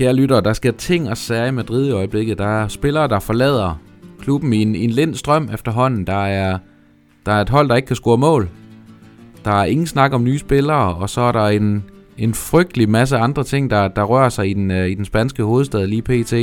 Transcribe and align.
Kære 0.00 0.14
lyttere, 0.14 0.40
der 0.40 0.52
sker 0.52 0.72
ting 0.72 1.10
og 1.10 1.16
sager 1.16 1.46
i 1.46 1.50
Madrid 1.50 1.88
i 1.88 1.90
øjeblikket. 1.90 2.38
Der 2.38 2.46
er 2.46 2.68
spillere, 2.68 3.08
der 3.08 3.18
forlader 3.18 3.80
klubben 4.20 4.52
i 4.52 4.62
en, 4.62 4.74
i 4.74 4.84
en 4.84 4.90
lind 4.90 5.14
strøm 5.14 5.48
efterhånden. 5.54 6.06
Der 6.06 6.26
er, 6.26 6.58
der 7.26 7.32
er 7.32 7.40
et 7.40 7.48
hold, 7.48 7.68
der 7.68 7.76
ikke 7.76 7.86
kan 7.86 7.96
score 7.96 8.18
mål. 8.18 8.48
Der 9.44 9.50
er 9.50 9.64
ingen 9.64 9.86
snak 9.86 10.12
om 10.12 10.24
nye 10.24 10.38
spillere, 10.38 10.94
og 10.94 11.10
så 11.10 11.20
er 11.20 11.32
der 11.32 11.46
en, 11.46 11.84
en 12.18 12.34
frygtelig 12.34 12.88
masse 12.88 13.16
andre 13.16 13.44
ting, 13.44 13.70
der, 13.70 13.88
der 13.88 14.02
rører 14.02 14.28
sig 14.28 14.50
i 14.50 14.54
den, 14.54 14.70
øh, 14.70 14.88
i 14.88 14.94
den 14.94 15.04
spanske 15.04 15.42
hovedstad 15.42 15.86
lige 15.86 16.02
pt. 16.02 16.34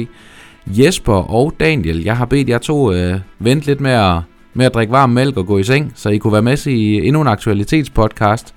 Jesper 0.67 1.13
og 1.13 1.53
Daniel, 1.59 2.03
jeg 2.03 2.17
har 2.17 2.25
bedt 2.25 2.49
jer 2.49 2.57
to 2.57 2.93
øh, 2.93 3.19
vente 3.39 3.65
lidt 3.65 3.81
med 3.81 3.91
at, 3.91 4.21
med 4.53 4.65
at 4.65 4.73
drikke 4.73 4.91
varm 4.91 5.09
mælk 5.09 5.37
og 5.37 5.45
gå 5.45 5.57
i 5.57 5.63
seng, 5.63 5.91
så 5.95 6.09
I 6.09 6.17
kunne 6.17 6.33
være 6.33 6.41
med 6.41 6.67
i 6.67 7.07
endnu 7.07 7.21
en 7.21 7.27
aktualitetspodcast. 7.27 8.55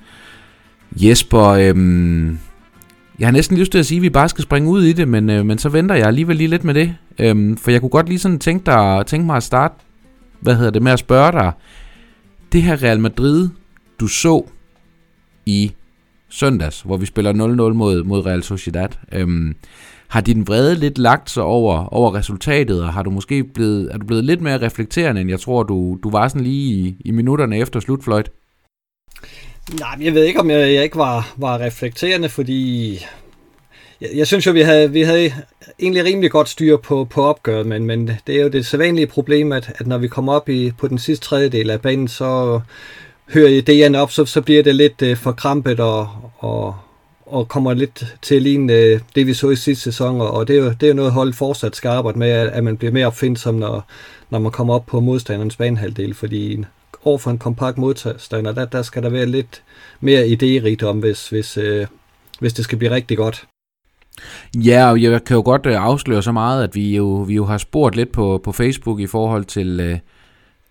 Jesper, 0.97 1.45
øhm, 1.45 2.39
jeg 3.19 3.27
har 3.27 3.33
næsten 3.33 3.59
lyst 3.59 3.73
til 3.73 3.79
at 3.79 3.87
sige, 3.87 3.99
at 3.99 4.03
vi 4.03 4.11
bare 4.11 4.29
skal 4.29 4.43
springe 4.43 4.71
ud 4.71 4.83
i 4.83 4.93
det, 4.93 5.09
men, 5.09 5.31
øh, 5.31 5.47
men 5.47 5.59
så 5.59 5.69
venter 5.69 5.95
jeg 5.95 6.07
alligevel 6.07 6.37
lige 6.37 6.49
lidt 6.49 6.65
med 6.65 6.75
det. 6.75 6.95
Øhm, 7.19 7.57
for 7.57 7.71
jeg 7.71 7.81
kunne 7.81 7.91
godt 7.91 8.09
lige 8.09 8.19
sådan 8.19 8.39
tænke, 8.39 8.67
dig, 8.67 9.07
tænke 9.07 9.27
mig 9.27 9.37
at 9.37 9.43
starte 9.43 9.75
hvad 10.41 10.57
hedder 10.57 10.71
det, 10.71 10.83
med 10.83 10.93
at 10.93 10.99
spørge 10.99 11.33
dig. 11.33 11.53
Det 12.53 12.63
her 12.63 12.83
Real 12.83 13.01
Madrid, 13.01 13.49
du 14.01 14.07
så 14.07 14.45
i 15.47 15.73
søndags, 16.29 16.81
hvor 16.81 16.97
vi 16.97 17.07
spiller 17.07 17.33
0-0 17.33 17.37
mod, 17.75 18.05
mod 18.05 18.27
Real 18.27 18.43
Sociedad. 18.43 18.89
Øhm, 19.13 19.55
har 20.11 20.21
din 20.21 20.47
vrede 20.47 20.75
lidt 20.75 20.99
lagt 20.99 21.31
sig 21.31 21.43
over, 21.43 21.95
over 21.95 22.15
resultatet, 22.15 22.83
og 22.83 22.93
har 22.93 23.03
du 23.03 23.11
måske 23.11 23.45
blevet, 23.45 23.93
er 23.93 23.99
du 23.99 24.07
blevet 24.07 24.25
lidt 24.25 24.41
mere 24.41 24.61
reflekterende, 24.61 25.21
end 25.21 25.31
jeg 25.31 25.41
tror, 25.41 25.63
du, 25.63 25.99
du 26.03 26.11
var 26.11 26.29
sådan 26.29 26.43
lige 26.43 26.75
i, 26.75 26.97
i 27.05 27.11
minutterne 27.11 27.59
efter 27.59 27.81
slutfløjt? 27.81 28.31
Nej, 29.81 29.97
men 29.97 30.07
jeg 30.07 30.15
ved 30.15 30.25
ikke, 30.25 30.41
om 30.41 30.51
jeg, 30.51 30.75
jeg 30.75 30.83
ikke 30.83 30.97
var, 30.97 31.35
var 31.37 31.59
reflekterende, 31.59 32.29
fordi 32.29 32.93
jeg, 34.01 34.09
jeg 34.15 34.27
synes 34.27 34.47
jo, 34.47 34.53
vi 34.53 34.61
havde, 34.61 34.93
vi 34.93 35.03
havde 35.03 35.33
egentlig 35.79 36.05
rimelig 36.05 36.31
godt 36.31 36.49
styr 36.49 36.77
på, 36.77 37.05
på 37.05 37.23
opgøret, 37.23 37.67
men, 37.67 37.85
men 37.85 38.11
det 38.27 38.37
er 38.37 38.43
jo 38.43 38.49
det 38.49 38.67
sædvanlige 38.67 39.07
problem, 39.07 39.53
at, 39.53 39.73
at 39.79 39.87
når 39.87 39.99
vi 39.99 40.09
kommer 40.09 40.33
op 40.33 40.49
i, 40.49 40.73
på 40.79 40.89
den 40.89 40.99
sidste 40.99 41.27
tredjedel 41.27 41.71
af 41.71 41.81
banen, 41.81 42.09
så 42.09 42.61
hører 43.33 43.63
idéerne 43.63 43.97
op, 43.97 44.11
så, 44.11 44.25
så 44.25 44.41
bliver 44.41 44.63
det 44.63 44.75
lidt 44.75 45.03
uh, 45.03 45.17
forkrampet 45.17 45.81
og, 45.81 46.09
og, 46.39 46.77
og 47.31 47.49
kommer 47.49 47.75
lidt 47.75 48.17
til 48.23 48.35
at 48.35 48.43
ligne 48.43 48.73
øh, 48.73 49.01
det, 49.15 49.27
vi 49.27 49.35
så 49.35 49.51
i 49.51 49.57
sidste 49.57 49.85
sæson, 49.85 50.21
og 50.21 50.49
det 50.49 50.59
er 50.59 50.65
jo, 50.65 50.73
det 50.81 50.89
er 50.89 50.95
noget, 50.95 51.13
hold 51.13 51.33
fortsat 51.33 51.77
skal 51.77 51.89
arbejde 51.89 52.19
med, 52.19 52.31
at, 52.31 52.49
at 52.49 52.65
man 52.65 52.77
bliver 52.77 52.93
mere 52.93 53.07
opfindsom, 53.07 53.55
når, 53.55 53.85
når 54.31 54.39
man 54.39 54.53
kommer 54.53 54.75
op 54.75 54.87
på 54.87 55.01
modstanderens 55.01 55.57
banehalvdel, 55.57 56.15
fordi 56.15 56.65
over 57.05 57.19
for 57.19 57.31
en 57.31 57.39
kompakt 57.39 57.79
modstander, 57.79 58.53
der, 58.53 58.65
der 58.65 58.83
skal 58.83 59.03
der 59.03 59.09
være 59.09 59.27
lidt 59.27 59.63
mere 60.01 60.25
idérigdom, 60.25 60.97
hvis, 60.97 61.29
hvis, 61.29 61.57
øh, 61.57 61.87
hvis 62.41 62.53
det 62.53 62.65
skal 62.65 62.79
blive 62.79 62.95
rigtig 62.95 63.17
godt. 63.17 63.47
Ja, 64.57 64.91
og 64.91 65.03
jeg 65.03 65.25
kan 65.25 65.37
jo 65.37 65.43
godt 65.45 65.67
øh, 65.67 65.75
afsløre 65.75 66.23
så 66.23 66.33
meget, 66.33 66.65
at 66.65 66.75
vi 66.75 66.97
jo, 66.97 67.07
vi 67.07 67.35
jo 67.35 67.45
har 67.45 67.59
spurgt 67.59 67.97
lidt 67.97 68.13
på, 68.13 68.41
på 68.45 68.53
Facebook 68.53 69.01
i 69.01 69.07
forhold 69.07 69.45
til, 69.45 69.81
øh, 69.81 69.99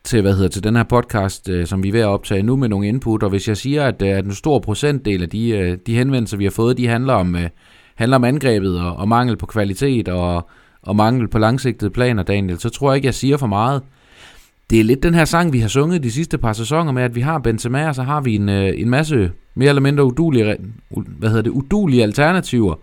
til, 0.04 0.22
hvad 0.22 0.34
hedder, 0.34 0.50
til 0.50 0.64
den 0.64 0.76
her 0.76 0.84
podcast, 0.84 1.50
øh, 1.50 1.68
som 1.68 1.84
vi 1.84 1.88
er 1.88 1.92
ved 1.92 2.00
at 2.00 2.08
optage 2.08 2.44
nu 2.44 2.56
med 2.56 2.70
nogle 2.70 2.88
input, 2.88 3.24
og 3.24 3.30
hvis 3.30 3.48
jeg 3.48 3.58
siger, 3.58 3.86
at, 3.86 4.02
øh, 4.02 4.18
at 4.18 4.26
en 4.26 4.34
stor 4.34 4.60
procentdel 4.60 5.24
af 5.24 5.30
de, 5.30 5.50
øh, 5.50 5.78
de 5.88 5.96
henvendelser, 5.96 6.38
vi 6.38 6.44
har 6.44 6.52
fået, 6.52 6.78
de 6.78 6.88
handler 6.88 7.14
om, 7.14 7.36
øh, 7.36 7.50
handler 7.96 8.18
om 8.18 8.24
angrebet 8.24 8.80
og, 8.80 8.96
og 8.96 9.08
mangel 9.08 9.38
på 9.38 9.46
kvalitet 9.46 10.08
og, 10.08 10.50
og 10.82 10.96
mangel 10.96 11.28
på 11.28 11.38
langsigtede 11.38 11.92
planer, 11.92 12.24
Daniel, 12.24 12.60
så 12.60 12.70
tror 12.70 12.92
jeg 12.92 12.96
ikke, 12.96 13.06
jeg 13.06 13.14
siger 13.14 13.38
for 13.38 13.48
meget 13.48 13.82
det 14.70 14.80
er 14.80 14.84
lidt 14.84 15.04
den 15.04 15.14
her 15.14 15.26
sang, 15.26 15.54
vi 15.54 15.60
har 15.60 15.68
sunget 15.68 16.04
de 16.04 16.12
sidste 16.12 16.38
par 16.38 16.54
sæsoner 16.54 16.92
med, 16.92 17.04
at 17.04 17.16
vi 17.16 17.22
har 17.22 17.40
Benzema, 17.40 17.88
og 17.88 17.96
så 17.96 18.04
har 18.04 18.22
vi 18.22 18.36
en, 18.36 18.50
øh, 18.50 18.74
en 18.78 18.90
masse 18.90 19.32
mere 19.56 19.70
eller 19.70 19.82
mindre 19.82 20.04
udulige, 20.04 20.58
hvad 20.90 21.30
hedder 21.30 21.44
det, 21.44 21.50
udulige 21.50 22.04
alternativer. 22.04 22.76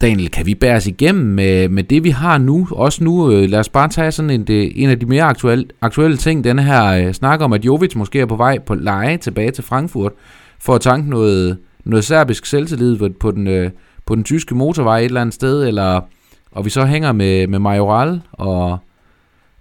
Daniel, 0.00 0.30
kan 0.30 0.46
vi 0.46 0.54
bære 0.54 0.76
os 0.76 0.86
igennem 0.86 1.24
med, 1.24 1.68
med 1.68 1.84
det, 1.84 2.04
vi 2.04 2.10
har 2.10 2.38
nu? 2.38 2.68
Også 2.70 3.04
nu, 3.04 3.32
øh, 3.32 3.50
lad 3.50 3.58
os 3.58 3.68
bare 3.68 3.88
tage 3.88 4.12
sådan 4.12 4.30
en, 4.30 4.44
det, 4.44 4.66
øh, 4.66 4.72
en 4.74 4.90
af 4.90 5.00
de 5.00 5.06
mere 5.06 5.22
aktuelle, 5.22 5.64
aktuelle 5.80 6.16
ting. 6.16 6.44
Denne 6.44 6.62
her 6.62 6.84
øh, 6.84 7.14
snak 7.14 7.40
om, 7.40 7.52
at 7.52 7.64
Jovic 7.64 7.94
måske 7.94 8.20
er 8.20 8.26
på 8.26 8.36
vej 8.36 8.58
på 8.58 8.74
leje 8.74 9.16
tilbage 9.16 9.50
til 9.50 9.64
Frankfurt 9.64 10.12
for 10.58 10.74
at 10.74 10.80
tanke 10.80 11.10
noget, 11.10 11.58
noget 11.84 12.04
serbisk 12.04 12.46
selvtillid 12.46 13.10
på, 13.20 13.30
den, 13.30 13.46
øh, 13.46 13.70
på 14.06 14.14
den 14.14 14.24
tyske 14.24 14.54
motorvej 14.54 14.98
et 14.98 15.04
eller 15.04 15.20
andet 15.20 15.34
sted, 15.34 15.66
eller, 15.66 16.00
og 16.52 16.64
vi 16.64 16.70
så 16.70 16.84
hænger 16.84 17.12
med, 17.12 17.46
med 17.46 17.58
Majoral 17.58 18.20
og 18.32 18.78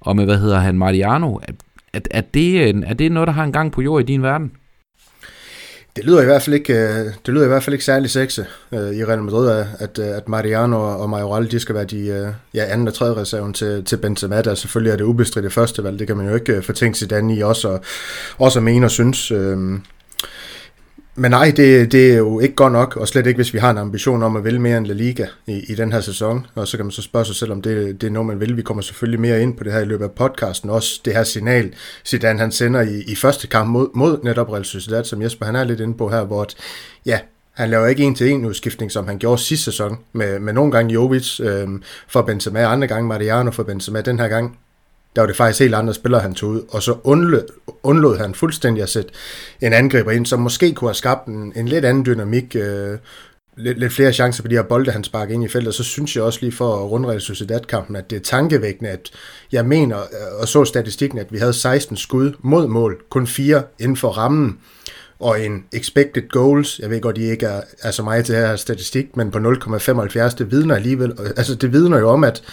og 0.06 0.16
med, 0.16 0.26
hvad 0.26 0.38
hedder 0.38 0.60
han, 0.60 0.78
Mariano. 0.78 1.36
Er, 1.36 1.52
er, 1.94 2.00
er, 2.12 2.22
det, 2.22 2.70
er 2.70 2.94
det 2.94 3.12
noget, 3.12 3.28
der 3.28 3.34
har 3.34 3.44
en 3.44 3.52
gang 3.52 3.72
på 3.72 3.82
jord 3.82 4.02
i 4.02 4.06
din 4.06 4.24
verden? 4.24 4.52
Det 5.96 6.06
lyder 6.06 6.22
i 6.22 6.26
hvert 6.26 6.42
fald 6.42 6.54
ikke, 6.54 6.74
øh, 6.74 7.06
det 7.26 7.34
lyder 7.34 7.46
i 7.46 7.48
hvert 7.48 7.64
fald 7.64 7.74
ikke 7.74 7.86
særlig 7.86 8.10
sexy 8.10 8.40
uh, 8.72 8.78
i 8.78 9.06
Real 9.06 9.24
Madrid, 9.24 9.50
at, 9.50 10.00
at 10.00 10.00
øh, 10.00 10.30
Mariano 10.30 11.02
og 11.02 11.10
Majoral, 11.10 11.52
de 11.52 11.60
skal 11.60 11.76
være 11.76 11.86
de 11.86 12.36
ja, 12.54 12.66
anden 12.66 12.88
og 12.88 12.94
tredje 12.94 13.16
reserven 13.16 13.54
til, 13.54 13.84
til 13.84 13.98
Benzema, 13.98 14.42
der 14.42 14.56
selvfølgelig 14.56 14.92
er 14.92 14.96
det 14.96 15.04
ubestridte 15.04 15.50
første 15.50 15.84
valg. 15.84 16.00
Det 16.00 16.08
kan 16.08 16.18
man 16.18 16.28
jo 16.28 16.36
ikke 16.36 16.62
fortænke 16.62 16.98
sig 16.98 17.38
i 17.38 17.42
også, 17.42 17.68
og, 17.68 17.82
også 18.38 18.60
at 18.60 18.64
mene 18.64 18.86
og 18.86 18.92
synes. 18.92 19.32
Øh, 19.32 19.58
men 21.18 21.32
nej, 21.32 21.54
det, 21.56 21.92
det 21.92 22.14
er 22.14 22.18
jo 22.18 22.40
ikke 22.40 22.56
godt 22.56 22.74
nok, 22.74 22.98
og 22.98 23.08
slet 23.08 23.28
ikke, 23.28 23.38
hvis 23.38 23.54
vi 23.54 23.60
har 23.60 23.72
en 23.72 23.78
ambition 23.78 24.24
om 24.24 24.36
at 24.36 24.44
vælge 24.44 24.60
mere 24.60 24.78
end 24.78 24.86
La 24.88 24.94
Liga 24.94 25.26
i, 25.48 25.72
i 25.72 25.76
den 25.76 25.92
her 25.92 26.02
sæson. 26.02 26.48
Og 26.56 26.68
så 26.68 26.78
kan 26.78 26.86
man 26.86 26.92
så 26.92 27.02
spørge 27.02 27.26
sig 27.26 27.36
selv, 27.36 27.52
om 27.52 27.62
det, 27.62 28.02
det 28.02 28.08
er 28.08 28.12
noget, 28.12 28.28
man 28.28 28.40
vil. 28.40 28.58
Vi 28.58 28.62
kommer 28.62 28.82
selvfølgelig 28.82 29.20
mere 29.20 29.42
ind 29.42 29.58
på 29.58 29.64
det 29.64 29.74
her 29.74 29.80
i 29.80 29.86
løbet 29.86 30.06
af 30.06 30.12
podcasten. 30.12 30.70
Også 30.70 31.02
det 31.06 31.14
her 31.14 31.24
signal, 31.24 31.74
Zidane 32.06 32.40
han 32.40 32.52
sender 32.52 32.82
i, 32.82 33.04
i 33.08 33.16
første 33.16 33.48
kamp 33.48 33.70
mod, 33.70 33.88
mod 33.94 34.20
netop 34.24 34.52
Real 34.52 34.66
Sociedad, 34.66 35.04
som 35.04 35.22
Jesper 35.22 35.46
han 35.46 35.56
er 35.56 35.64
lidt 35.64 35.80
inde 35.80 35.98
på 35.98 36.10
her, 36.10 36.24
hvor 36.24 36.42
at, 36.42 36.56
ja, 37.06 37.20
han 37.54 37.70
laver 37.70 37.88
ikke 37.88 38.04
en 38.04 38.16
til 38.16 38.30
en 38.30 38.46
udskiftning, 38.46 38.92
som 38.92 39.08
han 39.08 39.18
gjorde 39.18 39.42
sidste 39.42 39.66
sæson, 39.66 39.98
med, 40.14 40.40
med 40.40 40.54
nogle 40.54 40.72
gange 40.72 40.94
Jovic 40.94 41.40
øh, 41.40 41.68
for 42.08 42.22
Benzema, 42.22 42.64
andre 42.64 42.88
gange 42.88 43.08
Mariano 43.08 43.52
for 43.52 43.64
Benzema. 43.64 44.02
Den 44.02 44.20
her 44.20 44.28
gang 44.28 44.58
der 45.16 45.22
var 45.22 45.28
det 45.28 45.36
faktisk 45.36 45.60
helt 45.60 45.76
andre 45.76 45.94
spillere, 45.94 46.22
han 46.22 46.34
tog 46.34 46.50
ud, 46.50 46.62
og 46.70 46.84
så 46.84 46.96
undlod, 47.04 47.44
undlod 47.84 48.18
han 48.18 48.36
fuldstændig 48.36 48.84
at 48.84 48.90
sætte 48.90 49.12
en 49.62 49.74
angriber 49.74 50.12
ind, 50.12 50.26
som 50.26 50.40
måske 50.40 50.74
kunne 50.74 50.90
have 50.90 50.96
skabt 50.96 51.28
en, 51.28 51.54
en 51.56 51.68
lidt 51.68 51.86
anden 51.86 52.06
dynamik, 52.06 52.56
øh, 52.56 52.98
lidt, 53.58 53.80
lidt 53.80 53.94
flere 53.94 54.14
chancer 54.14 54.44
på 54.44 54.48
de 54.48 54.56
her 54.56 54.64
bolde, 54.64 54.92
han 54.92 55.04
sparker 55.04 55.34
ind 55.34 55.44
i 55.44 55.48
feltet, 55.48 55.76
så 55.76 55.84
synes 55.84 56.16
jeg 56.16 56.24
også 56.24 56.40
lige 56.42 56.52
for 56.52 56.76
at 56.76 56.92
runde 56.92 57.20
Sociedad-kampen, 57.20 57.96
at 57.96 58.10
det 58.10 58.16
er 58.16 58.22
tankevækkende, 58.24 58.90
at 58.90 59.12
jeg 59.52 59.66
mener, 59.66 59.98
øh, 59.98 60.40
og 60.42 60.48
så 60.48 60.66
statistikken, 60.66 61.20
at 61.20 61.32
vi 61.32 61.38
havde 61.38 61.54
16 61.54 61.98
skud 61.98 62.32
mod 62.40 62.68
mål, 62.68 62.98
kun 63.10 63.28
fire 63.28 63.64
inden 63.80 63.98
for 63.98 64.10
rammen, 64.10 64.58
og 65.20 65.42
en 65.42 65.66
expected 65.74 66.30
goals, 66.30 66.80
jeg 66.80 66.90
ved 66.90 67.02
godt, 67.02 67.16
de 67.16 67.24
ikke 67.24 67.46
er, 67.46 67.62
er 67.82 67.92
så 67.92 68.04
meget 68.04 68.26
til 68.26 68.36
her 68.36 68.56
statistik, 68.56 69.18
men 69.18 69.32
på 69.32 69.38
0,75, 69.38 70.36
det 70.38 70.52
vidner 70.52 70.76
alligevel, 70.76 71.14
altså 71.38 71.56
det 71.56 71.74
vidner 71.74 72.00
jo 72.00 72.10
om, 72.10 72.24
at 72.24 72.44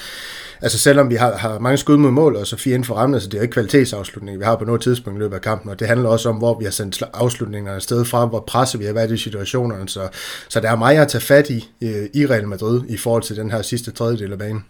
altså 0.63 0.79
selvom 0.79 1.11
vi 1.11 1.15
har, 1.15 1.37
har 1.37 1.59
mange 1.59 1.77
skud 1.77 1.97
mod 1.97 2.11
mål, 2.11 2.37
og 2.37 2.47
så 2.47 2.57
fire 2.57 2.75
inden 2.75 2.85
for 2.85 2.95
rammen, 2.95 3.21
så 3.21 3.27
det 3.27 3.35
er 3.35 3.39
jo 3.39 3.43
ikke 3.43 3.53
kvalitetsafslutning, 3.53 4.39
vi 4.39 4.45
har 4.45 4.57
på 4.57 4.65
noget 4.65 4.81
tidspunkt 4.81 5.19
i 5.19 5.21
løbet 5.21 5.35
af 5.35 5.41
kampen, 5.41 5.71
og 5.71 5.81
det 5.81 5.89
handler 5.89 6.09
også 6.09 6.29
om, 6.29 6.37
hvor 6.37 6.59
vi 6.59 6.65
har 6.65 6.71
sendt 6.71 7.03
afslutningerne 7.15 7.77
afsted 7.77 8.05
fra, 8.05 8.27
hvor 8.27 8.41
presset 8.47 8.81
vi 8.81 8.85
har 8.85 8.93
været 8.93 9.11
i 9.11 9.17
situationerne, 9.17 9.89
så, 9.89 10.09
så 10.49 10.61
der 10.61 10.71
er 10.71 10.77
meget 10.77 10.99
at 10.99 11.09
tage 11.09 11.23
fat 11.23 11.51
i 11.51 11.71
øh, 11.83 12.07
i 12.15 12.27
Real 12.27 12.49
Madrid 12.49 12.81
i 12.89 12.97
forhold 12.97 13.23
til 13.23 13.37
den 13.37 13.51
her 13.51 13.63
sidste 13.63 13.91
tredjedel 13.91 14.33
af 14.33 14.39
banen. 14.39 14.65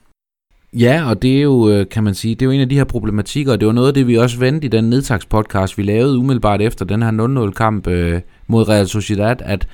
Ja, 0.72 1.08
og 1.08 1.22
det 1.22 1.38
er 1.38 1.42
jo, 1.42 1.70
øh, 1.70 1.86
kan 1.91 2.04
man 2.04 2.14
sige, 2.14 2.34
det 2.34 2.42
er 2.42 2.47
jo 2.47 2.50
en 2.50 2.60
af 2.60 2.69
de 2.69 2.76
her 2.76 2.84
problematikker, 2.84 3.52
og 3.52 3.60
det 3.60 3.66
var 3.66 3.72
noget 3.72 3.88
af 3.88 3.94
det, 3.94 4.06
vi 4.06 4.19
også 4.19 4.38
vendte 4.38 4.64
i 4.66 4.69
den 4.69 4.91
nedtagspodcast, 4.91 5.78
vi 5.78 5.82
lavede 5.82 6.19
umiddelbart 6.19 6.62
efter 6.62 6.84
den 6.84 7.02
her 7.02 7.10
0-0-kamp 7.48 7.86
øh, 7.86 8.20
mod 8.47 8.69
Real 8.69 8.88
Sociedad, 8.88 9.36
at 9.41 9.66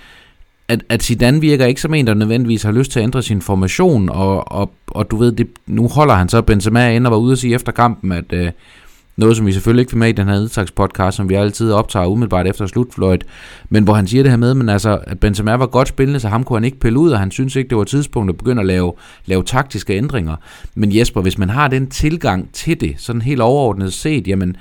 at, 0.68 0.84
at 0.88 1.02
Zidane 1.02 1.40
virker 1.40 1.66
ikke 1.66 1.80
som 1.80 1.94
en, 1.94 2.06
der 2.06 2.14
nødvendigvis 2.14 2.62
har 2.62 2.72
lyst 2.72 2.90
til 2.90 3.00
at 3.00 3.04
ændre 3.04 3.22
sin 3.22 3.42
formation, 3.42 4.08
og, 4.08 4.52
og, 4.52 4.70
og 4.90 5.10
du 5.10 5.16
ved, 5.16 5.32
det, 5.32 5.48
nu 5.66 5.88
holder 5.88 6.14
han 6.14 6.28
så 6.28 6.42
Benzema 6.42 6.88
ind 6.90 7.06
og 7.06 7.12
var 7.12 7.18
ude 7.18 7.32
at 7.32 7.38
sige 7.38 7.54
efter 7.54 7.72
kampen, 7.72 8.12
at 8.12 8.32
øh, 8.32 8.50
noget, 9.18 9.36
som 9.36 9.46
vi 9.46 9.52
selvfølgelig 9.52 9.80
ikke 9.80 9.90
fik 9.90 9.98
med 9.98 10.08
i 10.08 10.12
den 10.12 10.28
her 10.28 10.34
nedtagspodcast, 10.34 11.16
som 11.16 11.28
vi 11.28 11.34
altid 11.34 11.72
optager 11.72 12.06
umiddelbart 12.06 12.46
efter 12.46 12.66
slutfløjt, 12.66 13.24
men 13.68 13.84
hvor 13.84 13.94
han 13.94 14.06
siger 14.06 14.22
det 14.22 14.32
her 14.32 14.36
med, 14.36 14.54
men 14.54 14.68
altså, 14.68 14.98
at 15.06 15.20
Benzema 15.20 15.54
var 15.54 15.66
godt 15.66 15.88
spillende, 15.88 16.20
så 16.20 16.28
ham 16.28 16.44
kunne 16.44 16.56
han 16.56 16.64
ikke 16.64 16.80
pille 16.80 16.98
ud, 16.98 17.10
og 17.10 17.18
han 17.18 17.30
synes 17.30 17.56
ikke, 17.56 17.68
det 17.68 17.78
var 17.78 17.84
tidspunkt 17.84 18.30
at 18.30 18.36
begynde 18.36 18.60
at 18.60 18.66
lave, 18.66 18.92
lave 19.26 19.42
taktiske 19.42 19.96
ændringer. 19.96 20.36
Men 20.74 20.96
Jesper, 20.96 21.20
hvis 21.20 21.38
man 21.38 21.50
har 21.50 21.68
den 21.68 21.86
tilgang 21.86 22.52
til 22.52 22.80
det, 22.80 22.94
sådan 22.98 23.22
helt 23.22 23.40
overordnet 23.40 23.92
set, 23.92 24.28
jamen, 24.28 24.56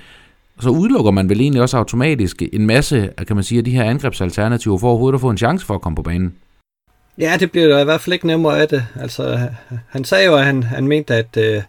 så 0.60 0.70
udelukker 0.70 1.12
man 1.12 1.30
vel 1.30 1.42
egentlig 1.42 1.62
også 1.62 1.78
automatisk 1.78 2.44
en 2.54 2.66
masse, 2.66 3.10
kan 3.28 3.36
man 3.36 3.44
sige, 3.44 3.58
af 3.58 3.66
de 3.66 3.72
her 3.72 3.84
angrebsalternativer 3.84 4.78
for 4.78 4.88
overhovedet 4.88 5.18
at 5.18 5.22
få 5.22 5.30
en 5.30 5.38
chance 5.38 5.66
for 5.66 5.76
at 5.76 5.82
komme 5.82 5.96
på 5.96 6.02
banen. 6.02 6.34
Ja, 7.18 7.38
det 7.40 7.52
bliver 7.52 7.68
da 7.68 7.82
i 7.82 7.84
hvert 7.84 8.02
fald 8.02 8.14
ikke 8.14 8.28
nemmere 8.28 8.62
af 8.62 8.68
det. 8.68 8.86
Altså, 9.00 9.50
han 9.90 10.04
sagde 10.04 10.26
jo, 10.26 10.36
at 10.36 10.46
han, 10.46 10.64
han 10.64 10.88
mente, 10.88 11.16
at, 11.16 11.38
øh, 11.38 11.62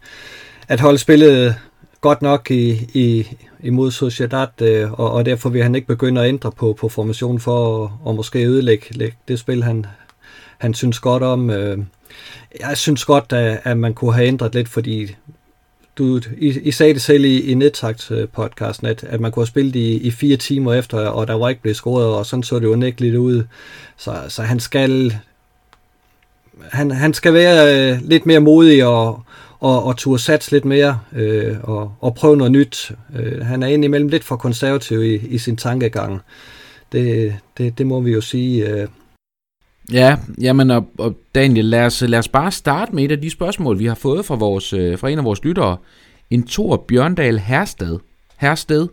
at 0.68 0.80
holde 0.80 0.98
spillet 0.98 1.56
godt 2.00 2.22
nok 2.22 2.50
i, 2.50 2.70
i, 2.94 3.26
imod 3.60 3.90
Sociedad, 3.90 4.62
øh, 4.62 4.92
og, 4.92 5.12
og 5.12 5.26
derfor 5.26 5.48
vil 5.48 5.62
han 5.62 5.74
ikke 5.74 5.86
begynde 5.86 6.20
at 6.20 6.28
ændre 6.28 6.52
på, 6.52 6.76
på 6.80 6.88
formationen 6.88 7.40
for 7.40 7.84
at, 7.84 7.90
og 8.04 8.14
måske 8.14 8.46
ødelægge 8.46 9.12
det 9.28 9.38
spil, 9.38 9.64
han, 9.64 9.86
han 10.58 10.74
synes 10.74 10.98
godt 10.98 11.22
om. 11.22 11.50
Øh, 11.50 11.78
jeg 12.60 12.76
synes 12.76 13.04
godt, 13.04 13.32
at, 13.32 13.60
at 13.64 13.78
man 13.78 13.94
kunne 13.94 14.14
have 14.14 14.26
ændret 14.26 14.54
lidt, 14.54 14.68
fordi 14.68 15.16
du, 15.98 16.20
I, 16.38 16.60
I 16.60 16.70
sagde 16.70 16.94
det 16.94 17.02
selv 17.02 17.24
i, 17.24 17.40
i 17.40 17.54
Nettakt-podcasten, 17.54 18.86
at, 18.86 19.04
at 19.04 19.20
man 19.20 19.32
kunne 19.32 19.42
have 19.42 19.46
spillet 19.46 19.76
i, 19.76 19.96
i 19.96 20.10
fire 20.10 20.36
timer 20.36 20.74
efter, 20.74 20.98
og 20.98 21.26
der 21.26 21.34
var 21.34 21.48
ikke 21.48 21.62
blevet 21.62 21.76
scoret, 21.76 22.06
og 22.06 22.26
sådan 22.26 22.42
så 22.42 22.58
det 22.58 22.64
jo 22.64 22.74
lidt 22.74 23.16
ud. 23.16 23.44
Så, 23.96 24.16
så 24.28 24.42
han 24.42 24.60
skal 24.60 25.18
han, 26.72 26.90
han 26.90 27.14
skal 27.14 27.34
være 27.34 27.90
øh, 27.93 27.99
lidt 28.02 28.26
mere 28.26 28.40
modig 28.40 28.84
og, 28.84 29.22
og, 29.60 29.84
og 29.84 29.96
turde 29.96 30.22
satse 30.22 30.52
lidt 30.52 30.64
mere 30.64 31.00
øh, 31.12 31.56
og, 31.62 31.93
og 32.00 32.14
prøve 32.14 32.37
noget 32.37 32.52
nyt. 32.52 32.93
Øh, 33.19 33.46
han 33.46 33.62
er 33.62 33.66
indimellem 33.66 34.08
lidt 34.08 34.25
for 34.25 34.37
konservativ 34.37 35.05
i, 35.05 35.14
i 35.14 35.38
sin 35.38 35.56
tankegang. 35.56 36.20
Det, 36.93 37.34
det, 37.58 37.78
det 37.78 37.87
må 37.87 38.00
vi 38.00 38.12
jo 38.12 38.20
sige. 38.20 38.69
Øh. 38.69 38.88
Ja, 39.93 40.16
jamen 40.40 40.70
og, 40.70 40.88
og 40.99 41.14
Daniel, 41.34 41.64
lad 41.64 41.84
os, 41.84 42.00
lad 42.00 42.19
os 42.19 42.28
bare 42.28 42.52
starte 42.52 42.94
med 42.94 43.04
et 43.04 43.12
af 43.12 43.20
de 43.20 43.31
spørgsmål, 43.31 43.78
vi 43.78 43.87
har 43.87 43.94
fået 43.94 44.25
fra, 44.25 44.34
vores, 44.34 44.72
øh, 44.72 44.99
fra 44.99 45.08
en 45.08 45.19
af 45.19 45.25
vores 45.25 45.44
lyttere. 45.44 45.76
En 46.31 46.46
Thor 46.46 46.84
Bjørndal 46.88 47.38
Hersted, 47.38 47.99
Hersted 48.37 48.88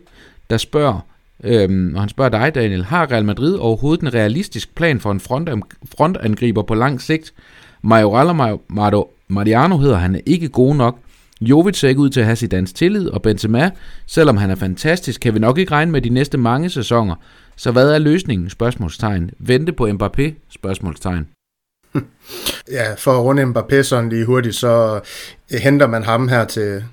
der 0.50 0.56
spørger, 0.56 1.00
øhm, 1.44 1.94
og 1.94 2.00
han 2.00 2.08
spørger 2.08 2.30
dig, 2.30 2.54
Daniel, 2.54 2.84
har 2.84 3.10
Real 3.10 3.24
Madrid 3.24 3.54
overhovedet 3.54 4.02
en 4.02 4.14
realistisk 4.14 4.74
plan 4.74 5.00
for 5.00 5.12
en 5.12 5.20
frontangriber 5.96 6.62
på 6.62 6.74
lang 6.74 7.00
sigt? 7.00 7.34
Majoral 7.86 8.28
og 8.28 9.10
Mariano 9.28 9.78
hedder 9.78 9.96
han 9.96 10.14
er 10.14 10.20
ikke 10.26 10.48
god 10.48 10.74
nok. 10.74 10.98
Jovic 11.40 11.76
ser 11.78 11.88
ikke 11.88 12.00
ud 12.00 12.10
til 12.10 12.20
at 12.20 12.26
have 12.26 12.36
sit 12.36 12.50
dans 12.50 12.72
tillid, 12.72 13.08
og 13.08 13.22
Benzema, 13.22 13.70
selvom 14.06 14.36
han 14.36 14.50
er 14.50 14.54
fantastisk, 14.54 15.20
kan 15.20 15.34
vi 15.34 15.38
nok 15.38 15.58
ikke 15.58 15.72
regne 15.72 15.92
med 15.92 16.00
de 16.00 16.08
næste 16.08 16.38
mange 16.38 16.70
sæsoner. 16.70 17.14
Så 17.56 17.70
hvad 17.70 17.90
er 17.90 17.98
løsningen? 17.98 18.50
Spørgsmålstegn. 18.50 19.30
Vente 19.38 19.72
på 19.72 19.86
Mbappé? 19.88 20.32
Spørgsmålstegn. 20.50 21.26
Ja, 22.70 22.94
for 22.94 23.12
at 23.12 23.24
runde 23.24 23.42
Mbappé 23.42 23.82
sådan 23.82 24.08
lige 24.08 24.24
hurtigt, 24.24 24.54
så 24.54 25.00
henter 25.50 25.86
man 25.86 26.04
ham 26.04 26.28
her 26.28 26.44
til 26.44 26.84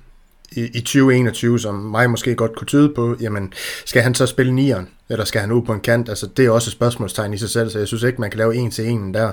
i, 0.55 0.61
i 0.73 0.79
2021, 0.79 1.59
som 1.59 1.75
mig 1.75 2.09
måske 2.09 2.35
godt 2.35 2.55
kunne 2.55 2.67
tyde 2.67 2.89
på, 2.89 3.15
jamen, 3.21 3.53
skal 3.85 4.01
han 4.01 4.15
så 4.15 4.25
spille 4.25 4.55
nieren, 4.55 4.89
eller 5.09 5.25
skal 5.25 5.41
han 5.41 5.51
ud 5.51 5.61
på 5.61 5.73
en 5.73 5.79
kant? 5.79 6.09
Altså, 6.09 6.27
det 6.37 6.45
er 6.45 6.49
også 6.49 6.69
et 6.69 6.73
spørgsmålstegn 6.73 7.33
i 7.33 7.37
sig 7.37 7.49
selv, 7.49 7.69
så 7.69 7.79
jeg 7.79 7.87
synes 7.87 8.03
ikke, 8.03 8.21
man 8.21 8.29
kan 8.29 8.37
lave 8.37 8.55
en 8.55 8.71
til 8.71 8.87
en 8.87 9.13
der. 9.13 9.31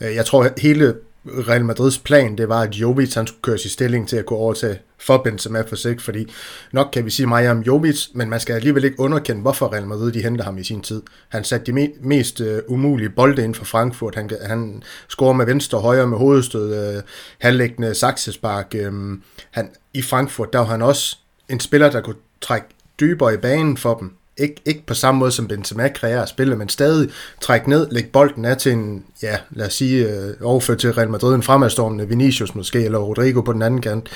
Øh, 0.00 0.14
jeg 0.14 0.26
tror, 0.26 0.48
hele 0.58 0.94
Real 1.26 1.64
Madrids 1.64 1.98
plan, 1.98 2.38
det 2.38 2.48
var, 2.48 2.60
at 2.60 2.74
Jovic 2.74 3.14
han 3.14 3.26
skulle 3.26 3.42
køres 3.42 3.64
i 3.64 3.68
stilling 3.68 4.08
til 4.08 4.16
at 4.16 4.26
gå 4.26 4.34
over 4.34 4.52
til 4.52 4.78
for 4.98 5.16
Benzema 5.18 5.62
på 5.62 5.76
sigt, 5.76 6.02
fordi 6.02 6.32
nok 6.72 6.88
kan 6.92 7.04
vi 7.04 7.10
sige 7.10 7.26
meget 7.26 7.50
om 7.50 7.60
Jovic, 7.60 8.08
men 8.14 8.30
man 8.30 8.40
skal 8.40 8.54
alligevel 8.54 8.84
ikke 8.84 9.00
underkende, 9.00 9.42
hvorfor 9.42 9.72
Real 9.72 9.86
Madrid 9.86 10.12
de 10.12 10.22
henter 10.22 10.44
ham 10.44 10.58
i 10.58 10.64
sin 10.64 10.82
tid. 10.82 11.02
Han 11.28 11.44
satte 11.44 11.72
de 11.72 11.84
me- 11.84 12.08
mest 12.08 12.40
uh, 12.40 12.46
umulige 12.68 13.10
bolde 13.10 13.44
ind 13.44 13.54
for 13.54 13.64
Frankfurt. 13.64 14.14
Han, 14.14 14.30
han 14.42 14.82
scorer 15.08 15.32
med 15.32 15.46
venstre 15.46 15.78
og 15.78 15.82
højre 15.82 16.06
med 16.06 16.18
hovedstød, 16.18 16.96
uh, 16.96 17.02
halvlæggende 17.38 17.94
saksespark. 17.94 18.74
Um, 18.88 19.22
han, 19.50 19.70
I 19.94 20.02
Frankfurt, 20.02 20.52
der 20.52 20.58
var 20.58 20.66
han 20.66 20.82
også 20.82 21.18
en 21.48 21.60
spiller, 21.60 21.90
der 21.90 22.00
kunne 22.00 22.16
trække 22.40 22.66
dybere 23.00 23.34
i 23.34 23.36
banen 23.36 23.76
for 23.76 23.94
dem. 23.94 24.12
Ikke, 24.42 24.62
ikke 24.64 24.86
på 24.86 24.94
samme 24.94 25.18
måde 25.18 25.32
som 25.32 25.48
Benzema 25.48 25.88
kreerer 25.88 26.26
spillet, 26.26 26.58
men 26.58 26.68
stadig 26.68 27.08
trække 27.40 27.70
ned, 27.70 27.86
lægge 27.90 28.10
bolden 28.12 28.44
af 28.44 28.56
til 28.56 28.72
en, 28.72 29.04
ja, 29.22 29.36
lad 29.50 29.66
os 29.66 29.74
sige, 29.74 30.08
øh, 30.08 30.34
overført 30.42 30.78
til 30.78 30.92
Real 30.92 31.10
Madrid, 31.10 31.34
en 31.34 31.42
fremadstormende 31.42 32.08
Vinicius 32.08 32.54
måske, 32.54 32.84
eller 32.84 32.98
Rodrigo 32.98 33.40
på 33.40 33.52
den 33.52 33.62
anden 33.62 33.80
kant. 33.80 34.08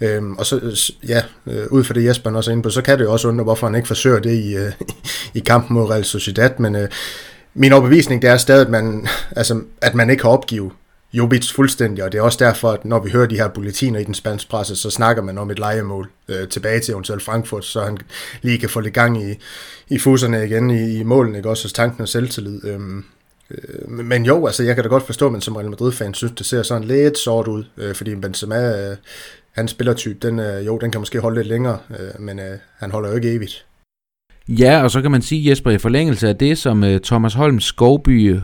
Øhm, 0.00 0.36
og 0.36 0.46
så, 0.46 0.92
ja, 1.08 1.22
øh, 1.46 1.66
ud 1.70 1.84
fra 1.84 1.94
det 1.94 2.04
Jesper 2.04 2.30
også 2.30 2.50
er 2.50 2.52
inde 2.52 2.62
på, 2.62 2.70
så 2.70 2.82
kan 2.82 2.98
det 2.98 3.04
jo 3.04 3.12
også 3.12 3.28
undre, 3.28 3.44
hvorfor 3.44 3.66
han 3.66 3.76
ikke 3.76 3.88
forsøger 3.88 4.18
det 4.18 4.34
i, 4.34 4.56
øh, 4.56 4.72
i 5.38 5.40
kampen 5.40 5.74
mod 5.74 5.90
Real 5.90 6.04
Sociedad, 6.04 6.50
men 6.58 6.76
øh, 6.76 6.88
min 7.54 7.72
overbevisning 7.72 8.22
det 8.22 8.30
er 8.30 8.36
stadig, 8.36 8.66
at 8.66 8.70
man, 8.70 9.06
altså, 9.36 9.60
at 9.82 9.94
man 9.94 10.10
ikke 10.10 10.22
har 10.22 10.30
opgivet 10.30 10.72
Jovic 11.14 11.52
fuldstændig, 11.52 12.04
og 12.04 12.12
det 12.12 12.18
er 12.18 12.22
også 12.22 12.44
derfor, 12.44 12.70
at 12.70 12.84
når 12.84 13.00
vi 13.00 13.10
hører 13.10 13.26
de 13.26 13.36
her 13.36 13.48
bulletiner 13.48 14.00
i 14.00 14.04
den 14.04 14.14
spanske 14.14 14.50
presse, 14.50 14.76
så 14.76 14.90
snakker 14.90 15.22
man 15.22 15.38
om 15.38 15.50
et 15.50 15.58
legemål 15.58 16.10
øh, 16.28 16.48
tilbage 16.48 16.80
til 16.80 16.92
eventuelt 16.92 17.22
Frankfurt, 17.22 17.64
så 17.64 17.80
han 17.80 17.98
lige 18.42 18.58
kan 18.58 18.68
få 18.68 18.80
lidt 18.80 18.94
gang 18.94 19.22
i, 19.22 19.34
i 19.88 19.98
fuserne 19.98 20.46
igen 20.46 20.70
i, 20.70 20.98
i 20.98 21.02
målen, 21.02 21.34
ikke? 21.34 21.48
også 21.48 21.64
hos 21.64 21.72
tanken 21.72 22.02
og 22.02 22.08
selvtillid. 22.08 22.64
Øhm, 22.64 23.04
øh, 23.50 23.90
men 23.90 24.24
jo, 24.24 24.46
altså 24.46 24.62
jeg 24.62 24.74
kan 24.74 24.84
da 24.84 24.88
godt 24.88 25.06
forstå, 25.06 25.26
at 25.26 25.32
man 25.32 25.40
som 25.40 25.56
Real 25.56 25.70
Madrid-fan 25.70 26.14
synes, 26.14 26.32
det 26.38 26.46
ser 26.46 26.62
sådan 26.62 26.88
lidt 26.88 27.18
sort 27.18 27.48
ud, 27.48 27.64
øh, 27.76 27.94
fordi 27.94 28.14
Benzema, 28.14 28.90
øh, 28.90 28.96
hans 29.52 29.70
spillertype, 29.70 30.18
den, 30.28 30.38
øh, 30.38 30.66
jo, 30.66 30.78
den 30.78 30.90
kan 30.90 31.00
måske 31.00 31.20
holde 31.20 31.36
lidt 31.36 31.48
længere, 31.48 31.78
øh, 31.90 32.20
men 32.20 32.38
øh, 32.38 32.58
han 32.78 32.90
holder 32.90 33.08
jo 33.08 33.16
ikke 33.16 33.32
evigt. 33.32 33.66
Ja, 34.48 34.82
og 34.82 34.90
så 34.90 35.02
kan 35.02 35.10
man 35.10 35.22
sige, 35.22 35.50
Jesper, 35.50 35.70
i 35.70 35.78
forlængelse 35.78 36.28
af 36.28 36.36
det, 36.36 36.58
som 36.58 36.84
øh, 36.84 37.00
Thomas 37.00 37.34
Holm 37.34 37.60
Skovby 37.60 38.36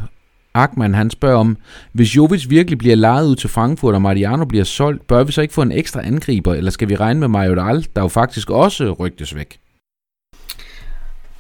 Akman 0.55 0.95
han 0.95 1.11
spørger 1.11 1.37
om, 1.37 1.57
hvis 1.93 2.17
Jovic 2.17 2.47
virkelig 2.49 2.79
bliver 2.79 2.97
lejet 2.97 3.27
ud 3.27 3.37
til 3.37 3.51
Frankfurt, 3.51 3.95
og 3.95 4.03
Mariano 4.03 4.45
bliver 4.45 4.65
solgt, 4.65 5.07
bør 5.07 5.25
vi 5.25 5.33
så 5.33 5.43
ikke 5.43 5.55
få 5.55 5.63
en 5.63 5.73
ekstra 5.73 6.07
angriber, 6.07 6.55
eller 6.55 6.71
skal 6.71 6.89
vi 6.89 6.97
regne 6.97 7.21
med 7.21 7.29
Majoral, 7.29 7.87
der 7.97 8.03
jo 8.03 8.09
faktisk 8.09 8.51
også 8.51 8.93
rygtes 8.93 9.35
væk? 9.35 9.59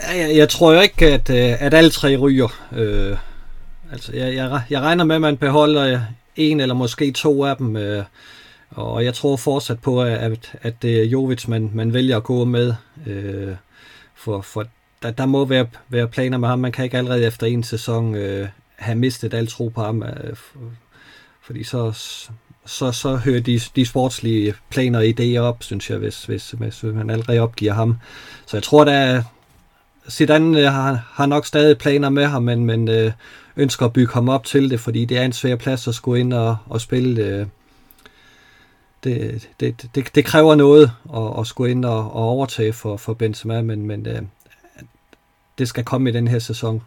Jeg, 0.00 0.36
jeg 0.36 0.48
tror 0.48 0.72
jo 0.72 0.80
ikke, 0.80 1.06
at, 1.06 1.30
øh, 1.30 1.62
at 1.62 1.74
alle 1.74 1.90
tre 1.90 2.16
ryger. 2.16 2.68
Øh, 2.72 3.16
altså, 3.92 4.16
jeg, 4.16 4.34
jeg, 4.34 4.62
jeg 4.70 4.80
regner 4.80 5.04
med, 5.04 5.14
at 5.14 5.20
man 5.20 5.36
beholder 5.36 6.00
en 6.36 6.60
eller 6.60 6.74
måske 6.74 7.12
to 7.12 7.44
af 7.44 7.56
dem, 7.56 7.76
øh, 7.76 8.04
og 8.70 9.04
jeg 9.04 9.14
tror 9.14 9.36
fortsat 9.36 9.78
på, 9.80 10.02
at, 10.02 10.54
at 10.62 10.82
det 10.82 11.00
er 11.00 11.04
Jovic, 11.04 11.48
man, 11.48 11.70
man 11.74 11.92
vælger 11.92 12.16
at 12.16 12.24
gå 12.24 12.44
med. 12.44 12.74
Øh, 13.06 13.54
for, 14.14 14.40
for 14.40 14.66
der, 15.02 15.10
der 15.10 15.26
må 15.26 15.44
være, 15.44 15.66
være 15.88 16.08
planer 16.08 16.38
med 16.38 16.48
ham. 16.48 16.58
Man 16.58 16.72
kan 16.72 16.84
ikke 16.84 16.98
allerede 16.98 17.26
efter 17.26 17.46
en 17.46 17.62
sæson 17.62 18.14
øh, 18.14 18.48
have 18.81 18.99
mistet 18.99 19.35
al 19.35 19.47
tro 19.47 19.69
på 19.69 19.82
ham, 19.82 20.03
øh, 20.03 20.37
fordi 21.43 21.65
så, 21.65 21.93
så, 22.67 22.93
så 22.93 23.17
hører 23.17 23.41
de, 23.41 23.61
de 23.77 23.87
sportslige 23.87 24.55
planer 24.71 24.99
og 24.99 25.05
idéer 25.05 25.38
op, 25.38 25.62
synes 25.62 25.91
jeg, 25.91 25.99
hvis, 25.99 26.25
hvis, 26.25 26.50
hvis 26.50 26.82
man 26.82 27.11
allerede 27.11 27.41
opgiver 27.41 27.73
ham. 27.73 27.97
Så 28.47 28.56
jeg 28.56 28.62
tror, 28.62 28.85
der 28.85 29.23
Zidane 30.11 30.61
øh, 30.61 30.73
har, 30.73 31.09
har 31.12 31.27
nok 31.27 31.47
stadig 31.47 31.79
planer 31.79 32.09
med 32.09 32.27
ham, 32.27 32.43
men, 32.43 32.65
men 32.65 32.88
øh, 32.88 33.12
ønsker 33.56 33.87
at 33.87 33.93
bygge 33.93 34.12
ham 34.12 34.29
op 34.29 34.44
til 34.44 34.71
det, 34.71 34.81
fordi 34.81 35.05
det 35.05 35.19
er 35.19 35.25
en 35.25 35.32
svær 35.32 35.56
plads 35.56 35.88
at 35.88 35.94
skulle 35.94 36.21
ind 36.21 36.32
og, 36.32 36.56
og 36.67 36.81
spille. 36.81 37.25
Øh, 37.25 37.47
det, 39.05 39.49
det, 39.61 39.87
det, 39.94 40.15
det 40.15 40.25
kræver 40.25 40.55
noget 40.55 40.93
at, 41.15 41.41
at 41.41 41.47
skulle 41.47 41.71
ind 41.71 41.85
og, 41.85 41.99
og 41.99 42.23
overtage 42.23 42.73
for, 42.73 42.97
for 42.97 43.15
Benzema, 43.15 43.62
men, 43.62 43.87
men 43.87 44.06
øh, 44.06 44.23
det 45.59 45.69
skal 45.69 45.85
komme 45.85 46.11
i 46.11 46.12
den 46.12 46.29
her 46.29 46.38
sæson. 46.38 46.82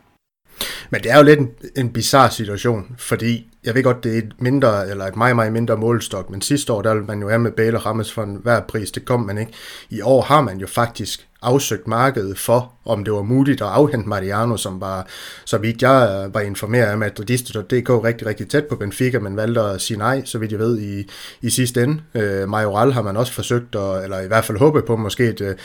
Men 0.93 1.03
det 1.03 1.11
er 1.11 1.17
jo 1.17 1.23
lidt 1.23 1.39
en, 1.39 1.51
en 1.75 1.93
bizarre 1.93 2.31
situation, 2.31 2.95
fordi 2.97 3.47
jeg 3.63 3.75
ved 3.75 3.83
godt, 3.83 4.03
det 4.03 4.13
er 4.13 4.17
et 4.17 4.33
mindre, 4.39 4.89
eller 4.89 5.05
et 5.05 5.15
meget, 5.15 5.35
meget 5.35 5.53
mindre 5.53 5.77
målstok, 5.77 6.29
men 6.29 6.41
sidste 6.41 6.73
år, 6.73 6.81
der 6.81 6.93
ville 6.93 7.05
man 7.05 7.21
jo 7.21 7.29
have 7.29 7.39
med 7.39 7.51
Bale 7.51 7.77
og 7.77 7.85
Rammes 7.85 8.13
for 8.13 8.23
en 8.23 8.39
hver 8.43 8.61
pris, 8.61 8.91
det 8.91 9.05
kom 9.05 9.19
man 9.19 9.37
ikke. 9.37 9.51
I 9.89 10.01
år 10.01 10.21
har 10.21 10.41
man 10.41 10.57
jo 10.57 10.67
faktisk 10.67 11.27
afsøgt 11.43 11.87
markedet 11.87 12.39
for, 12.39 12.71
om 12.85 13.03
det 13.03 13.13
var 13.13 13.21
muligt 13.21 13.61
at 13.61 13.67
afhente 13.67 14.09
Mariano, 14.09 14.57
som 14.57 14.81
var, 14.81 15.07
så 15.45 15.57
vidt 15.57 15.81
jeg 15.81 16.25
øh, 16.25 16.33
var 16.33 16.39
informeret 16.39 16.85
af 16.85 16.97
Madridista.dk, 16.97 17.89
rigtig, 17.89 18.27
rigtig 18.27 18.49
tæt 18.49 18.65
på 18.65 18.75
Benfica, 18.75 19.19
men 19.19 19.37
valgte 19.37 19.61
at 19.61 19.81
sige 19.81 19.97
nej, 19.97 20.25
så 20.25 20.37
vidt 20.37 20.51
jeg 20.51 20.59
ved, 20.59 20.79
i, 20.79 21.09
i 21.41 21.49
sidste 21.49 21.83
ende. 21.83 22.01
Øh, 22.15 22.49
Majoral 22.49 22.91
har 22.91 23.01
man 23.01 23.17
også 23.17 23.33
forsøgt, 23.33 23.75
at, 23.75 24.03
eller 24.03 24.19
i 24.19 24.27
hvert 24.27 24.45
fald 24.45 24.57
håbet 24.57 24.85
på, 24.85 24.95
måske 24.95 25.25
et, 25.25 25.41
øh, 25.41 25.55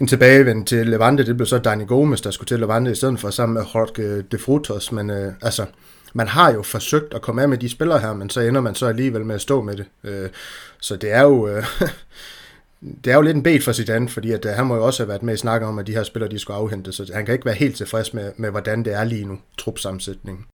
en 0.00 0.06
tilbagevend 0.06 0.66
til 0.66 0.86
Levante. 0.86 1.26
Det 1.26 1.36
blev 1.36 1.46
så 1.46 1.58
Dani 1.58 1.84
Gomes, 1.84 2.20
der 2.20 2.30
skulle 2.30 2.48
til 2.48 2.60
Levante 2.60 2.90
i 2.90 2.94
stedet 2.94 3.20
for, 3.20 3.30
sammen 3.30 3.54
med 3.54 3.62
Jorge 3.74 4.22
de 4.22 4.38
Frutos, 4.38 4.92
men 4.92 5.10
øh, 5.10 5.32
altså, 5.42 5.64
man 6.14 6.28
har 6.28 6.52
jo 6.52 6.62
forsøgt 6.62 7.14
at 7.14 7.22
komme 7.22 7.42
af 7.42 7.48
med 7.48 7.58
de 7.58 7.68
spillere 7.68 7.98
her, 7.98 8.14
men 8.14 8.30
så 8.30 8.40
ender 8.40 8.60
man 8.60 8.74
så 8.74 8.86
alligevel 8.86 9.24
med 9.24 9.34
at 9.34 9.40
stå 9.40 9.62
med 9.62 9.76
det. 9.76 9.86
Øh, 10.04 10.28
så 10.80 10.96
det 10.96 11.12
er 11.12 11.22
jo... 11.22 11.48
Øh, 11.48 11.64
det 13.04 13.10
er 13.10 13.14
jo 13.14 13.20
lidt 13.20 13.36
en 13.36 13.42
bed 13.42 13.60
for 13.60 13.72
Zidane, 13.72 14.08
fordi 14.08 14.32
at, 14.32 14.44
øh, 14.44 14.52
han 14.52 14.66
må 14.66 14.74
jo 14.74 14.86
også 14.86 15.02
have 15.02 15.08
været 15.08 15.22
med 15.22 15.34
i 15.34 15.36
snakke 15.36 15.66
om, 15.66 15.78
at 15.78 15.86
de 15.86 15.92
her 15.92 16.02
spillere, 16.02 16.30
de 16.30 16.38
skulle 16.38 16.56
afhente, 16.56 16.92
så 16.92 17.10
han 17.14 17.24
kan 17.24 17.34
ikke 17.34 17.46
være 17.46 17.54
helt 17.54 17.76
tilfreds 17.76 18.14
med, 18.14 18.32
med 18.36 18.50
hvordan 18.50 18.84
det 18.84 18.94
er 18.94 19.04
lige 19.04 19.24
nu, 19.24 19.38
trupsammensætningen. 19.58 20.44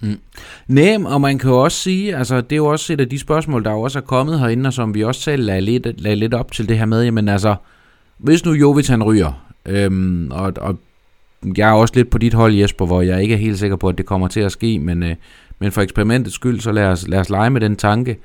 Mm. 0.00 0.18
Nem, 0.66 1.04
og 1.04 1.20
man 1.20 1.38
kan 1.38 1.50
jo 1.50 1.62
også 1.62 1.78
sige, 1.78 2.16
altså 2.16 2.40
det 2.40 2.52
er 2.52 2.56
jo 2.56 2.66
også 2.66 2.92
et 2.92 3.00
af 3.00 3.08
de 3.08 3.18
spørgsmål, 3.18 3.64
der 3.64 3.70
jo 3.70 3.80
også 3.80 3.98
er 3.98 4.02
kommet 4.02 4.40
herinde, 4.40 4.66
og 4.66 4.72
som 4.72 4.94
vi 4.94 5.04
også 5.04 5.20
selv 5.20 5.42
lagde 5.42 5.60
lidt, 5.60 6.00
lagde 6.00 6.16
lidt 6.16 6.34
op 6.34 6.52
til 6.52 6.68
det 6.68 6.78
her 6.78 6.86
med, 6.86 7.04
jamen 7.04 7.28
altså, 7.28 7.56
hvis 8.18 8.44
nu 8.44 8.52
Jovic 8.52 8.88
han 8.88 9.02
ryger, 9.02 9.46
øhm, 9.66 10.30
og, 10.30 10.52
og 10.56 10.78
jeg 11.56 11.68
er 11.68 11.72
også 11.72 11.94
lidt 11.96 12.10
på 12.10 12.18
dit 12.18 12.34
hold, 12.34 12.54
Jesper, 12.54 12.86
hvor 12.86 13.02
jeg 13.02 13.22
ikke 13.22 13.34
er 13.34 13.38
helt 13.38 13.58
sikker 13.58 13.76
på, 13.76 13.88
at 13.88 13.98
det 13.98 14.06
kommer 14.06 14.28
til 14.28 14.40
at 14.40 14.52
ske, 14.52 14.78
men, 14.78 15.02
øh, 15.02 15.14
men 15.58 15.72
for 15.72 15.82
eksperimentets 15.82 16.34
skyld, 16.34 16.60
så 16.60 16.72
lad 16.72 16.84
os, 16.84 17.08
lad 17.08 17.18
os 17.18 17.30
lege 17.30 17.50
med 17.50 17.60
den 17.60 17.76
tanke. 17.76 18.18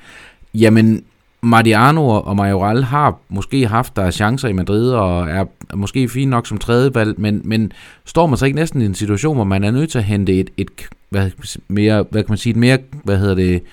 Jamen, 0.54 1.04
Mariano 1.44 2.08
og 2.08 2.36
Majoral 2.36 2.84
har 2.84 3.20
måske 3.30 3.68
haft 3.68 3.96
der 3.96 4.12
chancer 4.12 4.48
i 4.48 4.54
Madrid, 4.54 4.92
og 4.92 5.30
er 5.30 5.46
måske 5.76 6.10
fint 6.10 6.30
nok 6.30 6.48
som 6.48 6.58
tredjevalg, 6.58 7.20
men, 7.20 7.42
men 7.46 7.72
står 8.06 8.28
man 8.28 8.38
så 8.38 8.46
ikke 8.46 8.56
næsten 8.56 8.82
i 8.82 8.86
en 8.86 8.96
situation, 8.96 9.36
hvor 9.36 9.44
man 9.44 9.64
er 9.64 9.72
nødt 9.72 9.92
til 9.92 9.98
at 9.98 10.04
hente 10.04 10.40
et, 10.40 10.50
et 10.58 10.70
hvad, 11.10 11.32
mere, 11.68 12.06
hvad 12.12 12.24
kan 12.24 12.32
man 12.32 12.38
sige, 12.38 12.52
et 12.52 12.58
mere, 12.58 12.78
hvad 13.04 13.18
hedder 13.18 13.36
det, 13.36 13.64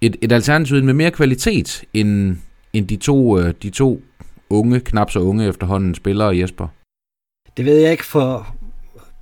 et, 0.00 0.16
et 0.22 0.32
alternativ 0.32 0.84
med 0.84 0.94
mere 0.94 1.10
kvalitet, 1.10 1.84
end, 1.94 2.36
end 2.72 2.88
de, 2.88 2.96
to, 2.96 3.38
øh, 3.38 3.54
de 3.62 3.70
to 3.70 4.02
unge, 4.50 4.80
knap 4.80 5.10
så 5.10 5.18
unge 5.18 5.48
efterhånden 5.48 5.94
spillere, 5.94 6.38
Jesper? 6.38 6.66
Det 7.56 7.64
ved 7.64 7.76
jeg 7.76 7.90
ikke, 7.90 8.04
for 8.04 8.54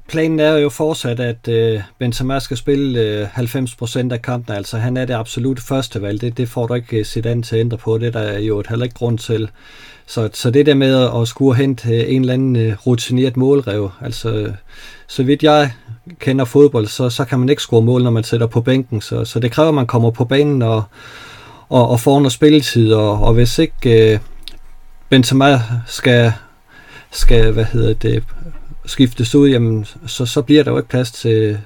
planen 0.08 0.40
er 0.40 0.56
jo 0.56 0.68
fortsat, 0.68 1.20
at 1.20 1.48
øh, 1.48 1.80
Benzema 1.98 2.38
skal 2.38 2.56
spille 2.56 3.00
øh, 3.00 3.38
90% 3.38 4.12
af 4.12 4.22
kampen. 4.22 4.56
Altså 4.56 4.78
han 4.78 4.96
er 4.96 5.04
det 5.04 5.14
absolutte 5.14 5.62
første 5.62 6.02
valg. 6.02 6.20
Det, 6.20 6.36
det 6.36 6.48
får 6.48 6.66
du 6.66 6.74
ikke 6.74 6.98
øh, 6.98 7.04
sit 7.04 7.26
andet 7.26 7.46
til 7.46 7.56
at 7.56 7.60
ændre 7.60 7.78
på. 7.78 7.98
Det 7.98 8.14
der 8.14 8.20
er 8.20 8.38
jo 8.38 8.60
et 8.60 8.66
heller 8.66 8.84
ikke 8.84 8.94
grund 8.94 9.18
til. 9.18 9.50
Så, 10.06 10.30
så 10.32 10.50
det 10.50 10.66
der 10.66 10.74
med 10.74 11.20
at 11.20 11.28
skulle 11.28 11.56
hente 11.56 11.88
øh, 11.88 12.04
en 12.08 12.20
eller 12.20 12.34
anden 12.34 12.56
øh, 12.56 12.76
rutineret 12.86 13.36
målrev, 13.36 13.90
altså 14.00 14.52
så 15.06 15.22
vidt 15.22 15.42
jeg 15.42 15.72
kender 16.18 16.44
fodbold, 16.44 16.86
så, 16.86 17.10
så 17.10 17.24
kan 17.24 17.38
man 17.38 17.48
ikke 17.48 17.62
score 17.62 17.82
mål, 17.82 18.02
når 18.02 18.10
man 18.10 18.24
sætter 18.24 18.46
på 18.46 18.60
bænken. 18.60 19.00
Så, 19.00 19.24
så 19.24 19.40
det 19.40 19.52
kræver, 19.52 19.68
at 19.68 19.74
man 19.74 19.86
kommer 19.86 20.10
på 20.10 20.24
banen 20.24 20.62
og, 20.62 20.82
og, 21.68 21.88
og 21.88 22.00
får 22.00 22.18
noget 22.18 22.32
spilletid. 22.32 22.92
Og, 22.92 23.22
og 23.22 23.34
hvis 23.34 23.58
ikke 23.58 24.12
øh, 24.12 24.18
Benzema 25.08 25.60
skal, 25.86 26.32
skal 27.10 27.52
hvad 27.52 27.64
hedder 27.64 27.94
det, 27.94 28.24
skiftes 28.86 29.34
ud, 29.34 29.48
jamen, 29.48 29.86
så, 30.06 30.26
så 30.26 30.42
bliver 30.42 30.64
der 30.64 30.70
jo 30.70 30.76
ikke 30.76 30.88
plads 30.88 31.12
til, 31.12 31.58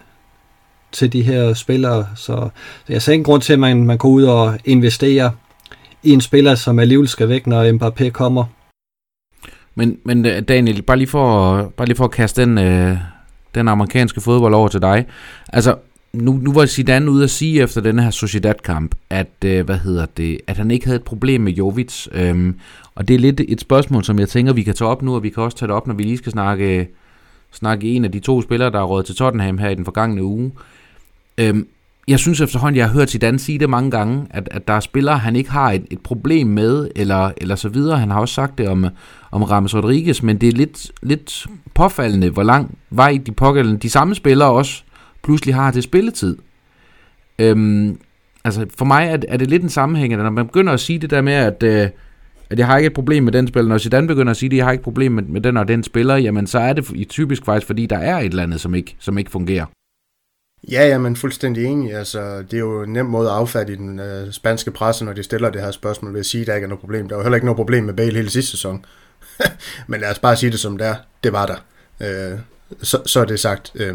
til 0.92 1.12
de 1.12 1.22
her 1.22 1.54
spillere. 1.54 2.06
Så 2.16 2.48
jeg 2.88 3.02
ser 3.02 3.12
ingen 3.12 3.24
grund 3.24 3.42
til, 3.42 3.52
at 3.52 3.58
man, 3.58 3.84
man 3.84 3.98
går 3.98 4.08
ud 4.08 4.24
og 4.24 4.58
investerer 4.64 5.30
i 6.02 6.12
en 6.12 6.20
spiller, 6.20 6.54
som 6.54 6.78
alligevel 6.78 7.08
skal 7.08 7.28
væk, 7.28 7.46
når 7.46 7.72
Mbappé 7.72 8.10
kommer. 8.10 8.44
Men, 9.74 9.98
men 10.04 10.26
øh, 10.26 10.42
Daniel, 10.42 10.82
bare 10.82 10.96
lige 10.96 11.08
for, 11.08 11.56
bare 11.76 11.86
lige 11.86 11.96
for 11.96 12.04
at 12.04 12.10
kaste 12.10 12.42
den, 12.42 12.58
øh, 12.58 12.98
den 13.54 13.68
amerikanske 13.68 14.20
fodbold 14.20 14.54
over 14.54 14.68
til 14.68 14.82
dig. 14.82 15.06
Altså, 15.52 15.76
nu, 16.12 16.32
nu 16.32 16.52
var 16.52 16.66
Zidane 16.66 17.10
ude 17.10 17.24
at 17.24 17.30
sige 17.30 17.62
efter 17.62 17.80
den 17.80 17.98
her 17.98 18.10
Sociedad-kamp, 18.10 18.94
at, 19.10 19.44
øh, 19.44 19.64
hvad 19.64 19.78
hedder 19.78 20.06
det, 20.06 20.40
at 20.46 20.56
han 20.56 20.70
ikke 20.70 20.86
havde 20.86 20.96
et 20.96 21.04
problem 21.04 21.40
med 21.40 21.52
Jovic. 21.52 22.06
Øhm, 22.12 22.58
og 22.94 23.08
det 23.08 23.14
er 23.14 23.18
lidt 23.18 23.40
et 23.48 23.60
spørgsmål, 23.60 24.04
som 24.04 24.18
jeg 24.18 24.28
tænker, 24.28 24.52
vi 24.52 24.62
kan 24.62 24.74
tage 24.74 24.88
op 24.88 25.02
nu, 25.02 25.14
og 25.14 25.22
vi 25.22 25.30
kan 25.30 25.42
også 25.42 25.56
tage 25.56 25.66
det 25.66 25.76
op, 25.76 25.86
når 25.86 25.94
vi 25.94 26.02
lige 26.02 26.18
skal 26.18 26.32
snakke, 26.32 26.88
snakke 27.52 27.88
en 27.88 28.04
af 28.04 28.12
de 28.12 28.20
to 28.20 28.42
spillere, 28.42 28.70
der 28.70 28.78
er 28.78 28.84
råd 28.84 29.02
til 29.02 29.14
Tottenham 29.14 29.58
her 29.58 29.68
i 29.68 29.74
den 29.74 29.84
forgangne 29.84 30.22
uge. 30.22 30.52
Øhm, 31.38 31.68
jeg 32.08 32.18
synes 32.18 32.40
efterhånden, 32.40 32.76
jeg 32.76 32.86
har 32.86 32.92
hørt 32.92 33.10
Zidane 33.10 33.38
sige 33.38 33.58
det 33.58 33.70
mange 33.70 33.90
gange, 33.90 34.26
at, 34.30 34.48
at 34.50 34.68
der 34.68 34.74
er 34.74 34.80
spillere, 34.80 35.18
han 35.18 35.36
ikke 35.36 35.50
har 35.50 35.72
et, 35.72 35.86
et 35.90 36.00
problem 36.00 36.46
med, 36.46 36.88
eller, 36.96 37.30
eller 37.36 37.54
så 37.54 37.68
videre. 37.68 37.98
Han 37.98 38.10
har 38.10 38.20
også 38.20 38.34
sagt 38.34 38.58
det 38.58 38.68
om, 38.68 38.86
om 39.30 39.42
Rames 39.42 39.74
Rodriguez, 39.74 40.22
men 40.22 40.38
det 40.38 40.48
er 40.48 40.52
lidt, 40.52 40.92
lidt 41.02 41.46
påfaldende, 41.74 42.30
hvor 42.30 42.42
lang 42.42 42.78
vej 42.90 43.18
de 43.26 43.32
pågældende, 43.32 43.80
de 43.80 43.90
samme 43.90 44.14
spillere 44.14 44.50
også, 44.50 44.82
pludselig 45.22 45.54
har 45.54 45.70
til 45.70 45.82
spilletid. 45.82 46.36
Øhm, 47.38 47.98
altså 48.44 48.66
for 48.78 48.84
mig 48.84 49.06
er, 49.06 49.18
er 49.28 49.36
det 49.36 49.50
lidt 49.50 49.62
en 49.62 49.68
sammenhæng, 49.68 50.12
at 50.12 50.18
når 50.18 50.30
man 50.30 50.46
begynder 50.46 50.72
at 50.72 50.80
sige 50.80 50.98
det 50.98 51.10
der 51.10 51.20
med, 51.20 51.32
at, 51.32 51.62
øh, 51.62 51.88
at 52.50 52.58
jeg 52.58 52.66
har 52.66 52.76
ikke 52.76 52.86
et 52.86 52.92
problem 52.94 53.22
med 53.22 53.32
den 53.32 53.48
spiller, 53.48 53.68
når 53.68 53.78
Zidane 53.78 54.06
begynder 54.06 54.30
at 54.30 54.36
sige, 54.36 54.50
at 54.52 54.56
jeg 54.56 54.64
har 54.64 54.72
ikke 54.72 54.80
et 54.80 54.84
problem 54.84 55.12
med, 55.12 55.22
med 55.22 55.40
den 55.40 55.56
og 55.56 55.68
den 55.68 55.82
spiller, 55.82 56.16
jamen 56.16 56.46
så 56.46 56.58
er 56.58 56.72
det 56.72 57.08
typisk 57.08 57.44
faktisk, 57.44 57.66
fordi 57.66 57.86
der 57.86 57.98
er 57.98 58.18
et 58.18 58.24
eller 58.24 58.42
andet, 58.42 58.60
som 58.60 58.74
ikke, 58.74 58.96
som 59.00 59.18
ikke 59.18 59.30
fungerer. 59.30 59.66
Ja, 60.70 60.88
ja, 60.88 60.98
men 60.98 61.16
fuldstændig 61.16 61.64
enig. 61.64 61.94
Altså, 61.94 62.42
det 62.42 62.54
er 62.54 62.58
jo 62.58 62.82
en 62.82 62.92
nem 62.92 63.06
måde 63.06 63.28
at 63.28 63.34
affatte 63.34 63.72
i 63.72 63.76
den 63.76 63.98
øh, 63.98 64.32
spanske 64.32 64.70
presse, 64.70 65.04
når 65.04 65.12
de 65.12 65.22
stiller 65.22 65.50
det 65.50 65.60
her 65.60 65.70
spørgsmål 65.70 66.12
ved 66.12 66.20
at 66.20 66.26
sige, 66.26 66.40
at 66.40 66.46
der 66.46 66.54
ikke 66.54 66.64
er 66.64 66.68
noget 66.68 66.80
problem. 66.80 67.08
Der 67.08 67.16
var 67.16 67.22
heller 67.22 67.36
ikke 67.36 67.46
noget 67.46 67.56
problem 67.56 67.84
med 67.84 67.94
Bale 67.94 68.16
hele 68.16 68.30
sidste 68.30 68.50
sæson. 68.50 68.84
men 69.88 70.00
lad 70.00 70.10
os 70.10 70.18
bare 70.18 70.36
sige 70.36 70.50
det 70.50 70.60
som 70.60 70.78
det 70.78 70.86
er. 70.86 70.96
Det 71.24 71.32
var 71.32 71.46
der. 71.46 71.56
Øh, 72.32 72.38
så, 72.82 73.02
så 73.06 73.20
er 73.20 73.24
det 73.24 73.40
sagt. 73.40 73.72
Øh, 73.74 73.94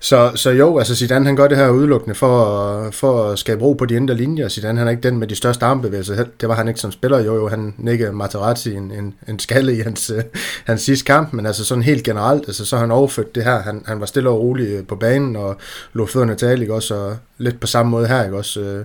så, 0.00 0.32
så 0.34 0.50
jo, 0.50 0.78
altså 0.78 0.96
Zidane 0.96 1.26
han 1.26 1.36
gør 1.36 1.48
det 1.48 1.56
her 1.56 1.68
udelukkende 1.68 2.14
for, 2.14 2.90
for 2.90 3.30
at 3.30 3.38
skabe 3.38 3.62
ro 3.62 3.72
på 3.72 3.86
de 3.86 3.94
indre 3.94 4.14
linjer. 4.14 4.48
Zidane 4.48 4.78
han 4.78 4.86
er 4.86 4.90
ikke 4.90 5.02
den 5.02 5.18
med 5.18 5.26
de 5.26 5.34
største 5.34 5.64
armbevægelser. 5.64 6.24
Det 6.40 6.48
var 6.48 6.54
han 6.54 6.68
ikke 6.68 6.80
som 6.80 6.92
spiller. 6.92 7.18
Jo, 7.18 7.34
jo, 7.34 7.48
han 7.48 7.74
nikkede 7.78 8.12
Materazzi 8.12 8.74
en, 8.74 8.92
en, 8.92 9.14
en 9.28 9.38
skalle 9.38 9.76
i 9.76 9.80
hans, 9.80 10.10
øh, 10.10 10.22
hans 10.64 10.82
sidste 10.82 11.04
kamp, 11.04 11.32
men 11.32 11.46
altså 11.46 11.64
sådan 11.64 11.82
helt 11.82 12.04
generelt, 12.04 12.44
altså 12.46 12.64
så 12.64 12.76
har 12.76 12.80
han 12.80 12.90
overført 12.90 13.34
det 13.34 13.44
her. 13.44 13.62
Han, 13.62 13.82
han 13.86 14.00
var 14.00 14.06
stille 14.06 14.30
og 14.30 14.40
rolig 14.40 14.68
øh, 14.68 14.86
på 14.86 14.96
banen 14.96 15.36
og 15.36 15.56
lå 15.92 16.06
fødderne 16.06 16.34
tale, 16.34 16.60
ikke 16.60 16.74
også? 16.74 16.94
Og 16.94 17.16
lidt 17.38 17.60
på 17.60 17.66
samme 17.66 17.90
måde 17.90 18.06
her, 18.06 18.24
ikke 18.24 18.36
også? 18.36 18.60
Uh, 18.60 18.84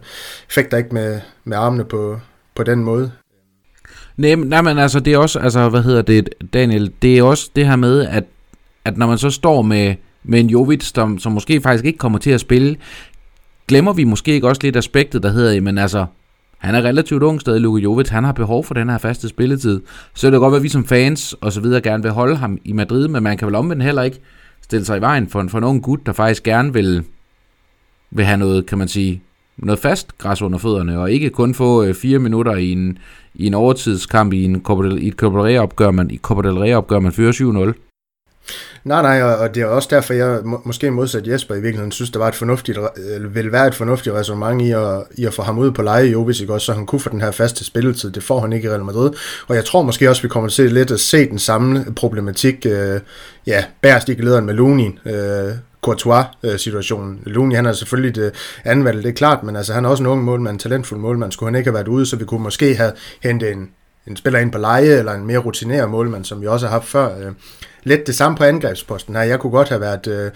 fik 0.50 0.72
der 0.72 0.78
ikke 0.78 0.94
med, 0.94 1.20
med 1.44 1.58
armene 1.58 1.86
på, 1.86 2.20
på 2.56 2.64
den 2.64 2.84
måde. 2.84 3.12
Nej, 4.18 4.36
nej, 4.36 4.62
men 4.62 4.78
altså, 4.78 5.00
det 5.00 5.14
er 5.14 5.18
også, 5.18 5.40
altså, 5.40 5.70
hvad 5.70 5.82
hedder 5.82 6.02
det, 6.02 6.30
Daniel, 6.54 6.92
det 7.02 7.18
er 7.18 7.24
også 7.24 7.50
det 7.56 7.66
her 7.66 7.76
med, 7.76 8.08
at, 8.08 8.24
at 8.86 8.98
når 8.98 9.08
man 9.08 9.18
så 9.18 9.30
står 9.30 9.62
med, 9.62 9.96
med 10.24 10.40
en 10.40 10.50
Jovic, 10.50 10.84
som, 10.84 11.20
som 11.20 11.32
måske 11.32 11.62
faktisk 11.62 11.86
ikke 11.86 12.00
kommer 12.00 12.20
til 12.20 12.32
at 12.32 12.40
spille, 12.40 12.76
glemmer 13.68 13.94
vi 13.94 14.04
måske 14.04 14.34
ikke 14.34 14.48
også 14.48 14.62
lidt 14.64 14.76
aspektet, 14.76 15.24
der 15.24 15.30
hedder, 15.30 15.62
men 15.62 15.78
altså, 15.78 16.06
han 16.58 16.76
er 16.76 16.82
relativt 16.82 17.24
ung 17.24 17.42
stadig, 17.42 17.62
Luka 17.62 17.84
Jovic, 17.84 18.10
han 18.10 18.24
har 18.24 18.32
behov 18.32 18.64
for 18.64 18.74
den 18.74 18.90
her 18.90 18.98
faste 18.98 19.30
spilletid. 19.30 19.82
Så 20.14 20.28
det 20.28 20.34
kan 20.34 20.40
godt 20.40 20.52
være, 20.52 20.60
at 20.60 20.64
vi 20.64 20.70
som 20.70 20.86
fans 20.86 21.34
og 21.34 21.54
så 21.54 21.62
videre 21.62 21.82
gerne 21.82 22.04
vil 22.04 22.12
holde 22.12 22.36
ham 22.36 22.58
i 22.64 22.74
Madrid, 22.74 23.08
men 23.08 23.24
man 23.24 23.38
kan 23.38 23.46
vel 23.46 23.56
omvendt 23.56 23.84
heller 23.84 24.02
ikke 24.02 24.20
stille 24.62 24.86
sig 24.86 24.98
i 24.98 25.02
vejen 25.02 25.28
for 25.28 25.42
en, 25.42 25.50
for 25.50 25.58
en 25.58 25.64
ung 25.64 25.84
gut, 25.84 26.06
der 26.06 26.12
faktisk 26.12 26.44
gerne 26.44 26.74
vil, 26.74 27.04
vil 28.12 28.26
have 28.26 28.38
noget, 28.38 28.66
kan 28.66 28.78
man 28.78 28.88
sige, 28.88 29.22
noget 29.58 29.80
fast 29.80 30.18
græs 30.18 30.42
under 30.42 30.58
fødderne, 30.58 31.00
og 31.00 31.12
ikke 31.12 31.30
kun 31.30 31.54
få 31.54 31.84
øh, 31.84 31.96
fire 31.96 32.20
minutter 32.20 32.56
i 32.56 32.72
en, 32.72 32.98
i 33.36 33.48
en 33.48 33.54
overtidskamp 33.54 34.34
i, 34.34 34.44
en 34.44 34.52
i 35.00 35.08
et 35.08 35.14
Copa 35.14 35.38
del 35.38 35.44
Rey 35.44 35.58
opgør, 35.58 35.92
man, 35.92 36.12
i 36.12 36.18
Copa 36.18 36.50
del 36.50 36.58
Rey 36.58 36.74
opgør, 36.74 37.00
man 37.00 37.12
fører 37.12 37.72
7-0. 37.72 37.93
Nej, 38.84 39.02
nej, 39.02 39.22
og 39.22 39.56
det 39.56 39.64
er 39.64 39.66
også 39.66 39.88
derfor, 39.92 40.14
jeg 40.14 40.40
må, 40.44 40.62
måske 40.66 40.92
modsat 40.92 41.28
Jesper 41.28 41.56
i 41.56 41.62
virkeligheden 41.62 41.92
synes, 41.92 42.12
der 42.12 42.20
var 42.20 42.28
et 42.28 42.36
fornuftigt, 42.36 42.80
vil 43.30 43.52
være 43.52 43.68
et 43.68 43.76
fornuftigt 43.76 44.16
resonemang 44.16 44.62
i 44.62 44.72
at, 44.72 45.04
i 45.18 45.26
at 45.26 45.34
få 45.34 45.42
ham 45.42 45.58
ud 45.58 45.72
på 45.72 45.82
leje 45.82 46.08
i 46.08 46.16
Obis, 46.16 46.42
ikke 46.42 46.54
også, 46.54 46.66
så 46.66 46.74
han 46.74 46.86
kunne 46.86 47.00
få 47.00 47.10
den 47.10 47.22
her 47.22 47.32
faste 47.32 47.66
spilletid. 47.66 48.12
Det 48.12 48.24
får 48.24 48.40
han 48.40 48.54
ikke 48.54 48.68
i 48.68 48.72
Real 48.72 48.84
Madrid. 48.84 49.12
Og 49.48 49.56
jeg 49.56 49.66
tror 49.66 49.82
måske 49.82 50.10
også, 50.10 50.22
vi 50.22 50.28
kommer 50.28 50.50
til 50.50 50.72
lidt 50.72 50.92
at 50.92 51.00
se 51.00 51.30
den 51.30 51.40
samme 51.40 51.86
problematik, 51.96 52.66
øh, 52.66 53.00
ja, 53.48 53.64
bærst 53.82 54.10
i 54.10 54.14
lederen 54.14 54.46
med 54.46 54.54
Lunin, 54.54 55.00
øh, 55.06 55.52
Courtois-situationen. 55.82 57.20
Øh, 57.26 57.34
Luni, 57.34 57.56
han 57.56 57.66
er 57.66 57.74
selvfølgelig 57.74 58.16
det 58.16 58.32
anden 58.64 58.86
valg, 58.86 59.04
det 59.04 59.10
er 59.10 59.14
klart, 59.14 59.44
men 59.44 59.56
altså, 59.56 59.74
han 59.74 59.86
er 59.86 59.90
også 59.90 60.04
en 60.04 60.08
ung 60.08 60.24
målmand, 60.24 60.56
en 60.56 60.60
talentfuld 60.60 61.00
målmand. 61.00 61.32
Skulle 61.32 61.48
han 61.48 61.56
ikke 61.56 61.68
have 61.68 61.76
været 61.76 61.88
ude, 61.88 62.06
så 62.06 62.16
vi 62.16 62.26
kunne 62.26 62.44
måske 62.44 62.76
have 62.76 62.92
hentet 63.22 63.52
en, 63.52 63.70
en 64.08 64.16
spiller 64.16 64.40
ind 64.40 64.52
på 64.52 64.58
leje, 64.58 65.00
eller 65.00 65.14
en 65.14 65.26
mere 65.26 65.38
rutineret 65.38 65.90
målmand, 65.90 66.26
som 66.26 66.42
vi 66.42 66.48
også 66.48 66.66
har 66.66 66.74
haft 66.74 66.88
før. 66.88 67.18
Øh, 67.20 67.32
lidt 67.84 68.08
det 68.08 68.16
samme 68.16 68.38
på 68.38 68.44
angrebsposten 68.44 69.14
Nej, 69.14 69.28
Jeg 69.28 69.40
kunne 69.40 69.52
godt 69.52 69.70
have 69.70 69.82
været... 69.82 70.08
Øh, 70.08 70.32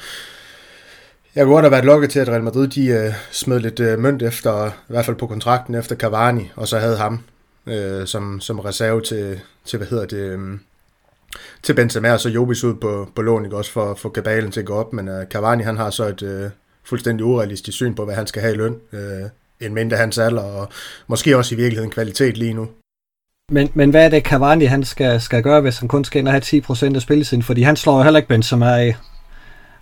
jeg 1.36 1.46
kunne 1.46 1.54
godt 1.54 1.64
have 1.64 1.72
været 1.72 1.86
lukket 1.86 2.10
til, 2.10 2.20
at 2.20 2.30
Real 2.30 2.44
Madrid 2.44 2.68
de, 2.68 2.88
øh, 2.88 3.14
smed 3.32 3.60
lidt 3.60 3.80
øh, 3.80 4.00
mønt 4.00 4.22
efter, 4.22 4.68
i 4.68 4.72
hvert 4.88 5.06
fald 5.06 5.16
på 5.16 5.28
kontrakten 5.28 5.76
efter 5.76 5.96
Cavani, 5.96 6.52
og 6.56 6.68
så 6.68 6.80
havde 6.80 6.98
ham 6.98 7.20
øh, 7.68 8.08
som, 8.08 8.40
som 8.40 8.60
reserve 8.60 9.02
til, 9.02 9.40
til, 9.66 9.78
hvad 9.78 9.88
hedder 9.88 10.06
det, 10.06 10.18
øh, 10.18 10.40
til 11.64 11.74
Benzema, 11.74 12.14
og 12.14 12.20
så 12.20 12.30
Jobis 12.30 12.64
ud 12.64 12.76
på, 12.76 13.10
på 13.16 13.22
lån, 13.22 13.46
ikke 13.46 13.58
også 13.58 13.72
for, 13.72 13.94
for 13.94 14.10
kabalen 14.10 14.52
til 14.52 14.60
at 14.60 14.66
gå 14.66 14.74
op, 14.74 14.94
men 14.94 15.08
øh, 15.08 15.26
Cavani 15.26 15.64
han 15.64 15.78
har 15.78 15.90
så 15.90 16.04
et 16.04 16.24
øh, 16.24 16.50
fuldstændig 16.84 17.26
urealistisk 17.26 17.76
syn 17.76 17.96
på, 17.96 18.06
hvad 18.06 18.16
han 18.16 18.28
skal 18.28 18.42
have 18.42 18.54
i 18.54 18.58
løn, 18.58 18.76
øh, 18.94 19.30
en 19.60 19.74
mindre 19.74 19.98
hans 19.98 20.18
alder, 20.18 20.42
og 20.42 20.70
måske 21.08 21.38
også 21.38 21.56
i 21.56 21.58
virkeligheden 21.58 21.92
kvalitet 21.92 22.38
lige 22.38 22.54
nu. 22.54 22.68
Men, 23.52 23.70
men 23.74 23.90
hvad 23.90 24.06
er 24.06 24.10
det, 24.10 24.24
Cavani 24.24 24.66
han 24.66 24.84
skal, 24.84 25.22
skal 25.22 25.44
gøre, 25.44 25.62
hvis 25.62 25.80
han 25.80 25.88
kun 25.88 26.06
skal 26.06 26.20
ind 26.20 26.28
og 26.28 26.34
have 26.34 26.64
10% 26.92 26.96
af 26.96 27.02
spilletiden? 27.02 27.44
Fordi 27.44 27.62
han 27.62 27.76
slår 27.76 27.98
jo 27.98 28.04
heller 28.04 28.18
ikke 28.18 28.28
Benzema 28.28 28.66
af. 28.66 28.96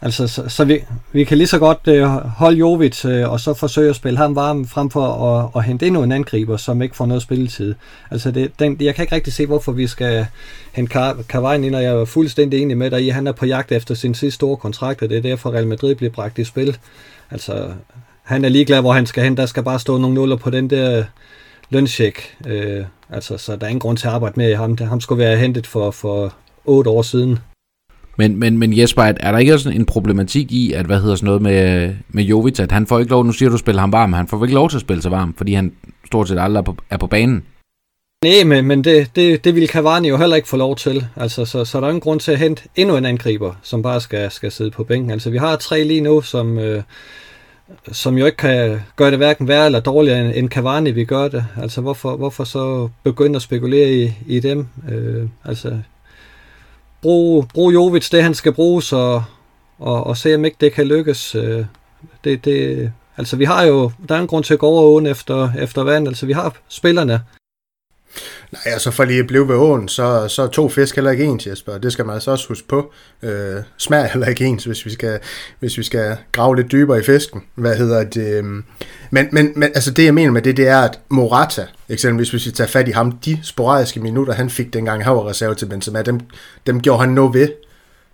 Altså, 0.01 0.27
så, 0.27 0.50
så 0.50 0.65
vi, 0.65 0.79
vi 1.12 1.24
kan 1.24 1.38
lige 1.38 1.48
så 1.48 1.60
godt 1.60 1.79
øh, 1.88 2.03
holde 2.07 2.57
Jovic 2.57 3.05
øh, 3.05 3.31
og 3.31 3.39
så 3.39 3.53
forsøge 3.53 3.89
at 3.89 3.95
spille 3.95 4.17
ham 4.17 4.36
varm 4.36 4.67
frem 4.67 4.89
for 4.89 5.07
at, 5.07 5.50
at 5.55 5.63
hente 5.63 5.88
endnu 5.88 6.03
en 6.03 6.12
angriber, 6.12 6.57
som 6.57 6.81
ikke 6.81 6.95
får 6.95 7.05
noget 7.05 7.22
spilletid. 7.22 7.75
Altså, 8.12 8.31
det, 8.31 8.51
den, 8.60 8.77
jeg 8.79 8.95
kan 8.95 9.03
ikke 9.03 9.15
rigtig 9.15 9.34
se, 9.34 9.45
hvorfor 9.45 9.72
vi 9.72 9.88
skal 9.88 10.25
hente 10.74 11.00
Cavani 11.27 11.67
ind, 11.67 11.75
og 11.75 11.84
jeg 11.84 11.93
er 11.93 12.05
fuldstændig 12.05 12.62
enig 12.62 12.77
med 12.77 12.91
dig 12.91 13.05
i, 13.05 13.10
han 13.10 13.27
er 13.27 13.31
på 13.31 13.45
jagt 13.45 13.72
efter 13.72 13.95
sin 13.95 14.15
sidste 14.15 14.36
store 14.36 14.57
kontrakt, 14.57 15.01
og 15.01 15.10
det 15.10 15.17
er 15.17 15.22
derfor 15.22 15.51
Real 15.51 15.67
Madrid 15.67 15.95
bliver 15.95 16.12
bragt 16.12 16.39
i 16.39 16.43
spil. 16.43 16.77
Altså, 17.31 17.72
han 18.24 18.45
er 18.45 18.50
ligeglad, 18.50 18.81
hvor 18.81 18.93
han 18.93 19.05
skal 19.05 19.24
hen. 19.24 19.38
Der 19.38 19.45
skal 19.45 19.63
bare 19.63 19.79
stå 19.79 19.98
nogle 19.98 20.15
nuller 20.15 20.36
på 20.36 20.50
den 20.50 20.69
der 20.69 21.03
løncheck. 21.69 22.36
Øh, 22.48 22.86
altså, 23.10 23.38
så 23.38 23.55
der 23.55 23.65
er 23.65 23.69
ingen 23.69 23.79
grund 23.79 23.98
til 23.98 24.07
at 24.07 24.13
arbejde 24.13 24.34
med 24.38 24.55
ham. 24.55 24.77
Ham 24.77 25.01
skulle 25.01 25.19
være 25.19 25.38
hentet 25.38 25.67
for, 25.67 25.91
for 25.91 26.34
otte 26.65 26.89
år 26.89 27.01
siden. 27.01 27.39
Men, 28.17 28.39
men, 28.39 28.57
men 28.57 28.77
Jesper, 28.77 29.01
er 29.03 29.31
der 29.31 29.38
ikke 29.38 29.53
også 29.53 29.69
en 29.69 29.86
problematik 29.86 30.51
i, 30.51 30.74
at 30.74 30.86
hvad 30.86 31.01
hedder 31.01 31.15
sådan 31.15 31.25
noget 31.25 31.41
med, 31.41 31.93
med 32.10 32.24
Jovic, 32.24 32.60
at 32.60 32.72
han 32.72 32.88
får 32.88 33.00
ikke 33.00 33.12
lov, 33.12 33.25
nu 33.25 33.31
siger 33.31 33.50
du, 33.50 33.57
spiller 33.57 33.81
ham 33.81 33.91
varm, 33.91 34.13
han 34.13 34.27
får 34.27 34.43
ikke 34.43 34.55
lov 34.55 34.69
til 34.69 34.77
at 34.77 34.81
spille 34.81 35.01
sig 35.01 35.12
varm, 35.12 35.34
fordi 35.38 35.53
han 35.53 35.74
stort 36.05 36.27
set 36.27 36.39
aldrig 36.39 36.60
er 36.60 36.63
på, 36.63 36.75
er 36.89 36.98
på 36.98 37.07
banen? 37.07 37.43
Nej, 38.24 38.43
men, 38.45 38.65
men 38.65 38.84
det, 38.84 39.15
det, 39.15 39.43
det 39.43 39.55
vil 39.55 39.67
Cavani 39.67 40.07
jo 40.07 40.17
heller 40.17 40.36
ikke 40.36 40.48
få 40.48 40.57
lov 40.57 40.75
til. 40.75 41.07
Altså, 41.15 41.45
så, 41.45 41.65
så 41.65 41.79
der 41.79 41.86
er 41.86 41.89
ingen 41.89 42.01
grund 42.01 42.19
til 42.19 42.31
at 42.31 42.39
hente 42.39 42.63
endnu 42.75 42.98
en 42.98 43.05
angriber, 43.05 43.53
som 43.63 43.81
bare 43.81 44.01
skal, 44.01 44.31
skal 44.31 44.51
sidde 44.51 44.72
på 44.72 44.84
bænken. 44.84 45.12
Altså, 45.12 45.29
vi 45.29 45.38
har 45.38 45.55
tre 45.55 45.84
lige 45.84 46.01
nu, 46.01 46.22
som, 46.22 46.60
øh, 46.60 46.84
som 47.91 48.17
jo 48.17 48.25
ikke 48.25 48.38
kan 48.38 48.81
gøre 48.95 49.12
det 49.12 49.17
hverken 49.17 49.48
værre 49.48 49.65
eller 49.65 49.79
dårligere 49.79 50.36
end 50.36 50.50
Cavani 50.50 50.91
vi 50.91 51.05
gør 51.05 51.27
det. 51.27 51.45
Altså 51.62 51.81
hvorfor, 51.81 52.15
hvorfor 52.15 52.43
så 52.43 52.89
begynde 53.03 53.36
at 53.36 53.41
spekulere 53.41 53.93
i, 53.93 54.13
i 54.27 54.39
dem? 54.39 54.67
Øh, 54.91 55.29
altså 55.45 55.79
brug, 57.01 57.45
brug 57.53 57.74
Jovic 57.74 58.10
det 58.10 58.24
han 58.24 58.34
skal 58.34 58.53
bruges 58.53 58.93
og, 58.93 59.24
og, 59.79 60.07
og 60.07 60.17
se 60.17 60.36
om 60.36 60.45
ikke 60.45 60.57
det 60.62 60.74
kan 60.74 60.88
lykkes. 60.88 61.36
Øh, 61.36 61.65
det, 62.24 62.45
det, 62.45 62.91
altså 63.17 63.36
vi 63.36 63.45
har 63.45 63.63
jo, 63.63 63.91
der 64.10 64.15
er 64.15 64.19
en 64.19 64.27
grund 64.27 64.43
til 64.43 64.53
at 64.53 64.60
gå 64.60 64.67
over 64.67 64.81
åen 64.81 65.05
efter, 65.05 65.51
efter 65.60 65.84
vand, 65.84 66.07
altså 66.07 66.25
vi 66.25 66.34
har 66.34 66.55
spillerne. 66.67 67.22
Nej, 68.51 68.73
altså 68.73 68.91
for 68.91 69.05
lige 69.05 69.19
at 69.19 69.27
blive 69.27 69.47
ved 69.47 69.55
åen, 69.55 69.87
så, 69.87 70.27
så 70.27 70.43
er 70.43 70.47
to 70.47 70.69
fisk 70.69 70.95
heller 70.95 71.11
ikke 71.11 71.23
ens, 71.23 71.47
Jesper. 71.47 71.77
Det 71.77 71.93
skal 71.93 72.05
man 72.05 72.13
altså 72.13 72.31
også 72.31 72.47
huske 72.47 72.67
på. 72.67 72.93
Øh, 73.23 73.55
smager 73.77 74.07
heller 74.07 74.27
ikke 74.27 74.45
ens, 74.45 74.63
hvis 74.63 74.85
vi, 74.85 74.91
skal, 74.91 75.19
hvis 75.59 75.77
vi 75.77 75.83
skal 75.83 76.17
grave 76.31 76.55
lidt 76.55 76.71
dybere 76.71 76.99
i 76.99 77.03
fisken. 77.03 77.43
Hvad 77.55 77.75
hedder 77.75 78.03
det? 78.03 78.37
Øhm, 78.37 78.63
men, 79.11 79.27
men, 79.31 79.53
men 79.55 79.63
altså 79.75 79.91
det, 79.91 80.05
jeg 80.05 80.13
mener 80.13 80.31
med 80.31 80.41
det, 80.41 80.57
det 80.57 80.67
er, 80.67 80.79
at 80.79 80.99
Morata, 81.09 81.65
eksempelvis 81.89 82.29
hvis 82.29 82.45
vi 82.45 82.51
tager 82.51 82.67
fat 82.67 82.87
i 82.87 82.91
ham, 82.91 83.11
de 83.11 83.39
sporadiske 83.43 83.99
minutter, 83.99 84.33
han 84.33 84.49
fik 84.49 84.73
dengang, 84.73 85.03
han 85.03 85.15
var 85.15 85.27
reserve 85.27 85.55
til 85.55 85.65
Benzema, 85.65 86.01
dem, 86.01 86.19
dem 86.67 86.81
gjorde 86.81 86.99
han 86.99 87.09
noget 87.09 87.33
ved. 87.33 87.49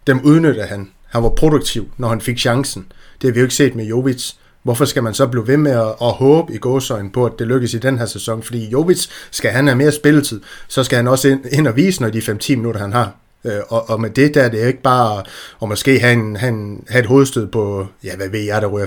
Dem 0.07 0.21
udnyttede 0.23 0.65
han. 0.65 0.91
Han 1.05 1.23
var 1.23 1.29
produktiv, 1.29 1.91
når 1.97 2.07
han 2.09 2.21
fik 2.21 2.39
chancen. 2.39 2.91
Det 3.21 3.27
har 3.27 3.33
vi 3.33 3.39
jo 3.39 3.45
ikke 3.45 3.55
set 3.55 3.75
med 3.75 3.85
Jovic. 3.85 4.31
Hvorfor 4.63 4.86
skal 4.86 5.03
man 5.03 5.13
så 5.13 5.27
blive 5.27 5.48
ved 5.48 5.58
med 5.58 5.72
at, 5.72 5.88
at 6.01 6.12
håbe 6.12 6.53
i 6.53 6.58
gåsøjne 6.58 7.12
på, 7.12 7.25
at 7.25 7.32
det 7.39 7.48
lykkes 7.48 7.74
i 7.74 7.77
den 7.77 7.98
her 7.98 8.06
sæson? 8.06 8.44
Fordi 8.44 8.70
Jovic 8.70 9.08
skal 9.32 9.51
han 9.51 9.68
have 9.68 9.77
mere 9.77 9.91
spilletid, 9.91 10.41
så 10.68 10.84
skal 10.84 10.96
han 10.96 11.08
også 11.08 11.27
ind, 11.27 11.46
ind 11.51 11.68
og 11.68 11.75
vise, 11.75 12.01
når 12.01 12.10
de 12.10 12.20
5-10 12.20 12.56
minutter, 12.56 12.82
han 12.82 12.94
har. 12.94 13.15
Øh, 13.46 13.60
og, 13.68 13.89
og 13.89 14.01
med 14.01 14.10
det 14.10 14.34
der, 14.34 14.50
det 14.50 14.63
er 14.63 14.68
ikke 14.68 14.82
bare 14.82 15.24
at 15.62 15.70
måske 15.70 16.00
have, 16.00 16.13
en, 16.13 16.36
have, 16.36 16.53
en, 16.53 16.84
have 16.89 17.00
et 17.00 17.06
hovedstød 17.06 17.48
på, 17.48 17.88
ja, 18.03 18.15
hvad 18.15 18.30
ved 18.30 18.39
jeg, 18.39 18.62
der 18.62 18.68
ryger 18.68 18.86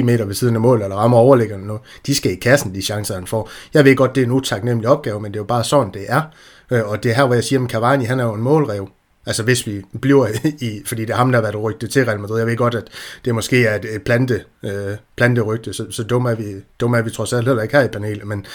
5-10 0.00 0.02
meter 0.02 0.24
ved 0.24 0.34
siden 0.34 0.54
af 0.54 0.60
mål, 0.60 0.82
eller 0.82 0.96
rammer 0.96 1.18
overliggende 1.18 1.66
nu. 1.66 1.78
De 2.06 2.14
skal 2.14 2.32
i 2.32 2.34
kassen, 2.34 2.74
de 2.74 2.82
chancer, 2.82 3.14
han 3.14 3.26
får. 3.26 3.50
Jeg 3.74 3.84
ved 3.84 3.96
godt, 3.96 4.14
det 4.14 4.20
er 4.20 4.24
en 4.24 4.32
utaknemmelig 4.32 4.88
opgave, 4.88 5.20
men 5.20 5.32
det 5.32 5.36
er 5.36 5.40
jo 5.40 5.46
bare 5.46 5.64
sådan, 5.64 5.92
det 5.92 6.04
er. 6.08 6.22
Øh, 6.70 6.88
og 6.88 7.02
det 7.02 7.10
er 7.10 7.14
her, 7.14 7.26
hvor 7.26 7.34
jeg 7.34 7.44
siger, 7.44 7.64
at 7.64 7.70
Cavani, 7.70 8.04
han 8.04 8.20
er 8.20 8.24
jo 8.24 8.34
en 8.34 8.42
målrev. 8.42 8.88
Altså 9.26 9.42
hvis 9.42 9.66
vi 9.66 9.82
bliver 10.00 10.28
i, 10.60 10.82
fordi 10.86 11.02
det 11.02 11.10
er 11.10 11.16
ham, 11.16 11.32
der 11.32 11.38
har 11.38 11.42
været 11.42 11.62
rygtet 11.62 11.90
til 11.90 12.04
Real 12.04 12.20
Madrid. 12.20 12.38
Jeg 12.38 12.46
ved 12.46 12.56
godt, 12.56 12.74
at 12.74 12.88
det 13.24 13.34
måske 13.34 13.64
er 13.64 13.74
et 13.74 14.02
plante, 14.02 14.44
øh, 14.64 14.96
planterygte, 15.16 15.72
så, 15.72 15.86
så 15.90 16.02
dumme 16.02 16.30
er, 16.30 16.34
vi, 16.34 16.44
dumme 16.80 16.98
er 16.98 17.02
vi 17.02 17.10
trods 17.10 17.32
alt 17.32 17.46
heller 17.46 17.62
ikke 17.62 17.76
her 17.76 17.84
i 17.84 17.88
panelet, 17.88 18.26
men 18.26 18.46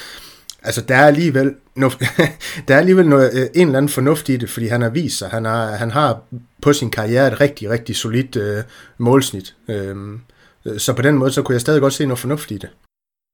altså 0.63 0.81
der 0.81 0.95
er 0.95 1.07
alligevel, 1.07 1.53
no, 1.75 1.89
der 2.67 2.75
er 2.75 2.79
alligevel 2.79 3.07
noget, 3.07 3.31
øh, 3.33 3.47
en 3.55 3.67
eller 3.67 3.77
anden 3.77 3.89
fornuft 3.89 4.29
i 4.29 4.37
det, 4.37 4.49
fordi 4.49 4.67
han 4.67 4.81
har 4.81 4.89
vist 4.89 5.17
sig, 5.17 5.29
han 5.29 5.45
har, 5.45 5.75
han 5.75 5.91
har 5.91 6.21
på 6.61 6.73
sin 6.73 6.89
karriere 6.89 7.27
et 7.27 7.41
rigtig, 7.41 7.69
rigtig 7.69 7.95
solidt 7.95 8.35
øh, 8.35 8.63
målsnit. 8.97 9.55
Øh, 9.69 9.95
så 10.77 10.93
på 10.93 11.01
den 11.01 11.15
måde, 11.15 11.31
så 11.31 11.41
kunne 11.41 11.53
jeg 11.53 11.61
stadig 11.61 11.81
godt 11.81 11.93
se 11.93 12.05
noget 12.05 12.19
fornuft 12.19 12.51
i 12.51 12.57
det. 12.57 12.69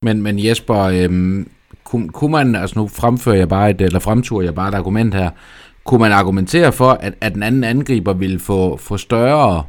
Men, 0.04 0.22
men 0.22 0.46
Jesper, 0.46 0.78
øh, 0.78 1.46
kunne, 1.84 2.10
kunne 2.10 2.32
man, 2.32 2.56
altså 2.56 2.80
nu 2.80 2.88
fremfører 2.88 3.36
jeg 3.36 3.50
bare 3.50 3.70
et, 3.70 3.82
eller 3.82 4.00
fremturer 4.00 4.44
jeg 4.44 4.56
bare 4.56 4.70
et 4.70 4.76
argument 4.76 5.14
her, 5.14 5.30
kunne 5.84 6.00
man 6.00 6.12
argumentere 6.12 6.72
for, 6.72 6.90
at, 6.90 7.14
at 7.22 7.34
den 7.34 7.44
anden 7.44 7.64
angriber 7.64 8.14
ville 8.14 8.40
få, 8.40 8.78
få 8.78 8.98
større, 8.98 9.64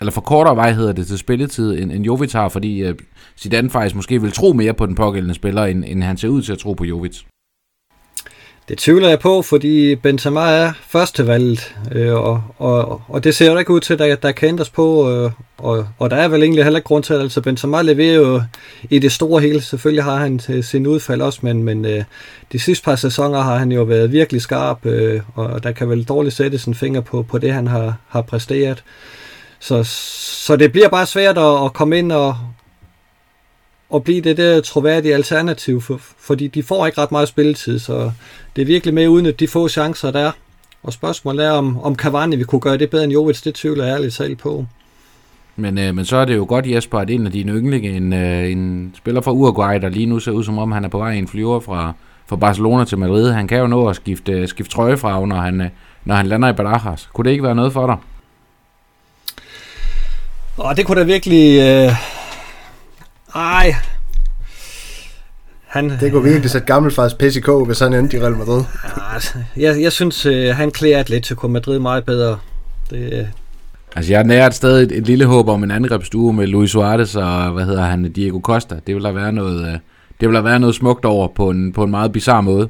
eller 0.00 0.12
for 0.12 0.20
kortere 0.20 0.56
vej 0.56 0.72
hedder 0.72 0.92
det 0.92 1.06
til 1.06 1.18
spilletid, 1.18 1.78
end, 1.78 1.92
end 1.92 2.04
Jovic 2.04 2.32
har, 2.32 2.48
fordi 2.48 2.88
uh, 2.88 2.94
Zidane 3.38 3.70
faktisk 3.70 3.96
måske 3.96 4.22
vil 4.22 4.32
tro 4.32 4.52
mere 4.52 4.74
på 4.74 4.86
den 4.86 4.94
pågældende 4.94 5.34
spiller, 5.34 5.64
end, 5.64 5.84
end 5.86 6.02
han 6.02 6.16
ser 6.16 6.28
ud 6.28 6.42
til 6.42 6.52
at 6.52 6.58
tro 6.58 6.72
på 6.72 6.84
Jovic. 6.84 7.22
Det 8.68 8.78
tvivler 8.78 9.08
jeg 9.08 9.18
på, 9.18 9.42
fordi 9.42 9.94
Benzema 9.94 10.40
er 10.40 10.72
førstevalget, 10.88 11.76
øh, 11.92 12.14
og, 12.14 12.42
og, 12.58 13.02
og 13.08 13.24
det 13.24 13.34
ser 13.34 13.52
jo 13.52 13.58
ikke 13.58 13.70
ud 13.70 13.80
til, 13.80 14.02
at 14.02 14.22
der, 14.22 14.32
kan 14.32 14.48
ændres 14.48 14.70
på, 14.70 15.10
øh, 15.10 15.30
og, 15.58 15.88
og 15.98 16.10
der 16.10 16.16
er 16.16 16.28
vel 16.28 16.42
egentlig 16.42 16.64
heller 16.64 16.78
ikke 16.78 16.86
grund 16.86 17.04
til, 17.04 17.14
at 17.14 17.20
altså 17.20 17.40
Benzema 17.40 17.82
leverer 17.82 18.14
jo 18.14 18.42
i 18.90 18.98
det 18.98 19.12
store 19.12 19.40
hele. 19.40 19.60
Selvfølgelig 19.60 20.04
har 20.04 20.16
han 20.16 20.62
sin 20.62 20.86
udfald 20.86 21.22
også, 21.22 21.38
men, 21.42 21.62
men 21.62 21.84
øh, 21.84 22.04
de 22.52 22.58
sidste 22.58 22.84
par 22.84 22.96
sæsoner 22.96 23.40
har 23.40 23.56
han 23.56 23.72
jo 23.72 23.82
været 23.82 24.12
virkelig 24.12 24.42
skarp, 24.42 24.86
øh, 24.86 25.20
og 25.34 25.62
der 25.62 25.72
kan 25.72 25.88
vel 25.90 26.04
dårligt 26.04 26.34
sætte 26.34 26.58
sin 26.58 26.74
finger 26.74 27.00
på, 27.00 27.22
på 27.22 27.38
det, 27.38 27.52
han 27.52 27.66
har, 27.66 27.94
har 28.08 28.22
præsteret. 28.22 28.84
Så, 29.60 29.82
så 30.46 30.56
det 30.56 30.72
bliver 30.72 30.88
bare 30.88 31.06
svært 31.06 31.38
at, 31.38 31.64
at 31.64 31.72
komme 31.72 31.98
ind 31.98 32.12
og, 32.12 32.36
at 33.94 34.04
blive 34.04 34.20
det 34.20 34.36
der 34.36 34.60
troværdige 34.60 35.14
alternativ, 35.14 35.80
for, 35.80 36.00
fordi 36.18 36.46
de 36.46 36.62
får 36.62 36.86
ikke 36.86 37.00
ret 37.00 37.12
meget 37.12 37.28
spilletid, 37.28 37.78
så 37.78 38.10
det 38.56 38.62
er 38.62 38.66
virkelig 38.66 38.94
med 38.94 39.08
uden 39.08 39.26
at 39.26 39.40
de 39.40 39.48
få 39.48 39.68
chancer, 39.68 40.10
der 40.10 40.20
er. 40.20 40.30
Og 40.82 40.92
spørgsmålet 40.92 41.46
er, 41.46 41.50
om, 41.50 41.80
om 41.80 41.96
Cavani 41.96 42.36
vi 42.36 42.44
kunne 42.44 42.60
gøre 42.60 42.78
det 42.78 42.90
bedre 42.90 43.04
end 43.04 43.12
Jovic, 43.12 43.42
det 43.42 43.54
tvivler 43.54 43.84
jeg 43.84 43.94
ærligt 43.94 44.14
talt 44.14 44.38
på. 44.38 44.66
Men, 45.56 45.78
øh, 45.78 45.94
men 45.94 46.04
så 46.04 46.16
er 46.16 46.24
det 46.24 46.36
jo 46.36 46.46
godt, 46.48 46.66
Jesper, 46.66 46.98
at 46.98 47.10
en 47.10 47.26
af 47.26 47.32
dine 47.32 47.52
yndlinge, 47.52 47.90
en, 47.90 48.12
øh, 48.12 48.52
en 48.52 48.94
spiller 48.96 49.20
fra 49.20 49.32
Uruguay, 49.32 49.80
der 49.80 49.88
lige 49.88 50.06
nu 50.06 50.18
ser 50.18 50.32
ud 50.32 50.44
som 50.44 50.58
om, 50.58 50.72
han 50.72 50.84
er 50.84 50.88
på 50.88 50.98
vej 50.98 51.12
i 51.12 51.18
en 51.18 51.28
flyver 51.28 51.60
fra, 51.60 51.92
fra 52.26 52.36
Barcelona 52.36 52.84
til 52.84 52.98
Madrid. 52.98 53.32
Han 53.32 53.48
kan 53.48 53.58
jo 53.58 53.66
nå 53.66 53.88
at 53.88 53.96
skifte, 53.96 54.46
skifte 54.46 54.74
trøje 54.74 54.96
fra, 54.96 55.26
når 55.26 55.36
han, 55.36 55.60
øh, 55.60 55.68
når 56.04 56.14
han 56.14 56.26
lander 56.26 56.48
i 56.48 56.52
Barajas. 56.52 57.08
Kunne 57.12 57.24
det 57.24 57.30
ikke 57.30 57.44
være 57.44 57.54
noget 57.54 57.72
for 57.72 57.86
dig? 57.86 57.96
Åh, 60.58 60.76
det 60.76 60.86
kunne 60.86 61.00
da 61.00 61.04
virkelig... 61.04 61.60
Øh 61.60 62.17
ej. 63.34 63.74
Han, 65.66 65.90
det 66.00 66.12
kunne 66.12 66.22
virkelig 66.22 66.50
sætte 66.50 66.66
gammelfars 66.66 67.14
pis 67.14 67.36
i 67.36 67.40
kog, 67.40 67.66
hvis 67.66 67.78
han 67.78 67.92
endte 67.92 68.16
i 68.16 68.20
Real 68.20 68.36
Madrid. 68.36 68.64
Altså, 69.14 69.38
jeg, 69.56 69.82
jeg 69.82 69.92
synes, 69.92 70.26
uh, 70.26 70.32
han 70.32 70.70
klæder 70.70 70.98
Atletico 70.98 71.48
Madrid 71.48 71.78
meget 71.78 72.04
bedre. 72.04 72.38
Det, 72.90 73.28
Altså, 73.96 74.12
jeg 74.12 74.24
nærer 74.24 74.50
stadig 74.50 74.82
et, 74.82 74.92
et 74.92 75.06
lille 75.06 75.24
håb 75.24 75.48
om 75.48 75.64
en 75.64 75.70
angrebsstue 75.70 76.32
med 76.32 76.46
Luis 76.46 76.70
Suarez 76.70 77.16
og, 77.16 77.52
hvad 77.52 77.64
hedder 77.64 77.82
han, 77.82 78.12
Diego 78.12 78.40
Costa. 78.40 78.74
Det 78.86 78.94
vil 78.94 79.04
der 79.04 79.12
være 79.12 79.32
noget, 79.32 79.60
uh, 79.60 79.78
det 80.20 80.28
vil 80.28 80.34
der 80.34 80.40
være 80.42 80.60
noget 80.60 80.74
smukt 80.74 81.04
over 81.04 81.28
på 81.28 81.50
en, 81.50 81.72
på 81.72 81.84
en 81.84 81.90
meget 81.90 82.12
bizarre 82.12 82.42
måde. 82.42 82.68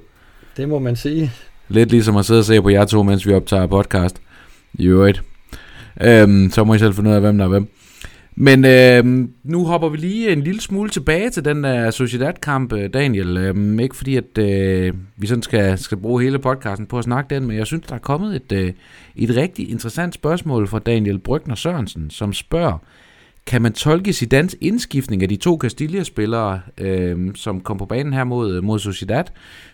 Det 0.56 0.68
må 0.68 0.78
man 0.78 0.96
sige. 0.96 1.32
Lidt 1.68 1.90
ligesom 1.90 2.16
at 2.16 2.24
sidde 2.24 2.40
og 2.40 2.44
se 2.44 2.62
på 2.62 2.68
jer 2.68 2.84
to, 2.84 3.02
mens 3.02 3.26
vi 3.26 3.34
optager 3.34 3.66
podcast. 3.66 4.16
I 4.74 4.86
øvrigt. 4.86 5.22
Øhm, 6.00 6.50
så 6.50 6.64
må 6.64 6.74
I 6.74 6.78
selv 6.78 6.94
finde 6.94 7.10
ud 7.10 7.14
af, 7.14 7.20
hvem 7.20 7.38
der 7.38 7.44
er 7.44 7.48
hvem. 7.48 7.68
Men 8.40 8.64
øh, 8.64 9.28
nu 9.44 9.64
hopper 9.64 9.88
vi 9.88 9.96
lige 9.96 10.32
en 10.32 10.40
lille 10.40 10.60
smule 10.60 10.90
tilbage 10.90 11.30
til 11.30 11.44
den 11.44 11.64
der 11.64 11.90
Sociedad-kamp, 11.90 12.72
øh, 12.72 12.90
Daniel. 12.94 13.36
Øh, 13.36 13.82
ikke 13.82 13.96
fordi, 13.96 14.16
at 14.16 14.38
øh, 14.38 14.94
vi 15.16 15.26
sådan 15.26 15.42
skal, 15.42 15.78
skal 15.78 15.98
bruge 15.98 16.22
hele 16.22 16.38
podcasten 16.38 16.86
på 16.86 16.98
at 16.98 17.04
snakke 17.04 17.34
den, 17.34 17.46
men 17.46 17.56
jeg 17.56 17.66
synes, 17.66 17.86
der 17.86 17.94
er 17.94 17.98
kommet 17.98 18.36
et, 18.36 18.52
øh, 18.52 18.72
et 19.16 19.36
rigtig 19.36 19.70
interessant 19.70 20.14
spørgsmål 20.14 20.68
fra 20.68 20.78
Daniel 20.78 21.18
Brygner 21.18 21.54
Sørensen, 21.54 22.10
som 22.10 22.32
spørger, 22.32 22.78
kan 23.48 23.62
man 23.62 23.72
tolke 23.72 24.12
Zidans 24.12 24.56
indskiftning 24.60 25.22
af 25.22 25.28
de 25.28 25.36
to 25.36 25.58
Castilla-spillere, 25.62 26.60
øh, 26.78 27.34
som 27.34 27.60
kom 27.60 27.78
på 27.78 27.86
banen 27.86 28.12
her 28.12 28.24
mod, 28.24 28.56
øh, 28.56 28.64
mod 28.64 28.78
Sociedad, 28.78 29.24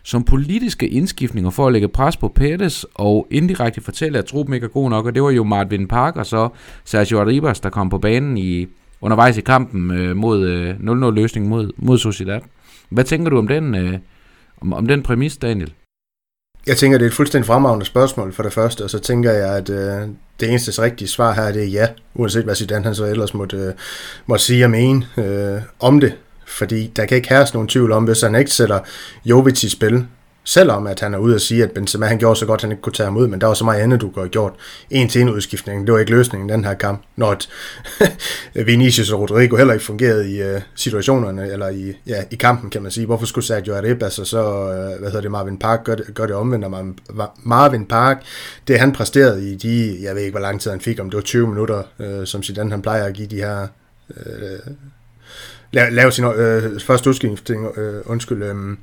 som 0.03 0.25
politiske 0.25 0.89
indskiftninger 0.89 1.51
for 1.51 1.67
at 1.67 1.73
lægge 1.73 1.89
pres 1.89 2.17
på 2.17 2.35
Pérez 2.41 2.85
og 2.95 3.27
indirekte 3.31 3.81
fortælle, 3.81 4.19
at 4.19 4.25
truppen 4.25 4.55
ikke 4.55 4.65
er 4.65 4.69
god 4.69 4.91
nok, 4.91 5.07
og 5.07 5.15
det 5.15 5.23
var 5.23 5.31
jo 5.31 5.45
Martin 5.45 5.89
Park 5.89 6.17
og 6.17 6.27
så 6.27 6.49
Sergio 6.85 7.21
Arribas, 7.21 7.61
der 7.61 7.71
kom 7.71 7.91
på 7.91 7.99
banen 7.99 8.39
i 8.39 8.67
undervejs 9.01 9.39
i 9.39 9.41
kampen 9.41 9.91
øh, 9.91 10.17
mod 10.17 10.49
øh, 10.49 10.71
0-0-løsningen 10.71 11.49
mod, 11.49 11.71
mod 11.77 11.99
Sociedad. 11.99 12.41
Hvad 12.89 13.05
tænker 13.05 13.31
du 13.31 13.39
om 13.39 13.49
den, 13.49 13.75
øh, 13.75 13.99
om, 14.61 14.73
om 14.73 14.87
den 14.87 15.03
præmis, 15.03 15.37
Daniel? 15.37 15.73
Jeg 16.67 16.77
tænker, 16.77 16.99
det 16.99 17.05
er 17.05 17.09
et 17.09 17.15
fuldstændig 17.15 17.47
fremragende 17.47 17.87
spørgsmål 17.87 18.33
for 18.33 18.43
det 18.43 18.53
første, 18.53 18.85
og 18.85 18.91
så 18.91 18.99
tænker 18.99 19.33
jeg, 19.33 19.57
at 19.57 19.71
øh, 19.71 20.09
det 20.41 20.49
eneste 20.49 20.83
rigtige 20.83 21.09
svar 21.09 21.33
her, 21.35 21.53
det 21.53 21.63
er 21.63 21.67
ja, 21.67 21.89
uanset 22.15 22.45
hvad 22.45 22.55
Zidane 22.55 22.85
han 22.85 22.95
så 22.95 23.05
ellers 23.05 23.35
måtte, 23.35 23.57
øh, 23.57 23.73
måtte 24.27 24.45
sige 24.45 24.65
og 24.65 24.71
mene 24.71 25.07
øh, 25.17 25.63
om 25.81 26.01
det. 26.01 26.15
Fordi 26.47 26.93
der 26.97 27.07
kan 27.07 27.17
ikke 27.17 27.29
herres 27.29 27.55
nogen 27.55 27.69
tvivl 27.69 27.93
om, 27.93 28.05
hvis 28.05 28.21
han 28.21 28.35
ikke 28.35 28.51
sætter 28.51 28.81
Jovic 29.25 29.65
i 29.65 29.69
spil, 29.69 30.07
Selvom 30.47 30.87
at 30.87 31.01
han 31.01 31.15
er 31.15 31.19
ude 31.19 31.35
at 31.35 31.41
sige, 31.41 31.63
at 31.63 31.71
Benzema 31.71 32.07
han 32.07 32.19
gjorde 32.19 32.39
så 32.39 32.47
godt, 32.47 32.59
at 32.59 32.63
han 32.63 32.71
ikke 32.71 32.83
kunne 32.83 32.93
tage 32.93 33.05
ham 33.05 33.17
ud, 33.17 33.27
men 33.29 33.41
der 33.41 33.47
var 33.47 33.55
så 33.55 33.65
meget 33.65 33.81
andet, 33.81 34.01
du 34.01 34.11
kunne 34.11 34.23
have 34.23 34.31
gjort. 34.31 34.53
En 34.91 35.09
til 35.09 35.21
en 35.21 35.29
udskiftning, 35.29 35.87
det 35.87 35.93
var 35.93 35.99
ikke 35.99 36.11
løsningen 36.11 36.49
den 36.49 36.65
her 36.65 36.75
kamp. 36.75 37.03
Når 37.17 37.31
at 37.31 37.49
Vinicius 38.67 39.11
og 39.11 39.21
Rodrigo 39.21 39.57
heller 39.57 39.73
ikke 39.73 39.85
fungerede 39.85 40.31
i 40.31 40.55
uh, 40.55 40.61
situationerne, 40.75 41.53
eller 41.53 41.69
i, 41.69 41.93
ja, 42.07 42.23
i 42.31 42.35
kampen, 42.35 42.71
kan 42.71 42.83
man 42.83 42.91
sige. 42.91 43.07
Hvorfor 43.07 43.27
skulle 43.27 43.45
Sergio 43.45 43.77
Arribas 43.77 44.19
og 44.19 44.27
så, 44.27 44.43
uh, 44.43 45.01
hvad 45.01 45.11
hedder 45.11 45.21
det, 45.21 45.31
Marvin 45.31 45.59
Park 45.59 45.85
gør 45.85 45.95
det, 45.95 46.15
gør 46.15 46.27
det 46.27 46.37
omvendt, 46.37 46.71
Marvin, 46.71 46.99
Marvin 47.43 47.87
Park, 47.87 48.23
det 48.69 48.81
han 48.81 48.93
præsterede 48.93 49.51
i 49.51 49.55
de, 49.55 49.99
jeg 50.03 50.15
ved 50.15 50.23
ikke, 50.23 50.33
hvor 50.33 50.41
lang 50.41 50.61
tid 50.61 50.71
han 50.71 50.81
fik, 50.81 51.01
om 51.01 51.11
det 51.11 51.17
var 51.17 51.23
20 51.23 51.49
minutter, 51.49 51.83
uh, 51.99 52.25
som 52.25 52.43
Zidane 52.43 52.71
han 52.71 52.83
plejer 52.83 53.05
at 53.05 53.15
give 53.15 53.29
de 53.29 53.37
her, 53.37 53.67
uh, 54.09 54.73
lave, 55.73 56.13
sin 56.13 56.25
uh, 56.25 56.81
første 56.81 57.11
udskiftning, 57.11 57.79
uh, 57.79 57.95
undskyld, 58.05 58.51
um, 58.51 58.79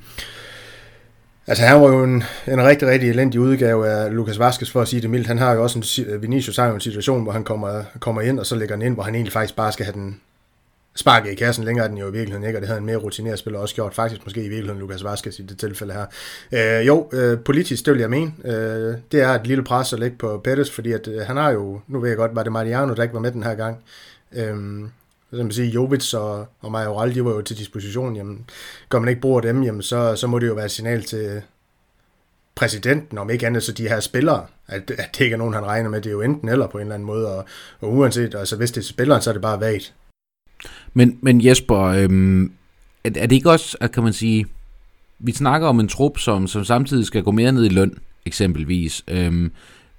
Altså 1.51 1.63
han 1.65 1.81
var 1.81 1.87
jo 1.87 2.03
en, 2.03 2.23
en 2.47 2.63
rigtig, 2.63 2.87
rigtig 2.87 3.09
elendig 3.09 3.39
udgave 3.39 3.89
af 3.89 4.15
Lukas 4.15 4.39
Vaskes, 4.39 4.71
for 4.71 4.81
at 4.81 4.87
sige 4.87 5.01
det 5.01 5.09
mildt. 5.09 5.27
Han 5.27 5.37
har 5.37 5.53
jo 5.53 5.63
også 5.63 6.03
en, 6.07 6.21
Vinicius 6.21 6.57
har 6.57 6.67
jo 6.67 6.73
en 6.73 6.79
situation, 6.79 7.23
hvor 7.23 7.31
han 7.31 7.43
kommer, 7.43 7.83
kommer 7.99 8.21
ind, 8.21 8.39
og 8.39 8.45
så 8.45 8.55
lægger 8.55 8.75
han 8.75 8.81
ind, 8.81 8.93
hvor 8.93 9.03
han 9.03 9.15
egentlig 9.15 9.33
faktisk 9.33 9.55
bare 9.55 9.71
skal 9.71 9.85
have 9.85 9.93
den 9.93 10.21
sparket 10.95 11.31
i 11.31 11.35
kassen. 11.35 11.63
Længere 11.63 11.87
den 11.87 11.97
jo 11.97 12.09
i 12.09 12.11
virkeligheden 12.11 12.47
ikke, 12.47 12.57
og 12.57 12.61
det 12.61 12.67
havde 12.67 12.79
en 12.79 12.85
mere 12.85 12.97
rutineret 12.97 13.39
spiller 13.39 13.59
også 13.59 13.75
gjort. 13.75 13.93
Faktisk 13.93 14.21
måske 14.25 14.39
i 14.39 14.49
virkeligheden 14.49 14.79
Lukas 14.79 15.03
Vaskes 15.03 15.39
i 15.39 15.41
det 15.41 15.57
tilfælde 15.57 15.93
her. 15.93 16.05
Øh, 16.79 16.87
jo, 16.87 17.09
øh, 17.13 17.39
politisk, 17.39 17.85
det 17.85 17.93
vil 17.93 17.99
jeg 17.99 18.09
mene. 18.09 18.31
Øh, 18.45 18.95
det 19.11 19.21
er 19.21 19.29
et 19.29 19.47
lille 19.47 19.63
pres 19.63 19.93
at 19.93 19.99
lægge 19.99 20.17
på 20.17 20.41
Pettis, 20.43 20.71
fordi 20.71 20.91
at, 20.91 21.07
øh, 21.07 21.21
han 21.21 21.37
har 21.37 21.51
jo, 21.51 21.81
nu 21.87 21.99
ved 21.99 22.09
jeg 22.09 22.17
godt, 22.17 22.35
var 22.35 22.43
det 22.43 22.51
Mariano, 22.51 22.93
der 22.93 23.03
ikke 23.03 23.15
var 23.15 23.21
med 23.21 23.31
den 23.31 23.43
her 23.43 23.55
gang. 23.55 23.77
Øh, 24.33 24.55
som 25.37 25.45
man 25.45 25.51
siger, 25.51 25.69
Jovic 25.69 26.13
og, 26.13 26.47
og 26.59 26.71
Majoral, 26.71 27.15
de 27.15 27.25
var 27.25 27.31
jo 27.31 27.41
til 27.41 27.57
disposition, 27.57 28.15
jamen, 28.15 28.45
gør 28.89 28.99
man 28.99 29.09
ikke 29.09 29.21
bruger 29.21 29.41
dem, 29.41 29.63
jamen, 29.63 29.81
så, 29.81 30.15
så 30.15 30.27
må 30.27 30.39
det 30.39 30.47
jo 30.47 30.53
være 30.53 30.65
et 30.65 30.71
signal 30.71 31.03
til 31.03 31.41
præsidenten, 32.55 33.17
om 33.17 33.29
ikke 33.29 33.47
andet, 33.47 33.63
så 33.63 33.71
de 33.71 33.87
her 33.87 33.99
spillere, 33.99 34.45
at, 34.67 34.91
at 34.91 35.09
det 35.17 35.23
ikke 35.23 35.33
er 35.33 35.37
nogen, 35.37 35.53
han 35.53 35.65
regner 35.65 35.89
med, 35.89 36.01
det 36.01 36.09
er 36.09 36.13
jo 36.13 36.21
enten 36.21 36.49
eller 36.49 36.67
på 36.67 36.77
en 36.77 36.81
eller 36.81 36.95
anden 36.95 37.05
måde, 37.05 37.37
og, 37.37 37.45
og 37.79 37.93
uanset, 37.93 38.35
altså 38.35 38.55
hvis 38.55 38.71
det 38.71 38.81
er 38.81 38.85
spilleren, 38.85 39.21
så 39.21 39.29
er 39.29 39.33
det 39.33 39.41
bare 39.41 39.59
vagt. 39.59 39.93
Men, 40.93 41.17
men 41.21 41.45
Jesper, 41.45 41.79
øhm, 41.79 42.51
er, 43.03 43.09
er 43.15 43.27
det 43.27 43.31
ikke 43.31 43.51
også, 43.51 43.77
at 43.81 43.91
kan 43.91 44.03
man 44.03 44.13
sige, 44.13 44.45
vi 45.19 45.31
snakker 45.31 45.67
om 45.67 45.79
en 45.79 45.87
trup, 45.87 46.17
som, 46.17 46.47
som 46.47 46.65
samtidig 46.65 47.05
skal 47.05 47.23
gå 47.23 47.31
mere 47.31 47.51
ned 47.51 47.65
i 47.65 47.69
løn, 47.69 47.97
eksempelvis. 48.25 49.03
Øhm, 49.07 49.51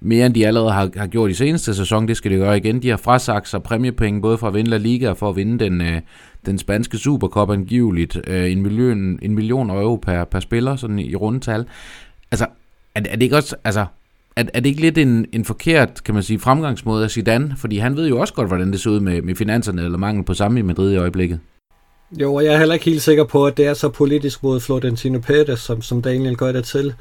mere 0.03 0.25
end 0.25 0.33
de 0.33 0.47
allerede 0.47 0.71
har, 0.71 0.89
har 0.97 1.07
gjort 1.07 1.31
i 1.31 1.33
seneste 1.33 1.75
sæson, 1.75 2.07
det 2.07 2.17
skal 2.17 2.31
de 2.31 2.37
gøre 2.37 2.57
igen. 2.57 2.81
De 2.81 2.89
har 2.89 2.97
frasagt 2.97 3.49
sig 3.49 3.63
præmiepenge 3.63 4.21
både 4.21 4.37
for 4.37 4.47
at 4.47 4.53
vinde 4.53 4.69
La 4.69 4.77
Liga 4.77 5.09
og 5.09 5.17
for 5.17 5.29
at 5.29 5.35
vinde 5.35 5.65
den, 5.65 5.81
øh, 5.81 6.01
den 6.45 6.57
spanske 6.57 6.97
Supercup 6.97 7.49
angiveligt. 7.49 8.19
Øh, 8.27 8.51
en, 8.51 8.61
million, 8.61 9.19
en 9.21 9.35
million 9.35 9.69
euro 9.69 9.95
per, 9.95 10.23
per 10.23 10.39
spiller, 10.39 10.75
sådan 10.75 10.99
i 10.99 11.15
rundtal. 11.15 11.65
Altså, 12.31 12.45
er, 12.95 13.01
er 13.09 13.15
det 13.15 13.23
ikke 13.23 13.35
også, 13.35 13.55
altså, 13.63 13.85
er, 14.35 14.43
er 14.53 14.59
det 14.59 14.69
ikke 14.69 14.81
lidt 14.81 14.97
en, 14.97 15.25
en 15.31 15.45
forkert, 15.45 16.03
kan 16.03 16.13
man 16.13 16.23
sige, 16.23 16.39
fremgangsmåde 16.39 17.03
af 17.03 17.11
Zidane? 17.11 17.55
Fordi 17.57 17.77
han 17.77 17.95
ved 17.95 18.07
jo 18.07 18.19
også 18.19 18.33
godt, 18.33 18.47
hvordan 18.47 18.71
det 18.71 18.79
ser 18.79 18.89
ud 18.89 18.99
med, 18.99 19.21
med 19.21 19.35
finanserne, 19.35 19.83
eller 19.83 19.97
mangel 19.97 20.25
på 20.25 20.33
samme 20.33 20.59
i 20.59 20.63
Madrid 20.63 20.93
i 20.93 20.97
øjeblikket. 20.97 21.39
Jo, 22.19 22.33
og 22.33 22.45
jeg 22.45 22.53
er 22.53 22.57
heller 22.57 22.73
ikke 22.73 22.85
helt 22.85 23.01
sikker 23.01 23.23
på, 23.23 23.45
at 23.45 23.57
det 23.57 23.65
er 23.65 23.73
så 23.73 23.89
politisk 23.89 24.43
mod 24.43 24.59
Florentino 24.59 25.19
Pérez, 25.29 25.55
som, 25.55 25.81
som 25.81 26.01
Daniel 26.01 26.35
gør 26.35 26.51
det 26.51 26.63
til. 26.65 26.93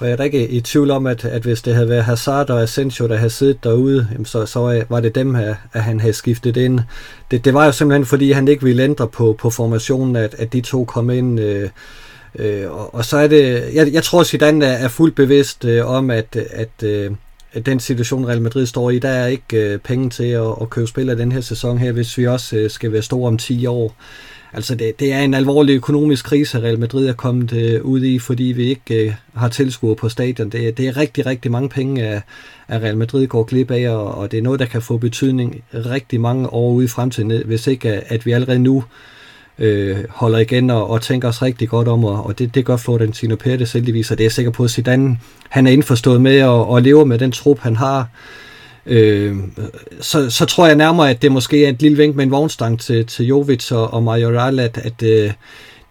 For 0.00 0.06
jeg 0.06 0.12
er 0.12 0.16
da 0.16 0.22
ikke 0.22 0.48
i 0.48 0.60
tvivl 0.60 0.90
om, 0.90 1.06
at, 1.06 1.24
at 1.24 1.42
hvis 1.42 1.62
det 1.62 1.74
havde 1.74 1.88
været 1.88 2.04
Hazard 2.04 2.50
og 2.50 2.62
Asensio, 2.62 3.08
der 3.08 3.16
havde 3.16 3.30
siddet 3.30 3.64
derude, 3.64 4.08
så, 4.24 4.46
så 4.46 4.84
var 4.88 5.00
det 5.00 5.14
dem, 5.14 5.34
at, 5.34 5.56
at 5.72 5.82
han 5.82 6.00
havde 6.00 6.12
skiftet 6.12 6.56
ind. 6.56 6.80
Det, 7.30 7.44
det 7.44 7.54
var 7.54 7.64
jo 7.64 7.72
simpelthen, 7.72 8.06
fordi 8.06 8.32
han 8.32 8.48
ikke 8.48 8.64
ville 8.64 8.82
ændre 8.82 9.08
på, 9.08 9.36
på 9.38 9.50
formationen, 9.50 10.16
at, 10.16 10.34
at 10.38 10.52
de 10.52 10.60
to 10.60 10.84
kom 10.84 11.10
ind. 11.10 11.40
Øh, 11.40 11.68
øh, 12.34 12.70
og, 12.70 12.94
og 12.94 13.04
så 13.04 13.16
er 13.16 13.28
det, 13.28 13.64
jeg, 13.74 13.92
jeg 13.92 14.02
tror, 14.02 14.24
Zidane 14.24 14.66
er, 14.66 14.84
er 14.84 14.88
fuldt 14.88 15.14
bevidst 15.14 15.64
øh, 15.64 15.90
om, 15.90 16.10
at, 16.10 16.36
at, 16.50 16.82
øh, 16.82 17.10
at 17.52 17.66
den 17.66 17.80
situation, 17.80 18.26
Real 18.26 18.42
Madrid 18.42 18.66
står 18.66 18.90
i, 18.90 18.98
der 18.98 19.08
er 19.08 19.26
ikke 19.26 19.72
øh, 19.72 19.78
penge 19.78 20.10
til 20.10 20.28
at, 20.28 20.54
at 20.60 20.70
købe 20.70 20.86
spillere 20.86 21.18
den 21.18 21.32
her 21.32 21.40
sæson 21.40 21.78
her, 21.78 21.92
hvis 21.92 22.18
vi 22.18 22.26
også 22.26 22.56
øh, 22.56 22.70
skal 22.70 22.92
være 22.92 23.02
store 23.02 23.28
om 23.28 23.38
10 23.38 23.66
år. 23.66 23.94
Altså 24.52 24.74
det, 24.74 25.00
det 25.00 25.12
er 25.12 25.20
en 25.20 25.34
alvorlig 25.34 25.74
økonomisk 25.74 26.24
krise, 26.24 26.62
Real 26.62 26.78
Madrid 26.78 27.08
er 27.08 27.12
kommet 27.12 27.52
øh, 27.52 27.82
ud 27.82 28.02
i, 28.02 28.18
fordi 28.18 28.44
vi 28.44 28.68
ikke 28.68 29.04
øh, 29.04 29.12
har 29.34 29.48
tilskuer 29.48 29.94
på 29.94 30.08
stadion. 30.08 30.50
Det, 30.50 30.78
det 30.78 30.88
er 30.88 30.96
rigtig, 30.96 31.26
rigtig 31.26 31.50
mange 31.50 31.68
penge, 31.68 32.02
at, 32.06 32.22
at 32.68 32.82
Real 32.82 32.96
Madrid 32.96 33.26
går 33.26 33.44
glip 33.44 33.70
af, 33.70 33.88
og, 33.88 34.14
og 34.14 34.30
det 34.30 34.38
er 34.38 34.42
noget, 34.42 34.60
der 34.60 34.66
kan 34.66 34.82
få 34.82 34.96
betydning 34.96 35.62
rigtig 35.74 36.20
mange 36.20 36.52
år 36.52 36.72
ude 36.72 36.84
i 36.84 36.88
fremtiden, 36.88 37.42
hvis 37.46 37.66
ikke 37.66 37.88
at 37.90 38.26
vi 38.26 38.32
allerede 38.32 38.58
nu 38.58 38.84
øh, 39.58 39.96
holder 40.08 40.38
igen 40.38 40.70
og, 40.70 40.90
og 40.90 41.02
tænker 41.02 41.28
os 41.28 41.42
rigtig 41.42 41.68
godt 41.68 41.88
om, 41.88 42.04
og, 42.04 42.26
og 42.26 42.38
det, 42.38 42.54
det 42.54 42.64
gør 42.64 42.76
Florentino 42.76 43.36
Pérez 43.44 43.72
heldigvis, 43.72 44.10
og 44.10 44.18
det 44.18 44.24
er 44.24 44.26
jeg 44.26 44.32
sikker 44.32 44.50
på, 44.50 44.64
at 44.64 44.70
Zidane 44.70 45.18
han 45.48 45.66
er 45.66 45.70
indforstået 45.70 46.20
med 46.20 46.42
og, 46.42 46.68
og 46.68 46.82
lever 46.82 47.04
med 47.04 47.18
den 47.18 47.32
trup, 47.32 47.58
han 47.58 47.76
har 47.76 48.08
øh, 48.86 49.36
så, 50.00 50.30
så 50.30 50.44
tror 50.44 50.66
jeg 50.66 50.76
nærmere, 50.76 51.10
at 51.10 51.22
det 51.22 51.32
måske 51.32 51.64
er 51.64 51.68
et 51.68 51.82
lille 51.82 51.96
vink 51.96 52.16
med 52.16 52.24
en 52.24 52.30
vognstang 52.30 52.80
til, 52.80 53.06
til 53.06 53.26
Jovic 53.26 53.72
og, 53.72 53.94
og 53.94 54.02
Majoral, 54.02 54.60
at, 54.60 54.78
at 54.78 55.02
øh, 55.02 55.32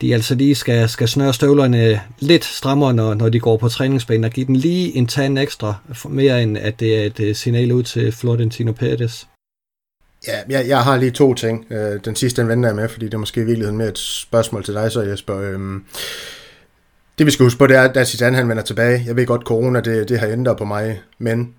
de 0.01 0.13
altså 0.13 0.35
lige 0.35 0.55
skal, 0.55 0.89
skal 0.89 1.07
snøre 1.07 1.33
støvlerne 1.33 2.01
lidt 2.19 2.45
strammere, 2.45 2.93
når, 2.93 3.13
når 3.13 3.29
de 3.29 3.39
går 3.39 3.57
på 3.57 3.69
træningsbanen, 3.69 4.23
og 4.23 4.31
give 4.31 4.45
den 4.47 4.55
lige 4.55 4.95
en 4.95 5.07
tand 5.07 5.39
ekstra, 5.39 5.75
mere 6.09 6.43
end 6.43 6.57
at 6.57 6.79
det 6.79 6.97
er 6.97 7.03
et 7.03 7.19
øh, 7.19 7.35
signal 7.35 7.71
ud 7.71 7.83
til 7.83 8.11
Florentino 8.11 8.73
Pérez. 8.81 9.25
Ja, 10.27 10.37
jeg, 10.49 10.67
jeg 10.67 10.83
har 10.83 10.97
lige 10.97 11.11
to 11.11 11.33
ting. 11.33 11.65
Øh, 11.71 11.99
den 12.05 12.15
sidste, 12.15 12.41
den 12.41 12.49
venter 12.49 12.69
jeg 12.69 12.75
med, 12.75 12.89
fordi 12.89 13.05
det 13.05 13.13
er 13.13 13.17
måske 13.17 13.41
i 13.41 13.43
virkeligheden 13.43 13.77
mere 13.77 13.89
et 13.89 13.97
spørgsmål 13.97 14.63
til 14.63 14.73
dig, 14.73 14.91
så 14.91 15.01
Jesper. 15.01 15.35
Øhm, 15.35 15.83
det 17.17 17.25
vi 17.25 17.31
skal 17.31 17.43
huske 17.43 17.59
på, 17.59 17.67
det 17.67 17.77
er, 17.77 17.89
at 17.95 18.07
Zidane 18.07 18.35
han 18.35 18.49
vender 18.49 18.63
tilbage. 18.63 19.03
Jeg 19.05 19.15
ved 19.15 19.25
godt, 19.25 19.41
corona 19.41 19.81
det, 19.81 20.09
det 20.09 20.19
har 20.19 20.27
ændret 20.27 20.57
på 20.57 20.65
mig, 20.65 21.01
men 21.17 21.53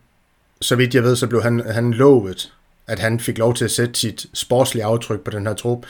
så 0.60 0.76
vidt 0.76 0.94
jeg 0.94 1.02
ved, 1.02 1.16
så 1.16 1.26
blev 1.26 1.42
han, 1.42 1.62
han 1.66 1.90
lovet, 1.90 2.52
at 2.86 2.98
han 2.98 3.20
fik 3.20 3.38
lov 3.38 3.54
til 3.54 3.64
at 3.64 3.70
sætte 3.70 4.00
sit 4.00 4.26
sportslige 4.34 4.84
aftryk 4.84 5.20
på 5.20 5.30
den 5.30 5.46
her 5.46 5.54
trup. 5.54 5.86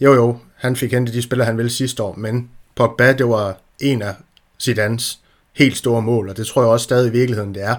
Jo 0.00 0.14
jo, 0.14 0.38
han 0.56 0.76
fik 0.76 0.92
hentet 0.92 1.14
de 1.14 1.22
spillere, 1.22 1.46
han 1.46 1.56
ville 1.56 1.70
sidste 1.70 2.02
år, 2.02 2.14
men 2.14 2.50
Pogba, 2.76 3.12
det 3.12 3.28
var 3.28 3.56
en 3.80 4.02
af 4.02 4.14
Zidane's 4.62 5.18
helt 5.52 5.76
store 5.76 6.02
mål, 6.02 6.28
og 6.28 6.36
det 6.36 6.46
tror 6.46 6.62
jeg 6.62 6.70
også 6.70 6.84
stadig 6.84 7.08
i 7.08 7.12
virkeligheden, 7.12 7.54
det 7.54 7.62
er. 7.62 7.76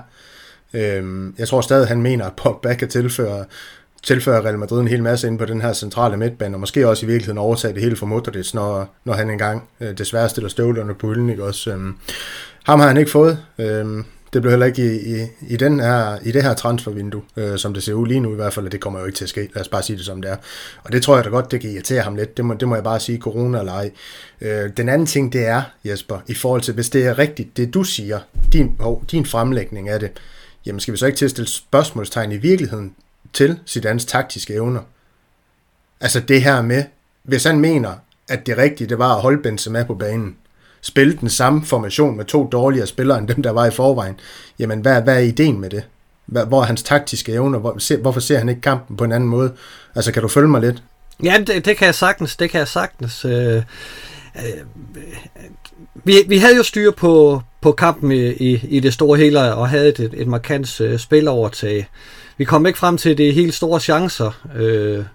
Øhm, 0.73 1.35
jeg 1.37 1.47
tror 1.47 1.61
stadig, 1.61 1.87
han 1.87 2.01
mener, 2.01 2.25
at 2.25 2.33
Pogba 2.35 2.73
kan 2.73 2.89
tilføre, 2.89 3.45
tilføre 4.03 4.43
Real 4.43 4.59
Madrid 4.59 4.79
en 4.79 4.87
hel 4.87 5.03
masse 5.03 5.27
ind 5.27 5.39
på 5.39 5.45
den 5.45 5.61
her 5.61 5.73
centrale 5.73 6.17
midtbane, 6.17 6.55
og 6.55 6.59
måske 6.59 6.87
også 6.87 7.05
i 7.05 7.07
virkeligheden 7.07 7.37
overtage 7.37 7.73
det 7.73 7.81
hele 7.81 7.95
for 7.95 8.05
Modric, 8.05 8.53
når, 8.53 8.95
når 9.05 9.13
han 9.13 9.29
engang 9.29 9.69
øh, 9.79 9.97
desværre 9.97 10.29
stiller 10.29 10.49
støvlerne 10.49 10.95
på 10.95 11.07
hylden. 11.07 11.29
Ikke? 11.29 11.43
Også, 11.43 11.71
øhm, 11.71 11.95
ham 12.63 12.79
har 12.79 12.87
han 12.87 12.97
ikke 12.97 13.11
fået. 13.11 13.39
Øhm, 13.57 14.05
det 14.33 14.41
blev 14.41 14.49
heller 14.49 14.65
ikke 14.65 15.01
i, 15.01 15.21
i, 15.21 15.27
i, 15.47 15.57
den 15.57 15.79
her, 15.79 16.17
i 16.23 16.31
det 16.31 16.43
her 16.43 16.53
transfervindue, 16.53 17.21
øh, 17.37 17.57
som 17.57 17.73
det 17.73 17.83
ser 17.83 17.93
ud 17.93 18.07
lige 18.07 18.19
nu 18.19 18.31
i 18.31 18.35
hvert 18.35 18.53
fald, 18.53 18.65
og 18.65 18.71
det 18.71 18.81
kommer 18.81 18.99
jo 18.99 19.05
ikke 19.05 19.15
til 19.15 19.25
at 19.25 19.29
ske. 19.29 19.49
Lad 19.53 19.61
os 19.61 19.67
bare 19.67 19.83
sige 19.83 19.97
det 19.97 20.05
som 20.05 20.21
det 20.21 20.31
er. 20.31 20.35
Og 20.83 20.91
det 20.91 21.03
tror 21.03 21.15
jeg 21.15 21.23
da 21.23 21.29
godt, 21.29 21.51
det 21.51 21.61
kan 21.61 21.69
irritere 21.69 22.01
ham 22.01 22.15
lidt. 22.15 22.37
Det 22.37 22.45
må, 22.45 22.53
det 22.53 22.67
må 22.67 22.75
jeg 22.75 22.83
bare 22.83 22.99
sige, 22.99 23.17
corona 23.17 23.59
eller 23.59 23.73
ej. 23.73 23.91
Øh, 24.41 24.69
den 24.77 24.89
anden 24.89 25.07
ting, 25.07 25.33
det 25.33 25.45
er, 25.45 25.61
Jesper, 25.85 26.19
i 26.27 26.33
forhold 26.33 26.61
til, 26.61 26.73
hvis 26.73 26.89
det 26.89 27.05
er 27.05 27.19
rigtigt, 27.19 27.57
det 27.57 27.73
du 27.73 27.83
siger, 27.83 28.19
din, 28.53 28.75
oh, 28.79 29.01
din 29.11 29.25
fremlægning 29.25 29.89
af 29.89 29.99
det, 29.99 30.11
jamen 30.65 30.79
skal 30.79 30.91
vi 30.91 30.97
så 30.97 31.05
ikke 31.05 31.17
til 31.17 31.25
at 31.25 31.31
stille 31.31 31.49
spørgsmålstegn 31.49 32.31
i 32.31 32.37
virkeligheden 32.37 32.95
til 33.33 33.59
Zidans 33.67 34.05
taktiske 34.05 34.53
evner? 34.53 34.81
Altså 36.01 36.19
det 36.19 36.43
her 36.43 36.61
med, 36.61 36.83
hvis 37.23 37.43
han 37.43 37.59
mener, 37.59 37.93
at 38.29 38.45
det 38.45 38.57
rigtige, 38.57 38.89
det 38.89 38.97
var 38.97 39.15
at 39.15 39.21
holde 39.21 39.41
Benzema 39.41 39.83
på 39.83 39.95
banen, 39.95 40.35
spille 40.81 41.17
den 41.21 41.29
samme 41.29 41.65
formation 41.65 42.17
med 42.17 42.25
to 42.25 42.47
dårligere 42.51 42.87
spillere 42.87 43.17
end 43.17 43.27
dem, 43.27 43.43
der 43.43 43.51
var 43.51 43.65
i 43.65 43.71
forvejen, 43.71 44.19
jamen 44.59 44.79
hvad, 44.79 45.01
hvad 45.01 45.15
er 45.15 45.19
ideen 45.19 45.61
med 45.61 45.69
det? 45.69 45.83
Hvor 46.25 46.61
er 46.61 46.65
hans 46.65 46.83
taktiske 46.83 47.31
evner? 47.31 47.59
Hvor, 47.59 47.75
se, 47.77 47.97
hvorfor 47.97 48.19
ser 48.19 48.37
han 48.37 48.49
ikke 48.49 48.61
kampen 48.61 48.97
på 48.97 49.03
en 49.03 49.11
anden 49.11 49.29
måde? 49.29 49.53
Altså, 49.95 50.11
kan 50.11 50.21
du 50.21 50.27
følge 50.27 50.47
mig 50.47 50.61
lidt? 50.61 50.83
Ja, 51.23 51.37
det, 51.47 51.65
det 51.65 51.77
kan 51.77 51.85
jeg 51.85 51.95
sagtens. 51.95 52.35
Det 52.35 52.49
kan 52.49 52.59
jeg 52.59 52.67
sagtens. 52.67 53.25
Øh, 53.25 53.55
øh, 53.55 53.63
vi, 56.03 56.13
vi 56.27 56.37
havde 56.37 56.55
jo 56.55 56.63
styr 56.63 56.91
på, 56.91 57.41
på 57.61 57.71
kampen 57.71 58.11
i, 58.11 58.29
i, 58.29 58.59
i 58.63 58.79
det 58.79 58.93
store 58.93 59.17
hele, 59.17 59.53
og 59.53 59.69
havde 59.69 59.89
et, 59.89 59.99
et 60.13 60.27
markant 60.27 60.81
øh, 60.81 60.99
spilovertag. 60.99 61.87
Vi 62.37 62.45
kom 62.45 62.65
ikke 62.65 62.79
frem 62.79 62.97
til 62.97 63.17
de 63.17 63.31
helt 63.31 63.53
store 63.53 63.79
chancer. 63.79 64.31
Øh, 64.55 65.05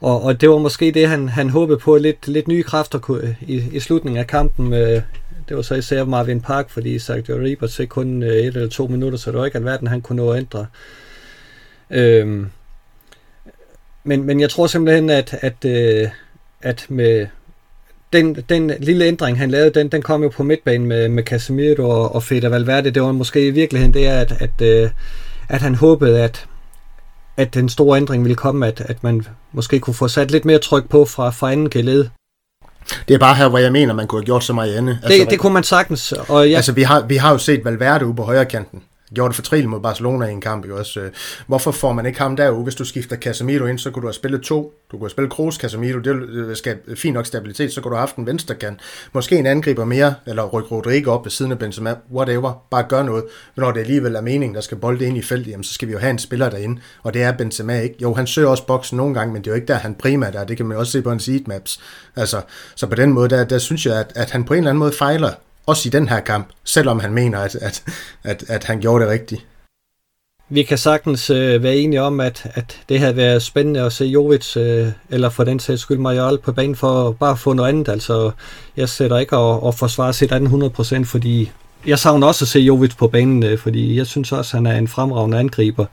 og, 0.00 0.22
og 0.22 0.40
det 0.40 0.50
var 0.50 0.58
måske 0.58 0.92
det, 0.92 1.08
han, 1.08 1.28
han 1.28 1.50
håbede 1.50 1.78
på, 1.78 1.96
lidt, 1.96 2.28
lidt 2.28 2.48
nye 2.48 2.62
kræfter 2.62 2.98
kunne, 2.98 3.36
i, 3.40 3.62
i 3.72 3.80
slutningen 3.80 4.18
af 4.18 4.26
kampen. 4.26 4.72
Øh, 4.72 5.02
det 5.48 5.56
var 5.56 5.62
så 5.62 5.74
især 5.74 6.04
Marvin 6.04 6.40
Park, 6.40 6.70
fordi 6.70 6.98
Sergio 6.98 7.38
Ribas 7.38 7.76
fik 7.76 7.88
kun 7.88 8.22
øh, 8.22 8.28
et 8.28 8.46
eller 8.46 8.68
to 8.68 8.86
minutter, 8.86 9.18
så 9.18 9.30
det 9.30 9.38
var 9.38 9.44
ikke 9.44 9.58
alverden, 9.58 9.88
han 9.88 10.00
kunne 10.00 10.16
nå 10.16 10.30
at 10.30 10.38
ændre. 10.38 10.66
Øhm, 11.90 12.50
men, 14.04 14.24
men 14.24 14.40
jeg 14.40 14.50
tror 14.50 14.66
simpelthen, 14.66 15.10
at, 15.10 15.38
at, 15.40 15.64
øh, 15.64 16.08
at 16.62 16.86
med 16.88 17.26
den, 18.12 18.34
den 18.34 18.72
lille 18.80 19.04
ændring, 19.04 19.38
han 19.38 19.50
lavede, 19.50 19.70
den, 19.70 19.88
den 19.88 20.02
kom 20.02 20.22
jo 20.22 20.28
på 20.28 20.42
midtbanen 20.42 20.86
med, 20.86 21.08
med 21.08 21.22
Casemiro 21.22 21.88
og, 21.88 22.14
og 22.14 22.22
Fede 22.22 22.50
Valverde. 22.50 22.90
Det 22.90 23.02
var 23.02 23.12
måske 23.12 23.46
i 23.46 23.50
virkeligheden 23.50 23.94
det, 23.94 24.06
at, 24.06 24.32
at, 24.32 24.62
øh, 24.62 24.90
at 25.48 25.62
han 25.62 25.74
håbede, 25.74 26.22
at, 26.22 26.46
at 27.38 27.54
den 27.54 27.68
store 27.68 27.96
ændring 27.96 28.24
ville 28.24 28.36
komme, 28.36 28.66
at, 28.66 28.80
at 28.80 29.04
man 29.04 29.26
måske 29.52 29.80
kunne 29.80 29.94
få 29.94 30.08
sat 30.08 30.30
lidt 30.30 30.44
mere 30.44 30.58
tryk 30.58 30.88
på 30.88 31.04
fra, 31.04 31.30
fra 31.30 31.52
anden 31.52 31.70
geled. 31.70 32.08
Det 33.08 33.14
er 33.14 33.18
bare 33.18 33.34
her, 33.34 33.48
hvor 33.48 33.58
jeg 33.58 33.72
mener, 33.72 33.94
man 33.94 34.06
kunne 34.06 34.20
have 34.20 34.24
gjort 34.24 34.44
så 34.44 34.52
meget 34.52 34.74
andet. 34.74 34.98
Altså, 35.02 35.18
det, 35.18 35.30
det 35.30 35.38
kunne 35.38 35.54
man 35.54 35.62
sagtens. 35.62 36.12
Og 36.12 36.50
ja. 36.50 36.56
Altså, 36.56 36.72
vi 36.72 36.82
har, 36.82 37.00
vi 37.00 37.16
har 37.16 37.32
jo 37.32 37.38
set 37.38 37.64
Valverde 37.64 38.06
ude 38.06 38.14
på 38.14 38.22
højre 38.22 38.44
kanten 38.44 38.82
gjorde 39.14 39.28
det 39.28 39.36
fortrilligt 39.36 39.70
mod 39.70 39.80
Barcelona 39.80 40.26
i 40.26 40.32
en 40.32 40.40
kamp. 40.40 40.68
Jo 40.68 40.78
også? 40.78 41.00
Øh, 41.00 41.10
hvorfor 41.46 41.70
får 41.70 41.92
man 41.92 42.06
ikke 42.06 42.18
ham 42.18 42.36
derude? 42.36 42.62
Hvis 42.62 42.74
du 42.74 42.84
skifter 42.84 43.16
Casemiro 43.16 43.66
ind, 43.66 43.78
så 43.78 43.90
kunne 43.90 44.00
du 44.02 44.06
have 44.06 44.14
spillet 44.14 44.42
to. 44.42 44.72
Du 44.92 44.96
kunne 44.96 45.04
have 45.04 45.10
spillet 45.10 45.32
Kroos, 45.32 45.54
Casemiro, 45.54 45.98
det 45.98 46.16
øh, 46.28 46.56
skal 46.56 46.78
øh, 46.86 46.96
fint 46.96 47.14
nok 47.14 47.26
stabilitet, 47.26 47.72
så 47.72 47.80
kunne 47.80 47.90
du 47.90 47.96
have 47.96 48.06
haft 48.06 48.16
en 48.16 48.26
venstre 48.26 48.54
kan. 48.54 48.80
Måske 49.12 49.38
en 49.38 49.46
angriber 49.46 49.84
mere, 49.84 50.14
eller 50.26 50.44
rykke 50.44 50.68
Rodrigo 50.68 51.10
op 51.10 51.24
ved 51.24 51.30
siden 51.30 51.52
af 51.52 51.58
Benzema, 51.58 51.94
whatever. 52.12 52.66
Bare 52.70 52.84
gør 52.88 53.02
noget. 53.02 53.24
Men 53.56 53.62
når 53.62 53.72
det 53.72 53.80
alligevel 53.80 54.14
er 54.14 54.20
meningen, 54.20 54.54
der 54.54 54.60
skal 54.60 54.78
bolde 54.78 55.04
ind 55.04 55.18
i 55.18 55.22
feltet, 55.22 55.50
jamen, 55.50 55.64
så 55.64 55.74
skal 55.74 55.88
vi 55.88 55.92
jo 55.92 55.98
have 55.98 56.10
en 56.10 56.18
spiller 56.18 56.50
derinde, 56.50 56.80
og 57.02 57.14
det 57.14 57.22
er 57.22 57.32
Benzema 57.32 57.80
ikke. 57.80 57.96
Jo, 58.02 58.14
han 58.14 58.26
søger 58.26 58.48
også 58.48 58.66
boksen 58.66 58.96
nogle 58.96 59.14
gange, 59.14 59.32
men 59.32 59.42
det 59.42 59.50
er 59.50 59.52
jo 59.52 59.56
ikke 59.56 59.68
der, 59.68 59.74
han 59.74 59.94
primært 59.94 60.34
er. 60.34 60.44
Det 60.44 60.56
kan 60.56 60.66
man 60.66 60.76
også 60.76 60.92
se 60.92 61.02
på 61.02 61.10
hans 61.10 61.26
heatmaps. 61.26 61.80
Altså, 62.16 62.40
så 62.74 62.86
på 62.86 62.94
den 62.94 63.12
måde, 63.12 63.28
der, 63.28 63.44
der 63.44 63.58
synes 63.58 63.86
jeg, 63.86 64.00
at, 64.00 64.12
at 64.14 64.30
han 64.30 64.44
på 64.44 64.54
en 64.54 64.58
eller 64.58 64.70
anden 64.70 64.78
måde 64.78 64.92
fejler 64.92 65.30
også 65.68 65.88
i 65.88 65.90
den 65.90 66.08
her 66.08 66.20
kamp, 66.20 66.48
selvom 66.64 67.00
han 67.00 67.14
mener, 67.14 67.38
at, 67.38 67.54
at, 67.54 67.84
at, 68.24 68.44
at 68.48 68.64
han 68.64 68.80
gjorde 68.80 69.04
det 69.04 69.12
rigtigt. 69.12 69.46
Vi 70.50 70.62
kan 70.62 70.78
sagtens 70.78 71.30
øh, 71.30 71.62
være 71.62 71.76
enige 71.76 72.02
om, 72.02 72.20
at, 72.20 72.50
at 72.54 72.80
det 72.88 73.00
havde 73.00 73.16
været 73.16 73.42
spændende 73.42 73.80
at 73.80 73.92
se 73.92 74.04
Jovic, 74.04 74.56
øh, 74.56 74.88
eller 75.10 75.28
for 75.28 75.44
den 75.44 75.60
sags 75.60 75.80
skyld 75.80 75.98
Mariol, 75.98 76.38
på 76.38 76.52
banen 76.52 76.76
for 76.76 77.12
bare 77.12 77.30
at 77.30 77.38
få 77.38 77.52
noget 77.52 77.68
andet. 77.68 77.88
Altså, 77.88 78.30
jeg 78.76 78.88
sætter 78.88 79.18
ikke 79.18 79.36
at, 79.36 79.60
at 79.66 79.74
forsvare 79.74 80.12
sit 80.12 80.32
andet 80.32 80.72
100%, 80.78 81.04
fordi 81.04 81.50
jeg 81.86 81.98
savner 81.98 82.26
også 82.26 82.44
at 82.44 82.48
se 82.48 82.58
Jovic 82.58 82.96
på 82.96 83.08
banen, 83.08 83.42
øh, 83.42 83.58
fordi 83.58 83.96
jeg 83.96 84.06
synes 84.06 84.32
også, 84.32 84.56
at 84.56 84.62
han 84.62 84.66
er 84.66 84.78
en 84.78 84.88
fremragende 84.88 85.38
angriber. 85.38 85.84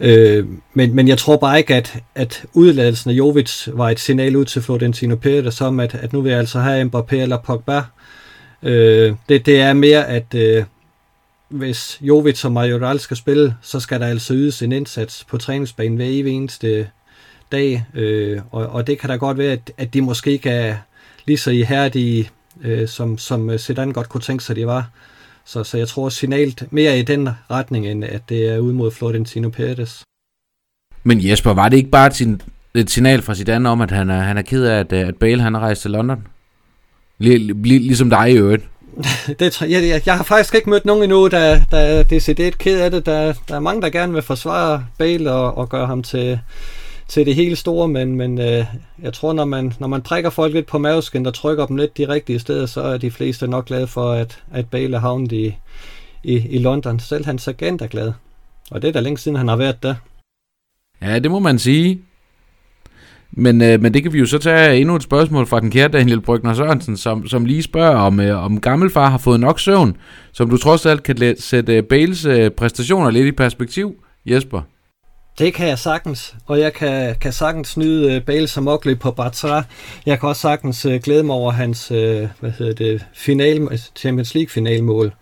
Øh, 0.00 0.46
men, 0.74 0.94
men 0.94 1.08
jeg 1.08 1.18
tror 1.18 1.36
bare 1.36 1.58
ikke, 1.58 1.74
at, 1.74 1.98
at 2.14 2.44
udladelsen 2.52 3.10
af 3.10 3.14
Jovic 3.14 3.68
var 3.72 3.90
et 3.90 4.00
signal 4.00 4.36
ud 4.36 4.44
til 4.44 4.62
Florentino 4.62 5.16
Pérez 5.26 5.50
som, 5.50 5.80
at, 5.80 5.94
at 5.94 6.12
nu 6.12 6.20
vil 6.20 6.30
jeg 6.30 6.38
altså 6.38 6.58
have 6.58 6.90
Mbappé 6.94 7.14
eller 7.14 7.38
Pogba, 7.38 7.82
Øh, 8.62 9.14
det, 9.28 9.46
det 9.46 9.60
er 9.60 9.72
mere, 9.72 10.06
at 10.06 10.34
øh, 10.34 10.64
hvis 11.48 11.98
Jovic 12.00 12.44
og 12.44 12.52
Majoral 12.52 13.00
skal 13.00 13.16
spille, 13.16 13.56
så 13.62 13.80
skal 13.80 14.00
der 14.00 14.06
altså 14.06 14.34
ydes 14.34 14.62
en 14.62 14.72
indsats 14.72 15.24
på 15.24 15.38
træningsbanen 15.38 15.96
hver 15.96 16.06
evig 16.08 16.32
eneste 16.32 16.88
dag. 17.52 17.84
Øh, 17.94 18.40
og, 18.50 18.66
og 18.66 18.86
det 18.86 18.98
kan 18.98 19.10
da 19.10 19.16
godt 19.16 19.38
være, 19.38 19.52
at, 19.52 19.72
at 19.76 19.94
de 19.94 20.02
måske 20.02 20.30
ikke 20.30 20.50
er 20.50 20.76
lige 21.26 21.38
så 21.38 21.50
ihærdige 21.50 22.30
øh, 22.62 22.88
som, 22.88 23.18
som 23.18 23.58
Zidane 23.58 23.92
godt 23.92 24.08
kunne 24.08 24.20
tænke 24.20 24.44
sig, 24.44 24.56
de 24.56 24.66
var. 24.66 24.90
Så, 25.44 25.64
så 25.64 25.78
jeg 25.78 25.88
tror 25.88 26.08
signalt 26.08 26.72
mere 26.72 26.98
i 26.98 27.02
den 27.02 27.28
retning, 27.50 27.86
end 27.86 28.04
at 28.04 28.22
det 28.28 28.48
er 28.48 28.58
ud 28.58 28.72
mod 28.72 28.90
Florentino 28.90 29.48
Perez. 29.48 30.02
Men 31.04 31.28
Jesper, 31.28 31.54
var 31.54 31.68
det 31.68 31.76
ikke 31.76 31.90
bare 31.90 32.06
et, 32.06 32.40
et 32.74 32.90
signal 32.90 33.22
fra 33.22 33.34
Zidane 33.34 33.68
om, 33.68 33.80
at 33.80 33.90
han 33.90 34.10
er, 34.10 34.20
han 34.20 34.38
er 34.38 34.42
ked 34.42 34.64
af, 34.64 34.78
at, 34.78 34.92
at 34.92 35.16
Bale 35.16 35.42
han 35.42 35.54
er 35.54 35.60
rejst 35.60 35.82
til 35.82 35.90
London? 35.90 36.26
Ligesom 37.20 38.10
dig 38.10 38.32
i 38.32 38.36
øvrigt. 38.36 38.64
det, 39.40 39.60
jeg, 39.60 39.70
jeg, 39.70 40.02
jeg 40.06 40.16
har 40.16 40.24
faktisk 40.24 40.54
ikke 40.54 40.70
mødt 40.70 40.84
nogen 40.84 41.02
endnu, 41.02 41.28
der, 41.28 41.60
der 41.70 41.78
er 41.78 42.02
decideret 42.02 42.58
ked 42.58 42.80
af 42.80 42.90
det. 42.90 43.06
Der, 43.06 43.32
der 43.48 43.56
er 43.56 43.60
mange, 43.60 43.82
der 43.82 43.90
gerne 43.90 44.12
vil 44.12 44.22
forsvare 44.22 44.86
Bale 44.98 45.32
og, 45.32 45.58
og 45.58 45.68
gøre 45.68 45.86
ham 45.86 46.02
til, 46.02 46.38
til 47.08 47.26
det 47.26 47.34
hele 47.34 47.56
store, 47.56 47.88
men, 47.88 48.16
men 48.16 48.40
øh, 48.40 48.64
jeg 49.02 49.12
tror, 49.12 49.32
når 49.32 49.44
man, 49.44 49.72
når 49.78 49.86
man 49.86 50.02
prikker 50.02 50.30
folk 50.30 50.54
lidt 50.54 50.66
på 50.66 50.78
maveskin 50.78 51.26
og 51.26 51.34
trykker 51.34 51.66
dem 51.66 51.76
lidt 51.76 51.98
de 51.98 52.08
rigtige 52.08 52.38
steder, 52.38 52.66
så 52.66 52.80
er 52.80 52.98
de 52.98 53.10
fleste 53.10 53.48
nok 53.48 53.66
glade 53.66 53.86
for, 53.86 54.12
at, 54.12 54.42
at 54.52 54.66
Bale 54.70 54.96
er 54.96 55.00
havnet 55.00 55.32
i, 55.32 55.54
i, 56.24 56.34
i 56.48 56.58
London. 56.58 57.00
Selv 57.00 57.24
hans 57.24 57.48
agent 57.48 57.82
er 57.82 57.86
glad. 57.86 58.12
Og 58.70 58.82
det 58.82 58.88
er 58.88 58.92
da 58.92 59.00
længe 59.00 59.18
siden, 59.18 59.36
han 59.36 59.48
har 59.48 59.56
været 59.56 59.82
der. 59.82 59.94
Ja, 61.02 61.18
det 61.18 61.30
må 61.30 61.38
man 61.38 61.58
sige. 61.58 62.00
Men, 63.32 63.62
øh, 63.62 63.82
men 63.82 63.94
det 63.94 64.02
kan 64.02 64.12
vi 64.12 64.18
jo 64.18 64.26
så 64.26 64.38
tage 64.38 64.76
endnu 64.76 64.96
et 64.96 65.02
spørgsmål 65.02 65.46
fra 65.46 65.60
den 65.60 65.70
kære 65.70 65.88
Daniel 65.88 66.20
Brygner 66.20 66.54
Sørensen, 66.54 66.96
som, 66.96 67.26
som 67.26 67.44
lige 67.44 67.62
spørger, 67.62 67.96
om, 67.96 68.20
øh, 68.20 68.44
om 68.44 68.60
gammelfar 68.60 69.10
har 69.10 69.18
fået 69.18 69.40
nok 69.40 69.60
søvn, 69.60 69.96
som 70.32 70.50
du 70.50 70.56
trods 70.56 70.86
alt 70.86 71.02
kan 71.02 71.36
sætte 71.38 71.76
øh, 71.76 71.82
Bales 71.82 72.24
øh, 72.24 72.50
præstationer 72.50 73.10
lidt 73.10 73.26
i 73.26 73.32
perspektiv, 73.32 73.94
Jesper. 74.26 74.62
Det 75.38 75.54
kan 75.54 75.68
jeg 75.68 75.78
sagtens, 75.78 76.34
og 76.46 76.60
jeg 76.60 76.72
kan, 76.72 77.14
kan 77.20 77.32
sagtens 77.32 77.76
nyde 77.76 78.06
uh, 78.06 78.14
øh, 78.14 78.22
Bale 78.22 78.46
som 78.46 78.68
Oakley 78.68 78.98
på 78.98 79.10
Bartra. 79.10 79.62
Jeg 80.06 80.20
kan 80.20 80.28
også 80.28 80.42
sagtens 80.42 80.86
uh, 80.86 80.94
glæde 80.94 81.22
mig 81.22 81.34
over 81.34 81.52
hans 81.52 81.90
uh, 81.90 81.96
hvad 82.40 82.50
hedder 82.58 82.72
det, 82.72 83.04
final, 83.14 83.68
altså 83.70 83.90
Champions 83.96 84.34
League 84.34 84.50
finalmål. 84.50 85.12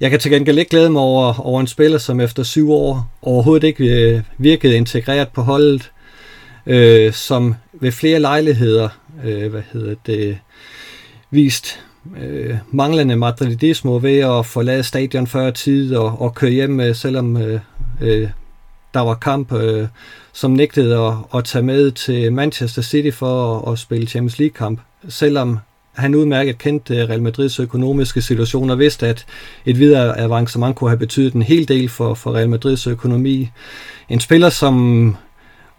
Jeg 0.00 0.10
kan 0.10 0.20
til 0.20 0.30
gengæld 0.30 0.58
ikke 0.58 0.70
glæde 0.70 0.90
mig 0.90 1.02
over, 1.02 1.40
over 1.40 1.60
en 1.60 1.66
spiller, 1.66 1.98
som 1.98 2.20
efter 2.20 2.42
syv 2.42 2.72
år 2.72 3.18
overhovedet 3.22 3.66
ikke 3.66 4.14
uh, 4.14 4.44
virkede 4.44 4.76
integreret 4.76 5.28
på 5.28 5.42
holdet, 5.42 5.90
øh, 6.68 7.12
som 7.12 7.54
ved 7.72 7.92
flere 7.92 8.20
lejligheder 8.20 8.88
øh, 9.24 9.50
hvad 9.50 9.62
hedder 9.72 9.94
det, 10.06 10.38
vist 11.30 11.80
øh, 12.20 12.56
manglende 12.70 13.16
madridisme 13.16 14.02
ved 14.02 14.18
at 14.18 14.46
forlade 14.46 14.82
stadion 14.82 15.26
før 15.26 15.50
tid 15.50 15.96
og, 15.96 16.20
og 16.22 16.34
køre 16.34 16.50
hjem, 16.50 16.80
øh, 16.80 16.94
selvom 16.94 17.36
øh, 17.36 17.60
øh, 18.00 18.28
der 18.94 19.00
var 19.00 19.14
kamp, 19.14 19.52
øh, 19.52 19.88
som 20.32 20.50
nægtede 20.50 20.98
at, 20.98 21.12
at 21.34 21.44
tage 21.44 21.62
med 21.62 21.90
til 21.90 22.32
Manchester 22.32 22.82
City 22.82 23.16
for 23.16 23.58
at, 23.58 23.72
at 23.72 23.78
spille 23.78 24.06
Champions 24.06 24.38
League-kamp, 24.38 24.80
selvom 25.08 25.58
han 25.92 26.14
udmærket 26.14 26.58
kendte 26.58 26.96
øh, 26.96 27.08
Real 27.08 27.22
Madrids 27.22 27.60
økonomiske 27.60 28.22
situation 28.22 28.70
og 28.70 28.78
vidste, 28.78 29.06
at 29.06 29.26
et 29.66 29.78
videre 29.78 30.18
avancement 30.18 30.76
kunne 30.76 30.90
have 30.90 30.98
betydet 30.98 31.34
en 31.34 31.42
hel 31.42 31.68
del 31.68 31.88
for, 31.88 32.14
for 32.14 32.34
Real 32.34 32.48
Madrids 32.48 32.86
økonomi. 32.86 33.48
En 34.08 34.20
spiller, 34.20 34.50
som 34.50 35.16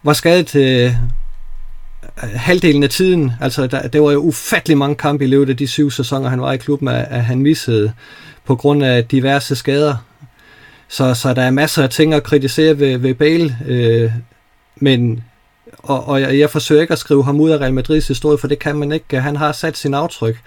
var 0.04 0.14
skadet 0.14 0.48
til 0.48 0.86
øh, 0.86 0.94
halvdelen 2.18 2.84
af 2.84 2.90
tiden. 2.90 3.32
Altså, 3.42 3.68
der, 3.68 3.88
der 3.88 4.00
var 4.00 4.12
jo 4.12 4.20
ufattelig 4.20 4.78
mange 4.78 4.96
kampe 4.96 5.24
i 5.24 5.28
løbet 5.28 5.50
af 5.50 5.58
de 5.58 5.68
syv 5.68 5.92
sæsoner, 5.92 6.30
han 6.30 6.42
var 6.42 6.52
i 6.52 6.58
klubben, 6.58 6.88
at, 6.88 7.06
at 7.10 7.24
han 7.24 7.40
missede 7.40 7.94
på 8.46 8.56
grund 8.56 8.84
af 8.84 9.06
diverse 9.06 9.56
skader. 9.56 9.96
Så, 10.88 11.14
så 11.14 11.34
der 11.34 11.42
er 11.42 11.52
masser 11.52 11.84
af 11.84 11.90
ting 11.90 12.14
at 12.14 12.24
kritisere 12.24 12.80
ved, 12.80 12.98
ved 12.98 13.14
Bale, 13.14 13.58
øh, 13.68 14.12
men 14.76 15.24
og, 15.78 16.08
og 16.08 16.22
jeg, 16.22 16.40
jeg 16.40 16.50
forsøger 16.50 16.82
ikke 16.82 16.92
at 16.92 17.00
skrive 17.00 17.24
ham 17.24 17.40
ud 17.40 17.50
af 17.50 17.58
Real 17.58 17.74
Madrids 17.74 18.08
historie, 18.08 18.38
for 18.38 18.48
det 18.48 18.60
kan 18.60 18.76
man 18.76 18.92
ikke. 18.92 19.20
Han 19.20 19.36
har 19.36 19.52
sat 19.52 19.78
sin 19.78 19.94
aftryk. 19.94 20.42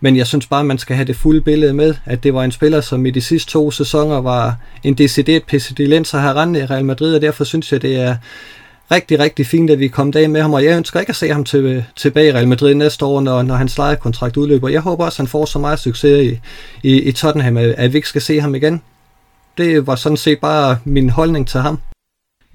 Men 0.00 0.16
jeg 0.16 0.26
synes 0.26 0.46
bare, 0.46 0.64
man 0.64 0.78
skal 0.78 0.96
have 0.96 1.06
det 1.06 1.16
fulde 1.16 1.40
billede 1.40 1.72
med, 1.72 1.94
at 2.04 2.22
det 2.22 2.34
var 2.34 2.44
en 2.44 2.52
spiller, 2.52 2.80
som 2.80 3.06
i 3.06 3.10
de 3.10 3.20
sidste 3.20 3.50
to 3.52 3.70
sæsoner 3.70 4.20
var 4.20 4.56
en 4.82 4.94
decideret 4.94 5.42
pestilens 5.44 6.14
at 6.14 6.20
have 6.20 6.58
i 6.58 6.64
Real 6.64 6.84
Madrid, 6.84 7.14
og 7.14 7.22
derfor 7.22 7.44
synes 7.44 7.72
jeg, 7.72 7.82
det 7.82 7.96
er 7.96 8.16
rigtig, 8.90 9.18
rigtig 9.18 9.46
fint, 9.46 9.70
at 9.70 9.78
vi 9.78 9.88
kom 9.88 10.12
af 10.16 10.30
med 10.30 10.42
ham, 10.42 10.52
og 10.52 10.64
jeg 10.64 10.76
ønsker 10.76 11.00
ikke 11.00 11.10
at 11.10 11.16
se 11.16 11.28
ham 11.28 11.44
til, 11.44 11.64
øh, 11.64 11.82
tilbage 11.96 12.28
i 12.28 12.32
Real 12.32 12.48
Madrid 12.48 12.74
næste 12.74 13.04
år, 13.04 13.20
når, 13.20 13.42
når 13.42 13.54
hans 13.54 13.78
lejekontrakt 13.78 14.36
udløber. 14.36 14.68
Jeg 14.68 14.80
håber 14.80 15.04
også, 15.04 15.14
at 15.16 15.18
han 15.18 15.26
får 15.26 15.44
så 15.44 15.58
meget 15.58 15.78
succes 15.78 16.32
i, 16.32 16.40
i, 16.82 17.02
i 17.02 17.12
Tottenham, 17.12 17.56
at 17.56 17.92
vi 17.92 17.98
ikke 17.98 18.08
skal 18.08 18.22
se 18.22 18.40
ham 18.40 18.54
igen. 18.54 18.82
Det 19.58 19.86
var 19.86 19.94
sådan 19.94 20.16
set 20.16 20.38
bare 20.38 20.78
min 20.84 21.10
holdning 21.10 21.48
til 21.48 21.60
ham. 21.60 21.78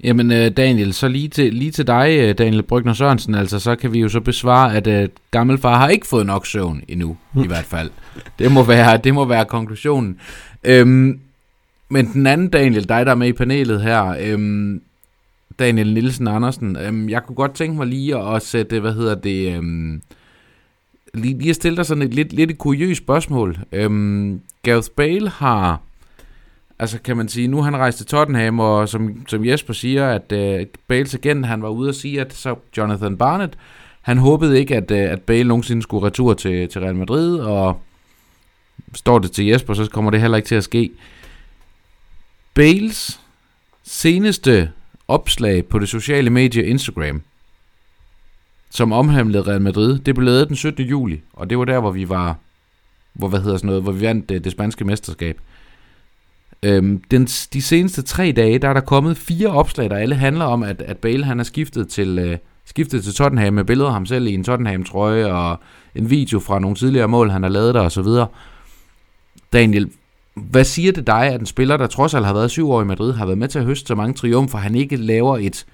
Jamen 0.04 0.32
øh, 0.32 0.50
Daniel, 0.56 0.92
så 0.92 1.08
lige 1.08 1.28
til, 1.28 1.54
lige 1.54 1.70
til 1.70 1.86
dig, 1.86 2.16
øh, 2.20 2.38
Daniel 2.38 2.62
Brygner 2.62 2.92
Sørensen, 2.92 3.34
altså 3.34 3.58
så 3.58 3.76
kan 3.76 3.92
vi 3.92 4.00
jo 4.00 4.08
så 4.08 4.20
besvare, 4.20 4.76
at 4.76 4.84
gammel 4.84 5.10
gammelfar 5.30 5.78
har 5.78 5.88
ikke 5.88 6.06
fået 6.06 6.26
nok 6.26 6.46
søvn 6.46 6.82
endnu, 6.88 7.16
i 7.44 7.46
hvert 7.46 7.64
fald. 7.64 7.90
Det 8.38 8.52
må 8.52 8.62
være, 8.62 8.96
det 9.04 9.14
må 9.14 9.24
være 9.24 9.44
konklusionen. 9.44 10.16
Øhm, 10.64 11.20
men 11.88 12.12
den 12.12 12.26
anden 12.26 12.48
Daniel, 12.48 12.88
dig 12.88 13.06
der 13.06 13.12
er 13.12 13.16
med 13.16 13.28
i 13.28 13.32
panelet 13.32 13.82
her, 13.82 14.16
øhm, 14.20 14.82
Daniel 15.58 15.94
Nielsen 15.94 16.28
Andersen, 16.28 16.76
øhm, 16.76 17.08
jeg 17.08 17.22
kunne 17.22 17.36
godt 17.36 17.54
tænke 17.54 17.76
mig 17.76 17.86
lige 17.86 18.18
at 18.18 18.42
sætte, 18.42 18.80
hvad 18.80 18.94
hedder 18.94 19.14
det, 19.14 19.56
øhm, 19.56 20.02
lige, 21.14 21.38
lige 21.38 21.50
at 21.50 21.56
stille 21.56 21.76
dig 21.76 21.86
sådan 21.86 22.02
et 22.02 22.14
lidt, 22.14 22.32
lidt 22.32 22.50
et 22.50 22.58
kuriøst 22.58 23.02
spørgsmål. 23.02 23.58
Øhm, 23.72 24.40
Gareth 24.62 24.88
Bale 24.96 25.28
har 25.28 25.80
altså 26.82 26.98
kan 26.98 27.16
man 27.16 27.28
sige, 27.28 27.48
nu 27.48 27.62
han 27.62 27.76
rejst 27.76 27.96
til 27.96 28.06
Tottenham, 28.06 28.60
og 28.60 28.88
som, 28.88 29.26
som 29.28 29.44
Jesper 29.44 29.72
siger, 29.72 30.08
at 30.08 30.32
øh, 30.32 30.66
Bales 30.88 31.14
agent, 31.14 31.46
han 31.46 31.62
var 31.62 31.68
ude 31.68 31.88
og 31.88 31.94
sige, 31.94 32.20
at 32.20 32.32
så 32.32 32.54
Jonathan 32.76 33.16
Barnett, 33.16 33.58
han 34.02 34.18
håbede 34.18 34.58
ikke, 34.58 34.76
at, 34.76 34.90
øh, 34.90 35.10
at 35.10 35.22
Bale 35.22 35.48
nogensinde 35.48 35.82
skulle 35.82 36.06
retur 36.06 36.34
til, 36.34 36.68
til 36.68 36.80
Real 36.80 36.96
Madrid, 36.96 37.38
og 37.38 37.80
står 38.94 39.18
det 39.18 39.32
til 39.32 39.46
Jesper, 39.46 39.74
så 39.74 39.90
kommer 39.90 40.10
det 40.10 40.20
heller 40.20 40.36
ikke 40.36 40.46
til 40.46 40.54
at 40.54 40.64
ske. 40.64 40.90
Bales 42.54 43.20
seneste 43.82 44.70
opslag 45.12 45.66
på 45.66 45.78
det 45.78 45.88
sociale 45.88 46.30
medie 46.30 46.66
Instagram, 46.66 47.22
som 48.70 48.92
omhandlede 48.92 49.42
Real 49.42 49.62
Madrid, 49.62 49.98
det 49.98 50.14
blev 50.14 50.24
lavet 50.24 50.48
den 50.48 50.56
17. 50.56 50.86
juli, 50.86 51.20
og 51.32 51.50
det 51.50 51.58
var 51.58 51.64
der, 51.64 51.80
hvor 51.80 51.90
vi 51.90 52.08
var, 52.08 52.36
hvor, 53.12 53.28
hvad 53.28 53.40
hedder 53.40 53.56
sådan 53.56 53.66
noget, 53.66 53.82
hvor 53.82 53.92
vi 53.92 54.00
vandt 54.00 54.28
det, 54.28 54.44
det 54.44 54.52
spanske 54.52 54.84
mesterskab. 54.84 55.40
Øhm, 56.62 57.02
den, 57.10 57.26
de 57.26 57.62
seneste 57.62 58.02
tre 58.02 58.32
dage, 58.32 58.58
der 58.58 58.68
er 58.68 58.72
der 58.72 58.80
kommet 58.80 59.16
fire 59.16 59.48
opslag, 59.48 59.90
der 59.90 59.96
alle 59.96 60.14
handler 60.14 60.44
om, 60.44 60.62
at, 60.62 60.82
at 60.82 60.98
Bale 60.98 61.24
han 61.24 61.40
er 61.40 61.44
skiftet 61.44 61.88
til, 61.88 62.18
øh, 62.18 62.38
skiftet 62.64 63.04
til 63.04 63.14
Tottenham 63.14 63.54
med 63.54 63.64
billeder 63.64 63.88
af 63.88 63.92
ham 63.92 64.06
selv 64.06 64.26
i 64.26 64.34
en 64.34 64.44
Tottenham-trøje, 64.44 65.32
og 65.32 65.60
en 65.94 66.10
video 66.10 66.40
fra 66.40 66.58
nogle 66.58 66.76
tidligere 66.76 67.08
mål, 67.08 67.30
han 67.30 67.42
har 67.42 67.50
lavet 67.50 67.74
der, 67.74 67.80
og 67.80 67.92
så 67.92 68.02
videre. 68.02 68.26
Daniel, 69.52 69.90
hvad 70.34 70.64
siger 70.64 70.92
det 70.92 71.06
dig, 71.06 71.26
at 71.26 71.40
en 71.40 71.46
spiller, 71.46 71.76
der 71.76 71.86
trods 71.86 72.14
alt 72.14 72.26
har 72.26 72.34
været 72.34 72.50
syv 72.50 72.70
år 72.70 72.82
i 72.82 72.84
Madrid, 72.84 73.12
har 73.12 73.26
været 73.26 73.38
med 73.38 73.48
til 73.48 73.58
at 73.58 73.64
høste 73.64 73.86
så 73.86 73.94
mange 73.94 74.14
triumfer, 74.14 74.58
han 74.58 74.74
ikke 74.74 74.96
laver 74.96 75.38
et, 75.38 75.66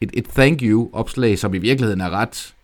et, 0.00 0.10
et 0.12 0.24
thank 0.24 0.62
you-opslag, 0.62 1.38
som 1.38 1.54
i 1.54 1.58
virkeligheden 1.58 2.00
er 2.00 2.10
ret, 2.10 2.54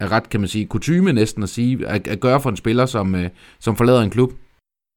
er 0.00 0.12
ret, 0.12 0.30
kan 0.30 0.40
man 0.40 0.48
sige, 0.48 0.66
kutume 0.66 1.12
næsten 1.12 1.42
at 1.42 1.48
sige, 1.48 1.88
at, 1.88 2.08
at 2.08 2.20
gøre 2.20 2.40
for 2.40 2.50
en 2.50 2.56
spiller, 2.56 2.86
som, 2.86 3.14
øh, 3.14 3.30
som 3.60 3.76
forlader 3.76 4.02
en 4.02 4.10
klub? 4.10 4.32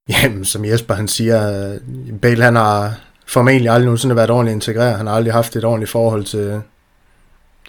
Jamen, 0.10 0.46
som 0.46 0.66
Jesper 0.66 0.94
han 0.94 1.08
siger, 1.08 1.78
Bale 2.22 2.44
han 2.44 2.56
har 2.56 3.00
formentlig 3.28 3.70
aldrig 3.70 3.86
nogensinde 3.86 4.16
været 4.16 4.30
ordentligt 4.30 4.56
integreret. 4.56 4.98
Han 4.98 5.08
har 5.08 5.14
aldrig 5.14 5.34
haft 5.34 5.56
et 5.56 5.66
ordentligt 5.66 5.92
forhold 5.92 6.24
til, 6.24 6.62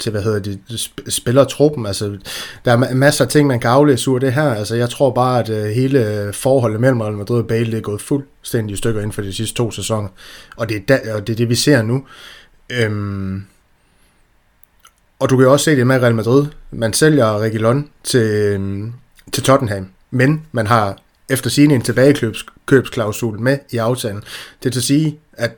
til 0.00 0.11
hvad 0.11 0.22
hedder 0.22 0.38
det, 0.38 0.90
spillertruppen. 1.09 1.87
Altså, 1.87 2.18
der 2.64 2.72
er 2.72 2.94
masser 2.94 3.24
af 3.24 3.31
ting, 3.31 3.46
man 3.46 3.61
kan 3.61 3.70
aflæse 3.70 4.11
ud 4.11 4.14
af 4.14 4.20
det 4.20 4.33
her. 4.33 4.55
Altså, 4.55 4.74
jeg 4.74 4.90
tror 4.90 5.11
bare, 5.11 5.40
at 5.40 5.48
øh, 5.48 5.64
hele 5.64 6.31
forholdet 6.33 6.81
mellem 6.81 7.00
Real 7.00 7.12
Madrid 7.12 7.38
og 7.38 7.46
Bale 7.46 7.70
det 7.70 7.76
er 7.76 7.81
gået 7.81 8.00
fuldstændig 8.00 8.74
i 8.74 8.76
stykker 8.76 9.00
inden 9.00 9.12
for 9.12 9.22
de 9.22 9.33
sidste 9.33 9.57
to 9.57 9.70
sæsoner. 9.70 10.09
Og 10.57 10.68
det 10.68 10.76
er, 10.76 10.81
da, 10.88 11.14
og 11.14 11.26
det, 11.26 11.33
er 11.33 11.37
det, 11.37 11.48
vi 11.48 11.55
ser 11.55 11.83
nu. 11.83 12.05
Øhm, 12.70 13.44
og 15.18 15.31
du 15.31 15.37
kan 15.37 15.44
jo 15.44 15.52
også 15.52 15.64
se 15.64 15.76
det 15.76 15.87
med 15.87 16.02
Real 16.02 16.14
Madrid. 16.14 16.46
Man 16.70 16.92
sælger 16.92 17.38
Reguilon 17.38 17.88
til, 18.05 18.26
øhm, 18.26 18.92
til 19.33 19.42
Tottenham, 19.42 19.88
men 20.11 20.46
man 20.52 20.66
har 20.66 20.98
efter 21.31 21.50
sine 21.50 21.74
en 21.74 21.83
tilbagekøbsklausul 21.83 23.40
med 23.40 23.59
i 23.72 23.76
aftalen. 23.76 24.22
Det 24.62 24.68
er 24.68 24.70
til 24.70 24.81
at 24.81 24.85
sige, 24.85 25.18
at 25.33 25.52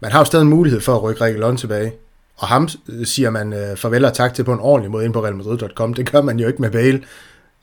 man 0.00 0.12
har 0.12 0.18
jo 0.18 0.24
stadig 0.24 0.42
en 0.42 0.48
mulighed 0.48 0.80
for 0.80 0.96
at 0.96 1.02
rykke 1.02 1.20
Reguilon 1.20 1.56
tilbage. 1.56 1.92
Og 2.38 2.48
ham 2.48 2.68
øh, 2.88 3.06
siger 3.06 3.30
man 3.30 3.52
øh, 3.52 3.76
farvel 3.76 4.04
og 4.04 4.14
tak 4.14 4.34
til 4.34 4.44
på 4.44 4.52
en 4.52 4.60
ordentlig 4.60 4.90
måde 4.90 5.04
ind 5.04 5.12
på 5.12 5.24
realmadrid.com. 5.24 5.94
Det 5.94 6.12
gør 6.12 6.22
man 6.22 6.40
jo 6.40 6.48
ikke 6.48 6.62
med 6.62 6.70
Bale. 6.70 7.02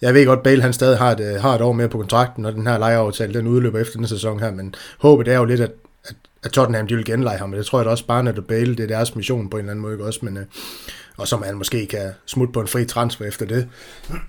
Jeg 0.02 0.14
ved 0.14 0.26
godt, 0.26 0.44
Bale 0.44 0.62
han 0.62 0.74
stadig 0.74 0.98
har 0.98 1.12
et, 1.12 1.20
øh, 1.20 1.42
har 1.42 1.56
et 1.56 1.62
år 1.62 1.72
mere 1.72 1.90
på 1.90 1.98
kontrakten, 1.98 2.42
når 2.42 2.52
den 2.52 2.68
her 2.68 2.78
lejeaftale 2.78 3.34
den 3.34 3.48
udløber 3.48 3.80
efter 3.80 3.98
den 3.98 4.08
sæson 4.08 4.40
her, 4.40 4.52
men 4.52 4.76
håbet 4.98 5.28
er 5.28 5.38
jo 5.38 5.46
lidt, 5.46 5.62
at, 5.62 5.72
at, 6.06 6.16
at 6.44 6.52
Tottenham 6.52 6.88
de 6.88 6.96
vil 6.96 7.06
genleje 7.06 7.38
ham, 7.38 7.50
men 7.50 7.58
det 7.58 7.66
tror 7.66 7.80
jeg 7.80 7.86
da 7.86 7.90
også 7.90 8.06
bare, 8.06 8.30
at 8.30 8.48
Bale, 8.48 8.76
det 8.76 8.84
er 8.84 8.88
deres 8.88 9.16
mission 9.16 9.50
på 9.50 9.58
en 9.58 9.62
eller 9.62 9.72
anden 9.72 9.82
måde, 9.82 10.02
også, 10.02 10.20
men, 10.22 10.38
øh, 10.38 10.44
og 11.18 11.28
som 11.28 11.44
han 11.44 11.56
måske 11.56 11.86
kan 11.86 12.12
smutte 12.26 12.52
på 12.52 12.62
en 12.62 12.68
fri 12.68 12.86
transfer 12.86 13.26
efter 13.26 13.46
det. 13.46 13.68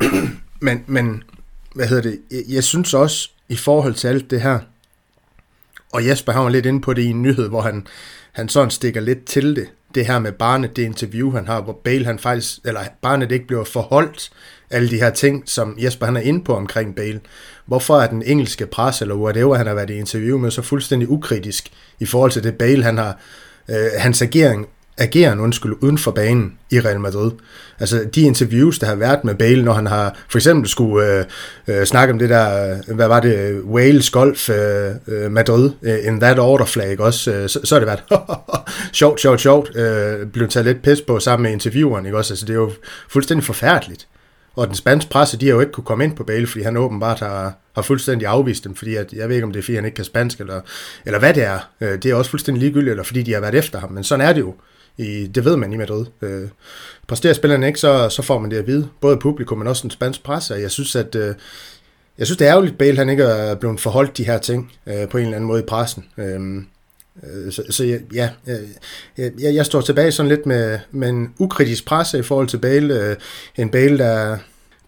men, 0.61 0.85
men 0.87 1.23
hvad 1.75 1.87
hedder 1.87 2.03
det, 2.03 2.19
jeg, 2.31 2.43
jeg 2.49 2.65
synes 2.65 2.95
også, 2.95 3.31
i 3.49 3.57
forhold 3.57 3.95
til 3.95 4.09
alt 4.09 4.31
det 4.31 4.41
her, 4.41 4.59
og 5.93 6.07
Jesper 6.07 6.33
har 6.33 6.49
lidt 6.49 6.67
inde 6.67 6.81
på 6.81 6.93
det 6.93 7.03
i 7.03 7.07
en 7.07 7.23
nyhed, 7.23 7.49
hvor 7.49 7.61
han, 7.61 7.87
han 8.33 8.49
sådan 8.49 8.71
stikker 8.71 9.01
lidt 9.01 9.25
til 9.25 9.57
det 9.57 9.69
det 9.97 10.07
her 10.07 10.19
med 10.19 10.33
Barnet, 10.33 10.77
det 10.77 10.83
interview, 10.83 11.31
han 11.33 11.47
har, 11.47 11.63
hvor 11.63 11.81
Bale 11.85 12.05
han 12.05 12.19
faktisk, 12.19 12.59
eller 12.65 12.81
Barnet 13.03 13.33
ikke 13.33 13.47
bliver 13.47 13.65
forholdt 13.65 14.31
alle 14.71 14.91
de 14.91 14.97
her 14.97 15.11
ting, 15.11 15.43
som 15.47 15.77
Jesper 15.79 16.07
han 16.07 16.17
er 16.17 16.21
inde 16.21 16.45
på 16.45 16.57
omkring 16.57 16.97
Bale. 16.97 17.21
Hvorfor 17.67 17.97
er 17.97 18.07
den 18.07 18.23
engelske 18.23 18.67
pres, 18.67 19.03
eller 19.03 19.15
whatever 19.15 19.55
han 19.55 19.67
har 19.67 19.75
været 19.75 19.91
i 19.91 19.99
interview 19.99 20.39
med, 20.39 20.51
så 20.51 20.63
fuldstændig 20.63 21.09
ukritisk 21.11 21.73
i 22.01 22.07
forhold 22.07 22.31
til 22.31 22.45
det 22.45 22.55
Bale, 22.55 22.85
han 22.85 22.99
har, 22.99 23.19
øh, 23.69 23.87
hans 23.99 24.23
agering 24.23 24.67
ageren 24.99 25.41
undskyld, 25.41 25.73
uden 25.81 25.99
for 25.99 26.11
banen 26.11 26.59
i 26.71 26.81
Real 26.81 27.01
Madrid. 27.01 27.31
Altså 27.81 28.05
de 28.15 28.21
interviews, 28.21 28.79
der 28.79 28.87
har 28.87 28.95
været 28.95 29.25
med 29.25 29.35
Bale, 29.35 29.65
når 29.65 29.73
han 29.73 29.87
har 29.87 30.17
for 30.29 30.39
eksempel 30.39 30.69
skulle 30.69 31.19
øh, 31.19 31.25
øh, 31.69 31.85
snakke 31.87 32.13
om 32.13 32.19
det 32.19 32.31
der, 32.31 32.73
øh, 32.89 32.95
hvad 32.95 33.09
var 33.09 33.21
det, 33.21 33.61
Wales 33.61 34.11
Golf 34.11 34.51
øh, 34.51 34.91
øh, 35.09 35.33
Madrid, 35.33 35.71
øh, 35.83 35.99
in 36.07 36.21
that 36.21 36.39
order 36.39 36.65
flag 36.65 37.01
også, 37.01 37.33
øh, 37.33 37.49
så, 37.49 37.61
så 37.65 37.75
har 37.75 37.81
det 37.81 37.87
været 37.87 38.03
sjovt, 38.93 39.21
sjovt, 39.21 39.41
sjovt, 39.41 39.77
øh, 39.77 40.27
blev 40.27 40.49
taget 40.49 40.67
lidt 40.67 40.83
pis 40.83 41.01
på 41.01 41.21
sammen 41.21 41.43
med 41.43 41.53
intervieweren, 41.53 42.07
ikke 42.07 42.19
også? 42.19 42.33
Altså 42.33 42.47
det 42.47 42.53
er 42.53 42.59
jo 42.59 42.71
fuldstændig 43.09 43.45
forfærdeligt. 43.45 44.09
Og 44.57 44.67
den 44.67 44.75
spanske 44.75 45.11
presse, 45.11 45.37
de 45.39 45.47
har 45.47 45.55
jo 45.55 45.61
ikke 45.61 45.73
kunne 45.73 45.85
komme 45.85 46.05
ind 46.05 46.17
på 46.17 46.25
Bale, 46.25 46.47
fordi 46.47 46.63
han 46.65 46.77
åbenbart 46.77 47.21
har, 47.21 47.55
har 47.75 47.83
fuldstændig 47.83 48.29
afvist 48.29 48.65
dem, 48.65 48.75
fordi 48.75 48.95
at, 48.95 49.13
jeg 49.13 49.29
ved 49.29 49.37
ikke, 49.37 49.45
om 49.45 49.53
det 49.53 49.59
er, 49.59 49.63
fordi 49.63 49.75
han 49.75 49.85
ikke 49.85 49.95
kan 49.95 50.05
spansk, 50.05 50.41
eller, 50.41 50.61
eller 51.07 51.19
hvad 51.19 51.35
det 51.35 51.45
er. 51.45 51.59
Øh, 51.81 52.03
det 52.03 52.07
er 52.07 52.15
også 52.15 52.31
fuldstændig 52.31 52.61
ligegyldigt, 52.61 52.91
eller 52.91 53.05
fordi 53.05 53.23
de 53.23 53.33
har 53.33 53.41
været 53.41 53.55
efter 53.55 53.81
ham, 53.81 53.93
men 53.93 54.05
sådan 54.05 54.27
er 54.27 54.33
det 54.33 54.41
jo. 54.41 54.55
I, 54.99 55.27
det 55.27 55.45
ved 55.45 55.57
man 55.57 55.73
i 55.73 55.77
Madrid. 55.77 56.07
Øh, 56.23 56.49
præsterer 57.07 57.35
spillerne 57.35 57.67
ikke, 57.67 57.81
så, 57.81 58.09
så 58.09 58.23
får 58.23 58.39
man 58.39 58.51
det 58.51 58.57
at 58.57 58.67
vide. 58.67 58.89
Både 59.01 59.17
publikum, 59.17 59.59
men 59.59 59.67
også 59.67 59.83
den 59.83 59.91
spanske 59.91 60.25
presse. 60.25 60.55
Og 60.55 60.63
jeg 60.63 60.71
synes, 60.71 60.97
at 60.97 61.15
øh, 61.15 61.35
jeg 62.19 62.27
synes, 62.27 62.39
det 62.39 62.47
er 62.47 62.53
ærgerligt, 62.53 62.79
Bale 62.79 62.97
han 62.97 63.09
ikke 63.09 63.23
er 63.23 63.55
blevet 63.55 63.81
forholdt 63.81 64.17
de 64.17 64.25
her 64.25 64.39
ting 64.39 64.73
øh, 64.87 65.09
på 65.09 65.19
en 65.19 65.25
eller 65.25 65.37
anden 65.37 65.49
måde 65.49 65.61
i 65.61 65.67
pressen. 65.67 66.05
Øh, 66.19 66.57
øh 67.23 67.53
så, 67.53 67.63
så 67.71 67.85
ja, 68.15 68.31
jeg, 68.47 68.61
jeg, 69.17 69.55
jeg 69.55 69.67
står 69.67 69.81
tilbage 69.81 70.13
sådan 70.13 70.29
lidt 70.29 70.47
med, 70.47 70.79
med 70.91 71.09
en 71.09 71.35
ukritisk 71.39 71.87
presse 71.87 72.19
i 72.19 72.23
forhold 72.23 72.49
til 72.49 72.59
Bale. 72.59 73.01
Øh, 73.01 73.17
en 73.57 73.71
Bale, 73.71 73.99
der 73.99 74.39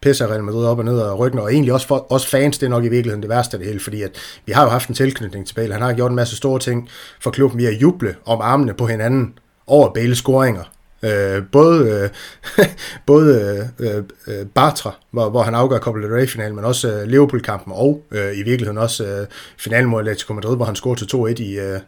pisser 0.03 0.27
Real 0.27 0.45
Madrid 0.45 0.67
op 0.67 0.79
og 0.79 0.85
ned 0.85 0.99
og 0.99 1.19
ryggen, 1.19 1.41
og 1.41 1.53
egentlig 1.53 1.73
også, 1.73 1.87
for, 1.87 1.97
også 1.97 2.29
fans, 2.29 2.59
det 2.59 2.67
er 2.67 2.71
nok 2.71 2.85
i 2.85 2.89
virkeligheden 2.89 3.23
det 3.23 3.31
værste 3.31 3.55
af 3.55 3.59
det 3.59 3.67
hele, 3.67 3.81
fordi 3.81 4.03
at 4.03 4.11
vi 4.47 4.53
har 4.53 4.63
jo 4.63 4.69
haft 4.69 4.89
en 4.89 4.95
tilknytning 4.95 5.47
til 5.47 5.55
Bale. 5.55 5.73
Han 5.73 5.83
har 5.83 5.93
gjort 5.93 6.11
en 6.11 6.17
masse 6.17 6.37
store 6.37 6.59
ting 6.59 6.89
for 7.21 7.31
klubben. 7.31 7.59
Vi 7.59 7.65
har 7.65 7.73
juble 7.73 8.15
om 8.25 8.41
armene 8.41 8.75
på 8.75 8.87
hinanden 8.87 9.35
over 9.69 9.93
Bales 9.93 10.19
scoringer. 10.19 10.65
Øh, 11.03 11.43
både 11.53 12.11
øh, 12.59 12.67
både 13.07 13.71
øh, 13.79 13.97
øh, 14.29 14.47
Bartra, 14.47 14.97
hvor, 15.11 15.31
hvor 15.31 15.43
han 15.43 15.55
afgør 15.55 15.79
Copa 15.79 15.99
del 16.01 16.13
Rey-finalen, 16.13 16.57
men 16.57 16.65
også 16.65 16.93
øh, 16.93 17.09
Liverpool-kampen, 17.09 17.73
og 17.77 18.03
øh, 18.11 18.39
i 18.39 18.43
virkeligheden 18.43 18.79
også 18.79 19.07
øh, 19.07 19.27
finalen 19.59 19.91
mod 19.91 20.01
Atletico 20.01 20.33
Madrid, 20.33 20.57
hvor 20.57 20.65
han 20.65 20.77
scorer 20.77 20.95
til 20.95 21.09
2-1 21.15 21.43
i, 21.43 21.59
øh, 21.59 21.81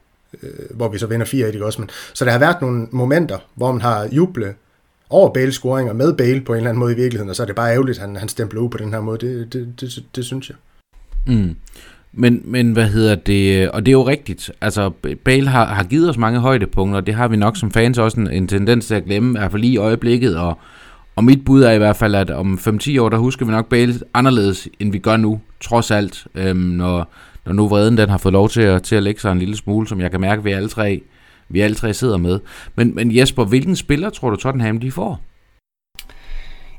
øh, 0.42 0.50
hvor 0.70 0.88
vi 0.88 0.98
så 0.98 1.06
vinder 1.06 1.26
4-1, 1.26 1.36
ikke 1.36 1.64
også? 1.64 1.80
Men, 1.80 1.90
så 2.14 2.24
der 2.24 2.30
har 2.30 2.38
været 2.38 2.60
nogle 2.60 2.86
momenter, 2.90 3.38
hvor 3.54 3.72
man 3.72 3.80
har 3.80 4.08
jublet 4.12 4.54
over 5.10 5.32
Bale 5.32 5.52
scoringer 5.52 5.92
med 5.92 6.12
Bale 6.12 6.40
på 6.40 6.52
en 6.52 6.56
eller 6.56 6.70
anden 6.70 6.80
måde 6.80 6.92
i 6.92 6.96
virkeligheden, 6.96 7.30
og 7.30 7.36
så 7.36 7.42
er 7.42 7.46
det 7.46 7.56
bare 7.56 7.72
ærgerligt, 7.72 7.98
at 7.98 8.02
han, 8.02 8.16
han 8.16 8.28
stempler 8.28 8.60
ud 8.60 8.68
på 8.68 8.78
den 8.78 8.92
her 8.92 9.00
måde. 9.00 9.26
Det, 9.26 9.52
det, 9.52 9.80
det, 9.80 9.90
det, 9.96 10.04
det 10.16 10.24
synes 10.24 10.48
jeg. 10.48 10.56
Mm. 11.26 11.56
Men, 12.12 12.42
men 12.44 12.72
hvad 12.72 12.88
hedder 12.88 13.14
det, 13.14 13.62
øh, 13.62 13.68
og 13.72 13.86
det 13.86 13.90
er 13.90 13.98
jo 13.98 14.06
rigtigt, 14.06 14.50
altså 14.60 14.90
Bale 15.24 15.48
har, 15.48 15.66
har 15.66 15.84
givet 15.84 16.10
os 16.10 16.18
mange 16.18 16.40
højdepunkter, 16.40 16.96
og 16.96 17.06
det 17.06 17.14
har 17.14 17.28
vi 17.28 17.36
nok 17.36 17.56
som 17.56 17.70
fans 17.70 17.98
også 17.98 18.20
en, 18.20 18.30
en 18.30 18.48
tendens 18.48 18.86
til 18.86 18.94
at 18.94 19.04
glemme, 19.04 19.30
i 19.30 19.38
hvert 19.38 19.50
fald 19.50 19.62
lige 19.62 19.72
i 19.72 19.76
øjeblikket, 19.76 20.36
og, 20.36 20.58
og 21.16 21.24
mit 21.24 21.44
bud 21.44 21.62
er 21.62 21.70
i 21.70 21.78
hvert 21.78 21.96
fald, 21.96 22.14
at 22.14 22.30
om 22.30 22.58
5-10 22.66 23.00
år, 23.00 23.08
der 23.08 23.18
husker 23.18 23.46
vi 23.46 23.52
nok 23.52 23.68
Bale 23.68 23.94
anderledes, 24.14 24.68
end 24.80 24.92
vi 24.92 24.98
gør 24.98 25.16
nu, 25.16 25.40
trods 25.60 25.90
alt, 25.90 26.26
øhm, 26.34 26.58
når, 26.58 27.12
når 27.46 27.52
nu 27.52 27.68
vreden 27.68 27.96
den 27.96 28.08
har 28.08 28.18
fået 28.18 28.32
lov 28.32 28.48
til 28.48 28.62
at, 28.62 28.82
til 28.82 28.96
at 28.96 29.02
lægge 29.02 29.20
sig 29.20 29.32
en 29.32 29.38
lille 29.38 29.56
smule, 29.56 29.88
som 29.88 30.00
jeg 30.00 30.10
kan 30.10 30.20
mærke, 30.20 30.38
at 30.38 30.44
vi 30.44 30.52
alle 30.52 30.68
tre, 30.68 31.02
vi 31.48 31.60
alle 31.60 31.74
tre 31.74 31.94
sidder 31.94 32.16
med. 32.16 32.40
Men, 32.76 32.94
men 32.94 33.16
Jesper, 33.16 33.44
hvilken 33.44 33.76
spiller 33.76 34.10
tror 34.10 34.30
du 34.30 34.36
Tottenham 34.36 34.78
de 34.78 34.92
får? 34.92 35.20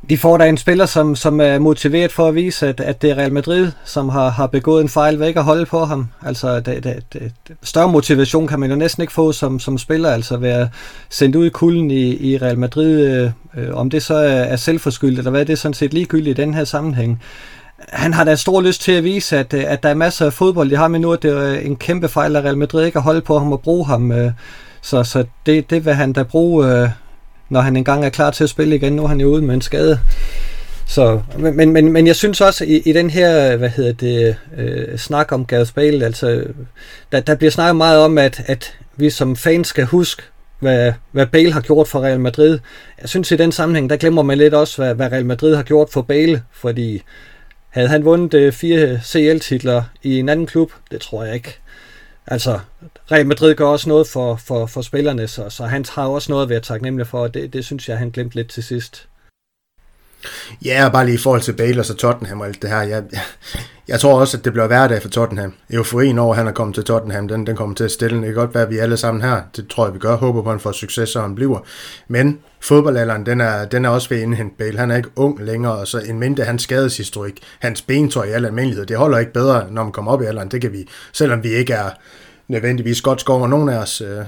De 0.10 0.18
får 0.18 0.38
da 0.38 0.50
en 0.50 0.58
spiller, 0.58 0.86
som, 0.86 1.16
som 1.16 1.42
er 1.42 1.60
motiveret 1.60 2.12
for 2.12 2.28
at 2.28 2.36
vise, 2.36 2.68
at, 2.68 2.80
at 2.80 3.02
det 3.02 3.12
er 3.12 3.16
Real 3.16 3.34
Madrid, 3.34 3.72
som 3.86 4.10
har, 4.10 4.30
har 4.30 4.48
begået 4.48 4.82
en 4.82 4.90
fejl 4.90 5.20
ved 5.20 5.28
ikke 5.28 5.40
at 5.40 5.44
holde 5.44 5.66
på 5.66 5.86
ham. 5.86 6.08
Altså, 6.26 6.60
det, 6.60 6.84
det, 6.84 7.04
det, 7.14 7.32
større 7.64 7.88
motivation 7.92 8.48
kan 8.48 8.60
man 8.60 8.70
jo 8.70 8.76
næsten 8.76 9.02
ikke 9.02 9.14
få 9.14 9.32
som, 9.32 9.60
som 9.60 9.78
spiller, 9.78 10.12
altså 10.12 10.38
være 10.38 10.70
sendt 11.10 11.36
ud 11.36 11.46
i 11.46 11.50
kulden 11.50 11.92
i, 11.92 12.32
i 12.32 12.38
Real 12.38 12.58
Madrid, 12.58 13.32
øh, 13.58 13.74
om 13.74 13.90
det 13.90 14.04
så 14.04 14.16
er, 14.16 14.28
er 14.28 14.56
selvforskyldt, 14.56 15.18
eller 15.18 15.32
hvad, 15.32 15.46
det 15.46 15.54
er 15.54 15.58
sådan 15.58 15.74
set 15.74 15.94
ligegyldigt 15.94 16.40
i 16.40 16.42
den 16.42 16.54
her 16.54 16.64
sammenhæng. 16.64 17.22
Han 17.90 18.14
har 18.14 18.24
da 18.24 18.36
stor 18.36 18.62
lyst 18.62 18.82
til 18.82 18.92
at 18.92 19.04
vise, 19.04 19.38
at, 19.38 19.54
at 19.54 19.84
der 19.84 19.90
er 19.90 19.94
masser 19.94 20.26
af 20.26 20.34
fodbold 20.34 20.72
i 20.72 20.76
ham 20.76 20.96
endnu, 20.96 21.14
at 21.14 21.24
det 21.24 21.32
er 21.32 21.60
en 21.60 21.76
kæmpe 21.76 22.08
fejl 22.08 22.36
at 22.36 22.44
Real 22.44 22.58
Madrid 22.58 22.86
ikke 22.86 22.98
at 22.98 23.04
holde 23.04 23.22
på 23.22 23.40
ham 23.40 23.52
og 23.52 23.62
bruge 23.62 23.86
ham. 23.86 24.12
Øh, 24.12 24.32
så, 24.82 25.04
så 25.04 25.26
det, 25.46 25.70
det 25.70 25.86
vil 25.86 25.94
han 25.94 26.14
da 26.14 26.24
bruge... 26.24 26.68
Øh, 26.68 26.90
når 27.52 27.62
han 27.62 27.76
engang 27.76 28.06
er 28.06 28.10
klar 28.10 28.32
til 28.32 28.44
at 28.44 28.50
spille 28.50 28.76
igen. 28.76 28.94
Nu 28.94 29.04
er 29.04 29.08
han 29.08 29.22
jo 29.22 29.28
ude 29.28 29.42
med 29.42 29.56
en 29.56 29.62
skade. 29.62 30.00
Så, 30.88 31.22
men, 31.38 31.74
men, 31.74 31.92
men 31.92 32.08
jeg 32.08 32.16
synes 32.16 32.42
også, 32.42 32.66
i, 32.66 32.82
i 32.86 32.94
den 32.94 33.10
her, 33.10 33.56
hvad 33.58 33.70
hedder 33.70 33.94
det, 33.94 34.36
øh, 34.58 34.98
snak 34.98 35.32
om 35.32 35.46
Gareth 35.46 35.74
Bale, 35.74 36.06
altså, 36.06 36.44
der, 37.12 37.20
der 37.20 37.36
bliver 37.36 37.52
snakket 37.52 37.76
meget 37.76 38.00
om, 38.00 38.18
at, 38.18 38.42
at 38.46 38.78
vi 38.96 39.10
som 39.10 39.36
fans 39.36 39.68
skal 39.68 39.86
huske, 39.86 40.24
hvad, 40.60 40.94
hvad 41.12 41.26
Bale 41.26 41.52
har 41.52 41.62
gjort 41.62 41.88
for 41.88 42.00
Real 42.00 42.20
Madrid. 42.20 42.60
Jeg 43.02 43.10
synes 43.10 43.32
i 43.32 43.36
den 43.36 43.52
sammenhæng, 43.52 43.90
der 43.90 43.98
glemmer 43.98 44.22
man 44.22 44.38
lidt 44.38 44.54
også, 44.54 44.82
hvad, 44.82 44.96
hvad 44.96 45.12
Real 45.12 45.26
Madrid 45.26 45.56
har 45.56 45.64
gjort 45.64 45.90
for 45.90 46.02
Bale, 46.02 46.44
fordi 46.54 47.02
havde 47.70 47.88
han 47.88 48.06
vundet 48.06 48.34
øh, 48.34 48.54
fire 48.54 49.00
CL-titler 49.04 49.84
i 50.04 50.20
en 50.20 50.30
anden 50.30 50.48
klub, 50.48 50.72
det 50.92 51.02
tror 51.02 51.24
jeg 51.24 51.34
ikke. 51.36 51.58
Altså, 52.28 52.60
Real 53.12 53.28
Madrid 53.28 53.56
gør 53.56 53.65
også 53.65 53.89
noget 53.89 54.08
for, 54.08 54.36
for, 54.36 54.65
for 54.65 54.82
spillerne, 54.82 55.28
så, 55.28 55.50
så 55.50 55.65
han 55.65 55.86
har 55.89 56.08
også 56.08 56.32
noget 56.32 56.43
at 56.43 56.50
være 56.50 56.60
taknemmelig 56.60 57.08
for, 57.08 57.19
og 57.19 57.34
det, 57.34 57.54
det 57.54 57.65
synes 57.65 57.89
jeg, 57.89 57.97
han 57.97 58.10
glemte 58.10 58.36
lidt 58.36 58.50
til 58.50 58.63
sidst. 58.63 59.08
Ja, 60.65 60.89
bare 60.93 61.06
lige 61.06 61.15
i 61.15 61.17
forhold 61.17 61.41
til 61.41 61.54
Bale 61.54 61.82
og 61.82 61.86
så 61.86 61.95
Tottenham 61.95 62.39
og 62.39 62.47
alt 62.47 62.62
det 62.62 62.69
her. 62.69 62.82
Jeg, 62.82 63.04
jeg, 63.12 63.21
jeg 63.88 64.00
tror 64.00 64.19
også, 64.19 64.38
at 64.38 64.45
det 64.45 64.54
bliver 64.54 64.67
hverdag 64.67 65.02
for 65.02 65.10
Tottenham. 65.10 65.54
Euforien 65.69 66.19
over, 66.19 66.34
at 66.34 66.38
han 66.38 66.47
er 66.47 66.52
kommet 66.52 66.76
til 66.76 66.84
Tottenham, 66.84 67.28
den, 67.28 67.47
den 67.47 67.56
kommer 67.56 67.76
til 67.76 67.84
at 67.84 67.91
stille. 67.91 68.17
Det 68.17 68.26
kan 68.26 68.34
godt 68.34 68.54
være, 68.54 68.63
at 68.63 68.69
vi 68.69 68.78
alle 68.78 68.97
sammen 68.97 69.21
her, 69.21 69.41
det 69.56 69.67
tror 69.67 69.86
jeg, 69.86 69.93
vi 69.93 70.00
gør, 70.00 70.15
håber 70.15 70.41
på, 70.41 70.50
at 70.50 70.54
han 70.54 70.60
får 70.60 70.71
succes, 70.71 71.10
så 71.10 71.21
han 71.21 71.36
bliver. 71.36 71.60
Men 72.08 72.39
fodboldalderen, 72.60 73.26
den 73.26 73.41
er, 73.41 73.65
den 73.65 73.86
er 73.86 73.89
også 73.89 74.10
ved 74.10 74.17
at 74.17 74.24
indhente 74.24 74.56
Bale. 74.58 74.80
Han 74.80 74.91
er 74.91 74.95
ikke 74.97 75.10
ung 75.15 75.43
længere, 75.43 75.74
og 75.74 75.88
så 75.88 76.00
en 76.00 76.19
mindre 76.19 76.43
hans 76.43 76.63
skadeshistorik, 76.63 77.39
hans 77.60 77.82
bentøj 77.82 78.26
i 78.26 78.32
al 78.32 78.45
almindelighed, 78.45 78.86
det 78.86 78.97
holder 78.97 79.17
ikke 79.17 79.34
bedre, 79.34 79.71
når 79.71 79.84
man 79.84 79.91
kommer 79.91 80.12
op 80.12 80.21
i 80.21 80.26
alderen. 80.26 80.52
Det 80.52 80.62
kan 80.62 80.74
vi, 80.74 80.88
selvom 81.13 81.43
vi 81.43 81.50
ikke 81.50 81.74
er 81.74 81.89
nødvendigvis 82.52 83.02
godt 83.02 83.30
over 83.30 83.48
nogen 83.48 83.70
af 83.70 83.78
os. 83.78 84.02
Øh, 84.02 84.26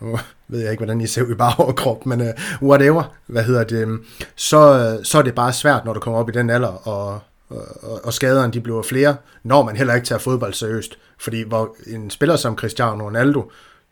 nu 0.00 0.18
ved 0.48 0.60
jeg 0.60 0.70
ikke, 0.70 0.84
hvordan 0.84 1.00
I 1.00 1.06
ser 1.06 1.22
ud 1.22 1.32
i 1.32 1.34
bare 1.34 1.54
overkrop, 1.58 2.06
men 2.06 2.20
øh, 2.20 2.34
whatever, 2.62 3.16
hvad 3.26 3.42
hedder 3.42 3.64
det, 3.64 3.82
øhm, 3.82 4.04
så, 4.36 4.58
øh, 4.78 5.04
så 5.04 5.18
er 5.18 5.22
det 5.22 5.34
bare 5.34 5.52
svært, 5.52 5.84
når 5.84 5.92
du 5.92 6.00
kommer 6.00 6.20
op 6.20 6.28
i 6.28 6.32
den 6.32 6.50
alder, 6.50 6.88
og, 6.88 7.20
og, 7.48 8.04
og 8.04 8.12
skaderne 8.12 8.52
de 8.52 8.60
bliver 8.60 8.82
flere, 8.82 9.16
når 9.42 9.64
man 9.64 9.76
heller 9.76 9.94
ikke 9.94 10.06
tager 10.06 10.18
fodbold 10.18 10.52
seriøst. 10.52 10.98
Fordi 11.18 11.42
hvor 11.42 11.76
en 11.86 12.10
spiller 12.10 12.36
som 12.36 12.56
Cristiano 12.56 13.04
Ronaldo, 13.04 13.50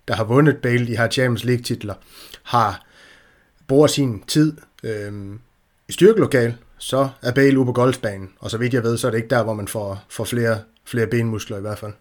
der 0.08 0.14
har 0.14 0.24
vundet 0.24 0.56
Bale 0.56 0.86
de 0.86 0.96
her 0.96 1.08
Champions 1.08 1.44
League 1.44 1.62
titler, 1.62 1.94
har 2.42 2.86
bruger 3.68 3.86
sin 3.86 4.22
tid 4.26 4.56
øh, 4.82 5.12
i 5.88 5.92
styrkelokal, 5.92 6.54
så 6.78 7.08
er 7.22 7.32
Bale 7.32 7.58
ude 7.58 7.66
på 7.66 7.72
golfbanen. 7.72 8.30
Og 8.40 8.50
så 8.50 8.58
vidt 8.58 8.74
jeg 8.74 8.82
ved, 8.82 8.96
så 8.96 9.06
er 9.06 9.10
det 9.10 9.18
ikke 9.18 9.30
der, 9.30 9.42
hvor 9.42 9.54
man 9.54 9.68
får, 9.68 10.04
får 10.10 10.24
flere, 10.24 10.58
flere 10.84 11.06
benmuskler 11.06 11.58
i 11.58 11.60
hvert 11.60 11.78
fald. 11.78 11.92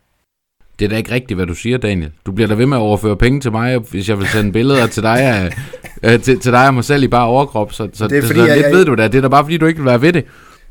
Det 0.80 0.86
er 0.86 0.90
da 0.90 0.98
ikke 0.98 1.12
rigtigt, 1.12 1.38
hvad 1.38 1.46
du 1.46 1.54
siger, 1.54 1.78
Daniel. 1.78 2.12
Du 2.26 2.32
bliver 2.32 2.48
da 2.48 2.54
ved 2.54 2.66
med 2.66 2.78
at 2.78 2.82
overføre 2.82 3.18
penge 3.18 3.40
til 3.40 3.52
mig, 3.52 3.78
hvis 3.78 4.10
jeg 4.10 4.20
vil 4.20 4.28
sende 4.28 4.52
billeder 4.52 4.88
til 4.88 5.04
dig 5.04 5.20
af, 5.20 5.52
øh, 6.04 6.20
til, 6.20 6.40
til 6.40 6.52
dig 6.52 6.68
og 6.68 6.74
mig 6.74 6.84
selv 6.84 7.04
i 7.04 7.08
bare 7.08 7.28
overkrop. 7.28 7.74
Så, 7.74 7.90
så, 7.94 8.08
det 8.08 8.18
er 8.18 8.22
fordi, 8.22 8.40
så, 8.40 8.46
jeg, 8.46 8.56
lidt 8.56 8.66
jeg, 8.66 8.76
ved 8.76 8.86
du 8.86 8.96
da. 8.96 9.08
Det 9.08 9.16
er 9.16 9.22
da 9.22 9.28
bare 9.28 9.44
fordi, 9.44 9.58
du 9.58 9.66
ikke 9.66 9.80
vil 9.80 9.86
være 9.86 10.02
ved 10.02 10.14
det. 10.14 10.26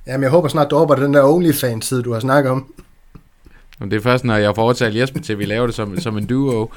Jamen, 0.06 0.22
jeg 0.22 0.30
håber 0.30 0.48
snart, 0.48 0.70
du 0.70 0.76
hopper 0.76 0.94
den 0.94 1.14
der 1.14 1.22
OnlyFans-side, 1.22 2.02
du 2.02 2.12
har 2.12 2.20
snakket 2.20 2.52
om. 2.52 2.72
Og 3.80 3.90
det 3.90 3.96
er 3.96 4.00
først, 4.00 4.24
når 4.24 4.36
jeg 4.36 4.54
får 4.54 4.62
overtalt 4.62 4.96
Jesper 4.96 5.20
til, 5.20 5.32
at 5.32 5.38
vi 5.38 5.44
laver 5.44 5.66
det 5.66 5.74
som, 5.74 6.00
som 6.00 6.18
en 6.18 6.26
duo. 6.26 6.70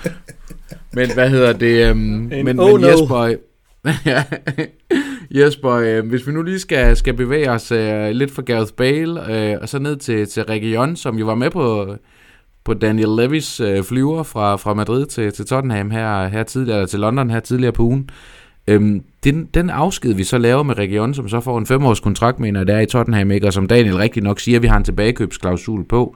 Men 0.93 1.13
hvad 1.13 1.29
hedder 1.29 1.53
det? 1.53 1.91
Um, 1.91 1.97
men, 1.97 2.59
oh 2.59 2.71
men 2.71 2.81
no. 2.81 2.88
Jesper, 2.88 3.35
Jesper, 5.39 5.71
øh, 5.71 6.07
hvis 6.07 6.27
vi 6.27 6.31
nu 6.31 6.41
lige 6.41 6.59
skal, 6.59 6.97
skal 6.97 7.13
bevæge 7.13 7.51
os 7.51 7.71
øh, 7.71 8.09
lidt 8.09 8.31
fra 8.31 8.41
Gareth 8.41 8.73
Bale, 8.73 9.33
øh, 9.33 9.57
og 9.61 9.69
så 9.69 9.79
ned 9.79 9.95
til, 9.95 10.27
til 10.27 10.43
Region, 10.43 10.95
som 10.95 11.17
jo 11.17 11.25
var 11.25 11.35
med 11.35 11.49
på, 11.49 11.95
på 12.65 12.73
Daniel 12.73 13.10
Levis 13.10 13.60
øh, 13.60 13.84
flyver 13.84 14.23
fra, 14.23 14.56
fra 14.56 14.73
Madrid 14.73 15.06
til, 15.06 15.34
til 15.34 15.45
Tottenham 15.45 15.91
her, 15.91 16.28
her 16.28 16.43
tidligere, 16.43 16.78
eller 16.78 16.88
til 16.88 16.99
London 16.99 17.30
her 17.30 17.39
tidligere 17.39 17.71
på 17.71 17.84
ugen. 17.84 18.10
Øhm, 18.67 19.04
den, 19.23 19.49
den 19.54 19.69
afsked, 19.69 20.13
vi 20.13 20.24
så 20.24 20.38
laver 20.38 20.63
med 20.63 20.78
Region, 20.78 21.13
som 21.13 21.30
så 21.30 21.39
får 21.39 21.57
en 21.57 21.66
femårs 21.66 21.99
kontrakt, 21.99 22.39
mener 22.39 22.63
der 22.63 22.76
er 22.76 22.82
i 22.82 22.86
Tottenham, 22.86 23.32
ikke? 23.32 23.47
og 23.47 23.53
som 23.53 23.68
Daniel 23.68 23.97
rigtig 23.97 24.24
nok 24.24 24.39
siger, 24.39 24.59
vi 24.59 24.68
har 24.68 24.78
en 24.78 24.84
tilbagekøbsklausul 24.84 25.86
på. 25.86 26.16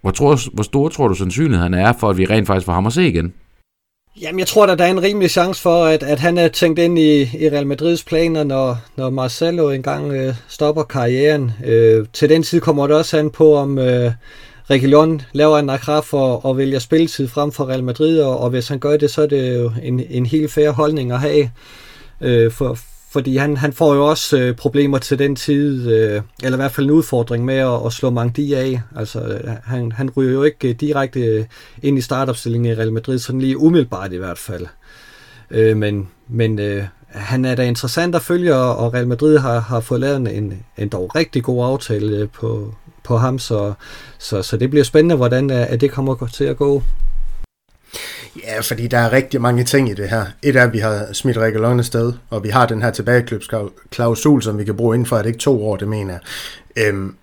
Hvor, 0.00 0.10
tror, 0.10 0.38
hvor 0.54 0.62
stor 0.62 0.88
tror 0.88 1.08
du 1.08 1.14
sandsynligheden 1.14 1.74
er 1.74 1.92
for, 2.00 2.10
at 2.10 2.18
vi 2.18 2.24
rent 2.24 2.46
faktisk 2.46 2.66
får 2.66 2.72
ham 2.72 2.86
at 2.86 2.92
se 2.92 3.08
igen? 3.08 3.32
Jamen, 4.20 4.38
jeg 4.38 4.46
tror, 4.46 4.66
at 4.66 4.78
der 4.78 4.84
er 4.84 4.90
en 4.90 5.02
rimelig 5.02 5.30
chance 5.30 5.62
for, 5.62 5.84
at, 5.84 6.02
at 6.02 6.18
han 6.18 6.38
er 6.38 6.48
tænkt 6.48 6.78
ind 6.78 6.98
i, 6.98 7.20
i 7.20 7.48
Real 7.48 7.66
Madrids 7.66 8.04
planer, 8.04 8.44
når, 8.44 8.78
når 8.96 9.10
Marcelo 9.10 9.70
engang 9.70 10.12
øh, 10.12 10.34
stopper 10.48 10.82
karrieren. 10.82 11.52
Øh, 11.66 12.06
til 12.12 12.28
den 12.28 12.42
tid 12.42 12.60
kommer 12.60 12.86
det 12.86 12.96
også 12.96 13.18
an 13.18 13.30
på, 13.30 13.54
om... 13.54 13.78
Øh, 13.78 14.12
Reguilon 14.70 15.22
laver 15.32 15.58
en 15.58 15.70
akra 15.70 16.00
for 16.00 16.50
at 16.50 16.56
vælge 16.56 16.80
spilletid 16.80 17.28
frem 17.28 17.52
for 17.52 17.68
Real 17.68 17.84
Madrid, 17.84 18.20
og, 18.20 18.38
og 18.38 18.50
hvis 18.50 18.68
han 18.68 18.78
gør 18.78 18.96
det, 18.96 19.10
så 19.10 19.22
er 19.22 19.26
det 19.26 19.58
jo 19.58 19.72
en, 19.82 20.00
en 20.00 20.26
helt 20.26 20.52
fair 20.52 20.70
holdning 20.70 21.12
at 21.12 21.20
have. 21.20 21.50
Øh, 22.20 22.52
for, 22.52 22.78
fordi 23.10 23.36
han, 23.36 23.56
han 23.56 23.72
får 23.72 23.94
jo 23.94 24.06
også 24.06 24.38
øh, 24.38 24.56
problemer 24.56 24.98
til 24.98 25.18
den 25.18 25.36
tid, 25.36 25.90
øh, 25.90 26.22
eller 26.42 26.56
i 26.56 26.60
hvert 26.60 26.72
fald 26.72 26.86
en 26.86 26.92
udfordring 26.92 27.44
med 27.44 27.56
at, 27.56 27.86
at 27.86 27.92
slå 27.92 28.10
Mangdi 28.10 28.54
af. 28.54 28.80
Altså, 28.96 29.20
øh, 29.20 29.50
han, 29.64 29.92
han 29.92 30.10
ryger 30.10 30.32
jo 30.32 30.42
ikke 30.42 30.68
øh, 30.68 30.74
direkte 30.74 31.20
øh, 31.20 31.44
ind 31.82 31.98
i 31.98 32.00
startopstillingen 32.00 32.72
i 32.72 32.74
Real 32.74 32.92
Madrid, 32.92 33.18
sådan 33.18 33.40
lige 33.40 33.58
umiddelbart 33.58 34.12
i 34.12 34.16
hvert 34.16 34.38
fald. 34.38 34.66
Øh, 35.50 35.76
men 35.76 36.08
men 36.28 36.58
øh, 36.58 36.84
han 37.08 37.44
er 37.44 37.54
da 37.54 37.62
interessant 37.62 38.14
at 38.14 38.22
følge, 38.22 38.54
og 38.54 38.94
Real 38.94 39.08
Madrid 39.08 39.38
har, 39.38 39.60
har 39.60 39.80
fået 39.80 40.00
lavet 40.00 40.36
en, 40.36 40.64
en 40.78 40.88
dog 40.88 41.14
rigtig 41.16 41.42
god 41.42 41.64
aftale 41.64 42.16
øh, 42.16 42.28
på, 42.28 42.74
på 43.04 43.16
ham, 43.16 43.38
så, 43.38 43.72
så, 44.18 44.42
så 44.42 44.56
det 44.56 44.70
bliver 44.70 44.84
spændende, 44.84 45.16
hvordan 45.16 45.50
øh, 45.50 45.72
at 45.72 45.80
det 45.80 45.90
kommer 45.90 46.26
til 46.32 46.44
at 46.44 46.56
gå. 46.56 46.82
Ja, 48.42 48.60
fordi 48.60 48.86
der 48.86 48.98
er 48.98 49.12
rigtig 49.12 49.40
mange 49.40 49.64
ting 49.64 49.90
i 49.90 49.94
det 49.94 50.08
her. 50.08 50.26
Et 50.42 50.56
er, 50.56 50.64
at 50.64 50.72
vi 50.72 50.78
har 50.78 51.12
smidt 51.12 51.36
Rikke 51.36 51.84
sted, 51.84 52.12
og 52.30 52.44
vi 52.44 52.48
har 52.48 52.66
den 52.66 52.82
her 52.82 52.90
tilbageklubsklausul, 52.90 54.42
som 54.42 54.58
vi 54.58 54.64
kan 54.64 54.76
bruge 54.76 54.94
inden 54.94 55.06
for, 55.06 55.16
at 55.16 55.24
det 55.24 55.30
ikke 55.30 55.40
to 55.40 55.68
år, 55.68 55.76
det 55.76 55.88
mener 55.88 56.12
jeg. 56.76 56.86
Øhm, 56.86 57.14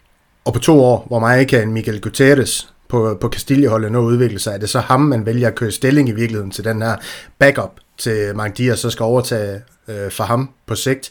og 0.45 0.53
på 0.53 0.59
to 0.59 0.83
år, 0.83 1.05
hvor 1.07 1.19
meget 1.19 1.47
kan 1.47 1.71
Miguel 1.71 2.01
Guterres 2.01 2.73
på, 2.87 3.09
øh, 3.09 3.19
på 3.19 3.29
Castilleholdet 3.29 3.91
nå 3.91 3.99
udvikle 3.99 4.39
sig, 4.39 4.53
er 4.53 4.57
det 4.57 4.69
så 4.69 4.79
ham, 4.79 5.01
man 5.01 5.25
vælger 5.25 5.47
at 5.47 5.55
køre 5.55 5.71
stilling 5.71 6.09
i 6.09 6.11
virkeligheden 6.11 6.51
til 6.51 6.63
den 6.63 6.81
her 6.81 6.95
backup 7.39 7.71
til 7.97 8.35
Magdi, 8.35 8.67
og 8.67 8.77
så 8.77 8.89
skal 8.89 9.03
overtage 9.03 9.61
øh, 9.87 10.11
for 10.11 10.23
ham 10.23 10.49
på 10.65 10.75
sigt. 10.75 11.09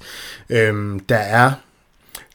Øhm, 0.50 1.00
der 1.00 1.16
er 1.16 1.52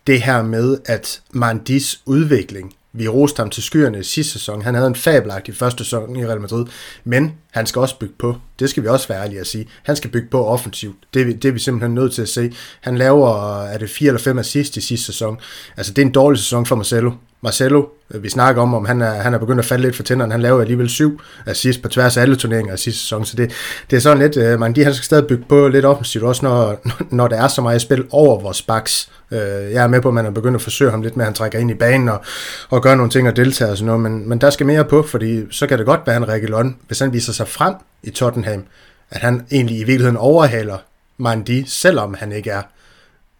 det 0.07 0.21
her 0.21 0.41
med, 0.41 0.77
at 0.85 1.21
Mandis 1.31 2.01
udvikling 2.05 2.75
vi 2.93 3.07
roste 3.07 3.39
ham 3.39 3.49
til 3.49 3.63
skyerne 3.63 3.99
i 3.99 4.03
sidste 4.03 4.33
sæson. 4.33 4.61
Han 4.61 4.75
havde 4.75 4.87
en 4.87 4.95
fabelagtig 4.95 5.55
første 5.55 5.83
sæson 5.83 6.15
i 6.15 6.25
Real 6.25 6.41
Madrid, 6.41 6.65
men 7.03 7.33
han 7.51 7.65
skal 7.65 7.79
også 7.79 7.99
bygge 7.99 8.13
på. 8.19 8.35
Det 8.59 8.69
skal 8.69 8.83
vi 8.83 8.87
også 8.87 9.07
være 9.07 9.23
ærlige 9.23 9.39
at 9.39 9.47
sige. 9.47 9.67
Han 9.83 9.95
skal 9.95 10.09
bygge 10.09 10.27
på 10.29 10.45
offensivt. 10.45 10.95
Det, 11.13 11.43
det 11.43 11.49
er 11.49 11.51
vi 11.51 11.59
simpelthen 11.59 11.95
nødt 11.95 12.13
til 12.13 12.21
at 12.21 12.29
se. 12.29 12.53
Han 12.81 12.97
laver, 12.97 13.61
er 13.63 13.77
det 13.77 13.89
fire 13.89 14.07
eller 14.07 14.19
fem 14.19 14.39
assist 14.39 14.77
i 14.77 14.81
sidste 14.81 15.05
sæson. 15.05 15.37
Altså, 15.77 15.93
det 15.93 16.01
er 16.01 16.05
en 16.05 16.11
dårlig 16.11 16.39
sæson 16.39 16.65
for 16.65 16.75
Marcelo. 16.75 17.11
Marcelo, 17.43 17.85
vi 18.09 18.29
snakker 18.29 18.61
om, 18.61 18.73
om 18.73 18.85
han 18.85 19.01
er, 19.01 19.11
han 19.11 19.33
er 19.33 19.37
begyndt 19.37 19.59
at 19.59 19.65
falde 19.65 19.83
lidt 19.83 19.95
for 19.95 20.03
tænderne. 20.03 20.31
Han 20.31 20.41
laver 20.41 20.61
alligevel 20.61 20.89
syv 20.89 21.21
assist 21.45 21.81
på 21.81 21.89
tværs 21.89 22.17
af 22.17 22.21
alle 22.21 22.35
turneringer 22.35 22.73
i 22.73 22.77
sidste 22.77 23.01
sæson. 23.01 23.25
Så 23.25 23.37
det, 23.37 23.51
det 23.89 23.95
er 23.97 24.01
sådan 24.01 24.17
lidt, 24.19 24.37
øh, 24.37 24.59
man, 24.59 24.73
de 24.75 24.83
han 24.83 24.93
skal 24.93 25.05
stadig 25.05 25.27
bygge 25.27 25.45
på 25.49 25.67
lidt 25.67 25.85
offensivt, 25.85 26.23
også 26.23 26.45
når, 26.45 26.81
når 27.17 27.27
der 27.27 27.41
er 27.41 27.47
så 27.47 27.61
meget 27.61 27.81
spil 27.81 28.05
over 28.09 28.39
vores 28.39 28.61
backs. 28.61 29.11
Øh, 29.31 29.39
jeg 29.71 29.83
er 29.83 29.87
med 29.87 30.01
på, 30.01 30.07
at 30.07 30.13
man 30.13 30.25
er 30.25 30.31
begyndt 30.31 30.55
at 30.55 30.61
forsøge 30.61 30.91
ham 30.91 31.01
lidt 31.01 31.17
med, 31.17 31.25
at 31.25 31.27
han 31.27 31.33
trækker 31.33 31.59
ind 31.59 31.71
i 31.71 31.73
banen 31.73 32.09
og, 32.09 32.21
og 32.69 32.83
gør 32.83 32.95
nogle 32.95 33.11
ting 33.11 33.27
og 33.27 33.35
deltager 33.35 33.71
og 33.71 33.77
sådan 33.77 33.85
noget. 33.85 34.01
Men, 34.01 34.29
men 34.29 34.41
der 34.41 34.49
skal 34.49 34.65
mere 34.65 34.85
på, 34.85 35.03
fordi 35.03 35.51
så 35.51 35.67
kan 35.67 35.77
det 35.77 35.85
godt 35.85 36.01
være 36.05 36.17
en 36.17 36.27
Reguilon, 36.27 36.77
hvis 36.87 36.99
han 36.99 37.13
viser 37.13 37.33
sig 37.33 37.47
frem 37.47 37.73
i 38.03 38.09
Tottenham, 38.09 38.63
at 39.11 39.21
han 39.21 39.45
egentlig 39.51 39.75
i 39.75 39.83
virkeligheden 39.83 40.17
overhaler 40.17 40.77
Mandi, 41.17 41.63
selvom 41.67 42.13
han 42.13 42.31
ikke 42.31 42.49
er 42.49 42.61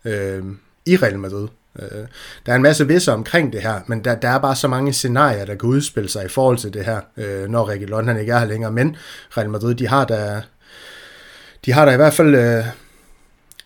øh, 0.05 0.43
i 0.85 0.97
Real 0.97 1.19
Madrid. 1.19 1.47
Øh, 1.80 2.05
der 2.45 2.51
er 2.51 2.55
en 2.55 2.61
masse 2.61 2.88
visser 2.88 3.13
omkring 3.13 3.53
det 3.53 3.61
her, 3.61 3.80
men 3.88 4.03
der, 4.03 4.15
der 4.15 4.30
er 4.30 4.39
bare 4.39 4.55
så 4.55 4.67
mange 4.67 4.93
scenarier, 4.93 5.45
der 5.45 5.55
kan 5.55 5.69
udspille 5.69 6.09
sig 6.09 6.26
i 6.26 6.28
forhold 6.28 6.57
til 6.57 6.74
det 6.74 6.86
her, 6.86 6.99
øh, 7.17 7.49
når 7.49 7.69
Reguilon 7.69 8.07
han 8.07 8.19
ikke 8.19 8.32
er 8.32 8.39
her 8.39 8.45
længere. 8.45 8.72
Men 8.72 8.95
Real 9.38 9.49
Madrid, 9.49 9.76
de 9.76 9.88
har 9.88 10.05
da, 10.05 10.41
de 11.65 11.74
har 11.74 11.86
da 11.86 11.91
i 11.91 11.95
hvert 11.95 12.13
fald 12.13 12.36
øh, 12.36 12.63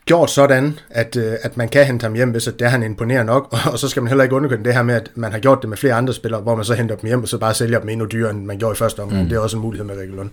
gjort 0.06 0.32
sådan, 0.32 0.80
at, 0.90 1.16
øh, 1.16 1.34
at 1.42 1.58
man 1.58 1.70
kan 1.70 1.86
hente 1.86 2.04
ham 2.04 2.14
hjem, 2.14 2.32
hvis 2.32 2.44
det 2.44 2.62
er 2.62 2.68
han 2.68 2.84
imponerer 2.84 3.24
nok, 3.24 3.48
og, 3.52 3.60
og 3.72 3.80
så 3.80 3.88
skal 3.88 4.04
man 4.04 4.08
heller 4.08 4.24
ikke 4.24 4.36
underkende 4.36 4.66
det 4.66 4.74
her 4.74 4.84
med, 4.84 4.96
at 4.96 5.12
man 5.16 5.32
har 5.32 5.40
gjort 5.40 5.62
det 5.62 5.70
med 5.70 5.78
flere 5.78 5.94
andre 5.94 6.14
spillere, 6.14 6.42
hvor 6.42 6.56
man 6.56 6.66
så 6.66 6.74
henter 6.74 6.96
dem 6.96 7.08
hjem, 7.08 7.22
og 7.22 7.28
så 7.28 7.38
bare 7.38 7.54
sælger 7.54 7.80
dem 7.80 7.90
endnu 7.90 8.06
dyrere, 8.06 8.32
end 8.32 8.46
man 8.46 8.58
gjorde 8.58 8.74
i 8.74 8.78
første 8.78 9.00
omgang. 9.00 9.24
Mm. 9.24 9.30
Det 9.30 9.36
er 9.36 9.40
også 9.40 9.58
en 9.58 9.62
mulighed 9.62 9.86
med 9.86 9.96
Reguilon. 9.96 10.32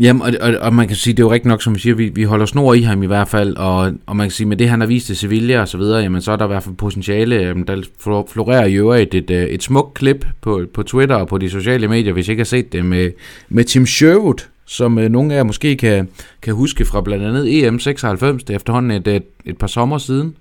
Jamen, 0.00 0.22
og, 0.22 0.32
og, 0.40 0.54
og 0.60 0.74
man 0.74 0.88
kan 0.88 0.96
sige, 0.96 1.14
det 1.14 1.22
er 1.22 1.26
jo 1.26 1.32
rigtigt 1.32 1.48
nok, 1.48 1.62
som 1.62 1.74
vi 1.74 1.80
siger, 1.80 1.94
vi, 1.94 2.08
vi 2.08 2.22
holder 2.22 2.46
snor 2.46 2.74
i 2.74 2.80
ham 2.80 3.02
i 3.02 3.06
hvert 3.06 3.28
fald, 3.28 3.56
og, 3.56 3.92
og 4.06 4.16
man 4.16 4.24
kan 4.24 4.30
sige, 4.30 4.46
med 4.46 4.56
det 4.56 4.68
han 4.68 4.80
har 4.80 4.86
vist 4.86 5.06
til 5.06 5.16
Sevilla 5.16 5.60
og 5.60 5.68
så 5.68 5.78
videre, 5.78 6.00
jamen 6.00 6.22
så 6.22 6.32
er 6.32 6.36
der 6.36 6.44
i 6.44 6.48
hvert 6.48 6.62
fald 6.62 6.74
potentiale, 6.74 7.64
der 7.64 7.82
florerer 8.28 8.64
i 8.64 8.74
øvrigt 8.74 9.14
et, 9.14 9.30
et, 9.30 9.54
et 9.54 9.62
smukt 9.62 9.94
klip 9.94 10.26
på, 10.40 10.62
på 10.74 10.82
Twitter 10.82 11.16
og 11.16 11.28
på 11.28 11.38
de 11.38 11.50
sociale 11.50 11.88
medier, 11.88 12.12
hvis 12.12 12.28
I 12.28 12.30
ikke 12.30 12.40
har 12.40 12.44
set 12.44 12.72
det, 12.72 12.84
med, 12.84 13.10
med 13.48 13.64
Tim 13.64 13.86
Sherwood, 13.86 14.44
som 14.64 14.98
øh, 14.98 15.08
nogle 15.08 15.32
af 15.32 15.36
jer 15.36 15.44
måske 15.44 15.76
kan, 15.76 16.08
kan 16.42 16.54
huske 16.54 16.84
fra 16.84 17.00
blandt 17.00 17.24
andet 17.24 17.66
EM 17.66 17.78
96, 17.78 18.44
det 18.44 18.50
er 18.50 18.56
efterhånden 18.56 18.90
et, 18.90 19.08
et, 19.08 19.24
et 19.44 19.58
par 19.58 19.66
sommer 19.66 19.98
siden. 19.98 20.36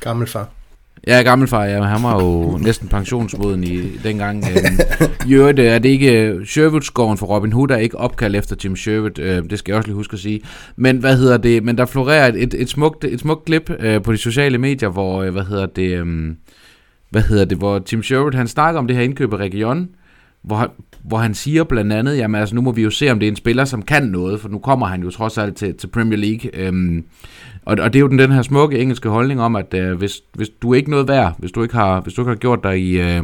Gammel 0.00 0.26
far. 0.26 0.57
Ja, 1.06 1.22
gammelfar, 1.22 1.64
ja, 1.64 1.82
han 1.82 2.02
var 2.02 2.22
jo 2.24 2.58
næsten 2.62 2.88
pensionsmoden 2.88 3.64
i 3.64 3.96
dengang. 4.02 4.44
Øh, 4.44 5.08
I 5.28 5.34
øvrigt 5.34 5.58
øh, 5.58 5.66
er 5.66 5.78
det 5.78 5.88
ikke 5.88 6.22
øh, 6.22 6.46
Sherwood-skoven 6.46 7.18
for 7.18 7.26
Robin 7.26 7.52
Hood, 7.52 7.70
er 7.70 7.76
ikke 7.76 7.98
opkaldt 7.98 8.36
efter 8.36 8.56
Jim 8.64 8.76
Sherwood, 8.76 9.18
øh, 9.18 9.50
det 9.50 9.58
skal 9.58 9.72
jeg 9.72 9.76
også 9.76 9.88
lige 9.88 9.96
huske 9.96 10.14
at 10.14 10.20
sige. 10.20 10.40
Men 10.76 10.96
hvad 10.96 11.16
hedder 11.16 11.36
det, 11.36 11.64
men 11.64 11.78
der 11.78 11.86
florerer 11.86 12.28
et, 12.28 12.42
et, 12.42 12.54
et, 12.54 12.68
smukt, 12.68 13.04
et 13.04 13.20
smukt 13.20 13.44
klip 13.44 13.70
øh, 13.80 14.02
på 14.02 14.12
de 14.12 14.16
sociale 14.16 14.58
medier, 14.58 14.88
hvor, 14.88 15.22
øh, 15.22 15.32
hvad 15.32 15.44
hedder 15.44 15.66
det, 15.66 15.98
øh, 15.98 16.06
hvad 17.10 17.22
hedder 17.22 17.44
det, 17.44 17.58
hvor 17.58 17.78
Tim 17.78 18.02
Sherwood, 18.02 18.34
han 18.34 18.48
snakker 18.48 18.78
om 18.78 18.86
det 18.86 18.96
her 18.96 19.02
indkøb 19.02 19.32
af 19.32 19.36
Region, 19.36 19.88
hvor, 20.42 20.72
hvor 21.04 21.18
han 21.18 21.34
siger 21.34 21.64
blandt 21.64 21.92
andet, 21.92 22.16
jamen 22.16 22.40
altså 22.40 22.54
nu 22.54 22.60
må 22.60 22.72
vi 22.72 22.82
jo 22.82 22.90
se, 22.90 23.10
om 23.10 23.18
det 23.18 23.26
er 23.26 23.30
en 23.30 23.36
spiller, 23.36 23.64
som 23.64 23.82
kan 23.82 24.02
noget, 24.02 24.40
for 24.40 24.48
nu 24.48 24.58
kommer 24.58 24.86
han 24.86 25.02
jo 25.02 25.10
trods 25.10 25.38
alt 25.38 25.56
til, 25.56 25.74
til 25.74 25.86
Premier 25.86 26.18
League. 26.18 26.50
Øhm, 26.54 27.04
og, 27.64 27.76
og 27.80 27.92
det 27.92 27.98
er 27.98 28.00
jo 28.00 28.08
den, 28.08 28.18
den 28.18 28.32
her 28.32 28.42
smukke 28.42 28.78
engelske 28.78 29.08
holdning 29.08 29.40
om, 29.40 29.56
at 29.56 29.74
øh, 29.74 29.98
hvis, 29.98 30.20
hvis 30.34 30.48
du 30.48 30.70
er 30.70 30.76
ikke 30.76 30.90
noget 30.90 31.08
værd, 31.08 31.34
hvis 31.38 31.52
du 31.52 31.62
ikke 31.62 31.74
har, 31.74 32.00
hvis 32.00 32.14
du 32.14 32.22
ikke 32.22 32.30
har 32.30 32.36
gjort 32.36 32.62
dig 32.62 32.80
i, 32.80 33.00
øh, 33.00 33.22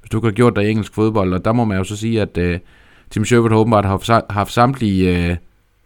hvis 0.00 0.10
du 0.12 0.18
ikke 0.18 0.26
har 0.26 0.32
gjort 0.32 0.56
dig 0.56 0.64
i 0.64 0.70
engelsk 0.70 0.94
fodbold, 0.94 1.32
og 1.32 1.44
der 1.44 1.52
må 1.52 1.64
man 1.64 1.78
jo 1.78 1.84
så 1.84 1.96
sige, 1.96 2.22
at 2.22 2.38
øh, 2.38 2.58
Tim 3.10 3.24
Sherwood 3.24 3.50
har 3.50 3.56
åbenbart 3.56 3.84
haft, 3.84 4.10
haft 4.30 4.52
samtlige 4.52 5.30
øh, 5.30 5.36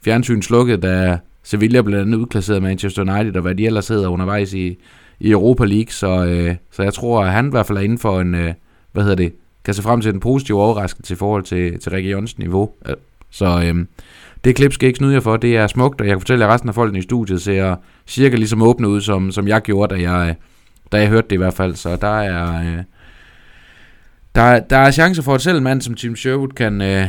fjernsyn 0.05 0.43
slukket, 0.43 0.83
da 0.83 1.18
Sevilla 1.43 1.83
blandt 1.83 2.07
andet 2.07 2.18
udklasseret 2.18 2.62
Manchester 2.62 3.03
United, 3.03 3.37
og 3.37 3.43
hvad 3.43 3.55
de 3.55 3.66
ellers 3.66 3.89
hedder 3.89 4.09
undervejs 4.09 4.55
i, 4.55 4.77
i 5.21 5.31
Europa 5.31 5.64
League, 5.64 5.91
så, 5.93 6.25
øh, 6.25 6.57
så 6.71 6.83
jeg 6.83 6.95
tror, 6.95 7.25
at 7.25 7.33
han 7.33 7.47
i 7.47 7.51
hvert 7.51 7.66
fald 7.66 7.79
er 7.79 7.83
inden 7.83 7.99
for 7.99 8.21
en, 8.21 8.35
øh, 8.35 8.55
hvad 8.93 9.03
hedder 9.03 9.16
det, 9.16 9.33
kan 9.64 9.74
se 9.74 9.82
frem 9.82 10.00
til 10.00 10.14
en 10.14 10.20
positiv 10.20 10.56
overraskelse 10.56 11.14
i 11.14 11.16
forhold 11.16 11.42
til, 11.42 11.80
til 11.80 11.92
regionens 11.92 12.38
niveau. 12.38 12.70
Så 13.30 13.62
øhm, 13.64 13.88
det 14.44 14.56
klip 14.56 14.72
skal 14.72 14.86
ikke 14.86 14.96
snyde 14.96 15.14
jer 15.14 15.20
for, 15.20 15.36
det 15.36 15.56
er 15.56 15.66
smukt, 15.66 16.00
og 16.00 16.06
jeg 16.06 16.14
kan 16.14 16.20
fortælle, 16.20 16.44
at 16.44 16.50
resten 16.50 16.68
af 16.68 16.74
folkene 16.74 16.98
i 16.98 17.02
studiet 17.02 17.42
ser 17.42 17.76
cirka 18.06 18.36
ligesom 18.36 18.62
åbne 18.62 18.88
ud, 18.88 19.00
som, 19.00 19.32
som 19.32 19.48
jeg 19.48 19.62
gjorde, 19.62 19.94
da 19.94 20.00
jeg, 20.00 20.36
da 20.92 20.98
jeg 20.98 21.08
hørte 21.08 21.28
det 21.28 21.36
i 21.36 21.38
hvert 21.38 21.54
fald. 21.54 21.74
Så 21.74 21.96
der 21.96 22.20
er, 22.20 22.61
øh, 22.61 22.82
der, 24.34 24.61
der 24.61 24.76
er 24.76 24.90
chancer 24.90 25.22
for, 25.22 25.34
at 25.34 25.40
selv 25.40 25.56
en 25.56 25.64
mand 25.64 25.82
som 25.82 25.94
Tim 25.94 26.16
Sherwood 26.16 26.48
kan, 26.48 26.80
øh, 26.80 27.06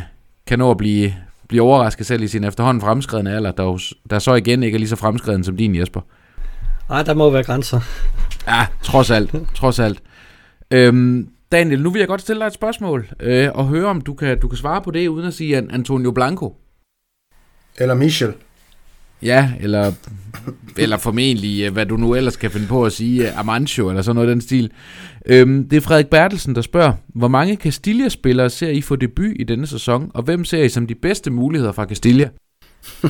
kan 0.48 0.60
nå 0.60 0.72
at 0.72 0.78
blive, 0.78 1.14
blive 1.48 1.64
overrasket 1.64 2.06
selv 2.06 2.24
i 2.24 2.28
sin 2.28 2.44
efterhånden 2.44 2.82
fremskredende 2.82 3.32
alder, 3.32 3.52
der, 3.52 3.94
der 4.10 4.20
så 4.20 4.34
igen 4.34 4.64
ikke 4.64 4.76
er 4.76 4.80
lige 4.80 4.90
så 4.90 4.96
fremskreden 4.96 5.44
som 5.44 5.58
din, 5.58 5.76
Jesper. 5.76 6.02
Nej, 6.90 7.04
der 7.04 7.14
må 7.14 7.30
være 7.30 7.44
grænser. 7.44 7.80
Ja, 8.48 8.66
trods 8.84 9.12
alt. 9.12 9.36
trods 9.56 9.80
alt. 9.80 10.02
Øhm, 10.72 11.30
Daniel, 11.52 11.82
nu 11.82 11.90
vil 11.90 12.00
jeg 12.00 12.08
godt 12.08 12.22
stille 12.22 12.40
dig 12.40 12.48
et 12.48 12.54
spørgsmål, 12.54 13.10
øh, 13.20 13.50
og 13.54 13.68
høre, 13.68 13.86
om 13.86 14.02
du 14.02 14.14
kan, 14.14 14.40
du 14.40 14.48
kan 14.48 14.58
svare 14.58 14.82
på 14.82 14.92
det, 14.92 15.08
uden 15.08 15.28
at 15.28 15.34
sige 15.34 15.58
Antonio 15.58 16.12
Blanco. 16.12 16.56
Eller 17.78 17.94
Michel. 17.94 18.34
Ja, 19.22 19.52
eller, 19.60 19.92
eller 20.78 20.98
formentlig, 20.98 21.66
øh, 21.66 21.74
hvad 21.74 21.86
du 21.86 21.98
nu 21.98 22.16
ellers 22.16 22.36
kan 22.36 22.52
finde 22.52 22.68
på 22.68 22.86
at 22.86 22.92
sige, 22.92 23.28
øh, 23.28 23.40
Amancio, 23.40 23.90
eller 23.90 24.02
sådan 24.02 24.16
noget 24.16 24.30
af 24.30 24.36
den 24.36 24.42
stil. 24.42 24.72
Øhm, 25.26 25.70
det 25.70 25.78
er 25.78 25.82
Frederik 25.82 26.08
Bertelsen, 26.08 26.56
der 26.56 26.62
spørger, 26.62 26.94
hvor 27.08 27.28
mange 27.28 27.56
Castilla-spillere 27.56 28.50
ser 28.50 28.70
I 28.70 28.82
få 28.82 28.96
debut 28.96 29.32
i 29.36 29.44
denne 29.44 29.68
sæson, 29.68 30.12
og 30.14 30.24
hvem 30.24 30.46
ser 30.46 30.64
I 30.64 30.70
som 30.70 30.88
de 30.88 30.96
bedste 30.96 31.32
muligheder 31.32 31.72
fra 31.72 31.86
Castilla? 31.86 32.30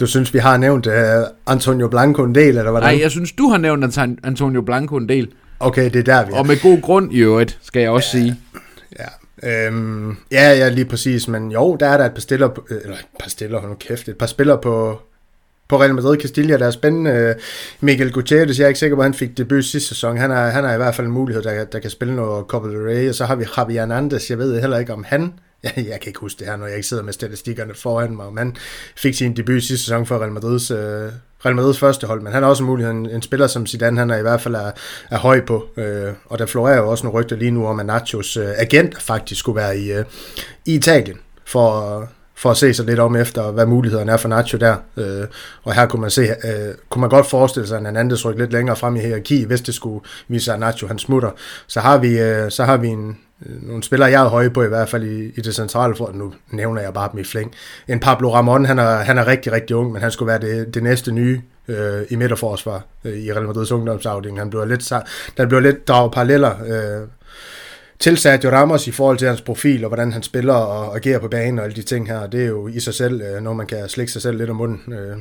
Du 0.00 0.06
synes, 0.06 0.34
vi 0.34 0.38
har 0.38 0.56
nævnt 0.56 0.86
uh, 0.86 0.92
Antonio 1.46 1.88
Blanco 1.88 2.24
en 2.24 2.34
del, 2.34 2.48
eller 2.58 2.70
hvordan? 2.70 2.94
Nej, 2.94 3.02
jeg 3.02 3.10
synes, 3.10 3.32
du 3.32 3.48
har 3.48 3.58
nævnt 3.58 3.98
Antonio 4.24 4.62
Blanco 4.62 4.96
en 4.96 5.08
del. 5.08 5.28
Okay, 5.60 5.84
det 5.84 5.96
er 5.96 6.02
der, 6.02 6.26
vi 6.26 6.32
er. 6.32 6.36
Og 6.36 6.46
med 6.46 6.62
god 6.62 6.82
grund 6.82 7.12
i 7.12 7.18
øvrigt, 7.18 7.58
skal 7.62 7.80
jeg 7.80 7.90
også 7.90 8.18
ja, 8.18 8.22
sige. 8.22 8.40
Ja, 8.98 9.66
øhm, 9.66 10.16
ja, 10.32 10.52
ja, 10.52 10.68
lige 10.68 10.84
præcis. 10.84 11.28
Men 11.28 11.52
jo, 11.52 11.76
der 11.80 11.86
er 11.86 11.96
der 11.96 12.04
et 12.04 12.14
par 12.14 12.20
stiller, 12.20 12.48
på, 12.48 12.66
øh, 12.70 12.80
eller 12.82 12.96
et 12.96 13.06
par 13.20 13.28
stiller, 13.28 13.60
hold 13.60 13.78
kæft, 13.78 14.08
et 14.08 14.18
par 14.18 14.26
spillere 14.26 14.58
på, 14.58 15.00
på 15.68 15.80
Real 15.80 15.94
Madrid 15.94 16.20
Castilla, 16.20 16.56
der 16.56 16.66
er 16.66 16.70
spændende. 16.70 17.34
Miguel 17.80 18.12
Gutierrez, 18.12 18.58
jeg 18.58 18.64
er 18.64 18.68
ikke 18.68 18.80
sikker 18.80 18.96
på, 18.96 19.02
at 19.02 19.06
han 19.06 19.14
fik 19.14 19.38
debut 19.38 19.64
sidste 19.64 19.88
sæson. 19.88 20.16
Han 20.16 20.30
er, 20.30 20.46
han 20.46 20.64
er 20.64 20.74
i 20.74 20.76
hvert 20.76 20.94
fald 20.94 21.06
en 21.06 21.12
mulighed, 21.12 21.42
der, 21.42 21.64
der 21.64 21.78
kan 21.78 21.90
spille 21.90 22.16
noget 22.16 22.46
Copa 22.46 22.68
del 22.68 22.78
Rey. 22.78 23.08
Og 23.08 23.14
så 23.14 23.24
har 23.24 23.34
vi 23.34 23.44
Javier 23.56 23.80
Hernandez, 23.80 24.30
jeg 24.30 24.38
ved 24.38 24.60
heller 24.60 24.78
ikke, 24.78 24.92
om 24.92 25.04
han 25.08 25.32
jeg, 25.64 25.72
jeg 25.76 26.00
kan 26.00 26.08
ikke 26.08 26.20
huske 26.20 26.38
det 26.38 26.46
her, 26.46 26.56
når 26.56 26.66
jeg 26.66 26.76
ikke 26.76 26.88
sidder 26.88 27.02
med 27.02 27.12
statistikkerne 27.12 27.74
foran 27.74 28.16
mig, 28.16 28.26
om 28.26 28.36
han 28.36 28.56
fik 28.96 29.14
sin 29.14 29.36
debut 29.36 29.62
sidste 29.62 29.84
sæson 29.84 30.06
for 30.06 30.18
Real 30.18 30.32
Madrids 30.32 30.70
øh, 30.70 31.12
Real 31.44 31.58
Madrid's 31.58 31.78
første 31.78 32.06
hold, 32.06 32.20
men 32.20 32.32
han 32.32 32.44
er 32.44 32.46
også 32.46 32.62
en 32.62 32.66
mulighed, 32.66 32.92
en, 32.92 33.10
en 33.10 33.22
spiller 33.22 33.46
som 33.46 33.66
Zidane, 33.66 33.98
han 33.98 34.10
er 34.10 34.16
i 34.16 34.22
hvert 34.22 34.40
fald 34.40 34.54
er, 34.54 34.70
er 35.10 35.18
høj 35.18 35.40
på, 35.40 35.64
øh, 35.76 36.12
og 36.26 36.38
der 36.38 36.46
florerer 36.46 36.76
jo 36.76 36.90
også 36.90 37.06
nogle 37.06 37.20
rygter 37.20 37.36
lige 37.36 37.50
nu 37.50 37.66
om, 37.66 37.80
at 37.80 37.86
Nachos 37.86 38.36
øh, 38.36 38.48
agent 38.56 39.02
faktisk 39.02 39.40
skulle 39.40 39.56
være 39.56 39.78
i, 39.78 39.92
øh, 39.92 40.04
i 40.64 40.74
Italien, 40.74 41.16
for, 41.46 42.08
for 42.36 42.50
at 42.50 42.56
se 42.56 42.74
sig 42.74 42.86
lidt 42.86 42.98
om 42.98 43.16
efter, 43.16 43.50
hvad 43.50 43.66
mulighederne 43.66 44.12
er 44.12 44.16
for 44.16 44.28
Nacho 44.28 44.58
der. 44.58 44.76
Øh, 44.96 45.26
og 45.62 45.74
her 45.74 45.86
kunne 45.86 46.00
man, 46.00 46.10
se, 46.10 46.22
øh, 46.22 46.74
kunne 46.88 47.00
man 47.00 47.10
godt 47.10 47.26
forestille 47.26 47.68
sig, 47.68 47.76
at 47.76 47.86
en 47.86 47.96
anden 47.96 48.18
rykke 48.24 48.40
lidt 48.40 48.52
længere 48.52 48.76
frem 48.76 48.96
i 48.96 49.00
hierarki, 49.00 49.44
hvis 49.44 49.60
det 49.60 49.74
skulle 49.74 50.04
vise 50.28 50.44
sig, 50.44 50.54
at 50.54 50.60
Nacho 50.60 50.86
han 50.86 50.98
smutter. 50.98 51.30
Så 51.66 51.80
har 51.80 51.98
vi, 51.98 52.20
øh, 52.20 52.50
så 52.50 52.64
har 52.64 52.76
vi 52.76 52.88
en, 52.88 53.18
Øh, 53.46 53.68
nogle 53.68 53.82
spillere, 53.82 54.10
jeg 54.10 54.24
er 54.24 54.28
høje 54.28 54.50
på 54.50 54.62
i 54.62 54.68
hvert 54.68 54.88
fald 54.88 55.04
i, 55.04 55.32
i 55.36 55.40
det 55.40 55.54
centrale 55.54 55.96
for, 55.96 56.10
nu 56.14 56.34
nævner 56.50 56.82
jeg 56.82 56.94
bare 56.94 57.08
dem 57.12 57.20
i 57.20 57.24
flæng. 57.24 57.54
En 57.88 58.00
Pablo 58.00 58.34
Ramon, 58.34 58.64
han 58.64 58.78
er, 58.78 58.96
han 58.96 59.18
er 59.18 59.26
rigtig, 59.26 59.52
rigtig 59.52 59.76
ung, 59.76 59.92
men 59.92 60.02
han 60.02 60.10
skulle 60.10 60.26
være 60.26 60.40
det, 60.40 60.74
det 60.74 60.82
næste 60.82 61.12
nye 61.12 61.42
øh, 61.68 62.02
i 62.10 62.16
midterforsvar 62.16 62.86
øh, 63.04 63.18
i 63.18 63.32
Real 63.32 63.46
Madrids 63.46 63.72
ungdomsafdeling. 63.72 64.38
Han 64.38 64.50
blev 64.50 64.66
lidt, 64.66 64.92
der 65.36 65.46
blev 65.46 65.60
lidt 65.60 65.88
draget 65.88 66.12
paralleller 66.12 66.54
øh, 66.66 67.08
til 67.98 68.16
Sergio 68.16 68.50
Ramos 68.50 68.86
i 68.86 68.90
forhold 68.90 69.18
til 69.18 69.28
hans 69.28 69.40
profil 69.40 69.84
og 69.84 69.88
hvordan 69.88 70.12
han 70.12 70.22
spiller 70.22 70.54
og 70.54 70.96
agerer 70.96 71.18
på 71.18 71.28
banen 71.28 71.58
og 71.58 71.64
alle 71.64 71.76
de 71.76 71.82
ting 71.82 72.08
her. 72.08 72.26
Det 72.26 72.42
er 72.42 72.48
jo 72.48 72.68
i 72.68 72.80
sig 72.80 72.94
selv 72.94 73.22
øh, 73.22 73.42
når 73.42 73.52
man 73.52 73.66
kan 73.66 73.88
slikke 73.88 74.12
sig 74.12 74.22
selv 74.22 74.38
lidt 74.38 74.50
om 74.50 74.56
munden. 74.56 74.92
Øh, 74.92 75.16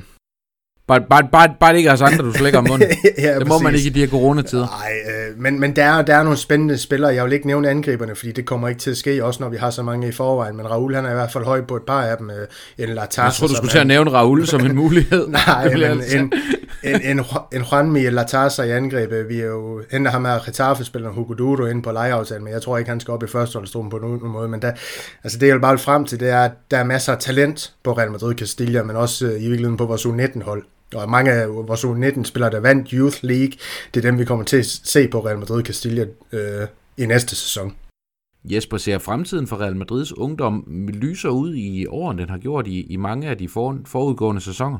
Bare, 0.88 1.02
bare, 1.10 1.28
bare, 1.32 1.56
bare 1.60 1.72
det 1.72 1.78
ikke 1.78 1.92
os 1.92 2.02
andre, 2.02 2.26
du 2.26 2.34
slækker 2.34 2.60
om 2.60 2.66
munden. 2.70 2.90
ja, 3.18 3.40
det 3.40 3.48
må 3.48 3.54
præcis. 3.54 3.64
man 3.64 3.76
ikke 3.76 3.88
i 3.88 3.90
de 3.90 4.00
her 4.00 4.08
coronatider. 4.08 4.68
Nej, 4.80 4.92
øh, 5.32 5.42
men, 5.42 5.60
men 5.60 5.76
der, 5.76 5.84
er, 5.84 6.02
der 6.02 6.16
er 6.16 6.24
nogle 6.24 6.38
spændende 6.38 6.78
spillere. 6.78 7.14
Jeg 7.14 7.26
vil 7.26 7.34
ikke 7.34 7.48
nævne 7.48 7.70
angriberne, 7.70 8.16
fordi 8.16 8.32
det 8.32 8.46
kommer 8.46 8.68
ikke 8.68 8.82
til 8.82 8.92
at 8.92 8.98
ske, 8.98 9.26
også 9.26 9.44
når 9.44 9.50
vi 9.50 9.58
har 9.58 9.70
så 9.70 9.84
mange 9.84 10.08
i 10.08 10.12
forvejen. 10.12 10.58
Men 10.58 10.72
Raul 10.72 10.96
han 10.96 11.06
er 11.06 11.12
i 11.12 11.14
hvert 11.14 11.32
fald 11.32 11.46
høj 11.46 11.62
på 11.62 11.76
et 11.76 11.84
par 11.88 12.02
af 12.02 12.18
dem. 12.18 12.30
Øh, 12.30 12.48
en 12.78 12.90
Latas, 12.90 13.18
jeg 13.18 13.34
tror, 13.34 13.48
du 13.48 13.56
skulle 13.56 13.72
til 13.72 13.80
at 13.80 13.88
nævne 13.88 14.12
Raul 14.12 14.48
som 14.48 14.66
en 14.66 14.76
mulighed. 14.84 15.28
Nej, 15.28 15.70
men 15.70 15.84
en, 15.84 16.34
en, 16.84 17.02
en, 17.02 17.26
en 17.54 17.62
Juanmi 17.72 18.10
Latasa 18.10 18.64
i 18.64 18.72
angrebet. 18.72 19.30
Vi 19.30 19.40
er 19.40 19.46
jo 19.46 19.82
henter 19.92 20.12
ham 20.12 20.26
her 20.26 20.40
Getafe-spilleren 20.46 21.16
Hugo 21.16 21.34
Duro 21.34 21.66
ind 21.66 21.84
på 21.84 21.92
lejeaftalen, 21.92 22.44
men 22.44 22.54
jeg 22.54 22.62
tror 22.62 22.78
ikke, 22.78 22.90
han 22.90 23.00
skal 23.00 23.12
op 23.12 23.24
i 23.24 23.28
førsteholdstroen 23.28 23.90
på 23.90 23.98
nogen 23.98 24.28
måde. 24.32 24.48
Men 24.48 24.62
der, 24.62 24.72
altså 25.24 25.38
det, 25.40 25.48
jeg 25.48 25.56
vil 25.56 25.62
bare 25.62 25.78
frem 25.78 26.06
til, 26.06 26.20
det 26.20 26.30
er, 26.30 26.42
at 26.42 26.52
der 26.72 26.78
er 26.78 26.84
masser 26.84 27.14
af 27.14 27.20
talent 27.20 27.74
på 27.84 27.94
Real 27.94 28.12
Madrid 28.12 28.36
Castilla, 28.36 28.84
men 28.84 28.96
også 28.96 29.26
øh, 29.26 29.32
i 29.32 29.48
virkeligheden 29.48 29.78
på 29.78 29.86
vores 29.86 30.06
U19-hold. 30.06 30.64
Og 30.96 31.10
mange 31.10 31.32
af 31.32 31.50
vores 31.50 31.86
U19-spillere, 31.86 32.52
der 32.52 32.60
vandt 32.60 32.90
Youth 32.90 33.18
League, 33.22 33.54
det 33.94 34.06
er 34.06 34.10
dem, 34.10 34.20
vi 34.20 34.26
kommer 34.26 34.46
til 34.46 34.58
at 34.58 34.66
se 34.66 35.08
på 35.08 35.26
Real 35.26 35.40
Madrid 35.40 35.64
Castilla 35.64 36.06
øh, 36.32 36.68
i 36.98 37.06
næste 37.06 37.36
sæson. 37.36 37.76
Jesper, 38.46 38.78
ser 38.78 38.98
fremtiden 38.98 39.48
for 39.48 39.62
Real 39.62 39.76
Madrids 39.76 40.18
ungdom 40.18 40.66
lyser 40.94 41.30
ud 41.30 41.56
i 41.56 41.86
år, 41.86 42.14
den 42.14 42.30
har 42.30 42.38
gjort 42.38 42.68
i, 42.68 42.82
i 42.82 42.96
mange 42.96 43.28
af 43.28 43.38
de 43.38 43.50
for, 43.50 43.78
forudgående 43.86 44.42
sæsoner? 44.42 44.80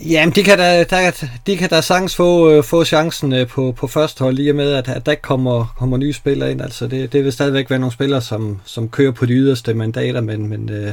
Jamen, 0.00 0.34
de 0.34 0.42
kan 0.42 0.58
da, 0.58 0.84
der, 0.84 1.26
de 1.46 1.56
kan 1.56 1.70
da 1.70 1.80
sagtens 1.80 2.16
få, 2.16 2.50
øh, 2.50 2.64
få 2.64 2.84
chancen 2.84 3.32
øh, 3.32 3.46
på, 3.46 3.72
på 3.72 3.86
første 3.86 4.24
hold, 4.24 4.34
lige 4.34 4.52
med, 4.52 4.72
at, 4.72 4.88
at 4.88 5.06
der 5.06 5.14
kommer, 5.14 5.74
kommer 5.78 5.96
nye 5.96 6.12
spillere 6.12 6.50
ind. 6.50 6.62
Altså, 6.62 6.86
det, 6.86 7.12
det 7.12 7.24
vil 7.24 7.32
stadigvæk 7.32 7.70
være 7.70 7.78
nogle 7.78 7.92
spillere, 7.92 8.20
som, 8.20 8.60
som 8.64 8.88
kører 8.88 9.12
på 9.12 9.26
de 9.26 9.32
yderste 9.32 9.74
mandater, 9.74 10.20
men, 10.20 10.48
men 10.48 10.70
øh, 10.70 10.92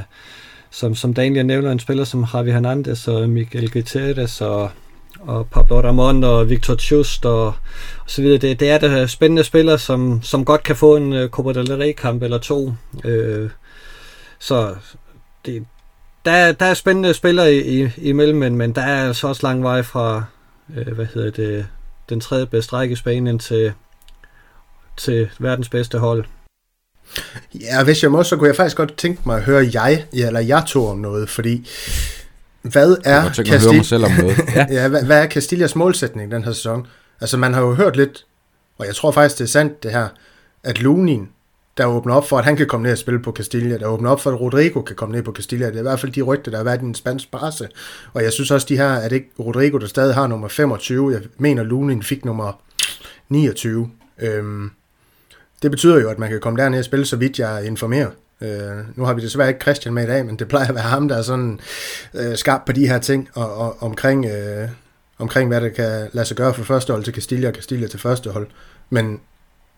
som, 0.74 0.95
som 0.95 1.13
Daniel 1.13 1.45
nævner, 1.45 1.71
en 1.71 1.80
spiller 1.80 2.03
som 2.03 2.26
Javi 2.34 2.51
Hernandez 2.51 3.07
og 3.07 3.30
Miguel 3.30 3.71
Gutierrez 3.71 4.41
og, 4.41 4.71
og 5.19 5.47
Pablo 5.47 5.82
Ramon 5.82 6.24
og 6.24 6.49
Victor 6.49 6.78
Just 6.91 7.26
og, 7.26 7.45
og 7.45 7.53
så 8.05 8.21
videre. 8.21 8.38
Det, 8.38 8.59
det 8.59 8.69
er 8.69 8.78
der 8.78 9.05
spændende 9.05 9.43
spillere, 9.43 9.80
som, 9.80 10.21
som 10.24 10.45
godt 10.45 10.63
kan 10.63 10.76
få 10.76 10.95
en 10.95 11.13
uh, 11.13 11.30
Copa 11.30 11.53
del 11.53 11.78
Rey-kamp 11.78 12.24
eller 12.24 12.38
to. 12.38 12.74
Øh, 13.03 13.49
så 14.39 14.76
det, 15.45 15.65
der, 16.26 16.51
der 16.51 16.65
er 16.65 16.74
spændende 16.74 17.13
spillere 17.13 17.53
i, 17.53 17.84
i, 17.84 17.89
imellem, 17.97 18.38
men, 18.38 18.55
men 18.55 18.76
der 18.76 18.82
er 18.82 19.07
altså 19.07 19.28
også 19.28 19.47
lang 19.47 19.63
vej 19.63 19.82
fra 19.82 20.24
øh, 20.76 20.93
hvad 20.93 21.05
hedder 21.13 21.32
det, 21.32 21.67
den 22.09 22.19
tredje 22.19 22.45
bedste 22.45 22.74
række 22.74 22.93
i 22.93 22.95
Spanien 22.95 23.39
til, 23.39 23.74
til 24.97 25.30
verdens 25.39 25.69
bedste 25.69 25.99
hold. 25.99 26.26
Ja, 27.59 27.84
hvis 27.84 28.03
jeg 28.03 28.11
må, 28.11 28.24
så 28.24 28.38
kunne 28.38 28.47
jeg 28.47 28.55
faktisk 28.55 28.78
godt 28.78 28.97
tænke 28.97 29.22
mig 29.26 29.38
at 29.38 29.43
høre 29.43 29.70
jeg, 29.74 30.05
eller 30.14 30.39
jeg 30.39 30.64
to 30.68 30.88
om 30.88 30.97
noget, 30.97 31.30
fordi 31.30 31.70
hvad 32.61 32.97
er, 33.05 33.34
Castilla... 33.34 33.84
selv 33.84 34.05
om 34.05 34.11
noget. 34.11 34.38
Ja. 34.55 34.66
ja, 34.70 34.88
hvad, 34.88 35.03
hvad 35.03 35.24
er 35.24 35.28
Castillas 35.28 35.76
målsætning 35.76 36.32
den 36.32 36.43
her 36.43 36.51
sæson? 36.51 36.88
Altså 37.22 37.38
man 37.38 37.53
har 37.53 37.61
jo 37.61 37.74
hørt 37.74 37.95
lidt, 37.95 38.26
og 38.78 38.86
jeg 38.88 38.95
tror 38.95 39.11
faktisk 39.11 39.38
det 39.38 39.43
er 39.43 39.49
sandt 39.49 39.84
det 39.84 39.91
her, 39.91 40.07
at 40.64 40.82
Lunin, 40.82 41.30
der 41.78 41.86
åbner 41.86 42.16
op 42.16 42.30
for, 42.30 42.38
at 42.38 42.45
han 42.45 42.55
kan 42.55 42.68
komme 42.68 42.84
ned 42.84 42.91
og 42.91 42.97
spille 42.97 43.20
på 43.20 43.32
Castilla, 43.32 43.78
der 43.78 43.88
åbner 43.88 44.09
op 44.09 44.22
for, 44.22 44.32
at 44.32 44.41
Rodrigo 44.41 44.82
kan 44.82 44.95
komme 44.95 45.16
ned 45.16 45.24
på 45.24 45.32
Castilla. 45.32 45.66
Det 45.66 45.76
er 45.76 45.80
i 45.80 45.82
hvert 45.82 45.99
fald 45.99 46.11
de 46.11 46.22
rygter, 46.22 46.51
der 46.51 46.57
har 46.57 46.64
været 46.64 46.82
i 46.82 46.86
en 46.86 46.95
spansk 46.95 47.32
presse. 47.32 47.68
Og 48.14 48.24
jeg 48.24 48.34
synes 48.34 48.51
også, 48.51 48.68
de 48.70 48.78
her, 48.78 48.89
at 48.93 49.11
ikke 49.11 49.30
Rodrigo, 49.39 49.78
der 49.78 49.88
stadig 49.88 50.16
har 50.16 50.28
nummer 50.28 50.47
25, 50.47 51.11
jeg 51.11 51.22
mener, 51.38 51.64
Lunin 51.64 52.03
fik 52.03 52.26
nummer 52.26 52.61
29. 53.30 53.89
Øhm, 54.20 54.72
det 55.64 55.72
betyder 55.72 55.99
jo, 55.99 56.09
at 56.09 56.20
man 56.20 56.30
kan 56.30 56.39
komme 56.39 56.61
derned 56.61 56.80
og 56.80 56.86
spille, 56.86 57.05
så 57.05 57.16
vidt 57.16 57.39
jeg 57.39 57.66
informerer. 57.66 58.09
Øh, 58.41 58.97
nu 58.97 59.05
har 59.05 59.14
vi 59.14 59.22
desværre 59.22 59.47
ikke 59.47 59.61
Christian 59.61 59.93
med 59.93 60.03
i 60.03 60.07
dag, 60.07 60.26
men 60.26 60.36
det 60.36 60.47
plejer 60.47 60.68
at 60.68 60.76
være 60.76 60.84
ham, 60.84 61.07
der 61.07 61.18
er 61.18 61.22
sådan 61.22 61.59
øh, 62.14 62.38
skarp 62.38 62.61
på 62.66 62.72
de 62.72 62.88
her 62.88 62.99
ting, 62.99 63.30
og, 63.34 63.55
og 63.55 63.78
omkring, 63.84 64.26
øh, 64.26 64.70
omkring 65.20 65.47
hvad 65.47 65.61
det 65.61 65.74
kan 65.74 66.07
lade 66.14 66.26
sig 66.26 66.38
gøre 66.38 66.53
fra 66.53 66.64
første 66.64 66.93
hold 66.93 67.03
til 67.03 67.14
Castilla 67.14 67.47
og 67.47 67.53
Castilla 67.53 67.88
til 67.88 67.99
første 67.99 68.30
hold. 68.30 68.47
Men 68.89 69.20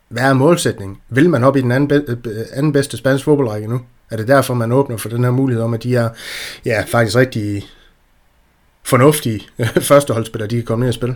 hvad 0.10 0.24
er 0.24 0.34
målsætningen? 0.34 0.98
Vil 1.10 1.30
man 1.30 1.44
op 1.44 1.58
i 1.58 1.62
den 1.62 1.72
anden, 1.72 1.88
be- 1.88 2.46
anden 2.54 2.74
bedste 2.74 2.98
spansk 2.98 3.26
fodboldrække 3.26 3.68
nu? 3.68 3.82
Er 4.10 4.18
det 4.18 4.28
derfor, 4.28 4.54
man 4.54 4.72
åbner 4.72 4.98
for 4.98 5.10
den 5.10 5.24
her 5.24 5.32
mulighed 5.32 5.64
om, 5.64 5.74
at 5.74 5.84
de 5.84 5.96
er 5.96 6.10
ja, 6.66 6.84
faktisk 6.88 7.18
rigtig 7.18 7.64
fornuftige 8.84 9.42
førsteholdsspillere, 9.90 10.50
de 10.50 10.56
kan 10.56 10.66
komme 10.66 10.84
ned 10.84 10.90
og 10.90 10.94
spille? 10.94 11.16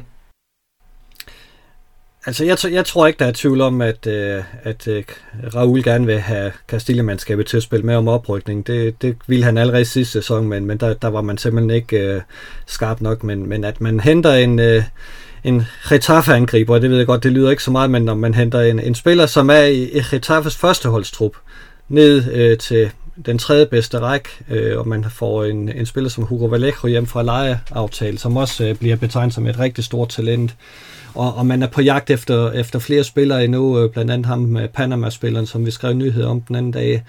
Altså, 2.26 2.46
jeg, 2.46 2.58
jeg 2.72 2.86
tror 2.86 3.08
ikke, 3.08 3.20
der 3.20 3.26
er 3.26 3.32
tvivl 3.36 3.62
om, 3.62 3.82
at, 3.82 4.08
øh, 4.08 4.44
at 4.64 4.88
øh, 4.88 5.04
Raul 5.56 5.84
gerne 5.84 6.06
vil 6.06 6.20
have 6.20 6.52
Castilla-mandskabet 6.68 7.46
til 7.46 7.58
at 7.58 7.64
spille 7.64 7.86
med 7.86 7.96
om 7.96 8.08
oprykning. 8.08 8.68
Det, 8.68 9.02
det 9.02 9.16
ville 9.28 9.46
han 9.46 9.58
allerede 9.58 9.86
sidste 9.86 10.12
sæson, 10.12 10.48
men, 10.48 10.66
men 10.66 10.78
der, 10.78 10.94
der 10.94 11.08
var 11.08 11.22
man 11.22 11.38
simpelthen 11.38 11.70
ikke 11.70 12.00
øh, 12.00 12.22
skarp 12.66 13.02
nok. 13.02 13.24
Men, 13.24 13.50
men 13.50 13.64
at 13.64 13.82
man 13.82 14.00
henter 14.00 14.34
en, 14.34 14.60
øh, 14.60 14.84
en 15.44 15.64
Getafe-angriber, 15.90 16.80
det 16.80 16.90
ved 16.90 16.98
jeg 16.98 17.06
godt, 17.06 17.24
det 17.24 17.32
lyder 17.32 17.50
ikke 17.50 17.64
så 17.64 17.72
meget, 17.72 17.92
men 17.92 18.06
når 18.06 18.16
man 18.16 18.34
henter 18.34 18.62
en, 18.62 18.80
en 18.80 18.96
spiller, 18.96 19.26
som 19.26 19.50
er 19.50 19.64
i, 19.64 19.84
i 19.84 20.02
Getafes 20.12 20.56
førsteholdstrup, 20.56 21.36
ned 21.90 22.34
øh, 22.34 22.58
til 22.58 22.92
den 23.26 23.38
tredje 23.38 23.66
bedste 23.66 24.00
ræk, 24.00 24.28
øh, 24.50 24.80
og 24.80 24.88
man 24.88 25.06
får 25.10 25.44
en, 25.44 25.70
en 25.70 25.86
spiller 25.86 26.10
som 26.10 26.24
Hugo 26.24 26.46
Vallejo 26.46 26.88
hjem 26.88 27.06
fra 27.06 27.24
lejeaftale, 27.24 28.18
som 28.18 28.38
også 28.38 28.66
øh, 28.66 28.76
bliver 28.76 28.96
betegnet 28.96 29.34
som 29.34 29.48
et 29.48 29.60
rigtig 29.60 29.84
stort 29.84 30.10
talent. 30.10 30.56
Og, 31.16 31.36
og 31.36 31.46
man 31.46 31.64
er 31.64 31.68
på 31.68 31.82
jagt 31.82 32.10
efter, 32.10 32.52
efter 32.52 32.80
flere 32.80 33.04
spillere 33.04 33.44
endnu, 33.44 33.80
øh, 33.80 33.90
blandt 33.92 34.12
andet 34.12 34.26
ham 34.26 34.40
med 34.40 34.68
Panama-spilleren, 34.68 35.46
som 35.46 35.66
vi 35.66 35.72
skrev 35.72 35.94
nyheder 35.94 36.28
om 36.28 36.42
den 36.42 36.56
anden 36.56 36.72
dag, 36.72 37.04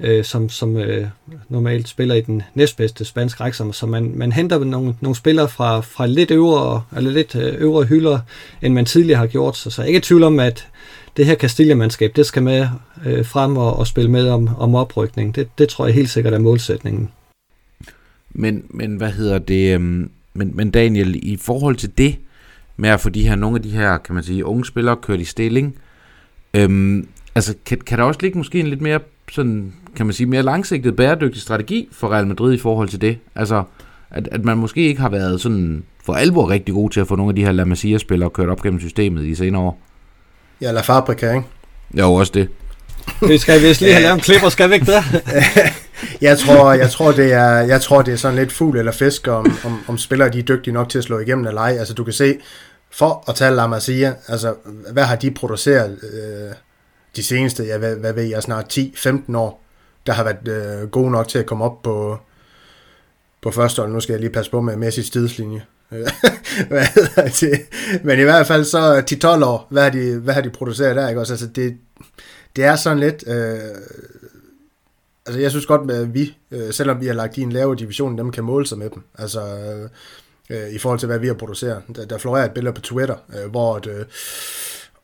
øh, 0.00 0.24
som, 0.24 0.48
som 0.48 0.76
øh, 0.76 1.06
normalt 1.48 1.88
spiller 1.88 2.14
i 2.14 2.20
den 2.20 2.42
næstbedste 2.54 3.04
spanske 3.04 3.42
række, 3.42 3.56
så 3.72 3.86
man, 3.86 4.12
man 4.14 4.32
henter 4.32 4.58
nogle, 4.64 4.94
nogle 5.00 5.16
spillere 5.16 5.48
fra, 5.48 5.80
fra 5.80 6.06
lidt 6.06 6.30
øvre, 6.30 6.82
eller 6.96 7.10
lidt 7.10 7.34
øh, 7.34 7.54
øvre 7.58 7.84
hylder, 7.84 8.18
end 8.62 8.74
man 8.74 8.84
tidligere 8.84 9.18
har 9.18 9.26
gjort, 9.26 9.56
så, 9.56 9.70
så 9.70 9.82
jeg 9.82 9.86
er 9.86 9.88
ikke 9.88 9.98
i 9.98 10.00
tvivl 10.00 10.22
om, 10.22 10.40
at 10.40 10.66
det 11.16 11.26
her 11.26 11.34
Castilla-mandskab, 11.34 12.12
det 12.16 12.26
skal 12.26 12.42
med 12.42 12.68
øh, 13.06 13.26
frem 13.26 13.56
og, 13.56 13.76
og 13.76 13.86
spille 13.86 14.10
med 14.10 14.28
om, 14.28 14.48
om 14.58 14.74
oprykning. 14.74 15.34
Det, 15.34 15.58
det 15.58 15.68
tror 15.68 15.86
jeg 15.86 15.94
helt 15.94 16.10
sikkert 16.10 16.34
er 16.34 16.38
målsætningen. 16.38 17.10
Men, 18.30 18.64
men 18.70 18.96
hvad 18.96 19.10
hedder 19.10 19.38
det? 19.38 19.74
Øhm, 19.74 20.10
men, 20.34 20.50
men 20.56 20.70
Daniel, 20.70 21.20
i 21.22 21.36
forhold 21.36 21.76
til 21.76 21.98
det, 21.98 22.16
med 22.76 22.90
at 22.90 23.00
få 23.00 23.08
de 23.08 23.28
her, 23.28 23.34
nogle 23.34 23.56
af 23.56 23.62
de 23.62 23.70
her, 23.70 23.98
kan 23.98 24.14
man 24.14 24.24
sige, 24.24 24.44
unge 24.44 24.64
spillere 24.64 24.96
kørt 24.96 25.20
i 25.20 25.24
stilling. 25.24 25.74
Øhm, 26.54 27.08
altså, 27.34 27.54
kan, 27.66 27.78
kan 27.78 27.98
der 27.98 28.04
også 28.04 28.20
ligge 28.22 28.38
måske 28.38 28.60
en 28.60 28.66
lidt 28.66 28.80
mere, 28.80 29.00
sådan, 29.32 29.72
kan 29.96 30.06
man 30.06 30.12
sige, 30.12 30.26
mere 30.26 30.42
langsigtet 30.42 30.96
bæredygtig 30.96 31.42
strategi 31.42 31.88
for 31.92 32.08
Real 32.08 32.26
Madrid 32.26 32.54
i 32.54 32.58
forhold 32.58 32.88
til 32.88 33.00
det? 33.00 33.18
Altså, 33.34 33.64
at, 34.10 34.28
at 34.32 34.44
man 34.44 34.58
måske 34.58 34.80
ikke 34.80 35.00
har 35.00 35.08
været 35.08 35.40
sådan 35.40 35.84
for 36.04 36.14
alvor 36.14 36.50
rigtig 36.50 36.74
god 36.74 36.90
til 36.90 37.00
at 37.00 37.06
få 37.06 37.16
nogle 37.16 37.30
af 37.30 37.36
de 37.36 37.44
her 37.44 37.52
La 37.52 37.64
Masia-spillere 37.64 38.30
kørt 38.30 38.48
op 38.48 38.62
gennem 38.62 38.80
systemet 38.80 39.24
i 39.24 39.34
senere 39.34 39.62
år. 39.62 39.80
Ja, 40.60 40.72
La 40.72 40.80
Fabrica, 40.80 41.32
ikke? 41.32 41.46
Jo, 41.94 42.14
også 42.14 42.32
det. 42.34 42.48
Vi 43.28 43.38
skal 43.38 43.62
vist 43.62 43.80
lige 43.80 43.92
have 43.92 44.02
lavet 44.02 44.14
en 44.14 44.20
klip 44.20 44.42
og 44.42 44.52
skal 44.52 44.70
væk 44.70 44.86
der. 44.86 45.02
jeg, 46.28 46.38
tror, 46.38 46.72
jeg, 46.72 46.90
tror, 46.90 47.12
det 47.12 47.32
er, 47.32 47.58
jeg 47.58 47.80
tror, 47.80 48.02
det 48.02 48.12
er 48.12 48.16
sådan 48.16 48.38
lidt 48.38 48.52
fugl 48.52 48.78
eller 48.78 48.92
fisk, 48.92 49.28
om, 49.28 49.58
om, 49.64 49.84
om 49.88 49.98
spillere 49.98 50.28
de 50.28 50.38
er 50.38 50.42
dygtige 50.42 50.74
nok 50.74 50.88
til 50.88 50.98
at 50.98 51.04
slå 51.04 51.18
igennem 51.18 51.46
eller 51.46 51.60
ej. 51.60 51.76
Altså, 51.78 51.94
du 51.94 52.04
kan 52.04 52.12
se, 52.12 52.38
for 52.90 53.24
at 53.28 53.34
tale 53.34 53.56
La 53.56 53.66
Masia, 53.66 54.14
altså, 54.28 54.54
hvad 54.92 55.04
har 55.04 55.16
de 55.16 55.30
produceret 55.30 55.98
øh, 56.12 56.54
de 57.16 57.22
seneste, 57.22 57.64
ja, 57.64 57.78
hvad, 57.78 57.96
hvad 57.96 58.12
ved 58.12 58.22
jeg, 58.22 58.42
snart 58.42 58.78
10-15 58.78 59.36
år, 59.36 59.62
der 60.06 60.12
har 60.12 60.24
været 60.24 60.48
øh, 60.48 60.88
gode 60.88 61.10
nok 61.10 61.28
til 61.28 61.38
at 61.38 61.46
komme 61.46 61.64
op 61.64 61.82
på, 61.82 62.18
på 63.42 63.50
første 63.50 63.82
hold. 63.82 63.92
Nu 63.92 64.00
skal 64.00 64.12
jeg 64.12 64.20
lige 64.20 64.32
passe 64.32 64.50
på 64.50 64.60
med 64.60 64.88
Messi's 64.88 65.10
tidslinje. 65.10 65.62
Øh, 65.92 66.08
hvad 66.68 67.40
det? 67.40 67.60
Men 68.04 68.18
i 68.18 68.22
hvert 68.22 68.46
fald 68.46 68.64
så 68.64 69.02
10-12 69.40 69.44
år, 69.44 69.66
hvad 69.70 69.82
har 69.82 69.90
de, 69.90 70.18
hvad 70.18 70.34
har 70.34 70.40
de 70.40 70.50
produceret 70.50 70.96
der, 70.96 71.08
ikke 71.08 71.20
også? 71.20 71.32
Altså, 71.32 71.46
det, 71.46 71.76
det 72.56 72.64
er 72.64 72.76
sådan 72.76 72.98
lidt... 72.98 73.24
Øh, 73.26 73.58
altså 75.26 75.40
jeg 75.40 75.50
synes 75.50 75.66
godt, 75.66 75.90
at 75.90 76.14
vi, 76.14 76.36
øh, 76.50 76.72
selvom 76.72 77.00
vi 77.00 77.06
har 77.06 77.14
lagt 77.14 77.36
i 77.36 77.42
en 77.42 77.52
lavere 77.52 77.78
division, 77.78 78.18
dem 78.18 78.32
kan 78.32 78.44
måle 78.44 78.66
sig 78.66 78.78
med 78.78 78.90
dem. 78.90 79.02
Altså 79.18 79.40
øh, 79.40 79.88
øh 80.50 80.74
i 80.74 80.78
forhold 80.78 80.98
til, 80.98 81.06
hvad 81.06 81.18
vi 81.18 81.26
har 81.26 81.34
produceret. 81.34 81.82
Der, 81.96 82.06
der 82.06 82.18
florerer 82.18 82.44
et 82.44 82.54
billede 82.54 82.74
på 82.74 82.80
Twitter, 82.80 83.16
øh, 83.36 83.50
hvor 83.50 83.76
et, 83.76 83.86
øh, 83.86 84.04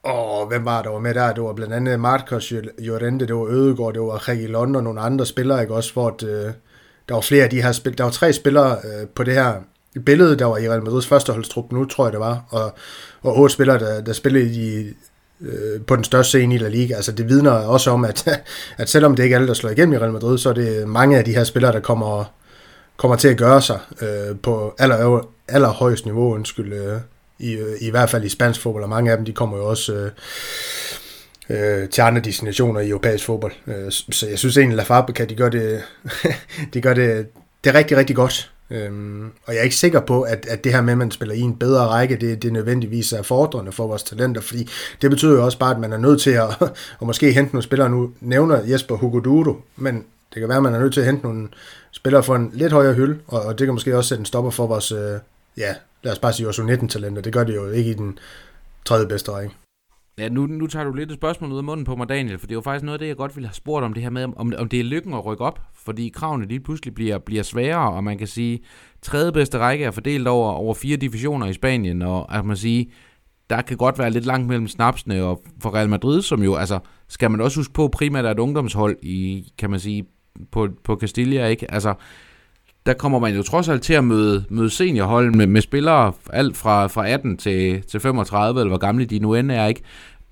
og 0.02 0.46
hvem 0.46 0.64
var 0.64 0.82
der 0.82 0.90
var 0.90 0.98
med 0.98 1.14
der? 1.14 1.32
Det 1.32 1.42
var 1.42 1.52
blandt 1.52 1.74
andet 1.74 2.00
Marcos 2.00 2.52
Llorente, 2.78 3.26
det 3.26 3.34
var 3.34 3.46
Ødegård, 3.48 3.94
det 3.94 4.02
var 4.02 4.28
Regi 4.28 4.46
London 4.46 4.76
og 4.76 4.82
nogle 4.82 5.00
andre 5.00 5.26
spillere, 5.26 5.60
ikke 5.60 5.74
også, 5.74 5.92
hvor 5.92 6.08
et, 6.08 6.22
øh, 6.22 6.52
der 7.08 7.14
var 7.14 7.20
flere 7.20 7.44
af 7.44 7.50
de 7.50 7.62
her 7.62 7.72
spil, 7.72 7.98
der 7.98 8.04
var 8.04 8.10
tre 8.10 8.32
spillere 8.32 8.76
øh, 8.84 9.08
på 9.14 9.24
det 9.24 9.34
her 9.34 9.54
billede, 10.06 10.36
der 10.36 10.44
var 10.44 10.56
i 10.56 10.68
Real 10.68 10.82
Madrids 10.82 11.06
førsteholdstrup 11.06 11.72
nu, 11.72 11.84
tror 11.84 12.04
jeg 12.04 12.12
det 12.12 12.20
var, 12.20 12.44
og, 12.48 12.74
og 13.22 13.38
otte 13.38 13.52
spillere, 13.52 13.78
der, 13.78 14.00
der 14.00 14.12
spillede 14.12 14.44
i 14.44 14.94
øh, 15.40 15.80
på 15.86 15.96
den 15.96 16.04
største 16.04 16.28
scene 16.28 16.54
i 16.54 16.58
La 16.58 16.68
Liga. 16.68 16.94
Altså 16.94 17.12
det 17.12 17.28
vidner 17.28 17.50
også 17.50 17.90
om, 17.90 18.04
at, 18.04 18.28
at 18.78 18.88
selvom 18.88 19.16
det 19.16 19.22
ikke 19.22 19.34
er 19.34 19.38
alle, 19.38 19.48
der 19.48 19.54
slår 19.54 19.70
igennem 19.70 19.92
i 19.92 19.98
Real 19.98 20.12
Madrid, 20.12 20.38
så 20.38 20.48
er 20.48 20.54
det 20.54 20.88
mange 20.88 21.18
af 21.18 21.24
de 21.24 21.34
her 21.34 21.44
spillere, 21.44 21.72
der 21.72 21.80
kommer, 21.80 22.24
kommer 22.96 23.16
til 23.16 23.28
at 23.28 23.36
gøre 23.36 23.62
sig 23.62 23.78
øh, 24.02 24.36
på 24.42 24.74
aller, 24.78 25.28
allerhøjst 25.48 26.04
niveau, 26.04 26.34
undskyld, 26.34 26.72
øh, 26.72 27.00
i, 27.38 27.52
øh, 27.52 27.76
i 27.80 27.90
hvert 27.90 28.10
fald 28.10 28.24
i 28.24 28.28
spansk 28.28 28.60
fodbold, 28.60 28.82
og 28.82 28.88
mange 28.88 29.10
af 29.10 29.16
dem, 29.16 29.26
de 29.26 29.32
kommer 29.32 29.56
jo 29.56 29.68
også 29.68 29.94
øh, 29.94 30.10
øh, 31.50 31.88
til 31.88 32.00
andre 32.00 32.20
destinationer 32.20 32.80
i 32.80 32.88
europæisk 32.88 33.24
fodbold. 33.24 33.52
Øh, 33.66 33.92
så 33.92 34.26
jeg 34.28 34.38
synes 34.38 34.56
egentlig, 34.56 34.76
La 34.76 34.82
Fabrica, 34.82 35.24
de 35.24 35.34
gør 35.34 35.48
det, 35.48 35.82
de 36.74 36.80
gør 36.80 36.94
det, 36.94 37.26
det 37.64 37.70
er 37.70 37.74
rigtig, 37.74 37.96
rigtig 37.96 38.16
godt. 38.16 38.50
Øhm, 38.70 39.32
og 39.46 39.54
jeg 39.54 39.58
er 39.58 39.64
ikke 39.64 39.76
sikker 39.76 40.00
på, 40.00 40.22
at, 40.22 40.46
at 40.46 40.64
det 40.64 40.72
her 40.72 40.80
med, 40.80 40.92
at 40.92 40.98
man 40.98 41.10
spiller 41.10 41.34
i 41.34 41.40
en 41.40 41.56
bedre 41.56 41.86
række, 41.86 42.16
det, 42.16 42.42
det 42.42 42.52
nødvendigvis 42.52 43.12
er 43.12 43.22
fordrende 43.22 43.72
for 43.72 43.86
vores 43.86 44.02
talenter, 44.02 44.40
fordi 44.40 44.68
det 45.02 45.10
betyder 45.10 45.32
jo 45.32 45.44
også 45.44 45.58
bare, 45.58 45.74
at 45.74 45.80
man 45.80 45.92
er 45.92 45.96
nødt 45.96 46.20
til 46.20 46.30
at, 46.30 46.48
at 47.00 47.06
måske 47.06 47.32
hente 47.32 47.54
nogle 47.54 47.62
spillere. 47.62 47.90
Nu 47.90 48.10
nævner 48.20 48.64
Jesper 48.64 48.96
Hugoduro, 48.96 49.56
men 49.76 49.94
det 50.34 50.40
kan 50.40 50.48
være, 50.48 50.56
at 50.56 50.62
man 50.62 50.74
er 50.74 50.80
nødt 50.80 50.92
til 50.92 51.00
at 51.00 51.06
hente 51.06 51.22
nogle 51.22 51.48
spillere 51.92 52.22
for 52.22 52.36
en 52.36 52.50
lidt 52.54 52.72
højere 52.72 52.94
hylde, 52.94 53.18
og, 53.26 53.42
og 53.42 53.58
det 53.58 53.66
kan 53.66 53.74
måske 53.74 53.96
også 53.96 54.08
sætte 54.08 54.20
en 54.20 54.26
stopper 54.26 54.50
for 54.50 54.66
vores, 54.66 54.92
øh, 54.92 55.18
ja, 55.56 55.74
lad 56.02 56.12
os 56.12 56.18
bare 56.18 56.32
sige 56.32 56.46
vores 56.46 56.58
19 56.58 56.88
talenter 56.88 57.22
Det 57.22 57.32
gør 57.32 57.44
det 57.44 57.54
jo 57.54 57.70
ikke 57.70 57.90
i 57.90 57.94
den 57.94 58.18
tredje 58.84 59.06
bedste 59.06 59.32
række. 59.32 59.54
Ja, 60.18 60.28
nu, 60.28 60.46
nu 60.46 60.66
tager 60.66 60.84
du 60.84 60.92
lidt 60.92 61.10
et 61.10 61.16
spørgsmål 61.16 61.52
ud 61.52 61.58
af 61.58 61.64
munden 61.64 61.84
på 61.84 61.96
mig, 61.96 62.08
Daniel, 62.08 62.38
for 62.38 62.46
det 62.46 62.52
er 62.52 62.56
jo 62.56 62.60
faktisk 62.60 62.84
noget 62.84 62.94
af 62.94 62.98
det, 62.98 63.08
jeg 63.08 63.16
godt 63.16 63.36
ville 63.36 63.48
have 63.48 63.54
spurgt 63.54 63.84
om 63.84 63.92
det 63.92 64.02
her 64.02 64.10
med, 64.10 64.24
om, 64.36 64.52
om 64.58 64.68
det 64.68 64.80
er 64.80 64.84
lykken 64.84 65.14
at 65.14 65.26
rykke 65.26 65.44
op, 65.44 65.60
fordi 65.74 66.08
kravene 66.08 66.46
lige 66.46 66.60
pludselig 66.60 66.94
bliver, 66.94 67.18
bliver 67.18 67.42
sværere, 67.42 67.92
og 67.92 68.04
man 68.04 68.18
kan 68.18 68.26
sige, 68.26 68.60
tredje 69.02 69.32
bedste 69.32 69.58
række 69.58 69.84
er 69.84 69.90
fordelt 69.90 70.28
over, 70.28 70.52
over 70.52 70.74
fire 70.74 70.96
divisioner 70.96 71.46
i 71.46 71.52
Spanien, 71.52 72.02
og 72.02 72.36
at 72.38 72.44
man 72.44 72.56
sige, 72.56 72.90
der 73.50 73.62
kan 73.62 73.76
godt 73.76 73.98
være 73.98 74.10
lidt 74.10 74.26
langt 74.26 74.48
mellem 74.48 74.68
snapsene, 74.68 75.24
og 75.24 75.42
for 75.60 75.74
Real 75.74 75.88
Madrid, 75.88 76.22
som 76.22 76.42
jo, 76.42 76.54
altså, 76.54 76.78
skal 77.08 77.30
man 77.30 77.40
også 77.40 77.58
huske 77.58 77.72
på, 77.72 77.88
primært 77.88 78.24
er 78.24 78.30
et 78.30 78.38
ungdomshold 78.38 78.96
i, 79.02 79.52
kan 79.58 79.70
man 79.70 79.80
sige, 79.80 80.04
på, 80.50 80.68
på 80.84 80.96
Castilla, 80.96 81.46
ikke? 81.46 81.70
Altså, 81.70 81.94
der 82.86 82.92
kommer 82.94 83.18
man 83.18 83.34
jo 83.34 83.42
trods 83.42 83.68
alt 83.68 83.82
til 83.82 83.94
at 83.94 84.04
møde, 84.04 84.44
møde 84.50 84.70
seniorhold 84.70 85.34
med, 85.34 85.46
med 85.46 85.60
spillere 85.60 86.12
alt 86.32 86.56
fra, 86.56 86.86
fra 86.86 87.08
18 87.08 87.36
til, 87.36 87.82
til 87.82 88.00
35, 88.00 88.60
eller 88.60 88.70
hvor 88.70 88.78
gamle 88.78 89.04
de 89.04 89.18
nu 89.18 89.34
end 89.34 89.52
er, 89.52 89.66
ikke? 89.66 89.82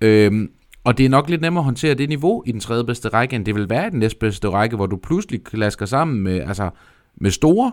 Øhm, 0.00 0.50
og 0.84 0.98
det 0.98 1.06
er 1.06 1.10
nok 1.10 1.30
lidt 1.30 1.40
nemmere 1.40 1.60
at 1.60 1.64
håndtere 1.64 1.94
det 1.94 2.08
niveau 2.08 2.42
i 2.46 2.52
den 2.52 2.60
tredje 2.60 2.84
bedste 2.84 3.08
række, 3.08 3.36
end 3.36 3.44
det 3.44 3.54
vil 3.54 3.70
være 3.70 3.86
i 3.86 3.90
den 3.90 3.98
næstbedste 3.98 4.48
række, 4.48 4.76
hvor 4.76 4.86
du 4.86 4.96
pludselig 4.96 5.44
klasker 5.44 5.86
sammen 5.86 6.20
med, 6.20 6.40
altså, 6.40 6.70
med 7.16 7.30
store 7.30 7.72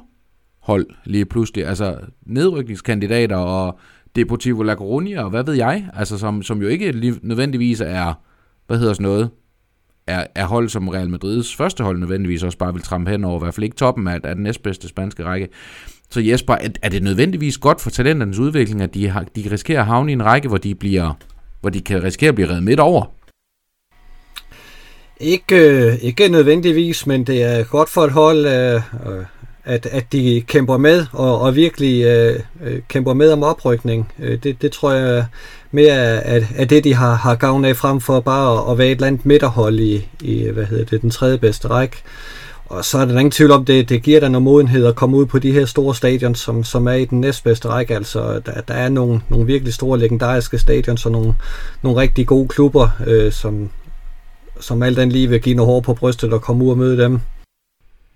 hold 0.59 0.87
lige 1.05 1.25
pludselig. 1.25 1.67
Altså 1.67 1.97
nedrykningskandidater 2.25 3.37
og 3.37 3.79
Deportivo 4.15 4.63
La 4.63 4.73
Coruña 4.73 5.19
og 5.19 5.29
hvad 5.29 5.43
ved 5.43 5.53
jeg, 5.53 5.89
altså 5.93 6.17
som, 6.17 6.43
som 6.43 6.61
jo 6.61 6.67
ikke 6.67 7.19
nødvendigvis 7.21 7.81
er, 7.81 8.13
hvad 8.67 8.77
hedder 8.77 8.93
sådan 8.93 9.03
noget, 9.03 9.29
er, 10.07 10.27
er 10.35 10.45
hold 10.45 10.69
som 10.69 10.87
Real 10.87 11.09
Madrids 11.09 11.55
første 11.55 11.83
hold 11.83 11.99
nødvendigvis 11.99 12.43
også 12.43 12.57
bare 12.57 12.73
vil 12.73 12.81
trampe 12.81 13.11
hen 13.11 13.23
over, 13.23 13.39
i 13.39 13.43
hvert 13.43 13.53
fald 13.53 13.63
ikke 13.63 13.75
toppen 13.75 14.07
af, 14.07 14.19
af 14.23 14.35
den 14.35 14.43
næstbedste 14.43 14.87
spanske 14.87 15.23
række. 15.23 15.47
Så 16.09 16.19
Jesper, 16.19 16.53
er, 16.53 16.69
er 16.81 16.89
det 16.89 17.03
nødvendigvis 17.03 17.57
godt 17.57 17.81
for 17.81 17.89
talenternes 17.89 18.39
udvikling, 18.39 18.81
at 18.81 18.93
de, 18.93 19.09
har, 19.09 19.25
de 19.35 19.49
risikerer 19.51 19.79
at 19.79 19.85
havne 19.85 20.11
i 20.11 20.13
en 20.13 20.25
række, 20.25 20.47
hvor 20.47 20.57
de, 20.57 20.75
bliver, 20.75 21.13
hvor 21.61 21.69
de 21.69 21.81
kan 21.81 22.03
risikere 22.03 22.29
at 22.29 22.35
blive 22.35 22.49
reddet 22.49 22.63
midt 22.63 22.79
over? 22.79 23.05
Ikke, 25.19 25.55
øh, 25.55 25.95
ikke 26.01 26.27
nødvendigvis, 26.27 27.07
men 27.07 27.27
det 27.27 27.43
er 27.43 27.63
godt 27.63 27.89
for 27.89 28.03
et 28.03 28.11
hold, 28.11 28.45
øh, 28.45 28.75
øh 28.75 29.25
at, 29.65 29.85
at 29.85 30.11
de 30.11 30.43
kæmper 30.47 30.77
med, 30.77 31.05
og, 31.11 31.41
og 31.41 31.55
virkelig 31.55 32.03
øh, 32.03 32.39
øh 32.63 32.79
kæmper 32.87 33.13
med 33.13 33.31
om 33.31 33.43
oprykning. 33.43 34.11
Øh, 34.19 34.43
det, 34.43 34.61
det 34.61 34.71
tror 34.71 34.91
jeg 34.91 35.25
mere 35.71 36.23
at, 36.23 36.43
er 36.55 36.65
det, 36.65 36.83
de 36.83 36.93
har, 36.93 37.15
har 37.15 37.35
gavn 37.35 37.65
af, 37.65 37.75
frem 37.75 38.01
for 38.01 38.19
bare 38.19 38.57
at, 38.57 38.71
at 38.71 38.77
være 38.77 38.87
et 38.87 38.91
eller 38.91 39.07
andet 39.07 39.25
midterhold 39.25 39.79
i, 39.79 40.07
i 40.21 40.49
hvad 40.49 40.65
hedder 40.65 40.85
det, 40.85 41.01
den 41.01 41.09
tredje 41.09 41.37
bedste 41.37 41.67
række. 41.67 41.97
Og 42.65 42.85
så 42.85 42.97
er 42.97 43.05
der 43.05 43.19
ingen 43.19 43.31
tvivl 43.31 43.51
om, 43.51 43.65
det, 43.65 43.89
det 43.89 44.03
giver 44.03 44.19
dig 44.19 44.29
noget 44.29 44.43
modenhed 44.43 44.85
at 44.85 44.95
komme 44.95 45.17
ud 45.17 45.25
på 45.25 45.39
de 45.39 45.51
her 45.51 45.65
store 45.65 45.95
stadion, 45.95 46.35
som, 46.35 46.63
som 46.63 46.87
er 46.87 46.93
i 46.93 47.05
den 47.05 47.21
næstbedste 47.21 47.67
række. 47.67 47.95
Altså, 47.95 48.39
der, 48.45 48.61
der 48.61 48.73
er 48.73 48.89
nogle, 48.89 49.21
nogle 49.29 49.45
virkelig 49.45 49.73
store 49.73 49.99
legendariske 49.99 50.57
stadion, 50.57 50.97
så 50.97 51.09
nogle, 51.09 51.35
nogle 51.81 52.01
rigtig 52.01 52.27
gode 52.27 52.47
klubber, 52.47 52.89
øh, 53.07 53.31
som, 53.31 53.69
som 54.59 54.83
alt 54.83 54.99
andet 54.99 55.13
lige 55.13 55.29
vil 55.29 55.41
give 55.41 55.55
noget 55.55 55.71
hår 55.71 55.79
på 55.79 55.93
brystet 55.93 56.33
og 56.33 56.41
komme 56.41 56.63
ud 56.63 56.69
og 56.69 56.77
møde 56.77 57.03
dem. 57.03 57.19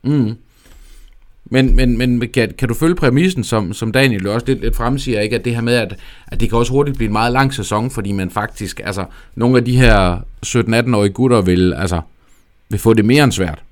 Mm. 0.03 0.37
Men, 1.51 1.75
men, 1.75 1.97
men 1.97 2.29
kan, 2.33 2.53
kan 2.57 2.67
du 2.67 2.73
følge 2.73 2.95
præmissen, 2.95 3.43
som, 3.43 3.73
som 3.73 3.91
Daniel 3.91 4.27
også 4.27 4.47
lidt, 4.47 4.61
lidt 4.61 4.75
fremsiger, 4.75 5.21
ikke? 5.21 5.35
at 5.35 5.45
det 5.45 5.55
her 5.55 5.61
med, 5.61 5.73
at, 5.73 5.95
at 6.27 6.39
det 6.39 6.49
kan 6.49 6.57
også 6.57 6.71
hurtigt 6.71 6.97
blive 6.97 7.07
en 7.07 7.13
meget 7.13 7.33
lang 7.33 7.53
sæson, 7.53 7.91
fordi 7.91 8.11
man 8.11 8.29
faktisk, 8.29 8.81
altså, 8.83 9.05
nogle 9.35 9.57
af 9.57 9.65
de 9.65 9.77
her 9.77 10.17
17-18-årige 10.45 11.13
gutter 11.13 11.41
vil, 11.41 11.73
altså, 11.73 12.01
vil 12.69 12.79
få 12.79 12.93
det 12.93 13.05
mere 13.05 13.23
end 13.23 13.31
svært. 13.31 13.63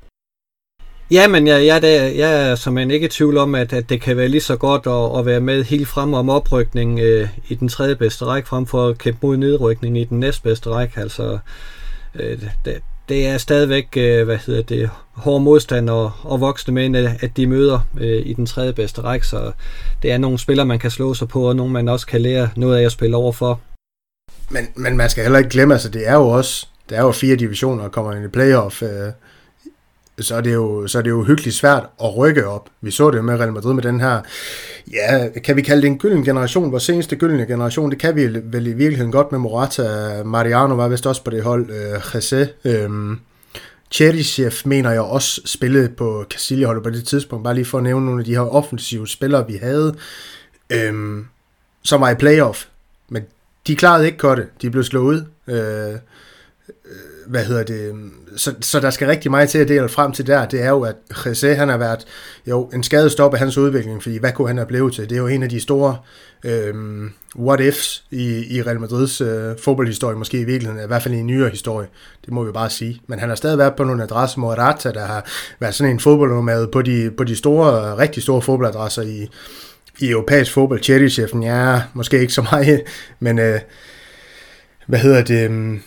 Ja, 1.12 1.28
men 1.28 1.48
jeg, 1.48 1.66
jeg, 1.66 1.84
jeg, 1.84 2.14
jeg 2.18 2.52
er 2.52 2.56
som 2.56 2.78
en 2.78 2.92
ikke 2.92 3.06
i 3.06 3.10
tvivl 3.10 3.38
om, 3.38 3.56
at, 3.56 3.74
at 3.74 3.90
det 3.90 4.02
kan 4.02 4.18
være 4.18 4.28
lige 4.28 4.42
så 4.42 4.56
godt 4.56 4.88
at, 4.88 5.20
at 5.20 5.26
være 5.26 5.40
med 5.40 5.64
helt 5.64 5.88
frem 5.88 6.14
om 6.14 6.30
oprykning 6.30 7.00
øh, 7.00 7.28
i 7.48 7.56
den 7.56 7.68
tredje 7.70 7.96
bedste 7.96 8.26
række, 8.26 8.48
frem 8.48 8.66
for 8.66 8.88
at 8.88 8.98
kæmpe 8.98 9.20
mod 9.28 9.38
nedrykning 9.38 9.98
i 9.98 10.04
den 10.04 10.20
næstbedste 10.20 10.70
række. 10.70 11.00
Altså, 11.00 11.38
øh, 12.16 12.42
det, 12.66 12.82
det 13.10 13.28
er 13.28 13.38
stadigvæk, 13.38 13.88
øh, 13.98 14.26
hvad 14.26 14.38
hedder 14.38 14.62
det, 14.62 14.90
hård 15.14 15.42
modstand 15.42 15.90
og, 15.90 16.12
og 16.24 16.42
voksne 16.42 16.74
mænd, 16.74 16.96
at 16.96 17.38
de 17.38 17.48
møder 17.48 17.80
øh, 18.00 18.26
i 18.26 18.34
den 18.34 18.46
tredje 18.46 18.74
bedste 18.74 19.02
række, 19.02 19.28
så 19.28 19.52
det 20.02 20.12
er 20.12 20.18
nogle 20.18 20.40
spillere, 20.40 20.66
man 20.66 20.80
kan 20.80 20.92
slå 20.92 21.14
sig 21.14 21.28
på, 21.28 21.50
og 21.50 21.56
nogle, 21.56 21.74
man 21.74 21.90
også 21.90 22.08
kan 22.08 22.22
lære 22.22 22.50
noget 22.56 22.78
af 22.78 22.86
at 22.86 22.92
spille 22.92 23.18
over 23.18 23.32
for. 23.32 23.60
Men, 24.50 24.68
men 24.76 24.98
man 24.98 25.10
skal 25.10 25.24
heller 25.24 25.40
ikke 25.40 25.50
glemme, 25.50 25.74
altså 25.74 25.90
det 25.90 26.08
er 26.08 26.14
jo 26.14 26.28
også, 26.28 26.68
der 26.90 26.98
er 26.98 27.02
jo 27.02 27.12
fire 27.12 27.36
divisioner, 27.36 27.84
og 27.84 27.92
kommer 27.92 28.14
ind 28.14 28.26
i 28.26 28.28
playoff, 28.28 28.84
øh, 28.84 28.90
så 30.24 30.36
er, 30.36 30.42
det 30.42 30.54
jo, 30.54 30.88
så 30.88 30.98
er 30.98 31.02
det 31.02 31.10
jo 31.10 31.24
hyggeligt 31.24 31.56
svært 31.56 31.84
at 32.04 32.18
rykke 32.18 32.48
op. 32.48 32.70
Vi 32.82 32.92
så 32.92 33.12
det 33.12 33.18
jo 33.18 33.22
med 33.22 33.40
Real 33.40 33.54
Madrid 33.54 33.74
med 33.74 33.84
den 33.84 34.00
her, 34.00 34.22
ja, 34.92 35.30
kan 35.44 35.56
vi 35.56 35.62
kalde 35.62 35.82
det 35.82 35.88
en 35.88 35.98
gylden 35.98 36.24
generation, 36.26 36.72
vores 36.72 36.84
seneste 36.84 37.16
gyldne 37.16 37.46
generation, 37.46 37.92
det 37.92 38.00
kan 38.00 38.16
vi 38.16 38.28
vel 38.44 38.68
i 38.68 38.74
virkeligheden 38.74 39.12
godt 39.12 39.32
med 39.32 39.40
Morata, 39.40 40.24
Mariano 40.24 40.76
var 40.76 40.88
vist 40.88 41.08
også 41.08 41.24
på 41.24 41.32
det 41.32 41.44
hold, 41.44 41.70
øh, 41.70 42.16
Jesse, 42.16 42.50
øh, 42.66 42.90
Cheryshev 43.92 44.52
mener 44.66 44.92
jeg 44.92 45.02
også 45.02 45.42
spillede 45.46 45.90
på 45.90 46.26
Castilla-holdet 46.30 46.84
på 46.84 46.90
det 46.90 47.08
tidspunkt, 47.08 47.44
bare 47.44 47.56
lige 47.56 47.66
for 47.66 47.78
at 47.78 47.84
nævne 47.84 48.06
nogle 48.06 48.22
af 48.22 48.26
de 48.26 48.34
her 48.34 48.56
offensive 48.56 49.08
spillere, 49.08 49.48
vi 49.48 49.56
havde, 49.56 49.96
øh, 50.70 51.24
som 51.84 52.02
var 52.02 52.10
i 52.10 52.16
playoff, 52.16 52.66
men 53.10 53.24
de 53.68 53.76
klarede 53.76 54.06
ikke 54.06 54.18
godt 54.18 54.40
det, 54.40 54.48
de 54.62 54.70
blev 54.70 54.84
slået 54.84 55.04
ud, 55.04 55.26
øh, 55.48 56.00
hvad 57.28 57.46
hedder 57.46 57.64
det, 57.64 57.90
øhm, 57.90 58.12
så, 58.36 58.54
så 58.62 58.80
der 58.80 58.90
skal 58.90 59.08
rigtig 59.08 59.32
meget 59.32 59.50
til 59.50 59.58
at 59.58 59.68
dele 59.68 59.90
frem 59.90 60.12
til 60.12 60.28
der, 60.28 60.46
det 60.46 60.62
er 60.62 60.70
jo, 60.70 60.82
at 60.82 60.96
Jesse, 61.26 61.56
han 61.56 61.70
har 61.70 61.78
været 61.78 62.06
jo 62.48 62.70
en 62.74 62.84
skadestop 62.84 63.34
af 63.34 63.40
hans 63.40 63.58
udvikling, 63.58 64.04
fordi 64.04 64.18
hvad 64.18 64.32
kunne 64.32 64.48
han 64.48 64.58
have 64.58 64.68
blevet 64.68 64.94
til? 64.94 65.10
Det 65.10 65.16
er 65.16 65.20
jo 65.20 65.28
en 65.28 65.44
af 65.44 65.50
de 65.50 65.60
store 65.60 65.98
øh, 66.46 66.74
what-ifs 67.40 68.04
i, 68.12 68.58
i 68.58 68.62
Real 68.62 68.80
Madrids 68.80 69.22
øh, 69.22 69.58
fodboldhistorie, 69.64 70.18
måske 70.18 70.40
i 70.40 70.44
virkeligheden, 70.44 70.84
i 70.84 70.88
hvert 70.88 71.04
fald 71.04 71.14
i 71.14 71.18
en 71.18 71.28
nyere 71.28 71.50
historie, 71.50 71.88
det 72.26 72.34
må 72.34 72.44
vi 72.44 72.52
bare 72.52 72.70
sige. 72.70 73.02
Men 73.08 73.20
han 73.20 73.30
har 73.30 73.36
stadig 73.36 73.58
været 73.58 73.76
på 73.76 73.84
nogle 73.84 74.04
adresser, 74.04 74.40
Morata, 74.40 74.92
der 74.92 75.06
har 75.06 75.30
været 75.60 75.76
sådan 75.76 75.94
en 75.94 76.00
fodboldnomad 76.00 76.68
på 76.68 76.82
de, 76.82 77.12
på 77.18 77.24
de 77.24 77.36
store, 77.36 77.98
rigtig 77.98 78.24
store 78.24 78.42
fodboldadresser 78.42 79.02
i, 79.02 79.28
i 80.00 80.10
europæisk 80.10 80.52
fodbold. 80.52 80.84
Cherry-chefen, 80.84 81.44
ja, 81.44 81.82
måske 81.94 82.20
ikke 82.20 82.34
så 82.34 82.42
meget, 82.52 82.82
men 83.20 83.40
øh, 83.40 83.60
hvad 84.88 85.00
hedder 85.00 85.24
det, 85.24 85.52
Øh, 85.52 85.78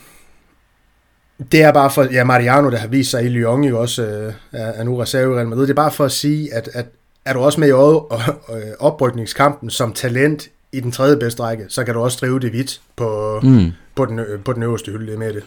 det 1.52 1.62
er 1.62 1.72
bare 1.72 1.90
for, 1.90 2.06
ja, 2.12 2.24
Mariano, 2.24 2.70
der 2.70 2.76
har 2.76 2.88
vist 2.88 3.10
sig 3.10 3.24
i 3.24 3.28
Lyon 3.28 3.64
jo 3.64 3.80
også, 3.80 4.02
øh, 4.02 4.32
er 4.52 4.84
nu 4.84 4.96
reserve 4.96 5.32
i 5.32 5.36
Real 5.36 5.48
Madrid, 5.48 5.62
det 5.62 5.70
er 5.70 5.74
bare 5.74 5.90
for 5.90 6.04
at 6.04 6.12
sige, 6.12 6.54
at, 6.54 6.68
at 6.74 6.86
er 7.24 7.32
du 7.32 7.40
også 7.40 7.60
med 7.60 7.68
i 7.68 7.72
oprykningskampen 8.78 9.70
som 9.70 9.92
talent 9.92 10.48
i 10.72 10.80
den 10.80 10.92
tredje 10.92 11.16
bedste 11.16 11.42
række, 11.42 11.64
så 11.68 11.84
kan 11.84 11.94
du 11.94 12.00
også 12.00 12.18
drive 12.20 12.40
det 12.40 12.52
vidt 12.52 12.80
på, 12.96 13.40
mm. 13.42 13.72
på, 13.94 14.04
den, 14.04 14.20
på 14.44 14.52
den 14.52 14.62
øverste 14.62 14.92
hylde 14.92 15.16
med 15.16 15.32
det. 15.32 15.42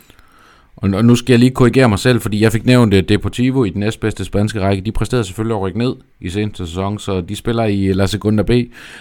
Og, 0.75 0.89
nu 0.89 1.15
skal 1.15 1.33
jeg 1.33 1.39
lige 1.39 1.51
korrigere 1.51 1.89
mig 1.89 1.99
selv, 1.99 2.21
fordi 2.21 2.41
jeg 2.41 2.51
fik 2.51 2.65
nævnt 2.65 2.91
det 2.91 3.09
Deportivo 3.09 3.63
i 3.63 3.69
den 3.69 3.79
næstbedste 3.79 4.25
spanske 4.25 4.61
række. 4.61 4.83
De 4.83 4.91
præsterede 4.91 5.23
selvfølgelig 5.23 5.55
at 5.55 5.61
rykke 5.61 5.79
ned 5.79 5.95
i 6.21 6.29
seneste 6.29 6.67
sæson, 6.67 6.99
så 6.99 7.21
de 7.21 7.35
spiller 7.35 7.63
i 7.63 7.93
La 7.93 8.05
Segunda 8.05 8.43
B. 8.43 8.49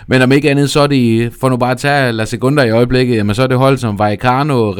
Men 0.07 0.22
om 0.22 0.32
ikke 0.32 0.51
andet, 0.51 0.70
så 0.70 0.80
er 0.80 0.86
det, 0.86 1.32
for 1.41 1.49
nu 1.49 1.57
bare 1.57 1.70
at 1.70 1.78
tage 1.78 2.12
La 2.12 2.24
Segunda 2.24 2.62
i 2.62 2.70
øjeblikket, 2.70 3.16
jamen 3.16 3.34
så 3.34 3.43
er 3.43 3.47
det 3.47 3.59
hold 3.59 3.78
som 3.78 3.99
Vallecano, 3.99 4.74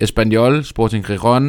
Espanyol, 0.00 0.64
Sporting 0.64 1.10
Gijón, 1.10 1.44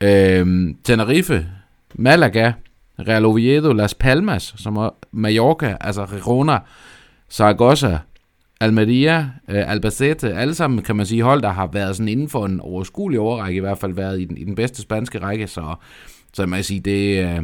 øh, 0.00 0.74
Tenerife, 0.84 1.46
Malaga, 1.94 2.52
Real 2.98 3.24
Oviedo, 3.24 3.72
Las 3.72 3.94
Palmas, 3.94 4.54
som 4.56 4.76
er 4.76 4.90
Mallorca, 5.12 5.76
altså 5.80 6.06
Girona, 6.06 6.58
Zaragoza, 7.30 7.98
Almeria, 8.60 9.18
øh, 9.48 9.70
Albacete, 9.70 10.34
alle 10.34 10.54
sammen 10.54 10.82
kan 10.82 10.96
man 10.96 11.06
sige 11.06 11.22
hold, 11.22 11.42
der 11.42 11.52
har 11.52 11.66
været 11.72 11.96
sådan 11.96 12.08
inden 12.08 12.28
for 12.28 12.46
en 12.46 12.60
overskuelig 12.60 13.20
overrække, 13.20 13.56
i 13.56 13.60
hvert 13.60 13.78
fald 13.78 13.94
været 13.94 14.20
i 14.20 14.24
den, 14.24 14.36
i 14.36 14.44
den 14.44 14.54
bedste 14.54 14.82
spanske 14.82 15.18
række, 15.18 15.46
så, 15.46 15.74
så 16.32 16.46
man 16.46 16.56
kan 16.56 16.64
sige, 16.64 16.80
det, 16.80 17.24
øh, 17.24 17.42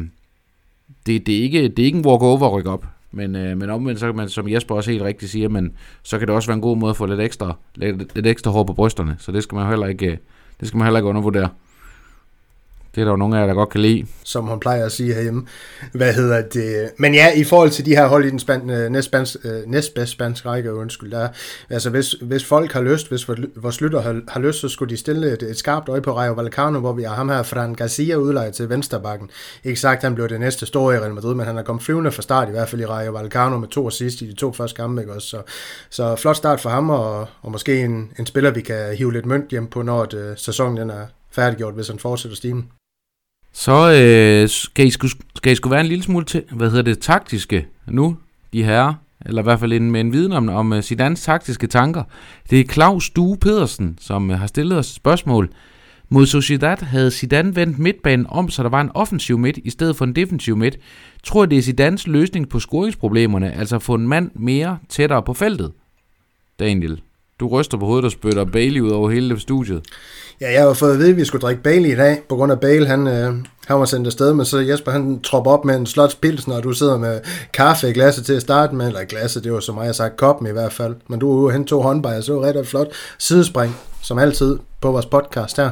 det, 1.05 1.27
det, 1.27 1.37
er 1.37 1.43
ikke, 1.43 1.63
det 1.63 1.79
er 1.79 1.85
ikke 1.85 1.97
en 1.97 2.05
walk-over 2.05 2.45
at 2.45 2.53
rykke 2.53 2.69
op. 2.69 2.85
Men, 3.13 3.35
øh, 3.35 3.57
men 3.57 3.69
omvendt, 3.69 3.99
så 3.99 4.05
kan 4.05 4.15
man, 4.15 4.29
som 4.29 4.49
Jesper 4.49 4.75
også 4.75 4.91
helt 4.91 5.03
rigtigt 5.03 5.31
siger, 5.31 5.49
men 5.49 5.71
så 6.03 6.19
kan 6.19 6.27
det 6.27 6.35
også 6.35 6.47
være 6.47 6.55
en 6.55 6.61
god 6.61 6.77
måde 6.77 6.89
at 6.89 6.97
få 6.97 7.05
lidt 7.05 7.19
ekstra, 7.19 7.57
lidt, 7.75 8.15
lidt 8.15 8.27
ekstra 8.27 8.51
hår 8.51 8.63
på 8.63 8.73
brysterne. 8.73 9.15
Så 9.19 9.31
det 9.31 9.43
skal 9.43 9.55
man 9.55 9.67
heller 9.67 9.87
ikke, 9.87 10.11
øh, 10.11 10.17
det 10.59 10.67
skal 10.67 10.77
man 10.77 10.85
heller 10.85 10.99
ikke 10.99 11.09
undervurdere. 11.09 11.49
Det 12.95 13.01
er 13.01 13.05
der 13.05 13.11
jo 13.11 13.17
nogle 13.17 13.37
af 13.37 13.41
jer, 13.41 13.47
der 13.47 13.53
godt 13.53 13.69
kan 13.69 13.81
lide. 13.81 14.05
Som 14.23 14.45
hun 14.45 14.59
plejer 14.59 14.85
at 14.85 14.91
sige 14.91 15.13
herhjemme. 15.13 15.45
Hvad 15.91 16.13
hedder 16.13 16.41
det? 16.41 16.91
Men 16.97 17.13
ja, 17.13 17.33
i 17.35 17.43
forhold 17.43 17.69
til 17.69 17.85
de 17.85 17.95
her 17.95 18.07
hold 18.07 18.25
i 18.25 18.29
den 18.29 18.39
span, 18.39 18.69
øh, 18.69 18.85
øh 18.85 19.67
næstbedste 19.67 20.13
spanske 20.13 20.49
række, 20.49 20.73
undskyld, 20.73 21.11
der, 21.11 21.27
altså 21.69 21.89
hvis, 21.89 22.11
hvis 22.11 22.45
folk 22.45 22.71
har 22.71 22.81
lyst, 22.81 23.09
hvis 23.09 23.29
vores 23.55 23.81
lytter 23.81 24.01
har, 24.01 24.21
har 24.27 24.39
lyst, 24.39 24.59
så 24.59 24.69
skulle 24.69 24.89
de 24.89 24.97
stille 24.97 25.33
et, 25.33 25.43
et 25.43 25.57
skarpt 25.57 25.89
øje 25.89 26.01
på 26.01 26.17
Rayo 26.17 26.33
Vallecano, 26.33 26.79
hvor 26.79 26.93
vi 26.93 27.03
har 27.03 27.15
ham 27.15 27.29
her, 27.29 27.43
Fran 27.43 27.73
Garcia, 27.73 28.15
udlejet 28.15 28.53
til 28.53 28.69
vensterbakken. 28.69 29.29
Ikke 29.63 29.79
sagt, 29.79 30.03
han 30.03 30.15
blev 30.15 30.29
det 30.29 30.39
næste 30.39 30.65
store 30.65 30.95
i 30.95 30.99
Real 30.99 31.13
Madrid, 31.13 31.35
men 31.35 31.45
han 31.45 31.57
er 31.57 31.63
kommet 31.63 31.83
flyvende 31.83 32.11
fra 32.11 32.21
start, 32.21 32.47
i 32.47 32.51
hvert 32.51 32.69
fald 32.69 32.81
i 32.81 32.85
Rayo 32.85 33.11
Vallecano, 33.11 33.57
med 33.57 33.67
to 33.67 33.87
assist 33.87 34.21
i 34.21 34.29
de 34.29 34.35
to 34.35 34.53
første 34.53 34.75
kampe, 34.75 35.01
ikke 35.01 35.13
også? 35.13 35.27
Så, 35.27 35.41
så 35.89 36.15
flot 36.15 36.35
start 36.35 36.59
for 36.61 36.69
ham, 36.69 36.89
og, 36.89 37.27
og 37.41 37.51
måske 37.51 37.79
en, 37.79 38.11
en 38.19 38.25
spiller, 38.25 38.51
vi 38.51 38.61
kan 38.61 38.95
hive 38.97 39.13
lidt 39.13 39.25
mønt 39.25 39.49
hjem 39.49 39.67
på, 39.67 39.81
når 39.81 40.05
det, 40.05 40.17
øh, 40.17 40.37
sæsonen 40.37 40.77
den 40.77 40.89
er 40.89 41.05
færdiggjort, 41.31 41.73
hvis 41.73 41.87
han 41.87 41.99
fortsætter 41.99 42.35
stimen. 42.35 42.69
Så 43.53 43.91
øh, 43.91 44.49
skal, 44.49 44.87
I 44.87 44.89
sku, 44.89 45.07
skal 45.35 45.51
I 45.51 45.55
skulle 45.55 45.71
være 45.71 45.81
en 45.81 45.87
lille 45.87 46.03
smule 46.03 46.25
til, 46.25 46.43
hvad 46.51 46.69
hedder 46.69 46.83
det, 46.83 46.99
taktiske 46.99 47.67
nu, 47.87 48.17
de 48.53 48.63
herrer, 48.63 48.93
eller 49.25 49.41
i 49.41 49.43
hvert 49.43 49.59
fald 49.59 49.73
en, 49.73 49.91
med 49.91 50.01
en 50.01 50.13
viden 50.13 50.31
om, 50.31 50.49
om 50.49 50.73
øh, 50.73 50.77
uh, 50.77 50.83
Zidans 50.83 51.23
taktiske 51.23 51.67
tanker. 51.67 52.03
Det 52.49 52.59
er 52.59 52.63
Claus 52.63 53.09
Due 53.09 53.37
Pedersen, 53.37 53.97
som 54.01 54.29
uh, 54.29 54.35
har 54.35 54.47
stillet 54.47 54.77
os 54.77 54.89
et 54.89 54.95
spørgsmål. 54.95 55.49
Mod 56.09 56.25
Sociedad 56.25 56.77
havde 56.77 57.11
Zidane 57.11 57.55
vendt 57.55 57.79
midtbanen 57.79 58.25
om, 58.29 58.49
så 58.49 58.63
der 58.63 58.69
var 58.69 58.81
en 58.81 58.91
offensiv 58.93 59.37
midt 59.37 59.59
i 59.63 59.69
stedet 59.69 59.95
for 59.95 60.05
en 60.05 60.15
defensiv 60.15 60.57
midt. 60.57 60.77
Tror 61.23 61.45
det 61.45 61.57
er 61.57 61.61
Zidans 61.61 62.07
løsning 62.07 62.49
på 62.49 62.59
scoringsproblemerne, 62.59 63.53
altså 63.53 63.75
at 63.75 63.81
få 63.81 63.93
en 63.93 64.07
mand 64.07 64.31
mere 64.35 64.77
tættere 64.89 65.23
på 65.23 65.33
feltet? 65.33 65.71
Daniel, 66.59 67.01
du 67.39 67.47
ryster 67.47 67.77
på 67.77 67.85
hovedet 67.85 68.05
og 68.05 68.11
spytter 68.11 68.45
Bailey 68.45 68.79
ud 68.79 68.89
over 68.89 69.09
hele 69.09 69.39
studiet. 69.39 69.83
Ja, 70.41 70.51
jeg 70.51 70.61
har 70.61 70.73
fået 70.73 70.93
at 70.93 70.99
vide, 70.99 71.09
at 71.09 71.17
vi 71.17 71.25
skulle 71.25 71.41
drikke 71.41 71.63
Bailey 71.63 71.89
i 71.89 71.95
dag, 71.95 72.21
på 72.29 72.35
grund 72.35 72.51
af 72.51 72.59
Bale, 72.59 72.87
han, 72.87 73.07
øh, 73.07 73.33
han 73.67 73.79
var 73.79 73.85
sendt 73.85 74.07
afsted, 74.07 74.33
men 74.33 74.45
så 74.45 74.57
Jesper, 74.57 74.91
han 74.91 75.21
tropper 75.21 75.51
op 75.51 75.65
med 75.65 75.75
en 75.75 75.85
slots 75.85 76.15
pils, 76.15 76.47
og 76.47 76.63
du 76.63 76.73
sidder 76.73 76.97
med 76.97 77.19
kaffe 77.53 77.89
i 77.89 77.93
glasset 77.93 78.25
til 78.25 78.33
at 78.33 78.41
starte 78.41 78.75
med, 78.75 78.87
eller 78.87 79.03
glasset, 79.03 79.43
det 79.43 79.53
var 79.53 79.59
så 79.59 79.71
meget 79.71 79.87
jeg 79.87 79.95
sagt, 79.95 80.17
koppen 80.17 80.47
i 80.47 80.51
hvert 80.51 80.73
fald, 80.73 80.95
men 81.07 81.19
du 81.19 81.31
er 81.31 81.35
ude 81.35 81.53
hen 81.53 81.65
to 81.65 81.81
håndbejer, 81.81 82.21
så 82.21 82.33
det 82.33 82.41
var 82.41 82.47
rigtig 82.47 82.67
flot 82.67 82.87
sidespring, 83.19 83.75
som 84.01 84.17
altid 84.17 84.59
på 84.81 84.91
vores 84.91 85.05
podcast 85.05 85.57
her. 85.57 85.69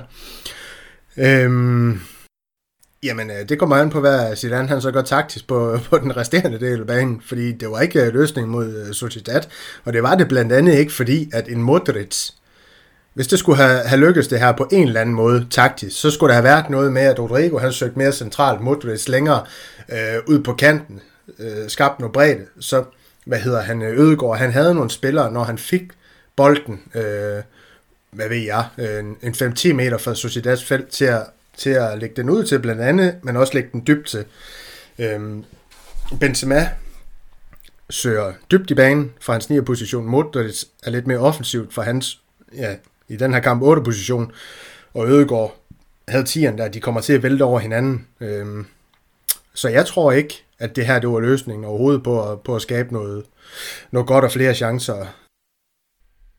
Øhm, 1.18 2.00
Jamen, 3.04 3.32
øh, 3.32 3.50
det 3.50 3.60
kommer 3.60 3.76
an 3.76 3.90
på, 3.90 4.00
hvad 4.00 4.36
Zidane 4.36 4.68
han 4.68 4.82
så 4.82 4.92
gør 4.92 5.02
taktisk 5.02 5.48
på, 5.48 5.78
på 5.90 5.98
den 5.98 6.18
resterende 6.18 6.60
del 6.60 6.80
af 6.80 6.88
banen, 6.88 7.22
fordi 7.26 7.52
det 7.52 7.72
var 7.72 7.82
ikke 7.82 8.02
øh, 8.02 8.14
løsningen 8.14 8.52
mod 8.52 8.76
øh, 8.76 8.94
Sociedad, 8.94 9.42
og 9.84 9.94
det 9.94 10.04
var 10.04 10.16
det 10.16 10.28
blandt 10.28 10.52
andet 10.52 10.74
ikke, 10.74 10.94
fordi 10.94 11.30
at 11.34 11.48
en 11.48 11.64
Modric, 11.64 12.30
hvis 13.14 13.28
det 13.28 13.40
skulle 13.40 13.58
have, 13.58 13.80
have 13.80 14.02
lykkes 14.02 14.28
det 14.28 14.40
her 14.40 14.52
på 14.52 14.68
en 14.72 14.88
eller 14.88 15.02
anden 15.02 15.16
måde 15.16 15.48
taktisk, 15.50 16.02
så 16.02 16.12
skulle 16.12 16.30
der 16.30 16.34
have 16.34 16.44
været 16.44 16.70
noget 16.70 16.94
med, 16.94 17.02
at 17.02 17.20
Rodrigo 17.20 17.58
han 17.58 17.74
søgte 17.74 17.98
mere 17.98 18.12
centralt, 18.12 18.62
Modric 18.62 19.08
længere 19.08 19.46
øh, 19.90 20.20
ud 20.28 20.44
på 20.44 20.54
kanten, 20.54 21.02
øh, 21.40 21.70
skabt 21.70 22.00
noget 22.00 22.14
bredde, 22.14 22.46
så 22.60 22.84
hvad 23.26 23.40
hedder 23.40 23.62
han, 23.62 23.82
Ødegård, 23.82 24.38
han 24.38 24.52
havde 24.52 24.76
nogle 24.76 24.90
spillere, 24.90 25.32
når 25.32 25.44
han 25.44 25.58
fik 25.58 25.84
bolden, 26.36 26.82
øh, 26.96 27.44
hvad 28.12 28.30
ved 28.30 28.38
jeg, 28.38 28.66
en, 29.00 29.18
en 29.22 29.34
5-10 29.34 29.74
meter 29.74 29.98
fra 29.98 30.16
Sociedads 30.16 30.64
felt 30.64 30.88
til 30.88 31.06
at 31.06 31.24
til 31.62 31.70
at 31.70 32.00
lægge 32.00 32.16
den 32.16 32.30
ud 32.30 32.44
til 32.44 32.60
blandt 32.60 32.82
andet, 32.82 33.16
men 33.24 33.38
også 33.38 33.54
lægge 33.54 33.70
den 33.72 33.84
dybt 33.88 34.08
til. 34.08 34.26
Øhm, 35.00 35.44
Benzema 36.20 36.70
søger 37.90 38.34
dybt 38.52 38.72
i 38.72 38.76
banen 38.76 39.14
fra 39.20 39.34
hans 39.34 39.50
9. 39.50 39.62
position. 39.62 40.06
Modric 40.06 40.64
er 40.84 40.90
lidt 40.90 41.08
mere 41.08 41.18
offensivt 41.18 41.74
fra 41.74 41.82
hans, 41.82 42.22
ja, 42.56 42.76
i 43.08 43.16
den 43.16 43.34
her 43.34 43.40
kamp 43.40 43.62
8. 43.62 43.84
position. 43.84 44.32
Og 44.94 45.08
Ødegaard 45.08 45.58
havde 46.08 46.24
10'eren 46.24 46.58
der, 46.58 46.68
de 46.68 46.82
kommer 46.82 47.02
til 47.02 47.14
at 47.14 47.24
vælte 47.24 47.44
over 47.44 47.60
hinanden. 47.60 48.08
Øhm, 48.20 48.66
så 49.54 49.70
jeg 49.70 49.86
tror 49.86 50.12
ikke, 50.12 50.44
at 50.60 50.76
det 50.76 50.86
her 50.86 51.00
det 51.00 51.10
var 51.10 51.20
løsningen 51.20 51.66
overhovedet 51.66 52.04
på 52.04 52.32
at, 52.32 52.42
på 52.42 52.56
at 52.56 52.62
skabe 52.62 52.94
noget, 52.94 53.26
noget 53.92 54.08
godt 54.08 54.26
og 54.26 54.32
flere 54.32 54.56
chancer. 54.56 55.06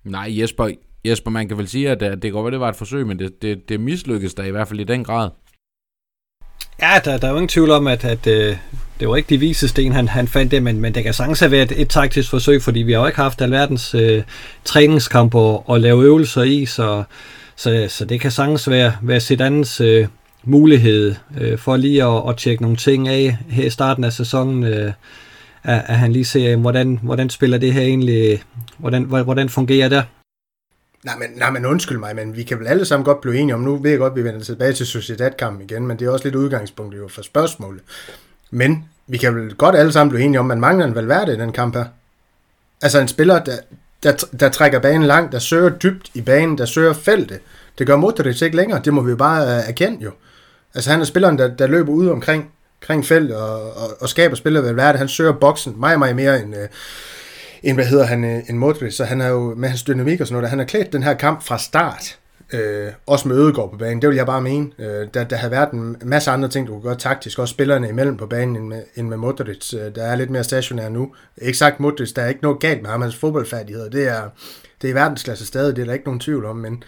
Nej, 0.04 0.26
Jesper, 0.28 0.70
Jesper, 1.04 1.30
man 1.30 1.48
kan 1.48 1.58
vel 1.58 1.68
sige, 1.68 1.90
at 1.90 2.22
det 2.22 2.32
går 2.32 2.42
godt 2.42 2.52
det 2.52 2.60
var 2.60 2.68
et 2.68 2.76
forsøg, 2.76 3.06
men 3.06 3.18
det, 3.18 3.42
det, 3.42 3.68
det 3.68 3.80
mislykkedes 3.80 4.34
der 4.34 4.44
i 4.44 4.50
hvert 4.50 4.68
fald 4.68 4.80
i 4.80 4.84
den 4.84 5.04
grad. 5.04 5.30
Ja, 6.82 7.00
der, 7.04 7.18
der 7.18 7.26
er 7.26 7.30
jo 7.30 7.36
ingen 7.36 7.48
tvivl 7.48 7.70
om, 7.70 7.86
at, 7.86 8.04
at 8.04 8.26
øh, 8.26 8.56
det 9.00 9.08
var 9.08 9.16
ikke 9.16 9.28
de 9.28 9.38
vise 9.38 9.68
sten, 9.68 9.92
han, 9.92 10.08
han 10.08 10.28
fandt 10.28 10.50
det, 10.50 10.62
men, 10.62 10.80
men 10.80 10.94
det 10.94 11.04
kan 11.04 11.14
sagtens 11.14 11.40
have 11.40 11.50
været 11.50 11.72
et, 11.72 11.80
et 11.80 11.88
taktisk 11.88 12.30
forsøg, 12.30 12.62
fordi 12.62 12.80
vi 12.80 12.92
har 12.92 13.00
jo 13.00 13.06
ikke 13.06 13.20
haft 13.20 13.42
alverdens 13.42 13.94
øh, 13.94 14.22
træningskampe 14.64 15.38
og, 15.38 15.68
og 15.68 15.80
lave 15.80 16.04
øvelser 16.04 16.42
i, 16.42 16.66
så, 16.66 17.02
så, 17.56 17.86
så 17.88 18.04
det 18.04 18.20
kan 18.20 18.30
sagtens 18.30 18.70
være, 18.70 18.92
være 19.02 19.20
Zidans 19.20 19.80
øh, 19.80 20.06
mulighed 20.44 21.14
øh, 21.40 21.58
for 21.58 21.76
lige 21.76 22.04
at, 22.04 22.22
at 22.28 22.36
tjekke 22.36 22.62
nogle 22.62 22.76
ting 22.76 23.08
af 23.08 23.36
her 23.50 23.66
i 23.66 23.70
starten 23.70 24.04
af 24.04 24.12
sæsonen, 24.12 24.64
øh, 24.64 24.92
at, 25.62 25.82
at 25.86 25.98
han 25.98 26.12
lige 26.12 26.24
ser, 26.24 26.56
hvordan, 26.56 26.98
hvordan 27.02 27.30
spiller 27.30 27.58
det 27.58 27.72
her 27.72 27.82
egentlig, 27.82 28.32
øh, 28.32 28.38
hvordan, 28.78 29.02
hvordan 29.02 29.48
fungerer 29.48 29.88
det? 29.88 30.04
Nej 31.04 31.16
men, 31.18 31.30
nej, 31.36 31.50
men 31.50 31.66
undskyld 31.66 31.98
mig, 31.98 32.16
men 32.16 32.36
vi 32.36 32.42
kan 32.42 32.58
vel 32.58 32.66
alle 32.66 32.84
sammen 32.84 33.04
godt 33.04 33.20
blive 33.20 33.36
enige 33.36 33.54
om, 33.54 33.60
nu 33.60 33.76
ved 33.76 33.90
jeg 33.90 33.98
godt, 33.98 34.10
at 34.10 34.16
vi 34.16 34.24
vender 34.24 34.40
tilbage 34.40 34.72
til 34.72 34.86
Sociedad-kampen 34.86 35.62
igen, 35.62 35.86
men 35.86 35.98
det 35.98 36.06
er 36.06 36.10
også 36.10 36.24
lidt 36.24 36.34
udgangspunkt 36.34 36.96
jo 36.96 37.08
for 37.08 37.22
spørgsmålet. 37.22 37.82
Men 38.50 38.88
vi 39.06 39.16
kan 39.16 39.36
vel 39.36 39.54
godt 39.54 39.76
alle 39.76 39.92
sammen 39.92 40.10
blive 40.10 40.24
enige 40.24 40.40
om, 40.40 40.46
at 40.46 40.48
man 40.48 40.60
mangler 40.60 40.86
en 40.86 40.94
Valverde 40.94 41.34
i 41.34 41.38
den 41.38 41.52
kamp 41.52 41.76
her. 41.76 41.84
Altså 42.82 43.00
en 43.00 43.08
spiller, 43.08 43.44
der, 43.44 43.56
der, 44.02 44.12
der 44.40 44.48
trækker 44.48 44.78
banen 44.78 45.02
langt, 45.02 45.32
der 45.32 45.38
søger 45.38 45.68
dybt 45.68 46.10
i 46.14 46.20
banen, 46.20 46.58
der 46.58 46.64
søger 46.64 46.92
feltet. 46.92 47.40
Det 47.78 47.86
gør 47.86 47.96
Modric 47.96 48.42
ikke 48.42 48.56
længere, 48.56 48.80
det 48.84 48.94
må 48.94 49.02
vi 49.02 49.10
jo 49.10 49.16
bare 49.16 49.42
uh, 49.42 49.68
erkende 49.68 50.04
jo. 50.04 50.10
Altså 50.74 50.90
han 50.90 51.00
er 51.00 51.04
spilleren, 51.04 51.38
der, 51.38 51.48
der 51.56 51.66
løber 51.66 51.92
ud 51.92 52.08
omkring, 52.08 52.50
omkring 52.82 53.06
feltet 53.06 53.36
og, 53.36 53.76
og, 53.76 53.96
og 54.00 54.08
skaber 54.08 54.36
spillet 54.36 54.64
Valverde. 54.64 54.98
Han 54.98 55.08
søger 55.08 55.32
boksen 55.32 55.74
meget, 55.80 55.98
meget 55.98 56.16
mere 56.16 56.42
end, 56.42 56.54
uh, 56.54 56.60
en, 57.62 57.74
hvad 57.74 57.84
hedder 57.84 58.04
han, 58.04 58.24
øh, 58.24 58.42
en 58.48 58.58
Modric, 58.58 58.94
så 58.94 59.04
han 59.04 59.20
er 59.20 59.28
jo 59.28 59.54
med 59.54 59.68
hans 59.68 59.82
dynamik 59.82 60.20
og 60.20 60.26
sådan 60.26 60.34
noget, 60.34 60.50
han 60.50 60.58
har 60.58 60.66
klædt 60.66 60.92
den 60.92 61.02
her 61.02 61.14
kamp 61.14 61.42
fra 61.42 61.58
start, 61.58 62.18
øh, 62.52 62.88
også 63.06 63.28
med 63.28 63.36
Ødegård 63.36 63.70
på 63.70 63.76
banen, 63.76 64.02
det 64.02 64.08
vil 64.08 64.16
jeg 64.16 64.26
bare 64.26 64.42
mene. 64.42 64.70
Øh, 64.78 65.08
der, 65.14 65.24
der 65.24 65.36
har 65.36 65.48
været 65.48 65.70
en 65.70 65.96
masse 66.04 66.30
andre 66.30 66.48
ting, 66.48 66.66
du 66.66 66.72
kunne 66.72 66.82
gøre 66.82 66.96
taktisk, 66.96 67.38
også 67.38 67.52
spillerne 67.52 67.88
imellem 67.88 68.16
på 68.16 68.26
banen 68.26 68.56
end 68.56 68.66
med, 68.66 68.82
end 68.96 69.08
med 69.08 69.16
Modric, 69.16 69.74
øh, 69.74 69.94
der 69.94 70.02
er 70.02 70.16
lidt 70.16 70.30
mere 70.30 70.44
stationær 70.44 70.88
nu. 70.88 71.14
Ikke 71.42 71.58
sagt 71.58 71.80
Modric, 71.80 72.12
der 72.12 72.22
er 72.22 72.28
ikke 72.28 72.42
noget 72.42 72.60
galt 72.60 72.82
med 72.82 72.90
ham, 72.90 73.02
hans 73.02 73.16
fodboldfærdigheder, 73.16 73.90
det 73.90 74.08
er, 74.08 74.22
det 74.82 74.90
er 74.90 74.94
verdensklasse 74.94 75.46
stadig, 75.46 75.76
det 75.76 75.82
er 75.82 75.86
der 75.86 75.92
ikke 75.92 76.06
nogen 76.06 76.20
tvivl 76.20 76.44
om, 76.44 76.56
men 76.56 76.84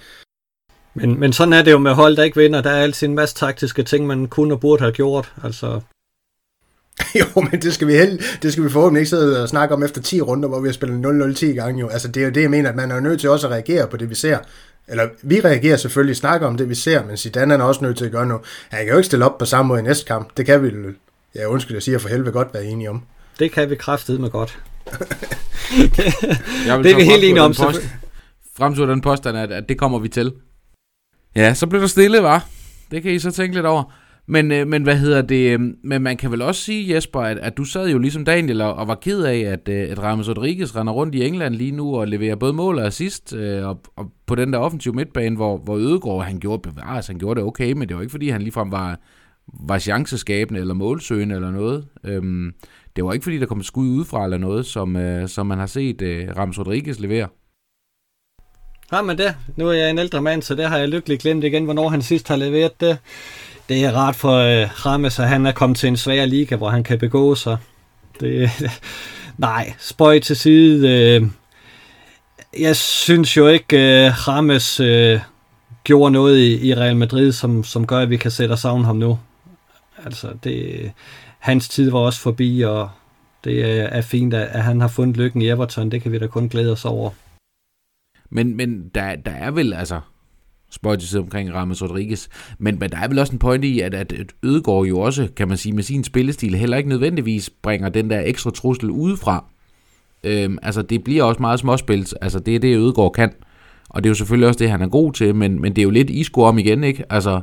men, 0.96 1.20
men 1.20 1.32
sådan 1.32 1.52
er 1.52 1.62
det 1.62 1.72
jo 1.72 1.78
med 1.78 1.92
hold, 1.92 2.16
der 2.16 2.22
ikke 2.22 2.36
vinder. 2.36 2.62
Der 2.62 2.70
er 2.70 2.82
altid 2.82 3.08
en 3.08 3.14
masse 3.14 3.34
taktiske 3.34 3.82
ting, 3.82 4.06
man 4.06 4.26
kunne 4.26 4.54
og 4.54 4.60
burde 4.60 4.82
have 4.82 4.92
gjort. 4.92 5.32
Altså, 5.44 5.80
jo, 7.20 7.40
men 7.50 7.62
det 7.62 7.74
skal 7.74 7.86
vi 7.88 7.92
helt, 7.92 8.38
det 8.42 8.52
skal 8.52 8.64
vi 8.64 8.70
forhåbentlig 8.70 9.00
ikke 9.00 9.10
sidde 9.10 9.42
og 9.42 9.48
snakke 9.48 9.74
om 9.74 9.82
efter 9.82 10.02
10 10.02 10.20
runder, 10.20 10.48
hvor 10.48 10.60
vi 10.60 10.68
har 10.68 10.72
spillet 10.72 11.30
0-0 11.32 11.34
10 11.34 11.46
gange. 11.46 11.80
Jo. 11.80 11.88
Altså, 11.88 12.08
det 12.08 12.20
er 12.20 12.24
jo 12.24 12.30
det, 12.32 12.42
jeg 12.42 12.50
mener, 12.50 12.70
at 12.70 12.76
man 12.76 12.90
er 12.90 13.00
nødt 13.00 13.20
til 13.20 13.30
også 13.30 13.46
at 13.46 13.52
reagere 13.52 13.86
på 13.86 13.96
det, 13.96 14.10
vi 14.10 14.14
ser. 14.14 14.38
Eller 14.88 15.08
vi 15.22 15.40
reagerer 15.40 15.76
selvfølgelig, 15.76 16.16
snakker 16.16 16.46
om 16.46 16.56
det, 16.56 16.68
vi 16.68 16.74
ser, 16.74 17.04
men 17.04 17.16
Zidane 17.16 17.54
er 17.54 17.62
også 17.62 17.84
nødt 17.84 17.96
til 17.96 18.04
at 18.04 18.12
gøre 18.12 18.26
noget. 18.26 18.42
Han 18.68 18.78
kan 18.80 18.88
jo 18.88 18.96
ikke 18.96 19.06
stille 19.06 19.24
op 19.24 19.38
på 19.38 19.44
samme 19.44 19.68
måde 19.68 19.80
i 19.80 19.82
næste 19.82 20.06
kamp. 20.06 20.36
Det 20.36 20.46
kan 20.46 20.62
vi, 20.62 20.70
ja 21.34 21.46
undskyld, 21.46 21.76
jeg 21.76 21.82
siger 21.82 21.98
for 21.98 22.08
helvede 22.08 22.32
godt 22.32 22.54
være 22.54 22.64
enige 22.64 22.90
om. 22.90 23.02
Det 23.38 23.52
kan 23.52 23.70
vi 23.70 23.74
kraftigt 23.74 24.20
med 24.20 24.30
godt. 24.30 24.58
det 26.82 26.92
er 26.92 26.96
vi 26.96 27.04
helt 27.04 27.24
enige 27.24 27.42
om. 27.42 27.54
Fremtid 28.56 28.82
den 28.82 29.00
påstand, 29.00 29.38
at, 29.38 29.52
at 29.52 29.68
det 29.68 29.78
kommer 29.78 29.98
vi 29.98 30.08
til. 30.08 30.32
Ja, 31.36 31.54
så 31.54 31.66
blev 31.66 31.80
der 31.80 31.86
stille, 31.86 32.22
var. 32.22 32.46
Det 32.90 33.02
kan 33.02 33.12
I 33.12 33.18
så 33.18 33.30
tænke 33.30 33.54
lidt 33.54 33.66
over. 33.66 33.92
Men, 34.26 34.52
øh, 34.52 34.68
men 34.68 34.82
hvad 34.82 34.96
hedder 34.96 35.22
det? 35.22 35.52
Øh, 35.52 35.60
men 35.82 36.02
man 36.02 36.16
kan 36.16 36.30
vel 36.30 36.42
også 36.42 36.60
sige, 36.60 36.94
Jesper, 36.94 37.20
at, 37.20 37.38
at 37.38 37.56
du 37.56 37.64
sad 37.64 37.88
jo 37.88 37.98
ligesom 37.98 38.24
Daniel 38.24 38.60
og, 38.60 38.74
og 38.74 38.88
var 38.88 38.94
ked 38.94 39.22
af, 39.22 39.38
at, 39.38 39.68
øh, 39.68 39.90
at 39.90 40.02
Ramos 40.02 40.28
Rodriguez 40.28 40.76
render 40.76 40.92
rundt 40.92 41.14
i 41.14 41.24
England 41.26 41.54
lige 41.54 41.70
nu 41.70 41.96
og 41.96 42.08
leverer 42.08 42.36
både 42.36 42.52
mål 42.52 42.78
og 42.78 42.86
assist, 42.86 43.34
øh, 43.34 43.68
og, 43.68 43.80
og 43.96 44.12
på 44.26 44.34
den 44.34 44.52
der 44.52 44.58
offensive 44.58 44.94
midtbane, 44.94 45.36
hvor, 45.36 45.56
hvor 45.56 45.76
Ødegaard, 45.76 46.24
han 46.24 46.40
gjorde, 46.40 46.62
bevares, 46.62 47.06
han 47.06 47.18
gjorde 47.18 47.40
det 47.40 47.48
okay, 47.48 47.72
men 47.72 47.88
det 47.88 47.96
var 47.96 48.02
ikke 48.02 48.10
fordi, 48.10 48.28
han 48.28 48.42
ligefrem 48.42 48.72
var, 48.72 49.00
var 49.46 49.78
chanceskabende 49.78 50.60
eller 50.60 50.74
målsøgende 50.74 51.34
eller 51.34 51.50
noget. 51.50 51.86
Øhm, 52.04 52.52
det 52.96 53.04
var 53.04 53.12
ikke 53.12 53.24
fordi, 53.24 53.38
der 53.38 53.46
kom 53.46 53.62
skud 53.62 53.88
udefra 53.88 54.24
eller 54.24 54.38
noget, 54.38 54.66
som, 54.66 54.96
øh, 54.96 55.28
som 55.28 55.46
man 55.46 55.58
har 55.58 55.66
set 55.66 56.02
øh, 56.02 56.28
Ramos 56.36 56.58
Rodriguez 56.58 56.98
levere. 56.98 57.28
Har 58.90 59.02
man 59.02 59.18
det, 59.18 59.36
nu 59.56 59.68
er 59.68 59.72
jeg 59.72 59.90
en 59.90 59.98
ældre 59.98 60.22
mand, 60.22 60.42
så 60.42 60.54
det 60.54 60.64
har 60.64 60.78
jeg 60.78 60.88
lykkeligt 60.88 61.22
glemt 61.22 61.44
igen, 61.44 61.64
hvornår 61.64 61.88
han 61.88 62.02
sidst 62.02 62.28
har 62.28 62.36
leveret 62.36 62.80
det 62.80 62.98
det 63.68 63.84
er 63.84 63.92
rart 63.92 64.16
for 64.16 64.32
øh, 64.32 64.86
Rames, 64.86 65.18
at 65.18 65.28
han 65.28 65.46
er 65.46 65.52
kommet 65.52 65.78
til 65.78 65.88
en 65.88 65.96
svær 65.96 66.24
liga, 66.24 66.56
hvor 66.56 66.70
han 66.70 66.84
kan 66.84 66.98
begå 66.98 67.34
sig. 67.34 67.56
Det, 68.20 68.50
nej, 69.38 69.74
spøj 69.78 70.18
til 70.18 70.36
side. 70.36 70.88
Øh, 70.88 71.28
jeg 72.60 72.76
synes 72.76 73.36
jo 73.36 73.48
ikke, 73.48 74.06
øh, 74.06 74.28
Rames 74.28 74.80
øh, 74.80 75.20
gjorde 75.84 76.12
noget 76.12 76.38
i, 76.38 76.68
i 76.68 76.74
Real 76.74 76.96
Madrid, 76.96 77.32
som, 77.32 77.64
som 77.64 77.86
gør, 77.86 77.98
at 77.98 78.10
vi 78.10 78.16
kan 78.16 78.30
sætte 78.30 78.56
savne 78.56 78.84
ham 78.84 78.96
nu. 78.96 79.18
Altså, 80.04 80.28
det, 80.44 80.92
hans 81.38 81.68
tid 81.68 81.90
var 81.90 81.98
også 81.98 82.20
forbi, 82.20 82.60
og 82.60 82.90
det 83.44 83.80
er 83.96 84.00
fint, 84.00 84.34
at 84.34 84.62
han 84.62 84.80
har 84.80 84.88
fundet 84.88 85.16
lykken 85.16 85.42
i 85.42 85.48
Everton. 85.48 85.90
Det 85.90 86.02
kan 86.02 86.12
vi 86.12 86.18
da 86.18 86.26
kun 86.26 86.48
glæde 86.48 86.72
os 86.72 86.84
over. 86.84 87.10
Men, 88.30 88.56
men 88.56 88.88
der, 88.94 89.16
der 89.16 89.30
er 89.30 89.50
vel, 89.50 89.72
altså, 89.72 90.00
spøjt 90.74 91.16
omkring 91.16 91.54
Ramos 91.54 91.82
Rodriguez, 91.82 92.28
men, 92.58 92.78
men 92.78 92.90
der 92.90 92.98
er 92.98 93.08
vel 93.08 93.18
også 93.18 93.32
en 93.32 93.38
point 93.38 93.64
i, 93.64 93.80
at, 93.80 93.94
at 93.94 94.12
Ødegaard 94.42 94.84
jo 94.84 95.00
også, 95.00 95.28
kan 95.36 95.48
man 95.48 95.56
sige, 95.56 95.72
med 95.72 95.82
sin 95.82 96.04
spillestil 96.04 96.54
heller 96.54 96.76
ikke 96.76 96.88
nødvendigvis 96.88 97.50
bringer 97.62 97.88
den 97.88 98.10
der 98.10 98.20
ekstra 98.20 98.50
trussel 98.50 98.90
udefra. 98.90 99.44
Øhm, 100.24 100.58
altså, 100.62 100.82
det 100.82 101.04
bliver 101.04 101.24
også 101.24 101.40
meget 101.40 101.60
småspil. 101.60 102.06
Altså, 102.22 102.38
det 102.38 102.54
er 102.54 102.58
det, 102.58 102.76
Ødegaard 102.76 103.12
kan. 103.12 103.32
Og 103.88 104.04
det 104.04 104.08
er 104.08 104.10
jo 104.10 104.14
selvfølgelig 104.14 104.48
også 104.48 104.58
det, 104.58 104.70
han 104.70 104.82
er 104.82 104.88
god 104.88 105.12
til, 105.12 105.34
men, 105.34 105.60
men 105.60 105.76
det 105.76 105.82
er 105.82 105.84
jo 105.84 105.90
lidt 105.90 106.10
isko 106.10 106.42
om 106.42 106.58
igen, 106.58 106.84
ikke? 106.84 107.04
Altså, 107.10 107.40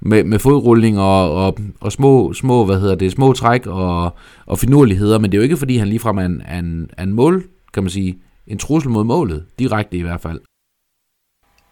med, 0.00 0.24
med 0.24 0.38
fodrulling 0.38 0.98
og, 0.98 1.34
og, 1.34 1.58
og 1.80 1.92
små, 1.92 2.32
små, 2.32 2.64
hvad 2.64 2.80
hedder 2.80 2.94
det, 2.94 3.12
små 3.12 3.32
træk 3.32 3.66
og, 3.66 4.16
og 4.46 4.58
finurligheder, 4.58 5.18
men 5.18 5.32
det 5.32 5.36
er 5.36 5.40
jo 5.40 5.42
ikke, 5.42 5.56
fordi 5.56 5.76
han 5.76 5.88
ligefrem 5.88 6.18
er 6.18 6.24
en, 6.24 6.42
er 6.44 6.58
en, 6.58 6.90
er 6.96 7.02
en 7.02 7.12
mål, 7.12 7.44
kan 7.74 7.82
man 7.82 7.90
sige, 7.90 8.18
en 8.46 8.58
trussel 8.58 8.90
mod 8.90 9.04
målet, 9.04 9.44
direkte 9.58 9.96
i 9.96 10.02
hvert 10.02 10.20
fald. 10.20 10.40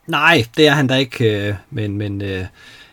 Nej, 0.09 0.45
det 0.57 0.67
er 0.69 0.73
han 0.73 0.87
da 0.87 0.95
ikke, 0.95 1.49
øh, 1.49 1.55
men, 1.71 1.97
men 1.97 2.23
øh, 2.23 2.45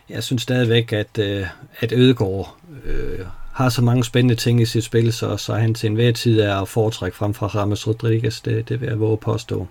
jeg 0.08 0.22
synes 0.22 0.42
stadigvæk, 0.42 0.92
at, 0.92 1.18
øh, 1.18 1.46
at 1.80 1.92
Ødegaard 1.92 2.56
øh, 2.84 3.18
har 3.52 3.68
så 3.68 3.82
mange 3.82 4.04
spændende 4.04 4.34
ting 4.34 4.60
i 4.60 4.64
sit 4.64 4.84
spil, 4.84 5.12
så, 5.12 5.36
så 5.36 5.54
han 5.54 5.74
til 5.74 5.86
enhver 5.86 6.12
tid 6.12 6.40
er 6.40 6.56
at 6.56 6.68
foretrække 6.68 7.16
frem 7.16 7.34
fra 7.34 7.46
Ramos 7.46 7.86
Rodriguez, 7.86 8.40
det, 8.40 8.68
det 8.68 8.80
vil 8.80 8.88
jeg 8.88 9.00
våge 9.00 9.18
påstå. 9.18 9.66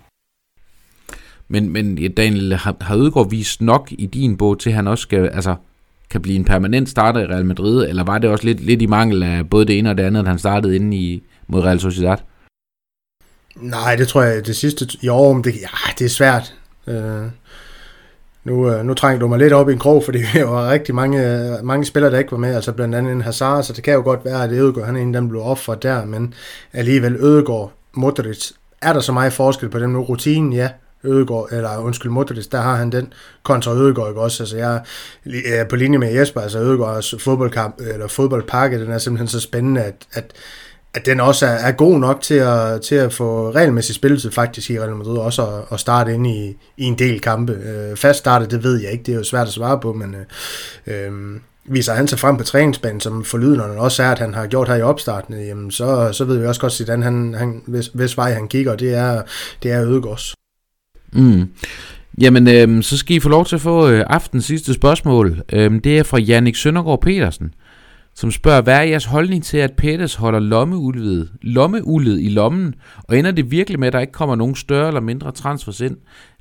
Men, 1.48 1.70
men 1.70 2.12
Daniel, 2.12 2.54
har, 2.54 2.76
har 2.80 2.96
Ødegaard 2.96 3.30
vist 3.30 3.60
nok 3.60 3.88
i 3.90 4.06
din 4.06 4.36
bog 4.36 4.60
til, 4.60 4.70
at 4.70 4.76
han 4.76 4.88
også 4.88 5.02
skal, 5.02 5.28
altså, 5.28 5.54
kan 6.10 6.22
blive 6.22 6.36
en 6.36 6.44
permanent 6.44 6.88
starter 6.88 7.20
i 7.20 7.26
Real 7.26 7.44
Madrid, 7.44 7.88
eller 7.88 8.04
var 8.04 8.18
det 8.18 8.30
også 8.30 8.44
lidt, 8.44 8.60
lidt 8.60 8.82
i 8.82 8.86
mangel 8.86 9.22
af 9.22 9.50
både 9.50 9.66
det 9.66 9.78
ene 9.78 9.90
og 9.90 9.98
det 9.98 10.02
andet, 10.02 10.20
at 10.20 10.28
han 10.28 10.38
startede 10.38 10.76
inde 10.76 10.96
i, 10.96 11.22
mod 11.46 11.62
Real 11.62 11.80
Sociedad? 11.80 12.16
Nej, 13.56 13.96
det 13.96 14.08
tror 14.08 14.22
jeg, 14.22 14.46
det 14.46 14.56
sidste 14.56 14.88
i 15.02 15.08
år, 15.08 15.42
det, 15.42 15.54
ja, 15.54 15.92
det 15.98 16.04
er 16.04 16.08
svært. 16.08 16.54
Øh, 16.86 17.26
nu, 18.44 18.70
øh, 18.70 18.84
nu 18.84 18.94
trængte 18.94 19.20
du 19.24 19.28
mig 19.28 19.38
lidt 19.38 19.52
op 19.52 19.68
i 19.68 19.72
en 19.72 19.78
krog, 19.78 20.04
fordi 20.04 20.18
vi 20.34 20.42
var 20.42 20.70
rigtig 20.70 20.94
mange, 20.94 21.58
mange 21.62 21.84
spillere, 21.84 22.12
der 22.12 22.18
ikke 22.18 22.32
var 22.32 22.38
med, 22.38 22.54
altså 22.54 22.72
blandt 22.72 22.94
andet 22.94 23.12
en 23.12 23.22
Hazard, 23.22 23.62
så 23.62 23.72
det 23.72 23.84
kan 23.84 23.94
jo 23.94 24.02
godt 24.02 24.24
være, 24.24 24.44
at 24.44 24.52
Ødegaard, 24.52 24.86
han 24.86 24.96
er 24.96 25.00
en, 25.00 25.14
der 25.14 25.28
blev 25.28 25.42
offret 25.42 25.82
der, 25.82 26.04
men 26.04 26.34
alligevel 26.72 27.16
Ødegaard, 27.16 27.72
Modric, 27.94 28.50
er 28.82 28.92
der 28.92 29.00
så 29.00 29.12
meget 29.12 29.32
forskel 29.32 29.68
på 29.68 29.78
dem 29.78 29.90
nu? 29.90 30.02
Rutinen, 30.02 30.52
ja, 30.52 30.68
Ødegård, 31.06 31.48
eller 31.52 31.78
undskyld 31.78 32.12
Modric, 32.12 32.46
der 32.46 32.60
har 32.60 32.76
han 32.76 32.92
den 32.92 33.12
kontra 33.42 33.72
Ødegård, 33.72 34.08
ikke 34.08 34.20
også? 34.20 34.42
Altså 34.42 34.56
jeg 34.56 34.80
er 35.26 35.60
øh, 35.60 35.68
på 35.68 35.76
linje 35.76 35.98
med 35.98 36.14
Jesper, 36.14 36.40
altså 36.40 36.58
Ødegårds 36.58 37.14
fodboldkamp, 37.18 37.80
eller 37.80 38.08
fodboldpakke, 38.08 38.80
den 38.80 38.92
er 38.92 38.98
simpelthen 38.98 39.28
så 39.28 39.40
spændende, 39.40 39.82
at, 39.82 39.94
at, 40.12 40.32
at 40.96 41.06
den 41.06 41.20
også 41.20 41.46
er, 41.46 41.50
er 41.50 41.72
god 41.72 41.98
nok 41.98 42.20
til 42.20 42.34
at, 42.34 42.80
til 42.80 42.94
at 42.94 43.12
få 43.12 43.50
regelmæssig 43.50 43.94
spilletid 43.94 44.30
faktisk 44.30 44.70
i 44.70 44.80
Real 44.80 44.96
Madrid, 44.96 45.18
også 45.18 45.46
at, 45.46 45.62
at 45.72 45.80
starte 45.80 46.14
ind 46.14 46.26
i, 46.26 46.56
i 46.76 46.84
en 46.84 46.98
del 46.98 47.20
kampe. 47.20 47.52
Øh, 47.52 47.96
fast 47.96 48.18
startet, 48.18 48.50
det 48.50 48.64
ved 48.64 48.80
jeg 48.80 48.92
ikke, 48.92 49.04
det 49.04 49.12
er 49.12 49.16
jo 49.16 49.24
svært 49.24 49.46
at 49.46 49.52
svare 49.52 49.80
på, 49.80 49.92
men 49.92 50.14
øh, 50.86 51.06
øh, 51.06 51.40
viser 51.64 51.94
han 51.94 52.08
sig 52.08 52.18
frem 52.18 52.36
på 52.36 52.44
træningsbanen, 52.44 53.00
som 53.00 53.24
forlydende 53.24 53.64
også 53.64 54.02
er, 54.02 54.10
at 54.10 54.18
han 54.18 54.34
har 54.34 54.46
gjort 54.46 54.68
her 54.68 54.74
i 54.74 54.82
opstarten, 54.82 55.34
jamen 55.46 55.70
så, 55.70 56.12
så 56.12 56.24
ved 56.24 56.38
vi 56.38 56.46
også 56.46 56.60
godt, 56.60 56.84
hvordan 56.84 57.02
han, 57.02 57.34
han, 57.34 57.62
hvis, 57.66 57.86
hvis 57.86 58.16
vej 58.16 58.32
han 58.32 58.48
kigger, 58.48 58.76
det 58.76 58.94
er, 58.94 59.22
det 59.62 59.72
er 59.72 59.82
Ødegårds. 59.82 60.34
Mm. 61.12 61.48
Jamen, 62.20 62.48
øh, 62.48 62.82
så 62.82 62.98
skal 62.98 63.16
I 63.16 63.20
få 63.20 63.28
lov 63.28 63.46
til 63.46 63.56
at 63.56 63.60
få 63.60 63.88
øh, 63.88 64.04
aftens 64.06 64.44
sidste 64.44 64.74
spørgsmål. 64.74 65.42
Øh, 65.52 65.70
det 65.84 65.98
er 65.98 66.02
fra 66.02 66.18
Jannik 66.18 66.56
Søndergaard 66.56 67.00
Petersen, 67.00 67.54
som 68.16 68.30
spørger, 68.30 68.62
hvad 68.62 68.76
er 68.76 68.82
jeres 68.82 69.04
holdning 69.04 69.44
til, 69.44 69.58
at 69.58 69.72
Peters 69.76 70.14
holder 70.14 70.38
lommeulvet, 70.38 71.30
lommeulvet 71.42 72.20
i 72.20 72.28
lommen, 72.28 72.74
og 72.98 73.18
ender 73.18 73.30
det 73.30 73.50
virkelig 73.50 73.80
med, 73.80 73.86
at 73.86 73.92
der 73.92 74.00
ikke 74.00 74.12
kommer 74.12 74.36
nogen 74.36 74.54
større 74.54 74.88
eller 74.88 75.00
mindre 75.00 75.32
transfers 75.32 75.80
ind? 75.80 75.96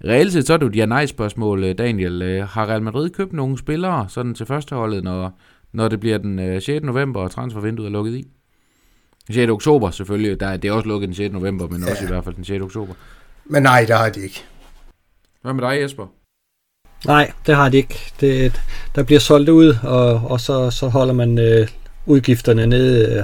Reelt 0.05 0.33
set 0.33 0.47
så 0.47 0.53
er 0.53 0.57
det 0.57 0.65
jo 0.65 0.69
et 0.69 0.75
ja-nej-spørgsmål, 0.75 1.63
øh, 1.63 1.77
Daniel. 1.77 2.21
Øh, 2.21 2.47
har 2.47 2.65
Real 2.65 2.81
Madrid 2.81 3.09
købt 3.09 3.33
nogle 3.33 3.57
spillere 3.57 4.05
sådan 4.09 4.33
til 4.33 4.45
førsteholdet, 4.45 5.03
når, 5.03 5.39
når 5.73 5.87
det 5.87 5.99
bliver 5.99 6.17
den 6.17 6.39
øh, 6.39 6.61
6. 6.61 6.85
november, 6.85 7.21
og 7.21 7.31
transfervinduet 7.31 7.87
er 7.87 7.91
lukket 7.91 8.15
i? 8.15 8.27
6. 9.29 9.49
oktober 9.51 9.91
selvfølgelig, 9.91 10.39
der, 10.39 10.57
det 10.57 10.67
er 10.67 10.71
også 10.71 10.87
lukket 10.87 11.07
den 11.07 11.15
6. 11.15 11.33
november, 11.33 11.67
men 11.67 11.81
ja. 11.83 11.91
også 11.91 12.03
i 12.03 12.07
hvert 12.07 12.23
fald 12.23 12.35
den 12.35 12.43
6. 12.43 12.63
oktober. 12.63 12.93
Men 13.45 13.63
nej, 13.63 13.85
der 13.87 13.95
har 13.95 14.09
de 14.09 14.21
ikke. 14.21 14.43
Hvad 15.41 15.53
med 15.53 15.63
dig, 15.63 15.81
Jesper? 15.81 16.07
Nej, 17.05 17.31
det 17.47 17.55
har 17.55 17.69
de 17.69 17.77
ikke. 17.77 17.99
Det, 18.21 18.61
der 18.95 19.03
bliver 19.03 19.19
solgt 19.19 19.49
ud, 19.49 19.75
og, 19.83 20.21
og 20.25 20.41
så, 20.41 20.69
så 20.69 20.87
holder 20.87 21.13
man 21.13 21.39
øh, 21.39 21.67
udgifterne 22.05 22.67
nede 22.67 23.15
øh, 23.15 23.23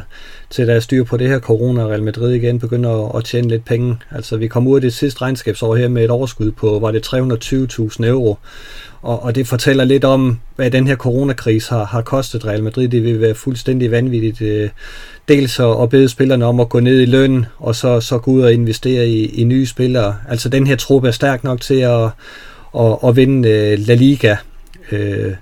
til 0.49 0.67
der 0.67 0.73
er 0.73 0.79
styr 0.79 1.03
på 1.03 1.17
det 1.17 1.27
her 1.27 1.39
corona, 1.39 1.83
Real 1.83 2.03
Madrid 2.03 2.33
igen 2.33 2.59
begynder 2.59 3.09
at, 3.09 3.17
at 3.17 3.25
tjene 3.25 3.47
lidt 3.47 3.65
penge. 3.65 3.97
Altså 4.11 4.37
vi 4.37 4.47
kom 4.47 4.67
ud 4.67 4.75
af 4.75 4.81
det 4.81 4.93
sidste 4.93 5.21
regnskabsår 5.21 5.75
her 5.75 5.87
med 5.87 6.03
et 6.03 6.09
overskud 6.09 6.51
på, 6.51 6.79
var 6.79 6.91
det 6.91 7.13
320.000 7.13 8.05
euro, 8.05 8.37
og, 9.01 9.23
og 9.23 9.35
det 9.35 9.47
fortæller 9.47 9.83
lidt 9.83 10.03
om, 10.03 10.39
hvad 10.55 10.71
den 10.71 10.87
her 10.87 10.95
coronakrise 10.95 11.69
har, 11.69 11.85
har 11.85 12.01
kostet 12.01 12.45
Real 12.45 12.63
Madrid. 12.63 12.87
Det 12.87 13.03
vil 13.03 13.21
være 13.21 13.35
fuldstændig 13.35 13.91
vanvittigt. 13.91 14.41
Øh, 14.41 14.69
dels 15.27 15.59
at, 15.59 15.81
at 15.81 15.89
bede 15.89 16.09
spillerne 16.09 16.45
om 16.45 16.59
at 16.59 16.69
gå 16.69 16.79
ned 16.79 17.01
i 17.01 17.05
løn, 17.05 17.45
og 17.57 17.75
så, 17.75 17.99
så 17.99 18.17
gå 18.17 18.31
ud 18.31 18.41
og 18.41 18.53
investere 18.53 19.07
i, 19.07 19.25
i 19.25 19.43
nye 19.43 19.65
spillere. 19.65 20.15
Altså 20.29 20.49
den 20.49 20.67
her 20.67 20.75
trup 20.75 21.03
er 21.03 21.11
stærk 21.11 21.43
nok 21.43 21.61
til 21.61 21.79
at, 21.79 22.09
at, 22.79 22.97
at 23.03 23.15
vinde 23.15 23.49
øh, 23.49 23.79
La 23.79 23.93
Liga. 23.93 24.35
Øh, 24.91 25.33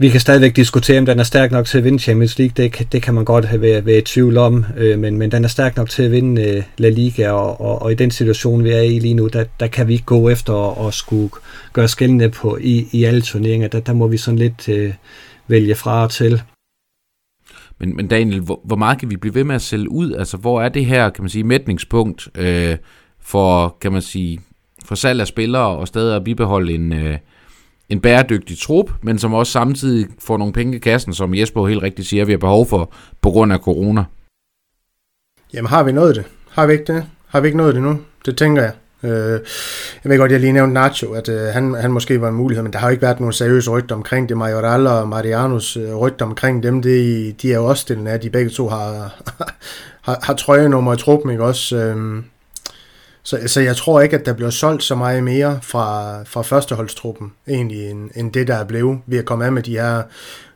vi 0.00 0.08
kan 0.08 0.20
stadigvæk 0.20 0.56
diskutere, 0.56 0.98
om 0.98 1.06
den 1.06 1.18
er 1.18 1.24
stærk 1.24 1.50
nok 1.50 1.66
til 1.66 1.78
at 1.78 1.84
vinde 1.84 1.98
Champions 1.98 2.38
League. 2.38 2.52
Det, 2.56 2.92
det 2.92 3.02
kan 3.02 3.14
man 3.14 3.24
godt 3.24 3.44
have 3.44 3.62
være 3.62 3.98
i 3.98 4.00
tvivl 4.00 4.36
om, 4.36 4.64
øh, 4.76 4.98
men, 4.98 5.18
men 5.18 5.30
den 5.30 5.44
er 5.44 5.48
stærk 5.48 5.76
nok 5.76 5.90
til 5.90 6.02
at 6.02 6.12
vinde 6.12 6.42
øh, 6.42 6.62
La 6.78 6.88
Liga, 6.88 7.30
og, 7.30 7.60
og, 7.60 7.82
og 7.82 7.92
i 7.92 7.94
den 7.94 8.10
situation, 8.10 8.64
vi 8.64 8.70
er 8.70 8.80
i 8.80 8.98
lige 8.98 9.14
nu, 9.14 9.26
der, 9.26 9.44
der 9.60 9.66
kan 9.66 9.88
vi 9.88 9.92
ikke 9.92 10.04
gå 10.04 10.28
efter 10.28 10.86
at, 10.86 10.94
skulle 10.94 11.30
gøre 11.72 11.88
skældende 11.88 12.28
på 12.28 12.58
i, 12.60 12.86
i 12.92 13.04
alle 13.04 13.22
turneringer. 13.22 13.68
Der, 13.68 13.80
der 13.80 13.92
må 13.92 14.06
vi 14.06 14.16
sådan 14.16 14.38
lidt 14.38 14.68
øh, 14.68 14.94
vælge 15.48 15.74
fra 15.74 16.02
og 16.02 16.10
til. 16.10 16.42
Men, 17.80 17.96
men 17.96 18.06
Daniel, 18.06 18.40
hvor, 18.40 18.60
hvor 18.64 18.76
meget 18.76 18.98
kan 18.98 19.10
vi 19.10 19.16
blive 19.16 19.34
ved 19.34 19.44
med 19.44 19.54
at 19.54 19.62
sælge 19.62 19.90
ud? 19.90 20.12
Altså, 20.12 20.36
hvor 20.36 20.62
er 20.62 20.68
det 20.68 20.86
her, 20.86 21.10
kan 21.10 21.22
man 21.24 21.30
sige, 21.30 21.44
mætningspunkt 21.44 22.28
øh, 22.34 22.76
for, 23.20 23.76
kan 23.80 23.92
man 23.92 24.02
sige, 24.02 24.40
for 24.88 24.94
salg 24.94 25.20
af 25.20 25.26
spillere 25.26 25.66
og 25.66 25.88
stadig 25.88 26.16
at 26.16 26.24
bibeholde 26.24 26.74
en, 26.74 26.92
øh, 26.92 27.18
en 27.88 28.00
bæredygtig 28.00 28.58
trup, 28.58 28.90
men 29.02 29.18
som 29.18 29.34
også 29.34 29.52
samtidig 29.52 30.06
får 30.20 30.36
nogle 30.36 30.52
penge 30.52 30.76
i 30.76 30.78
kassen, 30.78 31.14
som 31.14 31.34
Jesper 31.34 31.66
helt 31.66 31.82
rigtigt 31.82 32.08
siger, 32.08 32.24
vi 32.24 32.32
har 32.32 32.38
behov 32.38 32.66
for 32.66 32.92
på 33.22 33.30
grund 33.30 33.52
af 33.52 33.58
corona. 33.58 34.04
Jamen 35.54 35.68
har 35.68 35.82
vi 35.82 35.92
nået 35.92 36.16
det? 36.16 36.24
Har 36.50 36.66
vi 36.66 36.72
ikke 36.72 36.92
det? 36.92 37.04
Har 37.26 37.40
vi 37.40 37.48
ikke 37.48 37.58
nået 37.58 37.74
det 37.74 37.82
nu? 37.82 37.98
Det 38.26 38.36
tænker 38.36 38.62
jeg. 38.62 38.72
Øh, 39.02 39.40
jeg 40.04 40.10
ved 40.10 40.18
godt, 40.18 40.32
jeg 40.32 40.40
lige 40.40 40.52
nævnte 40.52 40.74
Nacho, 40.74 41.12
at 41.12 41.28
øh, 41.28 41.40
han, 41.40 41.74
han 41.74 41.92
måske 41.92 42.20
var 42.20 42.28
en 42.28 42.34
mulighed, 42.34 42.62
men 42.62 42.72
der 42.72 42.78
har 42.78 42.86
jo 42.86 42.90
ikke 42.90 43.02
været 43.02 43.20
nogen 43.20 43.32
seriøse 43.32 43.70
rygter 43.70 43.94
omkring 43.94 44.28
det. 44.28 44.36
Majoral 44.36 44.86
og 44.86 45.08
Marianos 45.08 45.76
øh, 45.76 45.94
rygter 45.94 46.26
omkring 46.26 46.62
dem, 46.62 46.82
det, 46.82 47.42
de 47.42 47.52
er 47.52 47.56
jo 47.56 47.64
også 47.64 47.80
stillende 47.80 48.10
af, 48.10 48.20
de 48.20 48.30
begge 48.30 48.50
to 48.50 48.68
har, 48.68 49.14
har, 50.06 50.18
har 50.22 50.34
trøjenummer 50.34 50.94
i 50.94 50.96
truppen, 50.96 51.30
ikke 51.30 51.44
også? 51.44 51.76
Øh, 51.76 52.22
så, 53.28 53.40
så 53.46 53.60
jeg 53.60 53.76
tror 53.76 54.00
ikke, 54.00 54.16
at 54.16 54.26
der 54.26 54.32
bliver 54.32 54.50
solgt 54.50 54.82
så 54.82 54.94
meget 54.94 55.24
mere 55.24 55.58
fra, 55.62 56.22
fra 56.22 56.42
førsteholdstruppen, 56.42 57.32
egentlig, 57.48 57.90
end, 57.90 58.10
end 58.16 58.32
det, 58.32 58.48
der 58.48 58.54
er 58.54 58.64
blevet 58.64 58.98
ved 59.06 59.18
at 59.18 59.24
komme 59.24 59.44
af 59.44 59.52
med 59.52 59.62
de 59.62 59.70
her 59.70 60.02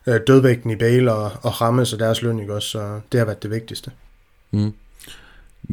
øh, 0.06 0.20
dødvægten 0.26 0.70
i 0.70 0.76
Bale 0.76 1.12
og, 1.12 1.30
og 1.42 1.60
Rammes 1.60 1.92
og 1.92 1.98
deres 1.98 2.22
løn, 2.22 2.38
ikke 2.38 2.54
også? 2.54 2.68
Så 2.68 3.00
det 3.12 3.18
har 3.18 3.24
været 3.24 3.42
det 3.42 3.50
vigtigste. 3.50 3.90
Mm. 4.50 4.72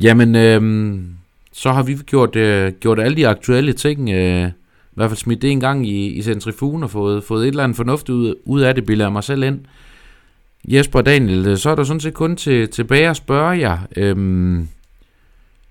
Jamen, 0.01 0.35
øh, 0.35 0.99
så 1.53 1.71
har 1.71 1.83
vi 1.83 1.95
gjort, 1.95 2.35
øh, 2.35 2.73
gjort 2.73 2.99
alle 2.99 3.17
de 3.17 3.27
aktuelle 3.27 3.73
ting, 3.73 4.09
øh, 4.09 4.47
i 4.47 4.95
hvert 4.95 5.09
fald 5.09 5.17
smidt 5.17 5.41
det 5.41 5.51
en 5.51 5.59
gang 5.59 5.87
i, 5.87 6.07
i 6.07 6.21
centrifugen 6.21 6.83
og 6.83 6.91
fået, 6.91 7.23
fået 7.23 7.43
et 7.43 7.47
eller 7.47 7.63
andet 7.63 7.77
fornuft 7.77 8.09
ud, 8.09 8.35
ud 8.45 8.61
af 8.61 8.75
det, 8.75 8.85
bilder 8.85 9.09
mig 9.09 9.23
selv 9.23 9.43
ind. 9.43 9.59
Jesper 10.67 10.99
og 10.99 11.05
Daniel, 11.05 11.57
så 11.57 11.69
er 11.69 11.75
der 11.75 11.83
sådan 11.83 11.99
set 11.99 12.13
kun 12.13 12.35
til, 12.35 12.69
tilbage 12.69 13.09
at 13.09 13.17
spørge 13.17 13.59
jer. 13.59 13.77
Øh, 13.95 14.15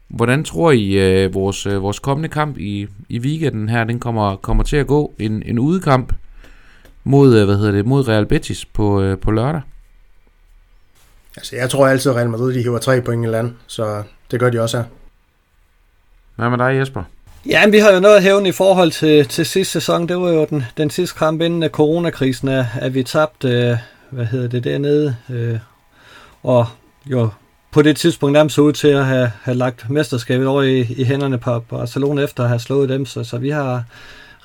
Hvordan 0.08 0.44
tror 0.44 0.70
I, 0.70 0.92
øh, 0.92 1.34
vores, 1.34 1.66
øh, 1.66 1.82
vores 1.82 1.98
kommende 1.98 2.28
kamp 2.28 2.58
i, 2.58 2.88
i 3.08 3.18
weekenden 3.18 3.68
her, 3.68 3.84
den 3.84 4.00
kommer, 4.00 4.36
kommer 4.36 4.64
til 4.64 4.76
at 4.76 4.86
gå? 4.86 5.14
En, 5.18 5.42
en 5.46 5.58
udekamp 5.58 6.12
mod, 7.04 7.36
øh, 7.36 7.44
hvad 7.44 7.56
hedder 7.56 7.72
det, 7.72 7.86
mod 7.86 8.08
Real 8.08 8.26
Betis 8.26 8.64
på, 8.64 9.02
øh, 9.02 9.18
på 9.18 9.30
lørdag? 9.30 9.60
Altså, 11.36 11.56
jeg 11.56 11.70
tror 11.70 11.86
altid, 11.86 12.10
at 12.10 12.16
Real 12.16 12.28
Madrid 12.28 12.54
de 12.54 12.62
hiver 12.62 12.78
tre 12.78 13.00
point 13.00 13.24
i 13.24 13.28
land, 13.28 13.52
så 13.66 14.02
det 14.30 14.40
gør 14.40 14.50
de 14.50 14.60
også 14.60 14.76
her. 14.76 14.84
Hvad 16.36 16.50
med 16.50 16.58
dig, 16.58 16.78
Jesper? 16.78 17.02
Ja, 17.46 17.68
vi 17.68 17.78
har 17.78 17.92
jo 17.92 18.00
noget 18.00 18.22
hævn 18.22 18.46
i 18.46 18.52
forhold 18.52 18.90
til, 18.90 19.28
til 19.28 19.46
sidste 19.46 19.72
sæson. 19.72 20.08
Det 20.08 20.16
var 20.16 20.30
jo 20.30 20.46
den, 20.50 20.64
den 20.76 20.90
sidste 20.90 21.18
kamp 21.18 21.40
inden 21.40 21.62
af 21.62 21.70
coronakrisen, 21.70 22.48
at 22.48 22.94
vi 22.94 23.02
tabte, 23.02 23.48
øh, 23.48 23.76
hvad 24.10 24.26
hedder 24.26 24.48
det, 24.48 24.64
dernede. 24.64 25.16
Øh, 25.30 25.58
og 26.42 26.66
jo 27.06 27.30
på 27.70 27.82
det 27.82 27.96
tidspunkt 27.96 28.32
nærmest 28.32 28.54
så 28.54 28.62
ud 28.62 28.72
til 28.72 28.88
at 28.88 29.06
have, 29.06 29.32
have 29.42 29.56
lagt 29.56 29.90
mesterskabet 29.90 30.46
over 30.46 30.62
i, 30.62 30.80
i 30.80 31.04
hænderne 31.04 31.38
på 31.38 31.60
Barcelona 31.60 32.22
efter 32.22 32.42
at 32.42 32.48
have 32.48 32.58
slået 32.58 32.88
dem, 32.88 33.06
så, 33.06 33.24
så 33.24 33.38
vi 33.38 33.50
har 33.50 33.84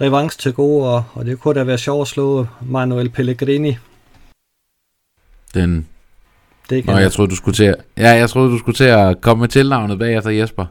revanche 0.02 0.38
til 0.38 0.54
gode, 0.54 0.90
og, 0.90 1.04
og 1.14 1.26
det 1.26 1.40
kunne 1.40 1.60
da 1.60 1.64
være 1.64 1.78
sjovt 1.78 2.02
at 2.02 2.08
slå 2.08 2.48
Manuel 2.62 3.10
Pellegrini. 3.10 3.78
Den 5.54 5.88
Det 6.70 6.84
kan 6.84 6.94
Nå, 6.94 7.00
jeg 7.00 7.12
troede, 7.12 7.32
du 7.32 7.36
skulle 7.36 7.56
til 7.56 7.64
at, 7.64 7.76
ja, 7.98 8.10
jeg 8.10 8.30
troede, 8.30 8.52
du 8.52 8.60
skulle 8.60 8.76
til 8.76 8.84
at 8.84 9.22
komme 9.22 9.42
med 9.42 9.48
tilnavnet 9.48 10.00
bagefter 10.00 10.30
Jesper. 10.30 10.66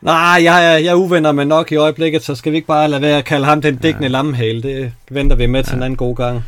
Nej, 0.00 0.40
jeg, 0.44 0.44
jeg, 0.44 0.84
jeg 0.84 0.96
uvenner 0.96 1.32
mig 1.32 1.46
nok 1.46 1.72
i 1.72 1.76
øjeblikket, 1.76 2.22
så 2.22 2.34
skal 2.34 2.52
vi 2.52 2.56
ikke 2.56 2.68
bare 2.68 2.88
lade 2.88 3.02
være 3.02 3.18
at 3.18 3.24
kalde 3.24 3.46
ham 3.46 3.62
den 3.62 3.76
dækkende 3.76 4.06
ja. 4.06 4.12
lammehale. 4.12 4.62
Det 4.62 4.92
venter 5.10 5.36
vi 5.36 5.46
med 5.46 5.60
ja. 5.60 5.64
til 5.64 5.76
en 5.76 5.82
anden 5.82 5.96
god 5.96 6.16
gang. 6.16 6.44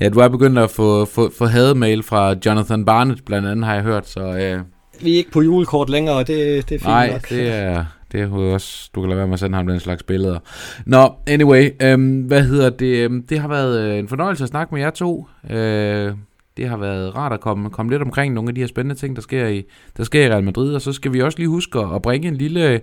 Ja, 0.00 0.08
du 0.08 0.18
er 0.18 0.28
begyndt 0.28 0.58
at 0.58 0.70
få, 0.70 1.04
få, 1.04 1.30
få 1.38 1.46
hademail 1.46 2.02
fra 2.02 2.34
Jonathan 2.46 2.84
Barnett, 2.84 3.24
blandt 3.24 3.48
andet 3.48 3.64
har 3.64 3.74
jeg 3.74 3.82
hørt, 3.82 4.08
så... 4.08 4.20
Øh... 4.20 4.60
Vi 5.02 5.12
er 5.12 5.16
ikke 5.16 5.30
på 5.30 5.42
julekort 5.42 5.90
længere, 5.90 6.16
og 6.16 6.26
det, 6.26 6.68
det 6.68 6.74
er 6.74 6.78
fint 6.78 6.84
Nej, 6.84 7.10
nok. 7.12 7.28
det 7.28 7.52
er, 7.52 7.84
det 8.12 8.20
er 8.20 8.32
også... 8.32 8.90
Du 8.94 9.00
kan 9.00 9.08
lade 9.08 9.18
være 9.18 9.26
med 9.26 9.34
at 9.34 9.40
sende 9.40 9.56
ham 9.56 9.66
den 9.66 9.80
slags 9.80 10.02
billeder. 10.02 10.38
Nå, 10.86 11.12
anyway, 11.26 11.70
øhm, 11.82 12.20
hvad 12.20 12.42
hedder 12.42 12.70
det? 12.70 12.96
Øhm, 12.96 13.22
det 13.22 13.38
har 13.38 13.48
været 13.48 13.80
øh, 13.80 13.98
en 13.98 14.08
fornøjelse 14.08 14.44
at 14.44 14.48
snakke 14.48 14.74
med 14.74 14.82
jer 14.82 14.90
to. 14.90 15.26
Øh, 15.50 16.12
det 16.56 16.68
har 16.68 16.76
været 16.76 17.16
rart 17.16 17.32
at 17.32 17.40
komme, 17.40 17.70
komme 17.70 17.92
lidt 17.92 18.02
omkring 18.02 18.34
nogle 18.34 18.48
af 18.48 18.54
de 18.54 18.60
her 18.60 18.68
spændende 18.68 19.00
ting, 19.00 19.16
der 19.16 19.22
sker 19.22 19.46
i, 19.46 19.64
der 19.96 20.04
sker 20.04 20.26
i 20.26 20.30
Real 20.30 20.44
Madrid, 20.44 20.74
og 20.74 20.80
så 20.80 20.92
skal 20.92 21.12
vi 21.12 21.22
også 21.22 21.38
lige 21.38 21.48
huske 21.48 21.78
at 21.78 22.02
bringe 22.02 22.28
en 22.28 22.36
lille, 22.36 22.80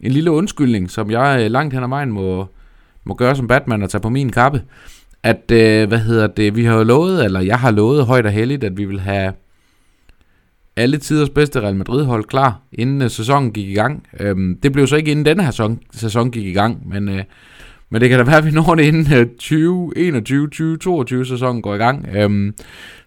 en 0.00 0.12
lille 0.12 0.30
undskyldning, 0.30 0.90
som 0.90 1.10
jeg 1.10 1.40
øh, 1.40 1.50
langt 1.50 1.74
hen 1.74 1.82
ad 1.82 1.88
vejen 1.88 2.12
må, 2.12 2.46
må 3.04 3.14
gøre 3.14 3.36
som 3.36 3.48
Batman 3.48 3.82
og 3.82 3.90
tage 3.90 4.02
på 4.02 4.08
min 4.08 4.32
kappe. 4.32 4.62
At, 5.24 5.50
øh, 5.52 5.88
hvad 5.88 5.98
hedder 5.98 6.26
det, 6.26 6.56
vi 6.56 6.64
har 6.64 6.76
jo 6.76 6.82
lovet, 6.82 7.24
eller 7.24 7.40
jeg 7.40 7.58
har 7.58 7.70
lovet 7.70 8.06
højt 8.06 8.26
og 8.26 8.32
heldigt, 8.32 8.64
at 8.64 8.76
vi 8.76 8.84
vil 8.84 9.00
have 9.00 9.32
alle 10.76 10.98
tiders 10.98 11.30
bedste 11.30 11.60
Real 11.60 11.76
Madrid-hold 11.76 12.24
klar, 12.24 12.60
inden 12.72 13.02
øh, 13.02 13.10
sæsonen 13.10 13.52
gik 13.52 13.68
i 13.68 13.74
gang. 13.74 14.06
Øhm, 14.20 14.58
det 14.62 14.72
blev 14.72 14.86
så 14.86 14.96
ikke 14.96 15.10
inden 15.10 15.24
denne 15.24 15.42
her 15.42 15.50
sæson, 15.50 15.80
sæson 15.92 16.30
gik 16.30 16.46
i 16.46 16.52
gang, 16.52 16.88
men, 16.88 17.08
øh, 17.08 17.24
men 17.90 18.00
det 18.00 18.08
kan 18.08 18.18
da 18.18 18.24
være, 18.24 18.36
at 18.36 18.44
vi 18.44 18.50
når 18.50 18.74
det 18.74 18.84
inden 18.84 19.12
øh, 19.12 19.26
2021-2022 21.22 21.28
sæsonen 21.28 21.62
går 21.62 21.74
i 21.74 21.78
gang. 21.78 22.08
Øhm, 22.16 22.54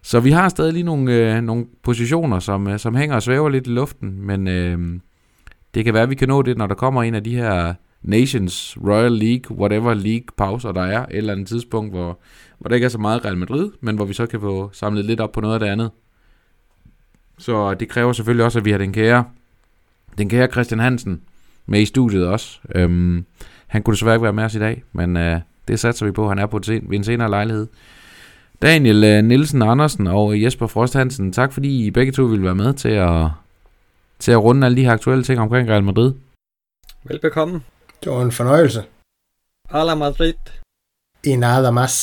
så 0.02 0.20
vi 0.20 0.30
har 0.30 0.48
stadig 0.48 0.72
lige 0.72 0.82
nogle, 0.82 1.12
øh, 1.12 1.42
nogle 1.42 1.66
positioner, 1.82 2.38
som, 2.38 2.68
øh, 2.68 2.78
som 2.78 2.94
hænger 2.94 3.16
og 3.16 3.22
svæver 3.22 3.48
lidt 3.48 3.66
i 3.66 3.70
luften, 3.70 4.26
men 4.26 4.48
øh, 4.48 4.78
det 5.74 5.84
kan 5.84 5.94
være, 5.94 6.02
at 6.02 6.10
vi 6.10 6.14
kan 6.14 6.28
nå 6.28 6.42
det, 6.42 6.58
når 6.58 6.66
der 6.66 6.74
kommer 6.74 7.02
en 7.02 7.14
af 7.14 7.24
de 7.24 7.36
her 7.36 7.74
Nations, 8.02 8.76
Royal 8.86 9.12
League, 9.12 9.58
whatever 9.58 9.94
league 9.94 10.26
pauser 10.36 10.72
der 10.72 10.82
er, 10.82 11.06
et 11.06 11.16
eller 11.16 11.32
andet 11.32 11.48
tidspunkt, 11.48 11.92
hvor, 11.92 12.18
hvor 12.58 12.68
der 12.68 12.74
ikke 12.74 12.84
er 12.84 12.88
så 12.88 12.98
meget 12.98 13.24
Real 13.24 13.36
Madrid, 13.36 13.70
men 13.80 13.96
hvor 13.96 14.04
vi 14.04 14.14
så 14.14 14.26
kan 14.26 14.40
få 14.40 14.70
samlet 14.72 15.04
lidt 15.04 15.20
op 15.20 15.32
på 15.32 15.40
noget 15.40 15.54
af 15.54 15.60
det 15.60 15.66
andet. 15.66 15.90
Så 17.38 17.74
det 17.74 17.88
kræver 17.88 18.12
selvfølgelig 18.12 18.44
også, 18.44 18.58
at 18.58 18.64
vi 18.64 18.70
har 18.70 18.78
den 18.78 18.92
kære, 18.92 19.24
den 20.18 20.28
kære 20.28 20.46
Christian 20.46 20.80
Hansen 20.80 21.22
med 21.66 21.80
i 21.80 21.84
studiet 21.84 22.26
også. 22.26 22.58
Øhm, 22.74 23.24
han 23.66 23.82
kunne 23.82 23.94
desværre 23.94 24.14
ikke 24.14 24.22
være 24.22 24.32
med 24.32 24.44
os 24.44 24.54
i 24.54 24.58
dag, 24.58 24.82
men 24.92 25.16
øh, 25.16 25.40
det 25.68 25.80
satser 25.80 26.06
vi 26.06 26.12
på, 26.12 26.28
han 26.28 26.38
er 26.38 26.46
på 26.46 26.60
sen, 26.62 26.90
ved 26.90 26.96
en 26.96 27.04
senere 27.04 27.30
lejlighed. 27.30 27.66
Daniel 28.62 29.04
øh, 29.04 29.24
Nielsen 29.24 29.62
Andersen 29.62 30.06
og 30.06 30.42
Jesper 30.42 30.66
Frost 30.66 30.94
Hansen, 30.94 31.32
tak 31.32 31.52
fordi 31.52 31.86
I 31.86 31.90
begge 31.90 32.12
to 32.12 32.22
ville 32.22 32.44
være 32.44 32.54
med 32.54 32.74
til 32.74 32.88
at, 32.88 33.28
til 34.18 34.32
at 34.32 34.42
runde 34.42 34.66
alle 34.66 34.76
de 34.76 34.84
her 34.84 34.92
aktuelle 34.92 35.24
ting 35.24 35.40
omkring 35.40 35.68
Real 35.68 35.84
Madrid. 35.84 36.12
Velbekomme. 37.04 37.60
Det 38.04 38.12
var 38.12 38.22
en 38.22 38.32
fornøjelse. 38.32 38.84
Hola 39.70 39.94
Madrid. 39.94 40.36
Y 41.24 41.36
nada 41.36 41.70
más. 41.70 41.94